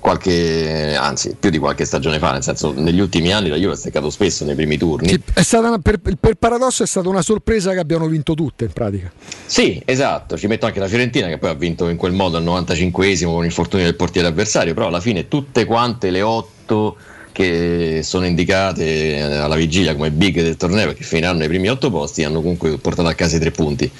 [0.00, 3.76] qualche, anzi, più di qualche stagione fa, nel senso, negli ultimi anni la Juve ha
[3.76, 5.08] steccato spesso nei primi turni.
[5.08, 8.64] Sì, è stata una- per, per paradosso è stata una sorpresa che abbiano vinto tutte
[8.64, 9.10] in pratica.
[9.46, 12.44] Sì, esatto, ci metto anche la Fiorentina che poi ha vinto in quel modo al
[12.44, 16.96] 95esimo con il infortunio del portiere avversario, però alla fine tutte quante le otto
[17.36, 21.90] che sono indicate eh, alla vigilia come big del torneo perché finiranno ai primi otto
[21.90, 23.90] posti hanno comunque portato a casa i tre punti.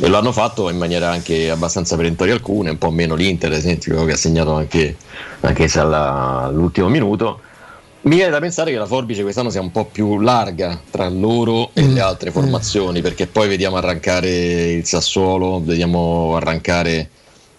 [0.00, 3.58] E lo hanno fatto in maniera anche abbastanza perentoria alcune, un po' meno l'Inter ad
[3.58, 4.96] esempio che ha segnato anche,
[5.42, 7.42] anche all'ultimo minuto.
[8.02, 11.70] Mi viene da pensare che la forbice quest'anno sia un po' più larga tra loro
[11.74, 17.08] e le altre formazioni, perché poi vediamo arrancare il Sassuolo, vediamo arrancare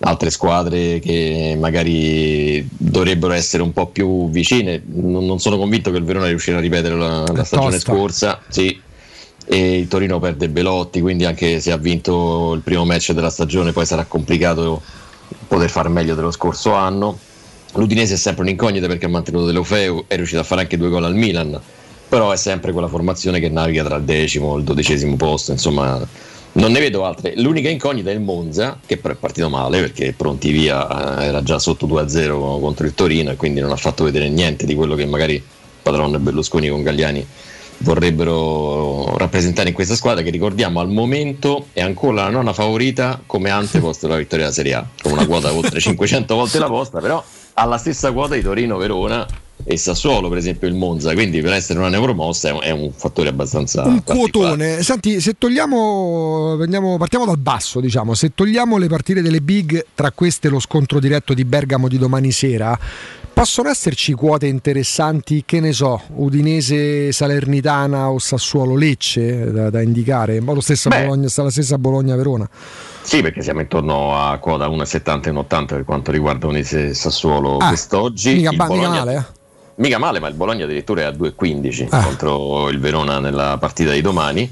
[0.01, 4.81] altre squadre che magari dovrebbero essere un po' più vicine.
[4.85, 7.91] Non, non sono convinto che il Verona riuscirà a ripetere la, la stagione tosta.
[7.91, 8.41] scorsa.
[8.47, 8.79] Sì.
[9.45, 13.71] E il Torino perde Belotti, quindi anche se ha vinto il primo match della stagione,
[13.73, 14.81] poi sarà complicato
[15.47, 17.17] poter fare meglio dello scorso anno.
[17.73, 21.05] L'Udinese è sempre un'incognita perché ha mantenuto Delofeu, è riuscito a fare anche due gol
[21.05, 21.59] al Milan,
[22.07, 26.05] però è sempre quella formazione che naviga tra il decimo e il dodicesimo posto, insomma
[26.53, 27.33] non ne vedo altre.
[27.37, 31.43] L'unica incognita è il Monza, che però è partito male perché pronti via eh, era
[31.43, 34.95] già sotto 2-0 contro il Torino e quindi non ha fatto vedere niente di quello
[34.95, 35.41] che magari
[35.81, 37.25] Padron e Berlusconi con Gagliani
[37.81, 43.49] vorrebbero rappresentare in questa squadra che ricordiamo al momento è ancora la nona favorita come
[43.49, 47.23] anteposto della vittoria della Serie A con una quota oltre 500 volte la posta però
[47.53, 49.25] ha la stessa quota di Torino, Verona
[49.63, 52.91] e Sassuolo per esempio il Monza quindi per essere una neuromossa è un, è un
[52.91, 54.81] fattore abbastanza Un quotone.
[54.83, 60.11] Senti, se togliamo, veniamo- partiamo dal basso, diciamo, se togliamo le partite delle big, tra
[60.11, 62.77] queste lo scontro diretto di Bergamo di domani sera,
[63.33, 70.39] possono esserci quote interessanti, che ne so, Udinese, Salernitana o Sassuolo Lecce da, da indicare,
[70.41, 71.01] ma lo stesso Beh.
[71.05, 72.49] Bologna, sta la stessa Bologna Verona.
[73.01, 77.57] Sì, perché siamo intorno a quota 1,70 e 1,80 per quanto riguarda Unise e Sassuolo
[77.57, 78.35] Ah, quest'oggi.
[78.35, 79.39] mica Il Bologna- male, eh?
[79.81, 82.03] Mica male, ma il Bologna addirittura è a 2,15 Ah.
[82.03, 84.49] contro il Verona nella partita di domani.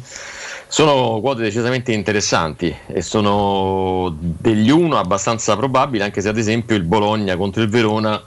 [0.68, 6.84] Sono quote decisamente interessanti e sono degli uno abbastanza probabili, anche se ad esempio il
[6.84, 8.20] Bologna contro il Verona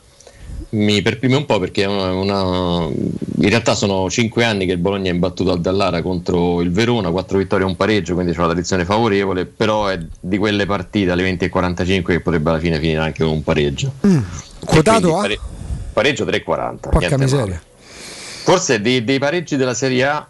[0.71, 5.11] mi perprime un po' perché è una, in realtà sono 5 anni che il Bologna
[5.11, 8.49] è imbattuto al Dallara contro il Verona, 4 vittorie e un pareggio, quindi c'è una
[8.49, 13.23] tradizione favorevole, però è di quelle partite alle 20.45 che potrebbe alla fine finire anche
[13.25, 13.93] con un pareggio.
[14.07, 14.19] Mm.
[14.65, 15.21] Quotato a?
[15.21, 15.39] pare-
[15.93, 16.91] pareggio 3,40.
[16.91, 17.45] Porca miseria.
[17.45, 17.63] male.
[18.45, 20.27] Forse dei, dei pareggi della Serie A,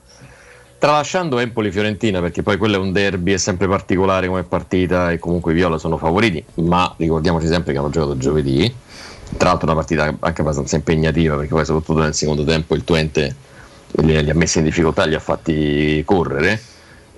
[0.78, 5.52] tralasciando Empoli-Fiorentina, perché poi quello è un derby, è sempre particolare come partita e comunque
[5.52, 8.74] i Viola sono favoriti, ma ricordiamoci sempre che hanno giocato giovedì.
[9.36, 13.34] Tra l'altro una partita anche abbastanza impegnativa, perché poi soprattutto nel secondo tempo il Twente
[13.92, 16.60] li, li ha messi in difficoltà, li ha fatti correre.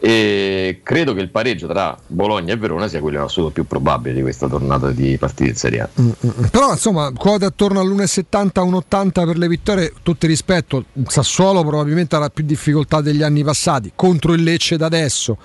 [0.07, 4.21] E credo che il pareggio tra Bologna e Verona sia quello assoluto più probabile di
[4.21, 5.89] questa tornata di partite in Serie A.
[5.99, 6.45] Mm, mm, mm.
[6.51, 12.45] Però insomma, quote attorno all'1,70, 1,80 per le vittorie, tutti rispetto, Sassuolo probabilmente avrà più
[12.45, 15.39] difficoltà degli anni passati, contro il Lecce da adesso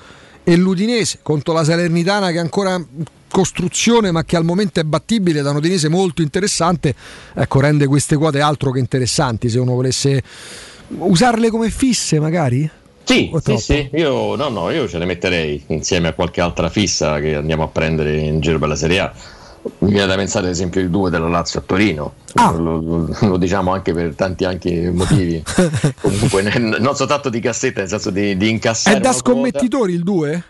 [0.43, 2.83] e l'Udinese contro la Salernitana che è ancora
[3.29, 6.93] costruzione ma che al momento è battibile da un Udinese molto interessante,
[7.33, 10.21] ecco rende queste quote altro che interessanti se uno volesse
[10.87, 12.69] usarle come fisse magari?
[13.09, 17.19] Sì, sì, sì, io, no, no, io ce le metterei insieme a qualche altra fissa
[17.19, 19.11] che andiamo a prendere in giro per la Serie A.
[19.79, 22.51] Mi viene da pensare ad esempio il 2 della Lazio a Torino, Ah.
[22.51, 25.43] lo, lo- lo diciamo anche per tanti anche motivi,
[25.99, 28.97] comunque non soltanto di cassetta, nel senso di, di incassare.
[28.97, 30.43] È da scommettitori il 2?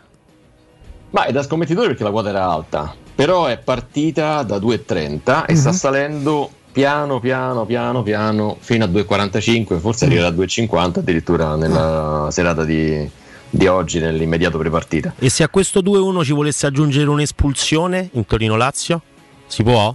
[1.11, 5.53] Ma è da scommettitore perché la quota era alta, però è partita da 2,30 e
[5.53, 5.57] Mhm.
[5.59, 12.29] sta salendo piano piano piano piano fino a 2,45, forse arriverà a 2,50 addirittura nella
[12.31, 13.05] serata di,
[13.49, 15.13] di oggi, nell'immediato prepartita.
[15.19, 19.01] E se a questo 2-1 ci volesse aggiungere un'espulsione in Torino-Lazio?
[19.47, 19.93] Si può?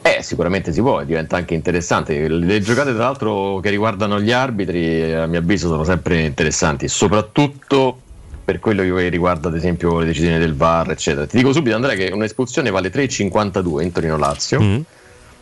[0.00, 2.26] Eh, sicuramente si può, diventa anche interessante.
[2.28, 8.00] Le giocate, tra l'altro, che riguardano gli arbitri, a mio avviso, sono sempre interessanti, soprattutto
[8.42, 11.26] per quello che riguarda, ad esempio, le decisioni del VAR, eccetera.
[11.26, 14.60] Ti dico subito, Andrea, che un'espulsione vale 3,52 in Torino-Lazio,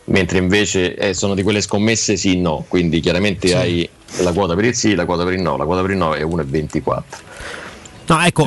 [0.07, 3.53] mentre invece eh, sono di quelle scommesse sì no, quindi chiaramente Sì.
[3.53, 3.89] hai
[4.21, 6.13] la quota per il sì, la quota per il no, la quota per il no
[6.13, 7.03] è 1,24.
[8.09, 8.45] No, ecco,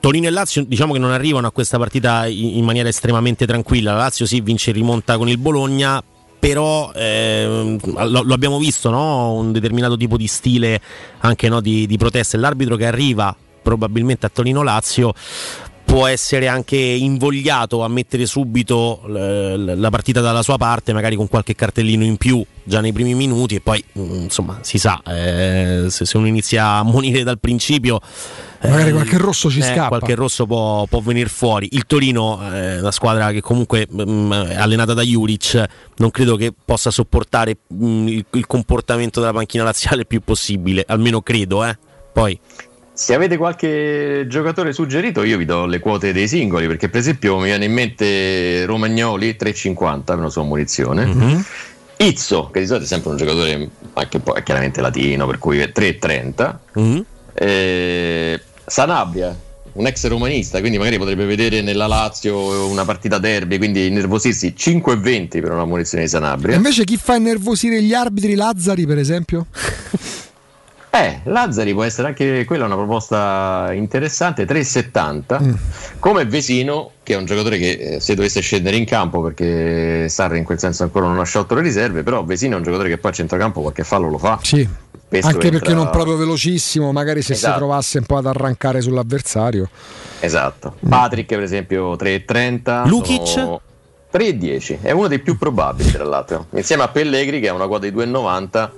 [0.00, 3.92] Torino e Lazio diciamo che non arrivano a questa partita in, in maniera estremamente tranquilla.
[3.92, 6.02] La Lazio sì vince in rimonta con il Bologna,
[6.40, 7.78] però ehm,
[8.08, 9.32] lo, lo abbiamo visto, no?
[9.34, 10.80] un determinato tipo di stile
[11.18, 12.36] anche no, di, di protesta.
[12.36, 15.14] E L'arbitro che arriva probabilmente a Torino-Lazio
[15.86, 21.54] può essere anche invogliato a mettere subito la partita dalla sua parte, magari con qualche
[21.54, 26.04] cartellino in più già nei primi minuti e poi mm, insomma si sa, eh, se,
[26.04, 28.00] se uno inizia a monire dal principio
[28.62, 29.88] Magari eh, qualche rosso ci eh, scappa.
[29.88, 31.68] Qualche rosso può, può venire fuori.
[31.72, 35.64] Il Torino è una squadra che comunque mm, è allenata da Juric,
[35.96, 40.84] non credo che possa sopportare mm, il, il comportamento della panchina laziale il più possibile,
[40.86, 41.78] almeno credo, eh.
[42.12, 42.38] Poi
[42.96, 47.36] Se avete qualche giocatore suggerito, io vi do le quote dei singoli, perché per esempio
[47.36, 51.04] mi viene in mente Romagnoli 3,50 per una sua munizione.
[51.04, 51.44] Mhm.
[51.98, 55.58] Izzo, che di solito è sempre un giocatore anche poi è chiaramente latino, per cui
[55.58, 56.58] è 3,30.
[56.72, 57.04] Mhm.
[57.34, 59.36] Eh, Sanabria,
[59.72, 65.42] un ex romanista, quindi magari potrebbe vedere nella Lazio una partita derby, quindi nervosirsi 5,20
[65.42, 66.56] per una munizione di E Sanabria.
[66.56, 69.48] invece chi fa innervosire gli arbitri, Lazzari per esempio?
[70.98, 75.42] Eh, Lazzari può essere anche quella una proposta interessante, 3,70.
[75.42, 75.54] Mm.
[75.98, 80.38] Come Vesino, che è un giocatore che eh, se dovesse scendere in campo, perché Sarri
[80.38, 82.98] in quel senso ancora non ha sciolto le riserve, però Vesino è un giocatore che
[82.98, 84.38] poi a centrocampo qualche fallo lo fa.
[84.42, 84.66] Sì.
[85.06, 87.58] Spesso Anche entra- perché non proprio velocissimo, magari se si Esatto.
[87.58, 89.68] trovasse un po' ad arrancare sull'avversario.
[90.18, 90.74] Esatto.
[90.88, 92.86] Patrick per esempio 3,30.
[92.88, 93.26] Lukic?
[93.26, 93.60] sono
[94.12, 94.80] 3,10.
[94.80, 96.46] È uno dei più probabili tra l'altro.
[96.54, 98.70] Insieme a Pellegri che ha una quota di 2,90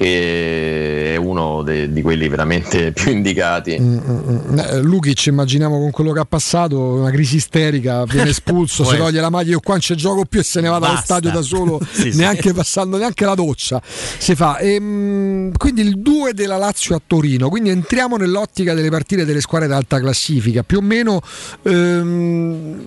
[0.00, 3.78] che è uno de- di quelli veramente più indicati.
[3.78, 4.18] Mm, mm,
[4.52, 4.58] mm.
[4.58, 9.20] Eh, Lukic immaginiamo con quello che ha passato una crisi isterica viene espulso si toglie
[9.20, 11.42] la maglia io qua non c'è gioco più e se ne va dallo stadio da
[11.42, 12.18] solo Sì, sì.
[12.18, 17.48] neanche passando neanche la doccia si fa Ehm, quindi il 2 della Lazio a Torino
[17.48, 21.20] quindi entriamo nell'ottica delle partite delle squadre d'alta classifica più o meno
[21.62, 22.84] ehm,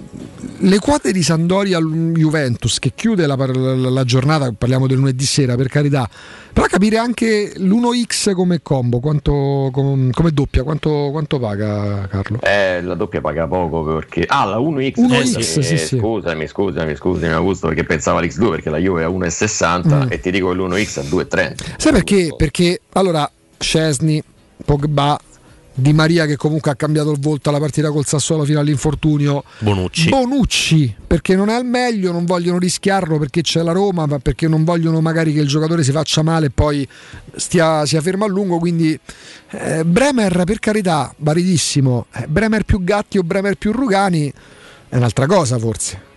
[0.59, 5.56] le quote di Sandoria Juventus che chiude la, la- la giornata parliamo del lunedì sera
[5.56, 6.09] per carità
[6.53, 12.40] però capire anche l'1x come combo quanto com- come doppia quanto, quanto paga Carlo?
[12.41, 14.23] Eh, la doppia paga poco perché.
[14.27, 14.93] Ah, la 1x.
[14.98, 15.98] 1x, eh, sì, sì.
[15.98, 20.11] Scusami, scusami, scusami, Augusto, perché pensavo all'X2 perché la Juve è a 1,60 Mm.
[20.11, 21.56] e ti dico che l'1x a 2,30.
[21.77, 22.33] Sai perché?
[22.38, 24.22] Perché allora Scesni,
[24.64, 25.19] Pogba,
[25.76, 29.43] Di Maria che comunque ha cambiato il volto alla partita col Sassuolo fino all'infortunio.
[29.60, 30.10] Bonucci.
[30.10, 34.48] Bonucci, perché non è al meglio, non vogliono rischiarlo perché c'è la Roma, ma perché
[34.48, 36.88] non vogliono magari che il giocatore si faccia male e poi
[37.35, 38.60] stia, sia fermo a lungo.
[38.60, 38.98] Quindi
[39.50, 42.06] eh, Bremer, per carità, validissimo.
[42.14, 44.32] Eh, Bremer più Gatti o Bremer più Rugani
[44.90, 46.11] è un'altra cosa forse.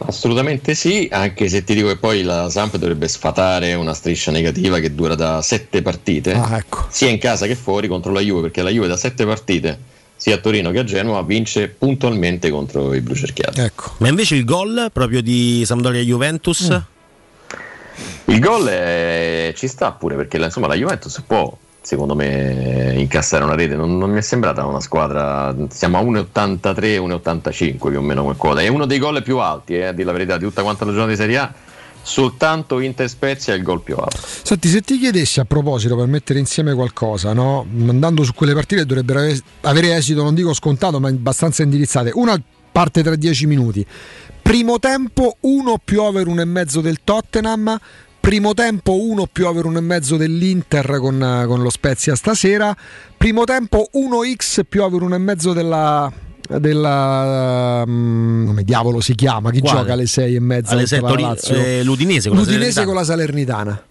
[0.00, 4.78] Assolutamente sì, anche se ti dico che poi la Samp dovrebbe sfatare una striscia negativa
[4.78, 6.86] che dura da sette partite, Ah, ecco.
[6.88, 9.78] sia in casa che fuori contro la Juve, perché la Juve da sette partite,
[10.14, 13.60] sia a Torino che a Genova, vince puntualmente contro i blu cerchiati.
[13.60, 13.94] Ecco.
[13.98, 16.70] Ma invece il gol proprio di Sampdoria Juventus?
[16.70, 18.32] Mm.
[18.32, 21.56] Il gol è- ci sta pure perché la- insomma, la Juventus può,
[21.88, 23.74] secondo me, incassare una rete.
[23.74, 25.56] Non, non mi è sembrata una squadra.
[25.70, 28.60] Siamo a 1,83, 1,85 più o meno come quota.
[28.60, 30.90] È uno dei gol più alti, eh, a dire la verità, di tutta quanta la
[30.90, 31.54] giornata di Serie A.
[32.02, 34.18] Soltanto Inter Spezia è il gol più alto.
[34.20, 37.66] Senti, se ti chiedessi a proposito per mettere insieme qualcosa, no?
[37.86, 42.10] andando su quelle partite dovrebbero ave- avere esito, non dico scontato, ma abbastanza indirizzate.
[42.14, 42.38] Una
[42.70, 43.86] parte tra 10 minuti.
[44.42, 47.78] Primo tempo 1 più over 1,5 del Tottenham.
[48.28, 52.76] Primo tempo 1 più over 1,5 dell'Inter con, con lo Spezia stasera.
[53.16, 56.12] Primo tempo 1x più over 1,5 della
[56.46, 59.78] della um, come diavolo si chiama chi Quale?
[59.80, 61.54] gioca alle 6 e mezza Alle contro sei, la Tori- Lazio?
[61.56, 62.86] eh, l'Udinese con la L'Udinese Salernitana.
[62.86, 63.82] con la Salernitana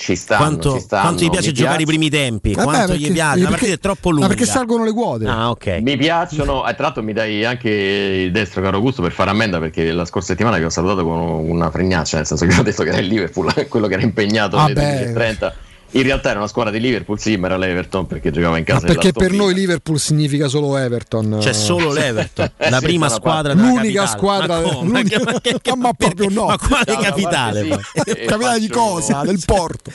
[0.00, 2.54] Ci stanno, Quanto, ci stanno, quanto gli piace mi giocare i primi tempi?
[2.54, 3.38] Vabbè, quanto perché- gli piace?
[3.38, 4.28] eh, La perché- partita è troppo ma lunga.
[4.28, 5.78] perché salgono le quote Ah, ok.
[5.82, 9.58] Mi piacciono, e tra l'altro mi dai anche il destro caro gusto per fare ammenda
[9.58, 12.82] perché la scorsa settimana vi ho salutato con una fregnaccia, nel senso che ho detto
[12.82, 15.12] che era il Liverpool, quello che era impegnato alle Vabbè.
[15.12, 15.52] 13.30.
[15.92, 18.74] In realtà era una squadra di Liverpool, sì, ma era l'Everton perché giocava in Ma
[18.74, 23.08] casa perché dell'Aston per noi Liverpool significa solo Everton C'è solo l'Everton, la Sì, prima
[23.08, 23.60] squadra parte.
[23.66, 24.18] della l'unica capitale.
[24.18, 27.62] squadra Ma l'unica- Ma che- che- ma proprio no Ma quale capitale?
[28.04, 29.22] sì, capitale di cosa?
[29.24, 29.90] del Porto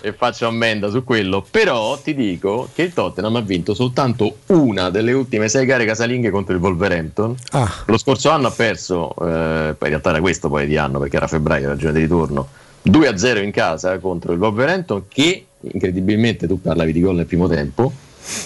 [0.00, 1.44] e faccio ammenda su quello.
[1.50, 6.30] Però ti dico che il Tottenham ha vinto soltanto una delle ultime sei gare casalinghe
[6.30, 7.34] contro il Wolverhampton.
[7.50, 7.70] Ah.
[7.86, 11.16] Lo scorso anno ha perso, eh, poi in realtà era questo poi di anno perché
[11.16, 12.48] era febbraio, ragione di ritorno,
[12.84, 17.92] 2-0 in casa contro il Wolverhampton che incredibilmente tu parlavi di gol nel primo tempo.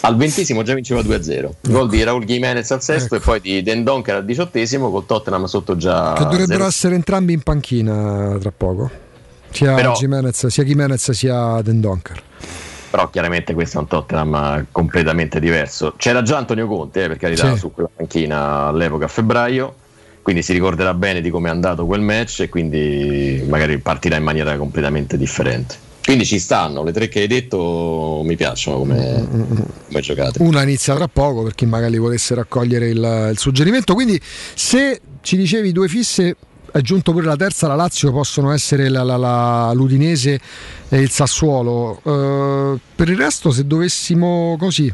[0.02, 1.50] Al ventesimo già vinceva 2-0.
[1.62, 5.76] Gol di Raul Jimenez al sesto e poi di Dendonker al diciottesimo col Tottenham sotto
[5.76, 6.65] già che dovrebbero 0.
[6.66, 8.90] essere entrambi in panchina tra poco
[9.50, 12.23] sia Però- Jimenez sia Jimenez sia Dendonker
[12.90, 15.92] però chiaramente questo è un Tottenham completamente diverso.
[15.98, 17.58] C'era già Antonio Conte, eh, per carità, Sì.
[17.58, 19.74] su quella panchina all'epoca a febbraio,
[20.27, 24.25] quindi si ricorderà bene di come è andato quel match e quindi magari partirà in
[24.25, 25.77] maniera completamente differente.
[26.05, 29.25] Quindi ci stanno, le tre che hai detto mi piacciono come,
[29.87, 30.43] come giocate.
[30.43, 34.21] una inizia tra poco per chi magari volesse raccogliere il, il suggerimento quindi
[34.55, 36.35] se ci dicevi due fisse
[36.73, 40.41] aggiunto pure la terza la Lazio possono essere la- la- la- l'Udinese
[40.89, 44.93] e il Sassuolo Eh, per il resto se dovessimo così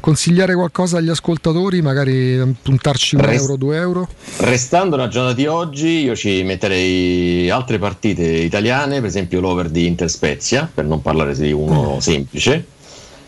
[0.00, 5.46] consigliare qualcosa agli ascoltatori magari puntarci un Rest- euro due euro Restando una giornata di
[5.46, 11.02] oggi, io ci metterei altre partite italiane, per esempio l'over di Inter Spezia, per non
[11.02, 12.64] parlare di uno semplice.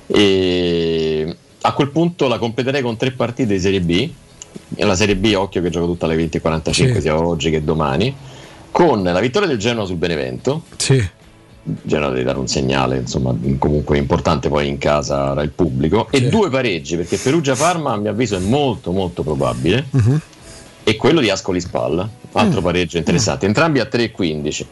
[0.07, 4.08] E a quel punto la completerei con tre partite di Serie B.
[4.76, 7.00] La Serie B, occhio che gioca tutta alle 20.45 Sì.
[7.00, 8.15] sia oggi che domani.
[8.70, 10.62] Con la vittoria del Genoa sul Benevento.
[10.76, 11.18] sì
[11.82, 16.08] Genoa deve dare un segnale, insomma, comunque importante poi in casa il pubblico.
[16.10, 20.20] E due pareggi, perché Perugia-Parma a mio avviso è molto molto probabile Mhm.
[20.84, 24.66] e quello di Ascoli Spalla, altro pareggio interessante, entrambi a 3,15.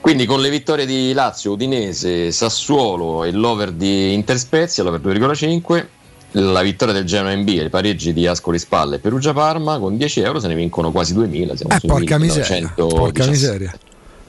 [0.00, 5.88] Quindi con le vittorie di Lazio, Udinese, Sassuolo e l'over di Interspezia, l'over 2,5,
[6.32, 9.78] la vittoria del Genoa in B e i pareggi di Ascoli Spalla e Perugia Parma,
[9.78, 11.56] con 10 euro se ne vincono quasi 2000.
[11.56, 12.94] Siamo eh, porca miseria 1917.
[12.98, 13.72] porca miseria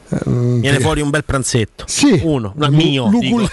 [0.08, 1.84] Eh, mm, Viene fuori un bel pranzetto.
[1.88, 2.20] Sì.
[2.24, 3.10] Uno, no, mio.
[3.20, 3.42] Dico.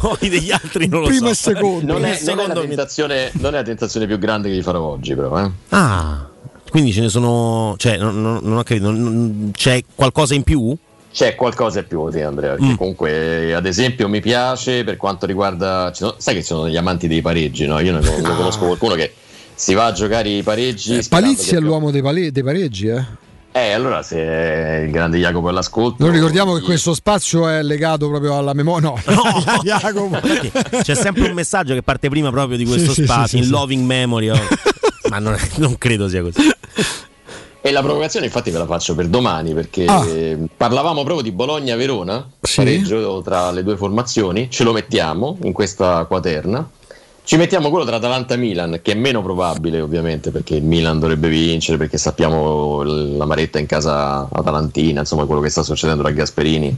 [0.00, 1.50] Poi degli altri non lo Primo so.
[1.50, 1.92] e secondo.
[1.92, 4.56] Non è, non è la Secondo me- tentazione, non è la tentazione più grande che
[4.56, 5.38] gli farò oggi, però.
[5.44, 5.50] Eh.
[5.70, 6.28] Ah,
[6.70, 7.74] quindi ce ne sono.
[7.78, 8.90] Cioè, non, non- non ho capito.
[8.90, 10.76] non- non- c'è qualcosa in più?
[11.12, 12.56] C'è qualcosa in più, sì, Andrea.
[12.60, 12.74] Mm.
[12.74, 15.92] comunque, ad esempio, mi piace per quanto riguarda.
[15.94, 17.78] sono- sai che ci sono degli amanti dei pareggi, no?
[17.78, 19.12] Io ne con- ne conosco qualcuno che
[19.54, 21.00] si va a giocare i pareggi.
[21.00, 23.04] sperando Palizzi è più- l'uomo dei, pale- dei pareggi eh
[23.56, 26.02] Eh, allora se il grande Jacopo all'ascolto.
[26.04, 28.88] Noi ricordiamo che questo spazio è legato proprio alla memoria.
[28.90, 28.98] No,
[29.62, 30.18] Jacopo.
[30.82, 33.50] C'è sempre un messaggio che parte prima proprio di questo Sì, spazio, sì, in sì.
[33.50, 34.28] loving memory.
[34.30, 34.38] oh.
[35.08, 36.40] Ma non, non credo sia così.
[37.60, 40.04] E la provocazione, infatti, ve la faccio per domani perché Ah.
[40.56, 42.56] parlavamo proprio di Bologna-Verona, Sì.
[42.56, 44.50] pareggio tra le due formazioni.
[44.50, 46.68] Ce lo mettiamo in questa quaterna.
[47.26, 51.78] Ci mettiamo quello tra Atalanta-Milan, che è meno probabile, ovviamente, perché il Milan dovrebbe vincere,
[51.78, 56.76] perché sappiamo la maretta in casa atalantina, insomma, quello che sta succedendo tra Gasperini,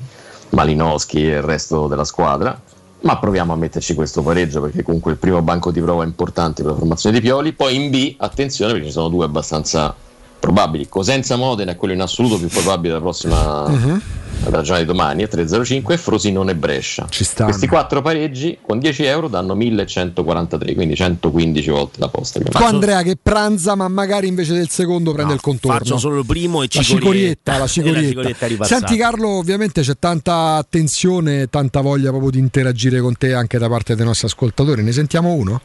[0.51, 2.59] Malinowski e il resto della squadra.
[3.01, 6.63] Ma proviamo a metterci questo pareggio perché comunque il primo banco di prova è importante
[6.63, 7.53] per la formazione di Pioli.
[7.53, 9.95] Poi in B, attenzione perché ci sono due abbastanza
[10.39, 10.89] probabili.
[10.89, 14.01] Cosenza Modena è quello in assoluto più probabile della prossima Mhm.
[14.45, 17.07] Della giornata di domani, è 3-0-5 e Frosinone Brescia.
[17.09, 17.51] Ci stanno.
[17.51, 22.41] Questi quattro pareggi con 10 euro danno 1143, quindi 115 volte la posta.
[22.41, 25.79] Tu Andrea che pranza, ma magari invece del secondo prende il contorno.
[25.79, 28.09] Faccio solo il primo e la cicorietta, la cicorietta.
[28.09, 28.87] cicorietta ripassata.
[28.87, 33.59] Senti Carlo, ovviamente c'è tanta attenzione e tanta voglia proprio di interagire con te anche
[33.59, 34.83] da parte dei nostri ascoltatori.
[34.83, 35.61] Ne sentiamo uno?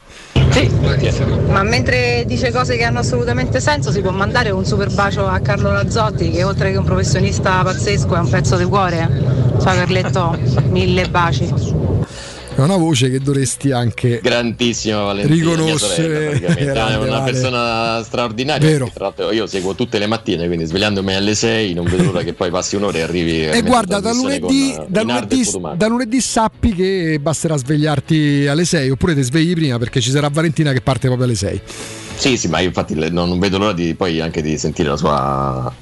[1.48, 5.38] Ma mentre dice cose che hanno assolutamente senso, si può mandare un super bacio a
[5.40, 9.08] Carlo Lazzotti, che oltre che un professionista pazzesco è un pezzo di cuore.
[9.60, 11.90] Ciao Carletto, mille baci.
[12.54, 16.36] È una voce che dovresti anche Grandissima Valentina, Riconoscere.
[16.38, 16.54] sorella.
[16.72, 17.32] Grande, è una Vale.
[17.32, 18.68] persona straordinaria.
[18.68, 18.90] Vero.
[18.92, 22.34] Tra l'altro io seguo tutte le mattine, quindi svegliandomi alle 6 non vedo l'ora che
[22.34, 23.46] poi passi un'ora e arrivi.
[23.46, 28.66] E guarda, da lunedì, con, eh, da, lunedì, da lunedì sappi che basterà svegliarti alle
[28.66, 31.60] 6 oppure ti svegli prima perché ci sarà Valentina che parte proprio alle 6.
[32.16, 35.72] Sì, sì, ma io infatti non vedo l'ora di poi anche di sentire la sua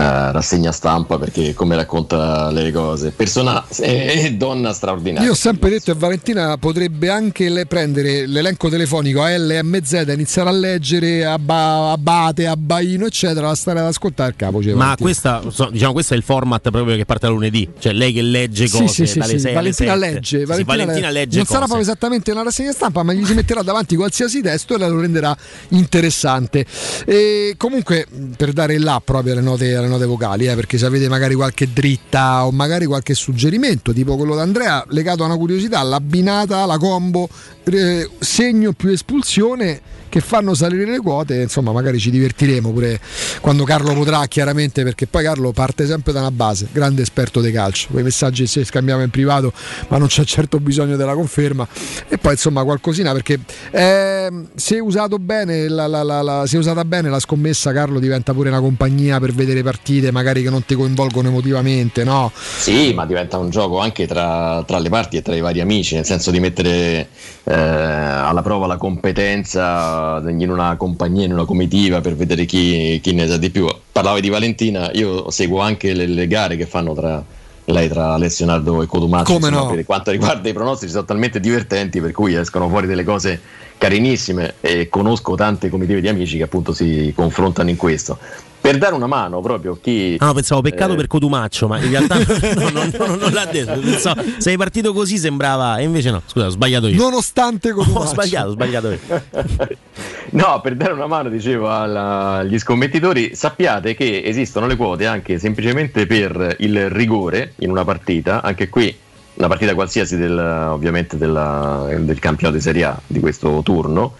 [0.00, 5.26] rassegna stampa perché come racconta le cose, persona e donna straordinaria.
[5.26, 10.48] Io ho sempre detto che Valentina potrebbe anche le- prendere l'elenco telefonico a LMZ, iniziare
[10.48, 14.62] a leggere Abba- Abate, Abbaino, eccetera, stare ad ascoltare il capo.
[14.62, 17.68] cioè, Ma questa, diciamo, questo è il format proprio che parte da lunedì.
[17.78, 19.38] Cioè, lei che legge cose sì, sì, dalle sì.
[19.40, 20.14] 6 Valentina alle 7.
[20.14, 21.70] legge, Sì, Valentina Valentina le- legge non sarà cose.
[21.72, 25.00] proprio esattamente una rassegna stampa, ma gli si metterà davanti qualsiasi testo e la lo
[25.00, 25.34] renderà
[25.70, 26.64] interessante.
[27.06, 31.08] E comunque, per dare là proprio alle note, alle note vocali, eh, perché se avete
[31.08, 36.66] magari qualche dritta o magari qualche suggerimento, tipo quello d'Andrea, legato a una curiosità, l'abbinata,
[36.66, 37.28] la combo,
[37.64, 43.00] eh, segno più espulsione che fanno salire le quote, insomma magari ci divertiremo pure
[43.40, 47.50] quando Carlo potrà chiaramente perché poi Carlo parte sempre da una base, grande esperto di
[47.52, 49.52] calcio, quei messaggi se scambiamo in privato
[49.88, 51.66] ma non c'è certo bisogno della conferma
[52.08, 53.38] e poi insomma qualcosina perché
[53.70, 54.80] ehm, se
[55.18, 59.32] bene la- la- la- se usata bene la scommessa Carlo diventa pure una compagnia per
[59.32, 62.30] vedere partite magari che non ti coinvolgono emotivamente, no?
[62.34, 65.94] Sì, ma diventa un gioco anche tra, tra le parti e tra i vari amici,
[65.94, 67.08] nel senso di mettere
[67.44, 69.95] eh, alla prova la competenza
[70.26, 73.66] in una compagnia, in una comitiva per vedere chi, chi ne sa di più.
[73.92, 77.24] Parlavi di Valentina, io seguo anche le, le gare che fanno tra
[77.66, 79.74] lei tra Alessio Nardo e Codumaccio Come insomma, no?
[79.74, 83.40] per quanto riguarda i pronostici sono talmente divertenti per cui escono fuori delle cose
[83.76, 88.18] carinissime e conosco tante comitive di amici che appunto si confrontano in questo
[88.66, 91.90] per dare una mano proprio chi Ah, no, pensavo peccato eh, per Cotumaccio, ma in
[91.90, 92.16] realtà
[92.58, 93.78] no, no, no, non l'ha detto.
[93.78, 96.96] Pensavo, sei partito così sembrava, e invece no, scusa, ho sbagliato io.
[96.96, 98.98] Nonostante Ho sbagliato, ho sbagliato io.
[100.28, 105.38] No, per dare una mano, dicevo alla- agli scommettitori, sappiate che esistono le quote anche
[105.38, 108.94] semplicemente per il rigore in una partita, anche qui
[109.34, 114.14] una partita qualsiasi del, ovviamente della- del campionato di Serie A di questo turno.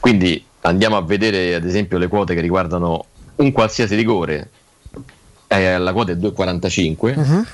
[0.00, 3.04] Quindi andiamo a vedere ad esempio le quote che riguardano
[3.36, 4.50] un qualsiasi rigore.
[5.48, 7.44] Eh, la quota è 2,45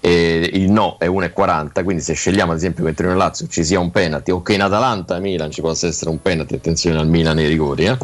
[0.00, 3.78] e il no è 1,40 quindi se scegliamo ad esempio che Torino Lazio ci sia
[3.78, 7.36] un penalty o che in Atalanta Milan ci possa essere un penalty attenzione al Milan
[7.36, 7.98] nei rigori eh.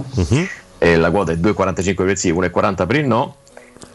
[0.76, 3.36] E la quota è 2,45 per il sì 1,40 per il no.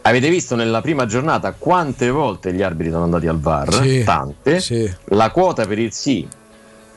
[0.02, 3.72] Avete visto nella prima giornata quante volte gli arbitri sono andati al VAR?
[3.72, 4.58] Sì, tante.
[5.04, 6.26] la quota per il sì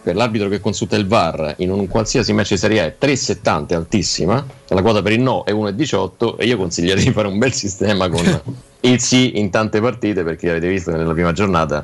[0.06, 3.68] per l'arbitro che consulta il VAR in un qualsiasi match di Serie A è 3,70
[3.70, 7.40] è altissima la quota per il no è 1,18 e io consiglierei di fare un
[7.40, 8.24] bel sistema con
[8.82, 11.84] il sì in tante partite perché avete visto che nella prima giornata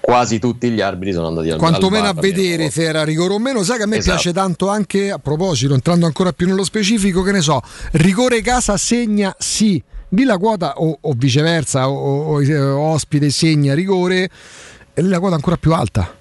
[0.00, 3.34] quasi tutti gli arbitri sono andati al quantomeno a al VAR vedere se era rigore
[3.34, 3.62] o meno.
[3.62, 4.14] Sai che a me Esatto.
[4.14, 7.60] piace tanto anche a proposito, entrando ancora più nello specifico, che ne so,
[7.92, 13.74] rigore casa segna sì, lì la quota o, o viceversa, o, o- o ospite segna
[13.74, 14.28] rigore,
[14.94, 16.14] e lì la quota ancora più alta.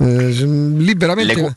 [0.00, 0.30] Eh,
[0.76, 1.34] lì veramente.
[1.34, 1.56] Le,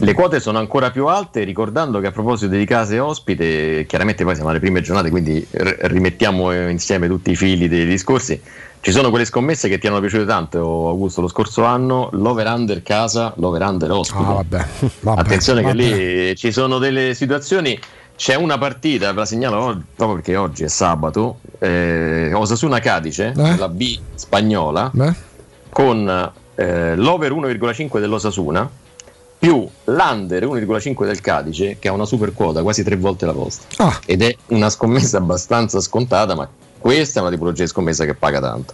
[0.00, 4.34] le quote sono ancora più alte, ricordando che a proposito di case ospite, chiaramente poi
[4.34, 8.40] siamo alle prime giornate, quindi rimettiamo eh, insieme tutti i fili dei discorsi.
[8.80, 13.32] Ci sono quelle scommesse che ti hanno piaciute tanto, Augusto, lo scorso anno, l'over-under casa,
[13.36, 14.22] l'over-under ospite.
[14.22, 14.66] Ah, vabbè,
[15.00, 15.74] vabbè, Attenzione vabbè.
[15.74, 15.82] che
[16.28, 17.78] lì ci sono delle situazioni,
[18.14, 23.56] c'è una partita, ve la segnalo proprio perché oggi è sabato, eh, Osasuna Cadice, Eh?
[23.56, 25.14] la B spagnola, Beh.
[25.70, 28.70] con eh, l'over 1,5 dell'Osasuna
[29.38, 33.84] più l'under 1,5 del Cadice che ha una super quota quasi tre volte la vostra.
[33.84, 34.00] Ah.
[34.06, 38.40] ed è una scommessa abbastanza scontata ma questa è una tipologia di scommessa che paga
[38.40, 38.72] tanto.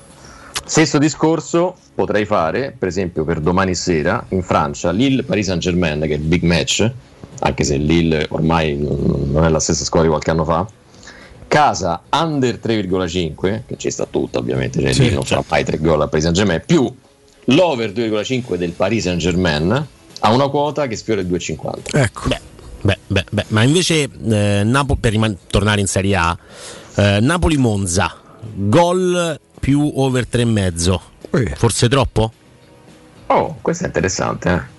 [0.64, 6.00] Stesso discorso potrei fare per esempio per domani sera in Francia Lille Paris Saint Germain
[6.00, 6.88] che è il big match
[7.40, 10.68] anche se Lille ormai non è la stessa squadra di qualche anno fa.
[11.48, 15.78] Casa under 3,5 che ci sta tutta ovviamente cioè Sì, Lille non fa mai 3
[15.78, 16.94] gol a Paris Saint Germain più
[17.46, 19.86] l'over 2,5 del Paris Saint Germain
[20.22, 22.28] ha una quota che sfiora il 2,50 Ecco.
[22.82, 26.38] Beh, beh, beh, ma invece eh, Napo- per riman- tornare in Serie A,
[26.96, 28.16] eh, Napoli-Monza,
[28.54, 31.54] gol più over 3,5.
[31.56, 32.32] Forse troppo?
[33.26, 34.48] Oh, questo è interessante.
[34.50, 34.78] eh.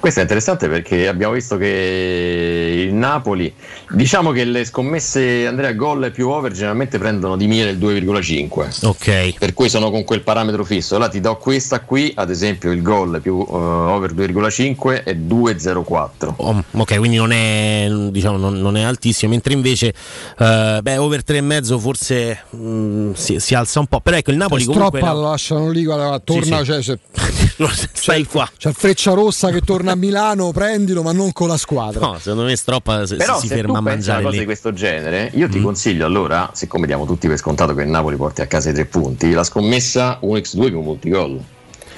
[0.00, 3.52] Questo è interessante perché abbiamo visto che il Napoli,
[3.90, 8.86] diciamo che le scommesse Andrea gol più over generalmente prendono di mira il 2,5.
[8.86, 9.38] Ok.
[9.38, 10.94] Per cui sono con quel parametro fisso.
[10.94, 16.34] Allora ti do questa qui, ad esempio il gol più eh, over 2,5 è 2,04.
[16.36, 19.92] Oh, ok, quindi non è, diciamo, non, non è altissimo, mentre invece
[20.38, 23.98] eh, beh, over 3,5 forse mm, si, si alza un po'.
[24.00, 25.00] Però ecco, il Napoli comunque...
[25.00, 26.98] Stroppa lo lasciano lì, guarda, torna, Sì, cioè, se-
[27.92, 28.48] Stai qua.
[28.56, 32.00] c'è il freccia rossa che torna a Milano, prendilo, ma non con la squadra.
[32.06, 34.22] No, secondo me Stroppa se, Però si se ferma a tu pensi a mangiare una
[34.26, 34.38] cosa lì.
[34.38, 38.16] di questo genere, io ti consiglio allora, siccome diamo tutti per scontato che il Napoli
[38.16, 41.42] porti a casa i tre punti, la scommessa 1x2 più multigol.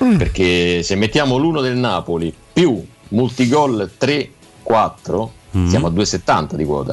[0.03, 0.17] Mm.
[0.17, 5.67] Perché se mettiamo l'uno del Napoli più multigol 3-4, Mm.
[5.69, 6.93] siamo a 2,70 di quota.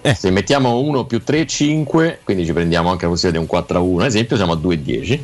[0.00, 0.14] Eh.
[0.14, 3.78] Se mettiamo 1 più 3, 5, quindi ci prendiamo anche la possibilità di un 4
[3.78, 5.18] a 1, ad esempio siamo a 2,10.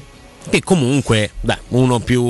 [0.48, 2.22] Che comunque, dai, uno più,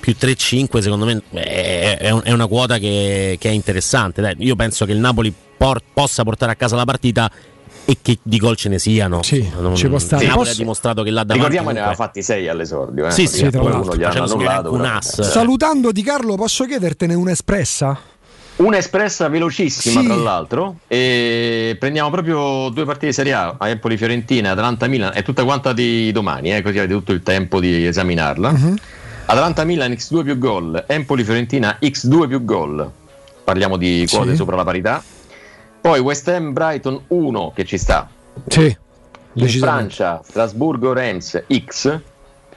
[0.00, 4.20] più 3-5 secondo me è, è un- è una quota che, che è interessante.
[4.20, 7.30] Dai, io penso che il Napoli por- possa portare a casa la partita
[7.88, 9.22] e che di gol ce ne siano.
[9.22, 10.22] Sì, ci può stare.
[10.24, 13.06] Il Napoli Posso- ha dimostrato che là davanti Ricordiamo ne aveva fatti 6 all'esordio.
[13.06, 13.10] Eh?
[13.12, 14.72] Sì, sì, tra l'altro, uno gli hanno facendo annullato.
[14.72, 15.18] un però- as.
[15.20, 15.22] eh.
[15.22, 17.98] Salutando Di Carlo, posso chiedertene un'espressa?
[18.56, 20.06] Un'espressa velocissima, Sì.
[20.06, 20.76] tra l'altro.
[20.88, 25.12] E prendiamo proprio due partite di Serie A: Empoli-Fiorentina, Atalanta-Milan.
[25.12, 28.50] È tutta quanta di domani, eh, così avete tutto il tempo di esaminarla.
[28.52, 28.76] Mhm.
[29.26, 32.90] Atalanta-Milan X2 più gol, Empoli-Fiorentina X2 più gol.
[33.44, 34.36] Parliamo di quote Sì.
[34.36, 35.02] sopra la parità.
[35.80, 38.08] Poi West Ham-Brighton 1 che ci sta.
[38.48, 38.74] Sì.
[39.60, 41.98] Francia, Strasburgo-Reims X.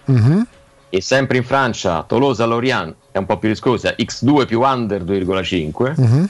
[0.06, 0.48] Mhm.
[0.90, 5.94] E sempre in Francia, Tolosa-Lorient è un po' più riscosa, X2 più under 2,5.
[5.98, 6.30] Mhm.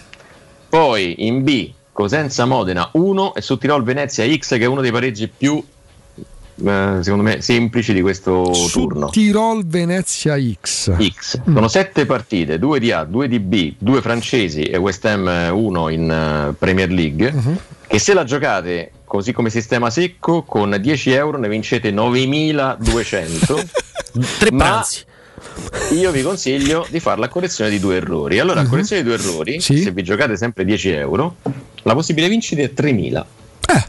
[0.69, 5.63] Poi in B, Cosenza-Modena 1 e su Tirol-Venezia X che è uno dei pareggi più,
[6.65, 9.09] eh, secondo me, semplici di questo turno.
[9.09, 10.93] Tirol Venezia X.
[11.09, 11.41] X.
[11.45, 15.89] Sono sette partite, 2 di A, 2 di B, 2 francesi e West Ham 1
[15.89, 17.57] in eh, Premier League, Mhm.
[17.87, 23.55] che se la giocate così come sistema secco, con 10 euro ne vincete 9200.
[24.39, 25.03] Tre ma pranzi.
[25.95, 28.37] io vi consiglio di fare la correzione di due errori.
[28.39, 28.69] Allora, Mhm.
[28.69, 31.37] correzione di due errori, se vi giocate sempre 10 euro,
[31.83, 33.25] la possibile vincita è 3000.
[33.67, 33.83] Eh.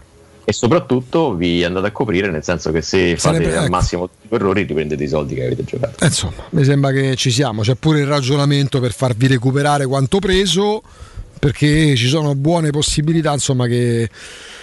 [0.44, 3.70] E soprattutto vi andate a coprire, nel senso che se fate Sarebbe- al ecco.
[3.72, 6.02] massimo due errori riprendete i soldi che avete giocato.
[6.02, 7.60] Eh, Insomma, mi sembra che ci siamo.
[7.60, 10.82] C'è pure il ragionamento per farvi recuperare quanto preso,
[11.38, 14.08] perché ci sono buone possibilità, insomma, che,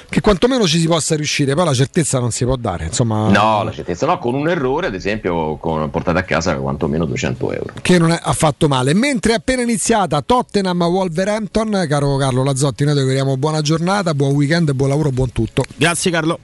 [0.09, 1.53] che quantomeno ci si possa riuscire.
[1.53, 2.85] Poi la certezza non si può dare.
[2.85, 7.05] Insomma, No, la certezza no, con un errore, ad esempio, con, portate a casa quantomeno
[7.05, 7.73] 200 euro.
[7.81, 8.93] che non è affatto male.
[8.93, 14.33] Mentre è appena iniziata Tottenham Wolverhampton, caro Carlo Lazzotti, noi ti auguriamo buona giornata, buon
[14.33, 15.63] weekend, buon lavoro, buon tutto.
[15.75, 16.39] Grazie Carlo.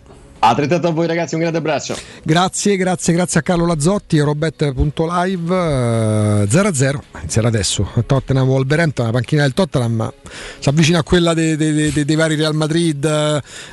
[0.45, 1.95] Altrettanto a voi ragazzi, un grande abbraccio.
[2.22, 9.43] Grazie, grazie, grazie a Carlo Lazzotti, Robet.live eh, 0-0, inizierà adesso, Tottenham Wolverhampton, la panchina
[9.43, 10.11] del Tottenham
[10.59, 13.05] si avvicina a quella dei, dei- dei- dei vari Real Madrid,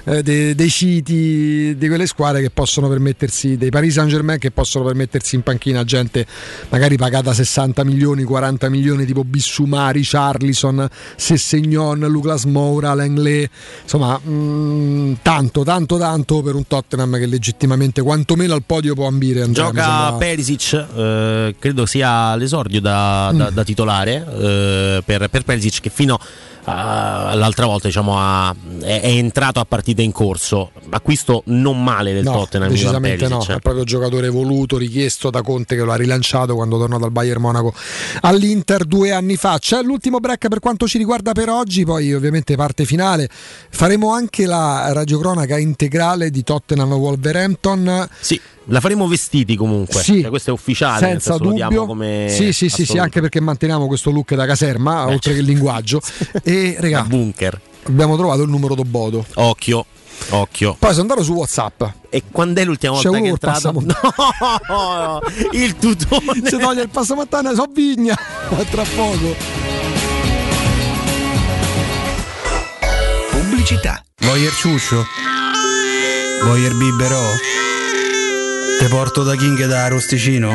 [0.05, 4.53] eh, dei, dei City, di quelle squadre che possono permettersi, dei Paris Saint Germain che
[4.53, 6.25] possono permettersi in panchina gente
[6.69, 13.49] magari pagata 60 milioni, 40 milioni tipo Bissumari, Charlison, Sessegnon, Lucas Moura, Langley,
[13.83, 19.43] insomma mm, tanto, tanto, tanto per un Tottenham che legittimamente quantomeno al podio può ambire.
[19.43, 25.81] Andrea, Gioca Perisic, eh, credo sia l'esordio da, da- da titolare eh, per, per Perisic
[25.81, 26.19] che fino
[26.65, 30.71] a- all'altra volta diciamo, ha- è, è entrato a partita in corso.
[30.91, 32.69] Acquisto non male del No, Tottenham.
[32.71, 33.57] Decisamente no, Perisic.
[33.57, 37.41] è proprio giocatore voluto, richiesto da Conte che lo ha rilanciato quando tornò dal Bayern
[37.41, 37.73] Monaco
[38.21, 39.59] all'Inter due anni fa.
[39.59, 43.29] C'è l'ultimo break per quanto ci riguarda per oggi, poi ovviamente parte finale.
[43.71, 48.09] Faremo anche la radiocronaca integrale di Tottenham Wolverhampton.
[48.19, 50.03] Sì, la faremo vestiti comunque.
[50.03, 50.99] Sì, Cioè, questo è ufficiale.
[51.07, 51.87] senza dubbio.
[51.87, 55.45] come sì, sì, sì, sì, anche perché manteniamo questo look da caserma, oltre che il
[55.45, 56.01] linguaggio.
[56.43, 57.61] e regà, bunker.
[57.85, 59.25] abbiamo trovato il numero d'Obodo.
[59.35, 59.87] Occhio,
[60.31, 60.75] occhio.
[60.77, 61.83] Poi sono andato su WhatsApp.
[62.09, 63.71] E quando è l'ultima C'è volta uno che è entrato?
[64.69, 65.21] No,
[65.53, 66.41] il tutone.
[66.49, 68.17] Si toglie il passamontagna, so vigna.
[68.73, 69.37] Tra poco.
[73.31, 74.03] Pubblicità.
[74.23, 75.05] Voyer ciuscio?
[76.43, 77.23] Voyer biberò?
[78.79, 80.55] Te porto da King da Arosticino?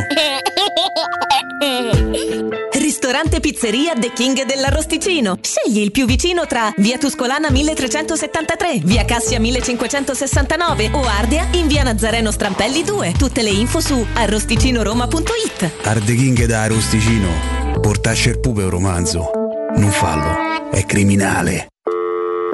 [2.73, 5.37] Ristorante Pizzeria The King dell'Arrosticino.
[5.41, 11.83] Scegli il più vicino tra Via Tuscolana 1373, Via Cassia 1569 o Ardea in Via
[11.83, 13.13] Nazareno Strampelli 2.
[13.17, 15.71] Tutte le info su arrosticinoroma.it.
[15.83, 17.29] Arde King da Arosticino.
[17.79, 19.29] Portasce il pupe un romanzo.
[19.75, 21.67] Non fallo, è criminale.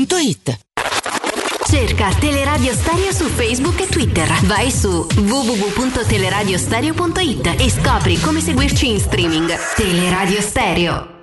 [0.00, 0.58] otticasalvagente.it.
[1.68, 4.26] Cerca Teleradio Stereo su Facebook e Twitter.
[4.44, 9.54] Vai su www.teleradiostereo.it e scopri come seguirci in streaming.
[9.76, 11.18] Teleradio Stereo.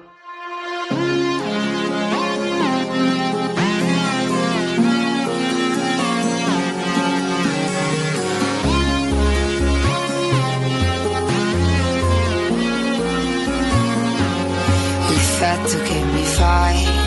[15.09, 17.06] L'effetto che mi fai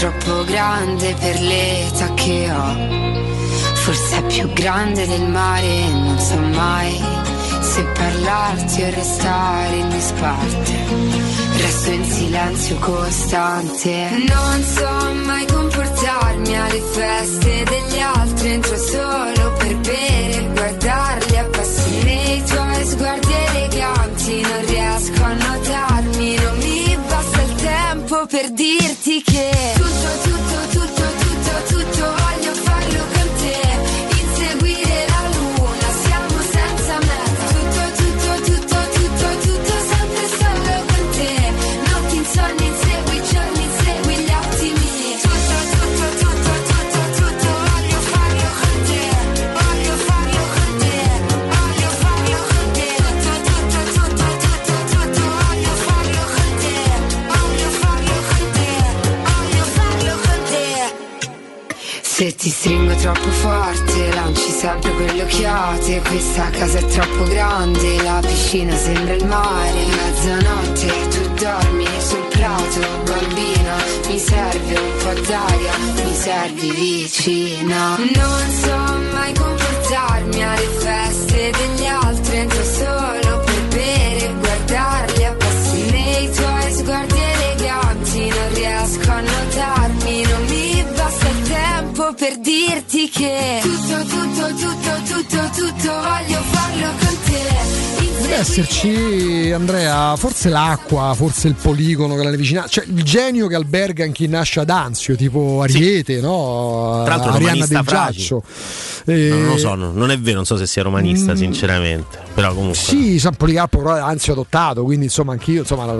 [0.00, 2.74] troppo grande per l'età che ho.
[3.74, 6.98] Forse è più grande del mare non so mai
[7.60, 10.72] se parlarti o restare in disparte.
[11.54, 14.08] Resto in silenzio costante.
[14.26, 18.52] Non so mai comportarmi alle feste degli altri.
[18.52, 22.04] Entro solo per bere e guardarli appassire.
[22.04, 26.36] Nei tuoi sguardi eleganti non riesco a notarmi.
[26.36, 29.79] Non mi basta il tempo per dirti che
[62.40, 66.00] ti stringo troppo forte, lanci sempre quelle occhiate.
[66.00, 69.84] Questa casa è troppo grande, la piscina sembra il mare.
[69.84, 73.76] Mezzanotte tu dormi sul prato, bambina.
[74.08, 77.98] Mi serve un po' d'aria, mi servi vicina.
[77.98, 78.76] Non so
[79.12, 83.39] mai comportarmi alle feste degli altri, entro solo
[92.16, 98.18] per dirti che tutto, tutto, tutto, tutto, tutto voglio farlo con te.
[98.20, 103.54] Deve esserci, Andrea, forse l'acqua, forse il poligono che la vicina, cioè il genio che
[103.54, 107.02] alberga in chi nasce ad Anzio, tipo Ariete, no?
[107.04, 107.82] Tra l'altro Arianna del.
[107.84, 108.42] Giaccio.
[109.04, 111.36] No, Eh, non lo so, no, non è vero, non so se sia romanista, Mm.
[111.36, 112.18] sinceramente.
[112.40, 112.78] Però comunque.
[112.78, 115.94] Sì, San Policarpo però è Anzio adottato, quindi insomma anch'io, insomma,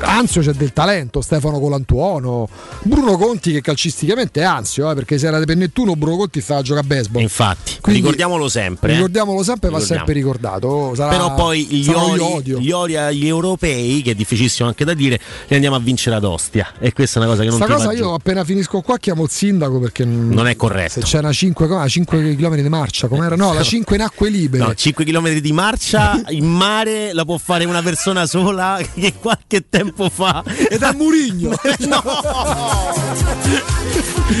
[0.00, 2.48] Anzio c'è del talento, Stefano Colantuono,
[2.82, 6.60] Bruno Conti che calcisticamente è Anzio, eh, perché se era per Nettuno Bruno Conti stava
[6.60, 7.20] a giocare a baseball.
[7.20, 8.92] Infatti, Quindi- ricordiamolo sempre.
[8.92, 8.94] eh.
[8.94, 10.92] Ricordiamolo sempre, va sempre ricordato.
[10.94, 15.20] Sarà- Però poi gli ori, gli ori agli europei, che è difficilissimo anche da dire,
[15.48, 16.72] li andiamo a vincere ad Ostia.
[16.78, 19.30] E questa è una cosa che non Sta cosa io appena finisco qua chiamo il
[19.30, 21.00] sindaco perché Non è corretto.
[21.00, 23.36] Se c'è una 5, 5 km di marcia, com'era?
[23.36, 24.64] No, la 5 in acque libere.
[24.64, 25.72] No, 5 km di marcia
[26.30, 30.42] in mare la può fare una persona sola che qualche tempo fa.
[30.68, 31.50] Ed è Murigno.
[31.88, 32.02] no!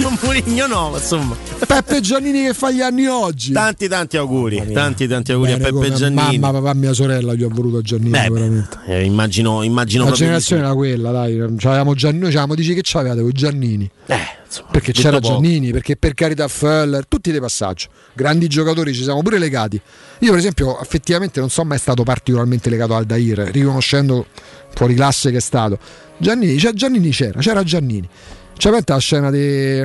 [0.04, 1.36] Un Murigno no, ma insomma.
[1.66, 3.52] Peppe Giannini che fa gli anni oggi.
[3.52, 6.38] Tanti tanti auguri, tanti tanti auguri Bene, a Peppe Giannini.
[6.38, 8.78] Mamma, papà, mia sorella gli ho voluto a Giannini, Beh, veramente.
[8.86, 11.36] eh, immagino, immagino La generazione era quella, dai.
[11.58, 13.90] C'avevamo Giannini, noi c'avevamo, dici che c'avevate voi Giannini.
[14.06, 15.34] perché detto c'era poco.
[15.34, 17.86] Giannini, perché per carità Föller, tutti dei passaggi.
[18.12, 19.80] Grandi giocatori ci siamo pure legati.
[20.20, 20.78] Io, per esempio,
[21.14, 24.26] effettivamente non sono mai stato particolarmente legato al Dair, riconoscendo
[24.74, 25.78] fuori classe che è stato.
[26.16, 28.08] Giannini, Giannini c'era, c'era Giannini.
[28.56, 29.84] C'è la scena di.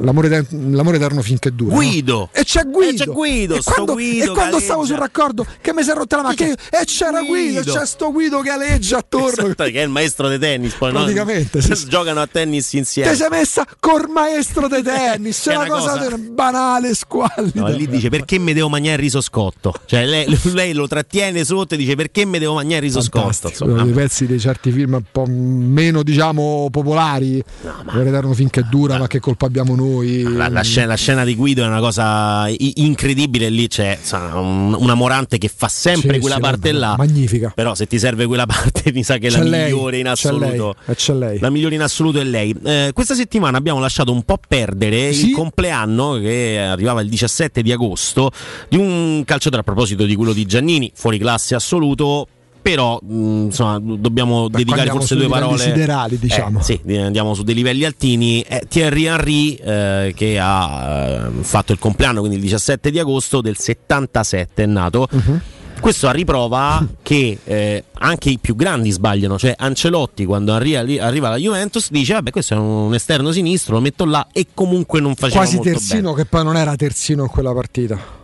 [0.00, 1.74] L'amore, l'amore eterno finché dura.
[1.74, 1.80] no?
[1.80, 2.28] Guido.
[2.32, 2.90] E c'è Guido.
[2.90, 5.94] E c'è Guido, E quando, Guido e quando stavo sul raccordo che mi si è
[5.94, 9.46] rotta la macchina e c'era Guido, e c'è sto Guido che aleggia attorno.
[9.46, 11.00] Esatto, che è il maestro di tennis, poi no?
[11.00, 11.88] Praticamente, sì.
[11.88, 13.10] giocano a tennis insieme.
[13.10, 17.60] Ti sei messa col maestro di tennis, è una cosa, cosa- banale, squallida.
[17.60, 19.74] No, lì dice perché mi devo mangiare il riso scotto?
[19.84, 23.30] Cioè lei, lei lo trattiene sotto e dice perché mi devo mangiare il riso scotto?
[23.30, 28.64] Fantastico, uno dei pezzi di certi film un po' meno diciamo popolari L'amore eterno finché
[28.68, 31.80] dura ma che colpa abbiamo noi La, la scena, la scena di Guido è una
[31.80, 33.48] cosa incredibile.
[33.48, 36.94] Lì c'è insomma, un- una Morante che fa sempre Sì, quella sì, parte là.
[36.96, 39.98] magnifica Però se ti serve quella parte, mi sa che è C'è la lei, migliore
[39.98, 40.74] in c'è lei, assoluto.
[40.86, 41.38] eh, c'è lei.
[41.38, 42.54] La migliore in assoluto è lei.
[42.64, 45.28] Eh, questa settimana abbiamo lasciato un po' perdere Sì.
[45.28, 48.30] il compleanno che arrivava il 17 di agosto
[48.68, 52.26] di un calciatore a proposito di quello di Giannini, fuori classe assoluto.
[52.62, 53.14] Però mh,
[53.46, 55.58] insomma, dobbiamo dedicare andiamo forse due parole.
[55.58, 56.60] siderali, diciamo.
[56.60, 58.40] Eh, sì, di- andiamo su dei livelli altini.
[58.42, 63.40] Eh, Thierry Henry eh, che ha eh, fatto il compleanno, quindi il 17 di agosto
[63.40, 65.08] del 77 è nato.
[65.10, 65.40] Mhm.
[65.80, 71.26] Questo a riprova che eh, anche i più grandi sbagliano, cioè Ancelotti quando arri- arriva
[71.26, 75.16] alla Juventus dice vabbè questo è un esterno sinistro, lo metto là e comunque non
[75.16, 78.21] faceva quasi terzino che poi non era terzino in quella partita bene.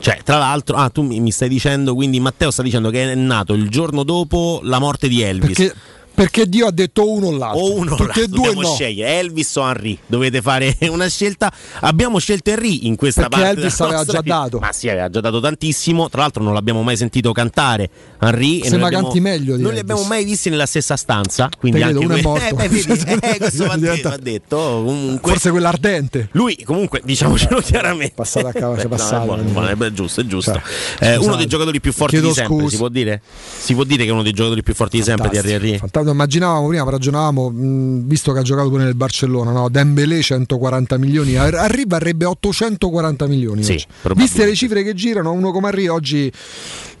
[0.00, 3.54] Cioè, tra l'altro, ah, tu mi stai dicendo, quindi Matteo sta dicendo che è nato
[3.54, 5.56] il giorno dopo la morte di Elvis.
[5.56, 5.74] perché,
[6.22, 7.60] perché Dio ha detto uno o l'altro.
[7.60, 8.74] O uno tutti e due dobbiamo no.
[8.74, 9.18] scegliere.
[9.18, 9.98] Elvis o Henry?
[10.06, 11.52] Dovete fare una scelta.
[11.80, 14.34] Abbiamo scelto Henry in questa Perché parte Elvis aveva già vita.
[14.38, 14.58] dato.
[14.60, 16.08] ma sì aveva già dato tantissimo.
[16.08, 20.04] Tra l'altro non l'abbiamo mai sentito cantare Henry Sembra canti meglio di non li abbiamo
[20.04, 22.44] mai visti nella stessa stanza quindi Te anche uno è lui- morto.
[22.46, 28.12] eh, beh, vedi, eh, questo va, detto comunque forse quella ardente lui comunque diciamocelo chiaramente.
[28.14, 30.52] Passata a cavallo, Beh, no, è buono, buono, è giusto è giusto.
[30.98, 32.68] Cioè, Eh, uno dei giocatori più forti Chiedo di sempre scusa.
[32.70, 33.22] si può dire?
[33.58, 35.78] si può dire che è uno dei giocatori più forti di sempre di Henry?
[35.78, 36.11] Fantastico.
[36.12, 39.68] Immaginavamo prima, ragionavamo, mh, visto che ha giocato pure nel Barcellona, no?
[39.68, 43.62] Dembélé 140 milioni, Ar- Arri varrebbe 840 milioni.
[43.62, 43.84] Sì.
[44.14, 46.32] Viste le cifre che girano, uno come Arri oggi,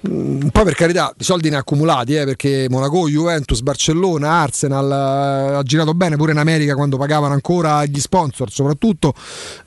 [0.02, 5.54] poi per carità, i soldi ne ha accumulati, eh, perché Monaco, Juventus, Barcellona, Arsenal, eh,
[5.54, 9.14] ha girato bene pure in America quando pagavano ancora gli sponsor, soprattutto.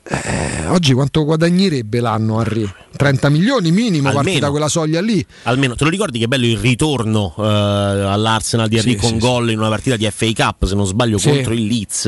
[0.02, 2.70] Eh, oggi quanto guadagnerebbe l'anno Arri?
[2.96, 4.40] 30 milioni minimo, parti Almeno.
[4.40, 5.24] da quella soglia lì.
[5.44, 9.18] Almeno te lo ricordi che bello il ritorno eh, all'Arsenal di Henry Sì, con sì,
[9.18, 11.30] gol in una partita di FA Cup, se non sbaglio, Sì.
[11.30, 12.06] contro il Leeds.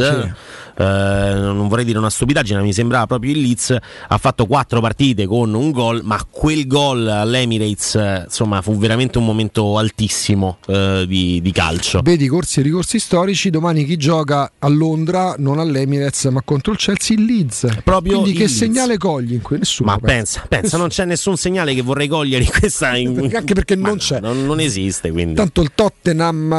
[0.78, 3.76] Eh, non vorrei dire una stupidaggine, ma mi sembrava proprio il Leeds.
[4.08, 9.18] Ha fatto quattro partite con un gol, ma quel gol all'Emirates, eh, insomma, fu veramente
[9.18, 12.00] un momento altissimo eh, di, di calcio.
[12.02, 16.78] Vedi corsi e ricorsi storici, domani chi gioca a Londra, non all'Emirates, ma contro il
[16.78, 17.66] Chelsea il Leeds.
[17.82, 18.56] Proprio Quindi che Leeds.
[18.56, 19.90] segnale cogli in cui nessuno?
[19.90, 22.94] Ma pensa, pensa, non c'è nessun segnale che vorrei cogliere in questa.
[22.96, 24.20] in- Anche perché non no, c'è.
[24.20, 25.34] Non, non esiste, quindi.
[25.34, 26.52] Tanto il Tottenham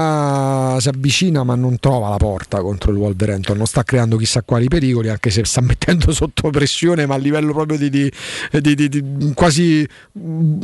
[0.75, 4.41] eh, si avvicina ma non trova la porta contro il Wolverhampton, non sta creando chissà
[4.43, 8.11] quali pericoli anche se sta mettendo sotto pressione ma a livello proprio di, di-
[8.61, 9.87] di- di- quasi,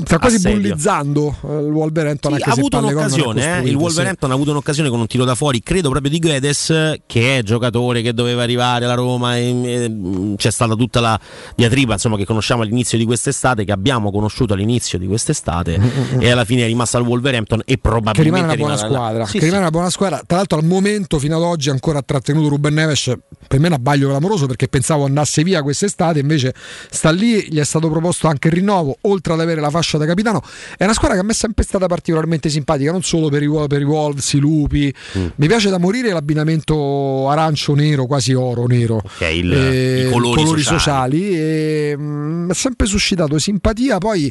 [0.03, 0.59] sta quasi Assedio.
[0.59, 3.61] bullizzando eh, il Wolverhampton Sì, ha avuto un'occasione, eh.
[3.61, 3.73] il sì.
[3.75, 7.43] Wolverhampton ha avuto un'occasione con un tiro da fuori, credo proprio di Guedes, che è
[7.43, 9.37] giocatore che doveva arrivare alla Roma.
[9.37, 11.19] E, e, mh, c'è stata tutta la
[11.55, 15.79] diatriba insomma, che conosciamo all'inizio di quest'estate, che abbiamo conosciuto all'inizio di quest'estate,
[16.19, 19.37] e alla fine è rimasta al Wolverhampton e che probabilmente rimane una buona squadra, Sì,
[19.39, 20.21] che rimane una buona squadra.
[20.25, 23.13] Tra l'altro al momento fino ad oggi ancora ha trattenuto Ruben Neves
[23.47, 26.53] per me è un abbaglio clamoroso perché pensavo andasse via quest'estate, invece
[26.89, 30.05] sta lì, gli è stato proposto anche il rinnovo, oltre ad avere la fascia da
[30.05, 30.41] capitano.
[30.77, 33.49] È una squadra che a me è sempre stata particolarmente simpatica, non solo per i,
[33.67, 34.93] per i Wolves, i lupi.
[35.17, 35.27] Mm.
[35.35, 38.95] Mi piace da morire l'abbinamento arancio-nero, quasi oro-nero.
[39.03, 43.97] Ok, il- Eh, i colori, sociali, e, mm, ha sempre suscitato simpatia.
[43.97, 44.23] Poi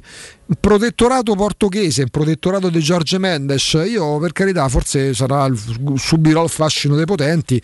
[0.46, 3.72] il protettorato portoghese, il protettorato di George Mendes.
[3.86, 5.48] Io, per carità, forse sarà
[5.96, 7.60] subirò il fascino dei potenti.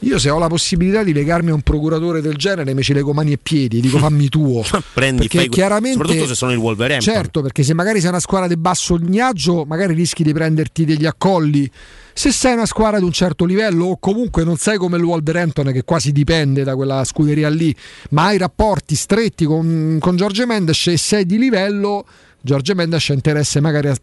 [0.00, 3.12] Io, se ho la possibilità di legarmi a un procuratore del genere, mi ci lego
[3.12, 4.64] mani e piedi, dico fammi tuo.
[4.92, 7.14] Prendi, perché fai- chiaramente, soprattutto se sono il Wolverhampton.
[7.14, 11.06] Certo, perché se magari sei una squadra di basso lignaggio, magari rischi di prenderti degli
[11.06, 11.70] accolli.
[12.14, 15.72] Se sei una squadra di un certo livello, o comunque non sei come il Wolverhampton,
[15.72, 17.74] che quasi dipende da quella scuderia lì,
[18.10, 22.04] ma hai rapporti stretti con, con Giorgio Mendes e sei di livello,
[22.40, 23.96] Giorgio Mendes ha interesse magari a,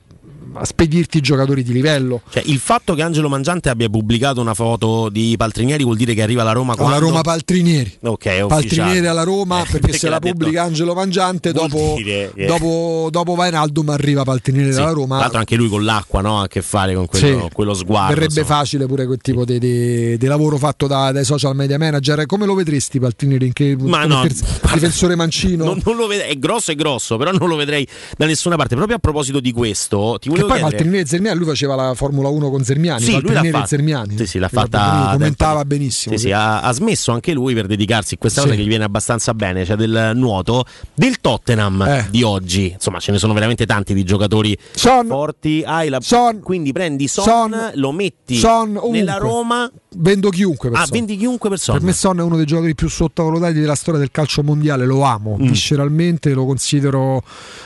[0.54, 2.22] a spedirti giocatori di livello.
[2.30, 6.22] Cioè, il fatto che Angelo Mangiante abbia pubblicato una foto di Paltrinieri vuol dire che
[6.22, 7.00] arriva alla Roma Alla quando...
[7.06, 7.98] Roma Paltrinieri.
[8.02, 12.46] Ok, Paltrinieri alla Roma Eh, perché se l'ha la pubblica Angelo Mangiante dopo, dire che-
[12.46, 16.40] dopo, dopo Vainaldum arriva Paltrinieri Sì, alla Tra Roma l'altro anche lui con l'acqua no?
[16.40, 17.50] ha a che fare con quello, Sì.
[17.54, 18.14] quello sguardo.
[18.16, 18.58] verrebbe insomma.
[18.60, 22.46] facile pure quel tipo di, di- di lavoro fatto da- dai social media manager come
[22.46, 24.24] lo vedresti Paltrinieri in che Ma no,
[24.74, 27.88] difensore mancino Non, non lo ved- è grosso, è grosso, però non lo vedrei
[28.18, 28.76] da nessuna parte.
[28.76, 30.70] Proprio a proposito di questo, ti che volevo poi chiedere.
[30.78, 33.68] Paltrinieri e Zermiani lui faceva la Formula 1 con Zermiani Sì, lui l'ha Paltrinieri e.
[33.68, 37.68] Zermiani Sì, sì, l'ha fatta commentava benissimo Sì, sì, ha, ha smesso anche lui per
[37.68, 38.48] dedicarsi a questa Sì.
[38.48, 42.08] cosa che gli viene abbastanza bene, cioè del nuoto, del Tottenham Eh.
[42.10, 42.72] di oggi.
[42.74, 45.64] Insomma, ce ne sono veramente tanti di giocatori forti.
[45.66, 46.00] Hai la-
[46.42, 49.70] Quindi prendi Son, Son, lo metti Son, nella Roma.
[49.96, 50.92] vendo chiunque per Ah, Son.
[50.98, 51.76] vendi chiunque per Son.
[51.76, 55.02] Per me Son è uno dei giocatori più sottovalutati della storia del calcio mondiale, lo
[55.02, 55.48] amo Mm.
[55.48, 57.24] visceralmente, lo considero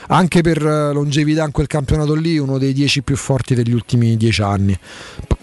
[0.08, 4.16] anche per eh, longevità in quel campionato lì uno dei dieci più forti degli ultimi
[4.16, 4.76] dieci anni.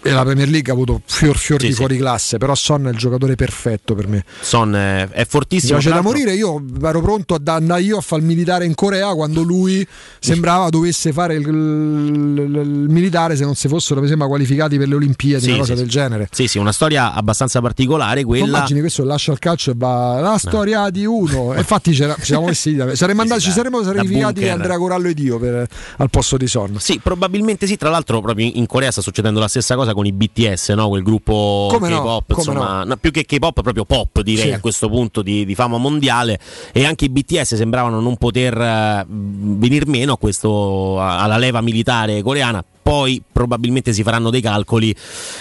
[0.04, 1.78] E la Premier League ha avuto fior fior Sì, di sì.
[1.78, 4.24] fuori classe, però Son è il giocatore perfetto per me.
[4.40, 5.74] Son è, è Mi fortissimo.
[5.78, 9.14] piace da morire, io ero pronto ad andare io a fare il militare in Corea
[9.14, 9.86] quando lui
[10.20, 14.88] sembrava dovesse fare il, il- il militare se non si fossero mi sembra qualificati per
[14.88, 16.28] le Olimpiadi, Sì, una cosa del genere.
[16.32, 18.46] Sì, sì, una storia abbastanza particolare Tu quella.
[18.46, 21.54] Immagini questo lascia il calcio e va la storia di uno.
[21.58, 24.48] Infatti ci siamo messi saremmo andati, ci saremmo sacrificati.
[24.50, 25.68] Andrea Corallo ed io per-
[25.98, 26.78] al posto di Son.
[26.80, 27.76] Sì, probabilmente sì.
[27.76, 30.88] Tra l'altro, proprio in Corea sta succedendo la stessa cosa con i BTS, no?
[30.88, 32.34] quel gruppo Come no, K-pop.
[32.34, 34.52] come insomma, no, più che K-pop, proprio pop, direi Sì.
[34.54, 36.40] a questo punto di, di fama mondiale.
[36.72, 42.22] E anche i BTS sembravano non poter eh, venir meno a questo, alla leva militare
[42.22, 42.64] coreana.
[42.82, 44.96] Poi probabilmente si faranno dei calcoli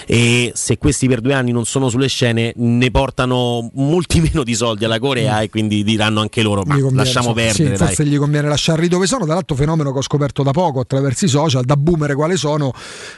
[0.07, 4.55] e se questi per due anni non sono sulle scene ne portano molti meno di
[4.55, 7.77] soldi alla Corea e quindi diranno anche loro ma conviene, lasciamo perdere.
[7.77, 9.25] sì, forse gli conviene lasciarli dove sono.
[9.25, 12.73] Tra l'altro, fenomeno che ho scoperto da poco attraverso i social, da boomer quale sono,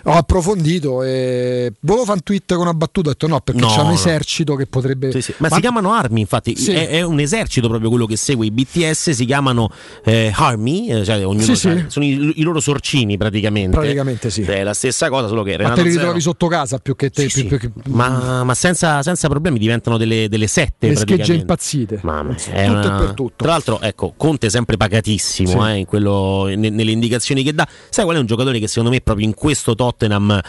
[0.05, 3.09] ho approfondito e volevo fare un tweet con una battuta.
[3.09, 3.93] Ho detto no, perché No, c'è un no.
[3.95, 5.11] esercito che potrebbe.
[5.13, 5.35] Sì, sì.
[5.39, 9.11] Ma, si chiamano armi, infatti, è, è un esercito proprio quello che segue i BTS,
[9.11, 9.71] si chiamano
[10.05, 11.85] eh, army, eh, cioè ognuno sì.
[11.87, 13.77] sono i, i loro sorcini praticamente.
[13.77, 14.43] Praticamente sì.
[14.43, 17.11] È la stessa cosa, solo che Ma Renato te li ritrovi sotto casa più che
[17.11, 17.27] te.
[17.27, 22.01] più- più che- ma, ma senza, senza problemi diventano delle, delle sette le schegge impazzite.
[22.03, 23.35] Mamma, Tutto è e una- per tutto.
[23.45, 25.71] Tra l'altro, ecco, Conte è sempre pagatissimo Sì.
[25.71, 27.67] eh, in quello- ne- nelle indicazioni che dà.
[27.91, 30.41] Sai qual è un giocatore che secondo me proprio in questo Tottenham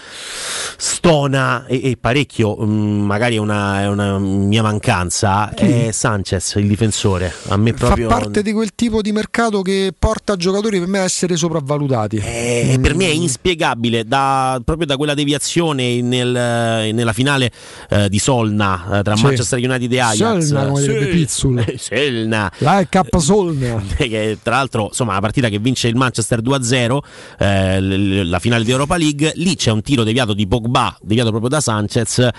[0.78, 6.68] stona e, e parecchio, mm, magari è una, è una mia mancanza, è Sanchez, il
[6.68, 7.34] difensore.
[7.48, 8.10] A me proprio...
[8.10, 12.18] Fa parte di quel tipo di mercato che porta giocatori per me a essere sopravvalutati.
[12.18, 17.52] Eh, per me è inspiegabile da- proprio da quella deviazione nel- nella finale
[17.90, 19.24] eh, di Solna eh, tra Sì.
[19.24, 20.44] Manchester United e Ajax.
[20.46, 21.08] Solna, come Sì.
[21.10, 21.66] Pizzul.
[21.78, 22.52] Solna.
[22.58, 23.84] È K Solna.
[23.98, 26.98] che tra l'altro insomma la partita che vince il Manchester 2-0
[27.40, 31.30] eh, l- la finale di Europa League lì c'è un tiro deviato di Pogba deviato
[31.30, 32.30] proprio da Sanchez eh,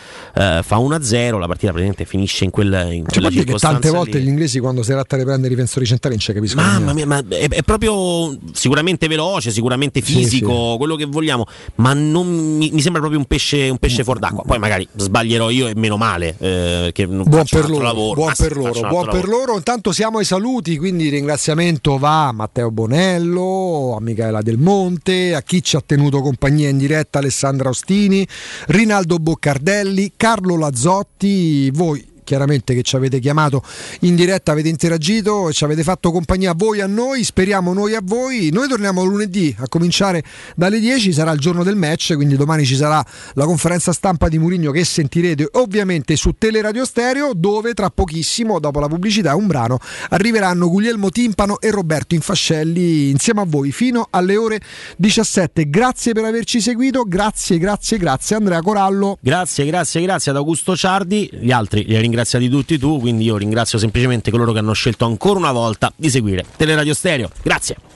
[0.63, 4.25] fa 1-0 la partita praticamente finisce in, quel, in Cioè, tante volte lì.
[4.25, 7.07] gli inglesi quando si tratta di prendere i difensori centrali non ci capiscono Mamma mia,
[7.07, 12.71] ma è, è proprio sicuramente veloce, sicuramente Sì, fisico, quello che vogliamo, ma non mi,
[12.73, 14.43] mi sembra proprio un pesce, un pesce fuor d'acqua.
[14.45, 18.15] Poi magari sbaglierò io e meno male, eh, Buon per loro, lavoro.
[18.15, 19.57] buon Ah, sì, per faccio loro, buon per loro.
[19.57, 25.43] Intanto siamo ai saluti, quindi ringraziamento va a Matteo Bonello, a Michaela Del Monte, a
[25.43, 28.27] chi ci ha tenuto compagnia in diretta, Alessandra Ostini,
[28.69, 33.63] Rinaldo Boccardelli, Carlo Lazzotti, voi chiaramente che ci avete chiamato
[34.01, 38.51] in diretta, avete interagito, ci avete fatto compagnia voi a noi, speriamo noi a voi.
[38.51, 40.25] Noi torniamo lunedì a cominciare
[40.57, 43.05] dalle 10, sarà il giorno del match, quindi domani ci sarà
[43.35, 48.81] la conferenza stampa di Murigno che sentirete ovviamente su Teleradio Stereo, dove tra pochissimo, dopo
[48.81, 49.79] la pubblicità, un brano,
[50.09, 54.61] arriveranno Guglielmo Timpano e Roberto Infascelli insieme a voi fino alle ore
[54.97, 55.69] 17.
[55.69, 59.19] Grazie per averci seguito, grazie, grazie, grazie Andrea Corallo.
[59.21, 63.37] Grazie, grazie, grazie ad Augusto Ciardi, gli altri li ringrazio ringraziati tutti tu, quindi io
[63.37, 67.31] ringrazio semplicemente coloro che hanno scelto ancora una volta di seguire Teleradio Stereo.
[67.43, 67.77] Grazie.